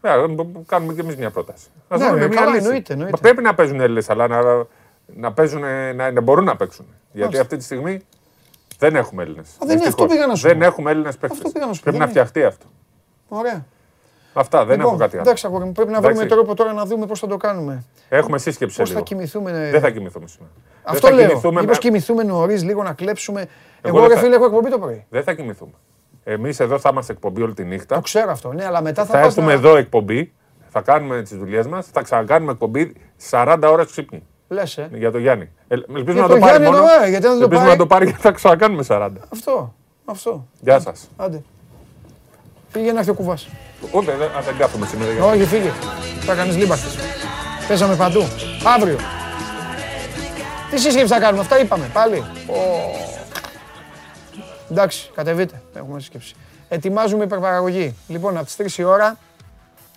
[0.00, 1.66] Ναι, άρα, μπ- μπ- κάνουμε κι εμείς μια πρόταση.
[1.88, 2.64] Α Ναι, βρούμε ναι, μια καλά, λύση.
[2.64, 3.12] εννοείται, εννοείται.
[3.16, 4.66] Μα Πρέπει να παίζουν Έλληνες, αλλά να,
[5.06, 5.60] να, παίζουν,
[5.94, 6.86] να, να μπορούν να παίξουν.
[7.12, 7.42] Γιατί Μάλιστα.
[7.42, 8.00] αυτή τη στιγμή
[8.78, 9.56] δεν έχουμε Έλληνες.
[9.66, 10.64] δεν είναι αυτό πήγα να σου Δεν πω.
[10.64, 11.38] έχουμε Έλληνες παίκτες.
[11.38, 12.28] Αυτό πήγα να σου πω, Πρέπει δεν να είναι.
[12.30, 12.66] φτιαχτεί αυτό.
[13.28, 13.64] Ωραία.
[14.36, 15.24] Αυτά, δεν Λοιπόν, έχω κάτι άλλο.
[15.26, 16.16] Εντάξει, αγόρι μου, πρέπει να Εντάξει.
[16.18, 17.84] βρούμε τρόπο τώρα να δούμε πώς θα το κάνουμε.
[18.08, 19.06] Έχουμε σύσκεψη σε Πώς θα λίγο.
[19.06, 19.50] κοιμηθούμε.
[19.50, 20.50] ε, Δεν θα κοιμηθούμε σήμερα.
[20.84, 21.26] Δεν Αυτό θα λέω.
[21.28, 23.40] κοιμηθούμε Μήπως με- κοιμηθούμε νωρίς, λίγο να κλέψουμε.
[23.40, 23.48] Εγώ
[23.82, 25.06] Εγώ, δεν ρε θα- φίλε, έχω εκπομπή το πρωί.
[25.10, 25.72] Δεν θα κοιμηθούμε.
[26.24, 27.94] Εμείς εδώ θα είμαστε εκπομπή όλη τη νύχτα.
[27.94, 30.32] Το ξέρω αυτό, ναι, αλλά μετά θα, Θα πας έρθουμε να- εδώ εκπομπή,
[30.68, 32.92] θα κάνουμε τις δουλειές μας, θα ξανακάνουμε εκπομπή
[33.30, 34.26] 40 ώρες ξύπνη.
[34.48, 34.88] Λες, ε.
[34.92, 35.50] Για το Γιάννη.
[35.68, 36.78] Ε, ελπίζουμε Για να το το πάρει Γιάννη μόνο.
[36.98, 39.10] το, ε, γιατί αν δεν το ελπίζουμε πάρει- να το πάρει και θα ξανακάνουμε 40.
[39.32, 39.74] Αυτό.
[40.04, 40.46] Αυτό.
[40.60, 41.08] Γεια σας.
[41.16, 41.42] Άντε.
[42.68, 43.48] Φύγε να έρθει ο κουβάς.
[43.90, 45.12] Ούτε δεν, ας, δεν κάθομαι σήμερα.
[45.12, 45.70] για- Όχι, φύγε.
[46.20, 46.86] Θα κάνεις λίμπαχτε.
[47.68, 48.22] Παίζαμε παντού.
[48.76, 48.96] Αύριο.
[50.70, 52.16] Τι σύσκεψη θα κάνουμε, αυτά είπαμε πάλι.
[52.48, 52.54] Ω.
[54.70, 55.62] Εντάξει, κατεβείτε.
[55.74, 56.34] Έχουμε σύσκεψη.
[56.68, 57.94] Ετοιμάζουμε υπερπαραγωγή.
[58.08, 59.16] Λοιπόν, από τις 3 η ώρα,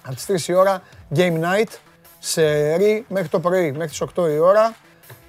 [0.06, 0.82] από τις 3 η ώρα,
[1.16, 1.72] game night,
[2.20, 4.76] σε ρί μέχρι το πρωί, μέχρι τις 8 η ώρα,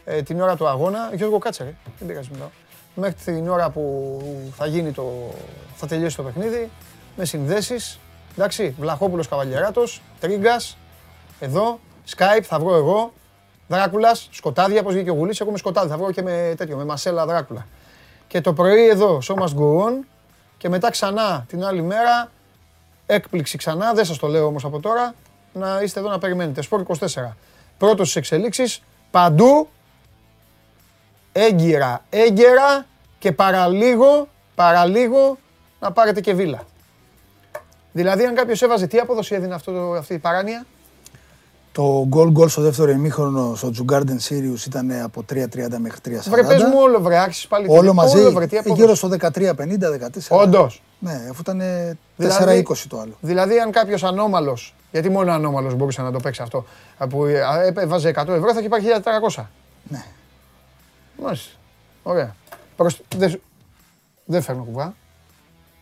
[0.05, 1.11] ε, την ώρα του αγώνα.
[1.15, 2.49] Γιώργο, κάτσε ρε, δεν πειράζει μιλάω.
[2.95, 4.21] Μέχρι την ώρα που
[4.57, 5.35] θα γίνει το,
[5.75, 6.71] θα τελειώσει το παιχνίδι,
[7.17, 7.99] με συνδέσεις,
[8.37, 10.77] εντάξει, Βλαχόπουλος Καβαλιεράτος, Τρίγκας,
[11.41, 11.81] εδώ,
[12.17, 13.13] Skype, θα βρω εγώ,
[13.69, 16.85] Δράκουλας, σκοτάδια, πώς βγήκε ο Γουλής, εγώ με σκοτάδι, θα βρω και με τέτοιο, με
[16.85, 17.67] μασέλα Δράκουλα.
[18.27, 19.93] Και το πρωί εδώ, show must go on,
[20.59, 22.31] και μετά ξανά την άλλη μέρα,
[23.07, 25.15] έκπληξη ξανά, δεν σας το λέω όμως από τώρα,
[25.59, 26.63] να είστε εδώ να περιμένετε.
[26.63, 27.37] Σπορ 24.
[27.79, 29.69] Πρώτος στις εξελίξεις, παντού,
[31.33, 32.87] έγκυρα, έγκαιρα
[33.19, 35.39] και παραλίγο, παραλίγο
[35.81, 36.61] να πάρετε και βίλα.
[37.93, 40.67] Δηλαδή, αν κάποιος έβαζε, τι απόδοση έδινε αυτό, το- αυτή η παράνοια,
[41.73, 46.31] Το goal goal στο δεύτερο ημίχρονο στο Τζουγκάρντεν Sirius ήταν από 3.30 μέχρι 3.40.
[46.31, 47.67] Βρε, πες μου όλο, βρε, άξεις πάλι.
[47.69, 48.81] Όλο μαζί, Όλο, βρε, τι απόδοση.
[48.81, 50.37] γύρω στο 13.50-14.
[50.37, 50.83] Όντως.
[50.99, 51.63] Ναι, αφού ήταν
[52.17, 53.13] Δηλαδή- 4.20 το άλλο.
[53.21, 56.65] Δηλαδή, αν κάποιος ανώμαλος, γιατί μόνο ανώμαλος μπορούσε να το παίξεις αυτό,
[57.09, 57.43] που ε,
[57.77, 58.85] έβαζε 100 ευρώ, θα είχε πάρει
[59.37, 59.45] 1.400.
[59.89, 60.05] Ναι.
[61.23, 61.51] Μάλιστα.
[62.03, 62.35] Ωραία.
[62.77, 63.01] Προς...
[63.17, 63.41] Δεν
[64.31, 64.95] δεν φέρνω κουβά.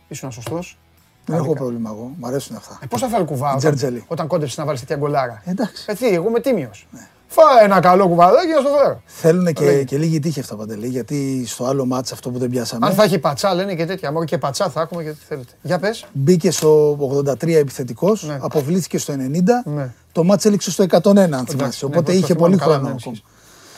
[0.09, 0.79] Ήσουν σωστός.
[1.25, 1.61] Δεν έχω Άδικα.
[1.61, 2.13] πρόβλημα εγώ.
[2.19, 2.79] Μ' αρέσουν αυτά.
[2.83, 4.05] Ε, πώς θα φέρει κουβά όταν, Τζέρτζελη.
[4.09, 5.85] όταν κόντεψες να βάλεις τέτοια γκολάρα; Εντάξει.
[5.89, 6.87] Ε, τι, εγώ είμαι τίμιος.
[7.27, 9.03] Φάε ένα καλό κουβαδάκι να στο φέρω.
[9.07, 9.85] Θέλουν και, Λέγε.
[9.85, 13.03] και λίγη τύχη αυτά παντελή, γιατί στο άλλο μάτς αυτό που δεν πιάσαμε Αν θα
[13.03, 14.13] έχει πατσά, λένε και τέτοια.
[14.13, 15.53] Μόνο και πατσά θα έχουμε και τι θέλετε.
[15.63, 16.05] Για πες.
[16.13, 18.39] μπήκε στο 83 επιθετικός, Ναι.
[18.41, 19.93] αποβλήθηκε στο 90, Ναι.
[20.13, 22.89] το μάτς έληξε στο 101 αν θυμάσαι, ναι, οπότε το είχε θυμάμαι πολύ καλά, χρόνο
[22.89, 23.13] ναι, ακόμα.
[23.15, 23.25] ισχύει.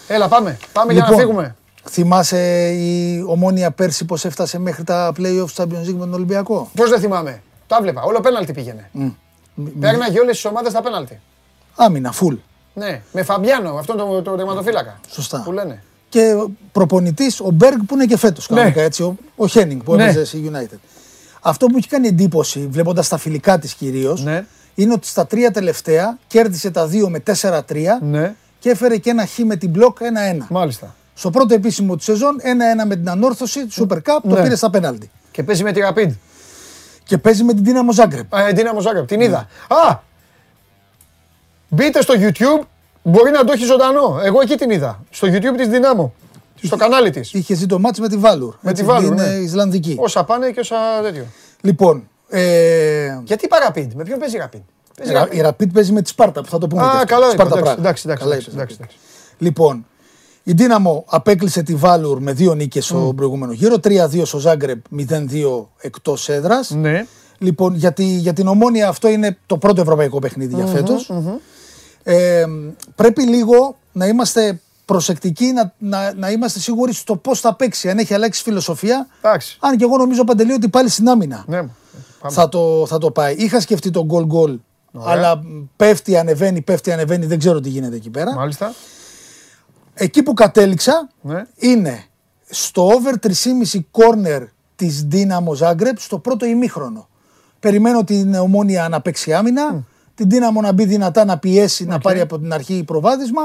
[0.09, 0.59] Έλα, πάμε.
[0.73, 1.57] Πάμε για να Λοιπόν, φύγουμε.
[1.91, 6.91] Θυμάσαι η ομόνια πέρσι πως έφτασε μέχρι τα play-off Champions League με τον Ολυμπιακό; Πώς
[6.91, 7.43] δεν θυμάμαι.
[7.66, 8.03] Το άβλεπα.
[8.03, 8.91] Όλο πέναλτι πήγαινε.
[9.81, 11.20] Πέρναγε όλες τις ομάδες στα πέναλτι.
[11.77, 12.37] Άμυνα, full.
[12.78, 15.00] Ναι, με Φαμπιάνο, αυτόν τον το τερματοφύλακα.
[15.10, 15.42] Σωστά.
[15.44, 15.82] Που λένε.
[16.09, 16.34] Και
[16.72, 18.48] προπονητής ο Μπέργκ που είναι και φέτος.
[18.48, 18.56] Ναι.
[18.56, 19.02] Κανονικά έτσι.
[19.02, 20.02] Ο, ο Χένινγκ που Ναι.
[20.02, 20.78] έπαιζε στη United.
[21.40, 24.44] Αυτό που έχει κάνει εντύπωση, βλέποντας τα φιλικά της κυρίως, Ναι.
[24.74, 29.26] είναι ότι στα τρία τελευταία κέρδισε τα δύο με 4-3 Ναι, και έφερε και ένα
[29.26, 30.46] χ με την μπλοκ 1-1.
[30.50, 30.94] μάλιστα.
[31.14, 34.42] Στο πρώτο επίσημο της σεζόν, 1-1 με την ανόρθωση του Super Cup, το Ναι.
[34.42, 35.10] πήρε στα πέναλτι.
[35.30, 36.10] Και παίζει με τη Rapid.
[37.05, 38.22] Και παίζει με την Dynamo Zagreb.
[38.28, 39.46] Α, ε, Δύναμο Ζάγκρεπ, την είδα.
[39.68, 39.98] Α!
[41.69, 42.65] Μπείτε στο YouTube,
[43.03, 44.20] μπορεί να το έχει ζωντανό.
[44.23, 45.03] Εγώ εκεί την είδα.
[45.11, 46.12] Στο YouTube της Δυνάμω.
[46.62, 47.32] Στο κανάλι της.
[47.32, 48.55] Είχε ζει το μάτς με τη Βάλουρ.
[48.61, 49.35] Με έτσι, τη Βάλουρ, Είναι ναι.
[49.35, 49.97] Ισλανδική.
[50.01, 51.24] Όσα πάνε και όσα τέτοιο.
[51.61, 54.61] Λοιπόν, ε, Γιατί είπα Rapid, με ποιον παίζει Rapid;
[54.99, 56.82] Παίζει η Ra- η Rapid παίζει με τη Σπάρτα που θα το πούμε.
[56.82, 57.07] και Α, αυτό.
[57.07, 57.32] καλά είναι.
[57.35, 57.78] Σπάρτα Εντάξει, Πράγα.
[57.81, 58.97] εντάξει, εντάξει, Καλά εντάξει, είπες, εντάξει, εντάξει.
[59.39, 59.86] Λοιπόν,
[60.43, 63.77] η Δύναμο απέκλεισε τη Βάλουρ με δύο νίκες στο προηγούμενο γύρο.
[63.78, 66.70] 3-2 στο Ζάγκρεπ, 0-2 εκτός έδρας.
[66.70, 67.07] Ναι.
[67.39, 71.11] Λοιπόν, για, τη- για την Ομόνια αυτό είναι το πρώτο ευρωπαϊκό παιχνίδι για φετος
[72.03, 72.45] Ε,
[72.95, 77.99] πρέπει λίγο να είμαστε προσεκτικοί, να, να, να είμαστε σίγουροι στο πώς θα παίξει, αν
[77.99, 79.07] έχει αλλάξει φιλοσοφία.
[79.23, 79.57] Εντάξει.
[79.61, 81.57] Αν και εγώ νομίζω παντελή ότι πάλι στην άμυνα Ναι.
[82.20, 82.35] Πάμε.
[82.35, 83.35] θα, το, θα το πάει.
[83.35, 84.59] Είχα σκεφτεί τον goal goal,
[85.05, 85.43] αλλά μ,
[85.77, 88.35] πέφτει, ανεβαίνει, πέφτει, ανεβαίνει, δεν ξέρω τι γίνεται εκεί πέρα.
[88.35, 88.75] Μάλιστα.
[89.95, 91.47] Εκεί που κατέληξα Ναι.
[91.57, 92.05] είναι
[92.51, 93.31] στο over 3,5
[93.93, 94.47] corner
[94.77, 97.09] της Dynamo Zagreb στο πρώτο ημίχρονο.
[97.61, 99.85] Περιμένω την ομόνια να παίξει άμυνα,
[100.19, 103.43] την Dynamo να μπει δυνατά να πιέσει, να πάρει από την αρχή προβάδισμα.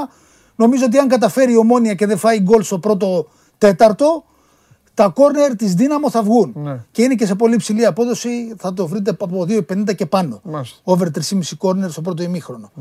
[0.55, 3.27] Νομίζω ότι αν καταφέρει η ομόνια και δεν φάει γκολ στο πρώτο
[3.57, 4.23] τέταρτο,
[4.93, 6.53] τα corner της Dynamo θα βγουν.
[6.55, 6.79] Ναι.
[6.91, 10.39] Και είναι και σε πολύ ψηλή απόδοση, θα το βρείτε από 2,50 και πάνω.
[10.43, 10.77] Μάλιστα.
[10.83, 12.71] Over 3,5 corner στο πρώτο ημίχρονο.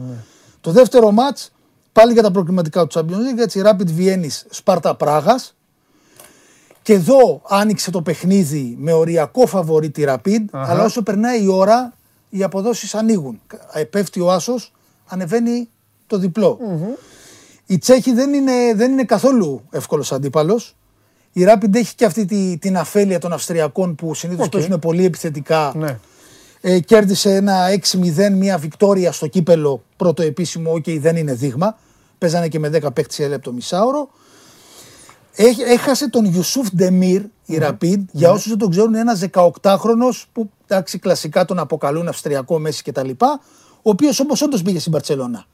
[0.60, 1.52] Το δεύτερο μάτς,
[1.92, 5.54] πάλι για τα προκριματικά του Champions League, έτσι Rapid Βιέννης, Σπάρτα Πράγας.
[6.82, 11.92] Και εδώ άνοιξε το παιχνίδι με οριακό φαβορή τη Rapid, αλλά όσο περνάει η ώρα,
[12.34, 13.40] οι αποδόσεις ανοίγουν.
[13.72, 14.72] Ε, Πέφτει ο Άσος,
[15.06, 15.68] ανεβαίνει
[16.06, 16.58] το διπλο
[17.66, 20.76] Η Τσέχη δεν είναι, δεν είναι καθόλου εύκολος αντίπαλος.
[21.32, 25.72] Η Rapid έχει και αυτή τη, την αφέλεια των Αυστριακών που συνήθως παίζουν πολύ επιθετικά.
[25.76, 25.98] Ναι.
[26.60, 31.78] Ε, κέρδισε ένα 6-0, με Βικτόρια στο κύπελο, πρώτο επίσημο, οκ, δεν είναι δείγμα.
[32.18, 34.08] Παίζανε και με 10 παίχτες σε λεπτό μισάωρο.
[35.34, 40.50] Έχ- έχασε τον Ιουσούφ Ντεμίρ, η Rapid, για όσους δεν τον ξέρουν, ένας 18χρονος που
[40.66, 43.10] εντάξει, κλασικά τον αποκαλούν Αυστριακό Μέσι κτλ.
[43.82, 45.44] Ο οποίος όμως όντως πήγε στην Μπαρσελώνα.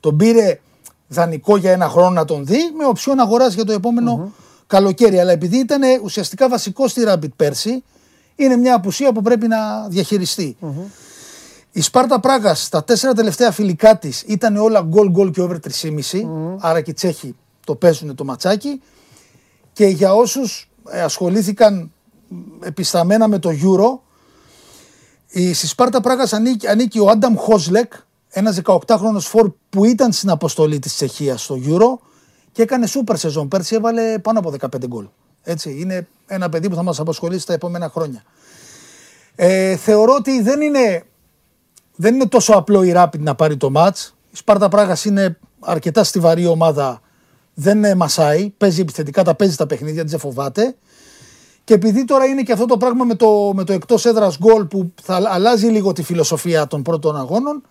[0.00, 0.60] Τον πήρε
[1.08, 4.32] δανεικό για ένα χρόνο να τον δει, με οψιόν αγοράς για το επόμενο
[4.66, 5.18] καλοκαίρι.
[5.20, 7.82] Αλλά επειδή ήταν ουσιαστικά βασικό στη Rapid πέρσι,
[8.36, 10.56] είναι μια απουσία που πρέπει να διαχειριστεί.
[11.72, 16.56] Η Σπάρτα Πράγας στα τέσσερα τελευταία φιλικά της ήταν όλα γκολ γκολ και over 3,5.
[16.60, 18.80] Άρα και οι Τσέχοι το παίζουν το ματσάκι.
[19.76, 21.92] Και για όσους ασχολήθηκαν
[22.28, 23.98] μ, επισταμένα με το Euro,
[25.26, 27.92] η, στη Σπάρτα Πράγας ανήκει, ανήκει ο Άνταμ Χόσλεκ,
[28.28, 32.06] ένας 18χρονο φόρ που ήταν στην αποστολή της Τσεχίας στο Euro
[32.52, 33.48] και έκανε σούπερ σεζόν.
[33.48, 35.06] Πέρσι έβαλε πάνω από 15 γκολ.
[35.42, 38.22] Έτσι, είναι ένα παιδί που θα μας απασχολήσει τα επόμενα χρόνια.
[39.34, 41.04] Ε, θεωρώ ότι δεν είναι,
[41.96, 44.16] δεν είναι τόσο απλό η Rapid να πάρει το μάτς.
[44.30, 47.00] Η Σπάρτα Πράγας είναι αρκετά στιβαρή ομάδα.
[47.58, 50.74] Δεν ε, μασάει, παίζει επιθετικά, τα παίζει τα παιχνίδια, δεν σε φοβάται.
[51.64, 54.64] Και επειδή τώρα είναι και αυτό το πράγμα με το, με το εκτός έδρας γκολ
[54.64, 57.62] που θα αλλάζει λίγο τη φιλοσοφία των πρώτων αγώνων,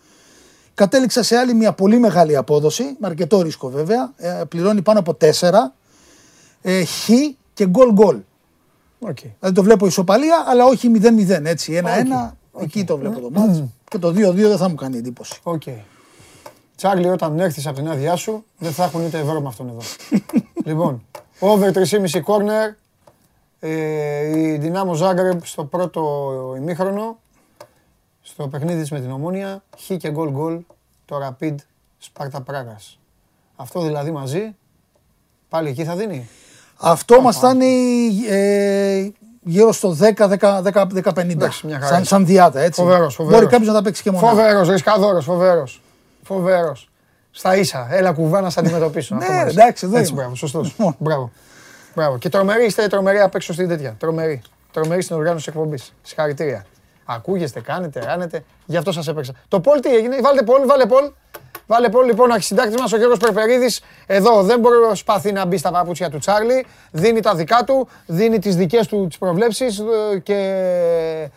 [0.74, 5.18] κατέληξα σε άλλη μια πολύ μεγάλη απόδοση, με αρκετό ρίσκο βέβαια, ε, πληρώνει πάνω από
[5.22, 5.74] 4,
[6.62, 7.10] ε, χ
[7.54, 8.18] και γκολ γκολ.
[9.00, 9.18] Οκ.
[9.20, 11.46] Δηλαδή το βλέπω ισοπαλία, αλλά όχι 0-0.
[11.46, 13.64] Έτσι, ένα-ένα, εκεί το βλέπω το ματς.
[13.90, 15.40] Και το 2-2 δεν θα μου κάνει εντύπωση.
[15.44, 15.64] Οκ.
[16.76, 19.80] Τσάρλι, όταν έρθεις από την άδειά σου, δεν θα έχουν ούτε ευρώ με αυτόν εδώ.
[20.70, 21.06] λοιπόν,
[21.40, 22.74] over 3,5 corner.
[23.60, 27.18] Ε, η Δυνάμο Ζάγκρεπ στο πρώτο ημίχρονο.
[28.22, 29.64] Στο παιχνίδι της με την Ομόνια.
[29.78, 30.60] Χ και γκολ γκολ.
[31.06, 31.56] Το Rapid
[31.98, 33.00] Σπάρτα Πράγας.
[33.56, 34.56] Αυτό δηλαδή μαζί.
[35.50, 36.30] Πάλι εκεί θα δίνει.
[36.78, 39.10] Αυτό μας φτάνει ε,
[39.44, 41.30] γύρω στο 10-10-50.
[41.30, 42.06] Εντάξει, μια χαρά Σαν, είναι.
[42.06, 42.82] σαν διάτα, έτσι.
[42.82, 43.40] Φοβερός, φοβερός.
[43.40, 44.28] Μπορεί κάποιος να τα παίξει και μόνο.
[44.28, 45.82] Φοβερός, ρισκαδόρος, φοβερός.
[46.26, 46.90] Φοβερός.
[47.32, 47.88] Στα ίσα.
[47.92, 49.16] Έλα κουβά να σε αντιμετωπίσω.
[49.16, 49.56] Ναι, Αυτό μου αρέσει.
[49.60, 50.22] εντάξει, εδώ Έτσι, είμαι.
[50.22, 50.68] μπράβο, σωστός.
[50.68, 50.96] Λοιπόν.
[51.00, 51.32] Μπράβο.
[51.96, 52.18] Μπράβο.
[52.18, 53.96] Και τρομερή, είστε τρομερή απ' έξω στην τέτοια.
[54.00, 54.42] Τρομερή.
[54.72, 55.94] Τρομερή στην οργάνωση εκπομπής.
[56.02, 56.66] Συγχαρητήρια.
[57.06, 58.44] Ακούγεστε, κάνετε, ράνετε.
[58.66, 59.34] Γι' αυτό σας έπαιξα.
[59.48, 61.12] Το Πολ τι έγινε, βάλτε Πολ, βάλε Πολ.
[61.68, 63.82] Βάλε Πολ, λοιπόν, αρχισυντάκτης μας ο Γιώργος Περπερίδης.
[64.06, 66.66] Εδώ δεν προσπαθεί να μπει στα παπούτσια του Τσάρλι.
[66.92, 71.30] Δίνει τα δικά του, δίνει τις δικές του τις προβλέψεις ε, και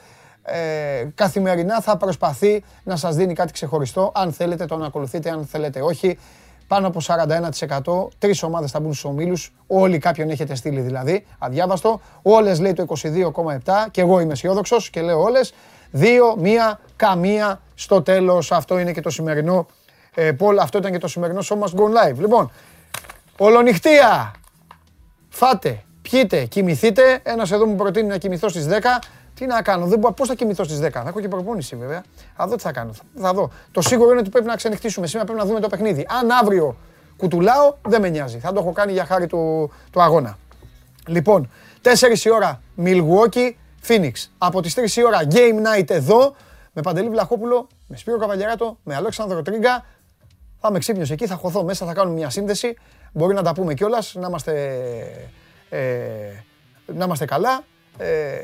[0.51, 4.13] ε, καθημερινά θα προσπαθεί να σας δίνει κάτι ξεχωριστό.
[4.15, 6.19] Αν θέλετε τον ακολουθείτε, αν θέλετε όχι.
[6.67, 8.09] πάνω από 41%.
[8.19, 9.53] Τρεις ομάδες θα μπουν στους ομίλους.
[9.67, 11.27] Όλοι κάποιον έχετε στείλει δηλαδή.
[11.39, 12.01] Αδιάβαστο.
[12.23, 13.87] Όλες λέει το 22,7.
[13.91, 15.55] Και εγώ είμαι αισιόδοξος και λέω όλες.
[15.91, 18.53] Δύο, μία, καμία στο τέλος.
[18.53, 19.67] Αυτό είναι και το σημερινό.
[20.15, 22.17] Ε, Paul, αυτό ήταν και το σημερινό show must go live.
[22.19, 22.51] Λοιπόν,
[23.39, 24.33] ολονυχτία.
[25.29, 27.21] Φάτε, πιείτε, κοιμηθείτε.
[27.23, 28.71] Ένας εδώ μου προτείνει να κοιμηθώ στις 10.
[29.39, 30.15] Τι να κάνω, δεν μπορώ.
[30.15, 30.91] Πώς θα κοιμηθώ στις 10.
[30.91, 32.03] Θα έχω και προπόνηση βέβαια.
[32.37, 32.91] Θα δω τι θα κάνω.
[33.17, 33.51] Θα δω.
[33.71, 35.07] Το σίγουρο είναι ότι πρέπει να ξενυχτήσουμε.
[35.07, 36.07] Σήμερα πρέπει να δούμε το παιχνίδι.
[36.21, 36.77] Αν αύριο
[37.17, 38.39] κουτουλάω, δεν με νοιάζει.
[38.39, 40.39] Θα το έχω κάνει για χάρη του, του αγώνα.
[41.07, 41.51] Λοιπόν,
[41.83, 43.53] 4 η ώρα Milwaukee,
[43.89, 44.13] Phoenix.
[44.39, 46.35] Από τις 3 η ώρα Game Night εδώ,
[46.73, 49.85] με Παντελή Βλαχόπουλο, με Σπύρο Καβαλιαράτο, με Αλέξανδρο Τρίγκα.
[50.61, 52.77] Θα είμαι ξύπνιος εκεί, θα χωθώ μέσα, θα κάνουμε μια σύνδεση.
[53.13, 54.53] Μπορεί να τα πούμε κιόλας, να είμαστε,
[55.69, 55.79] ε,
[56.87, 57.65] να είμαστε καλά.
[57.99, 58.39] Ε,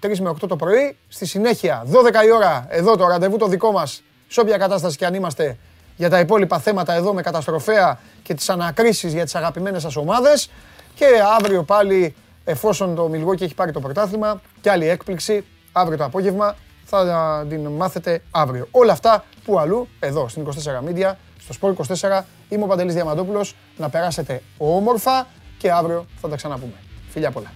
[0.00, 0.96] 3 με 8 το πρωί.
[1.08, 5.06] Στη συνέχεια, 12 η ώρα, εδώ το ραντεβού το δικό μας, σε όποια κατάσταση και
[5.06, 5.56] αν είμαστε,
[5.96, 10.50] για τα υπόλοιπα θέματα εδώ με καταστροφέα και τις ανακρίσεις για τις αγαπημένες σας ομάδες.
[10.94, 11.06] Και
[11.38, 12.14] αύριο πάλι,
[12.44, 17.66] εφόσον το Μιλγόκι έχει πάρει το πρωτάθλημα, και άλλη έκπληξη, αύριο το απόγευμα, θα την
[17.66, 18.68] μάθετε αύριο.
[18.70, 20.48] Όλα αυτά που αλλού, εδώ στην 24
[20.88, 25.26] Media, στο Sport 24, είμαι ο Παντελής Διαμαντόπουλος, να περάσετε όμορφα
[25.58, 26.74] και αύριο θα τα ξαναπούμε.
[27.10, 27.52] Φιλιά πολλά.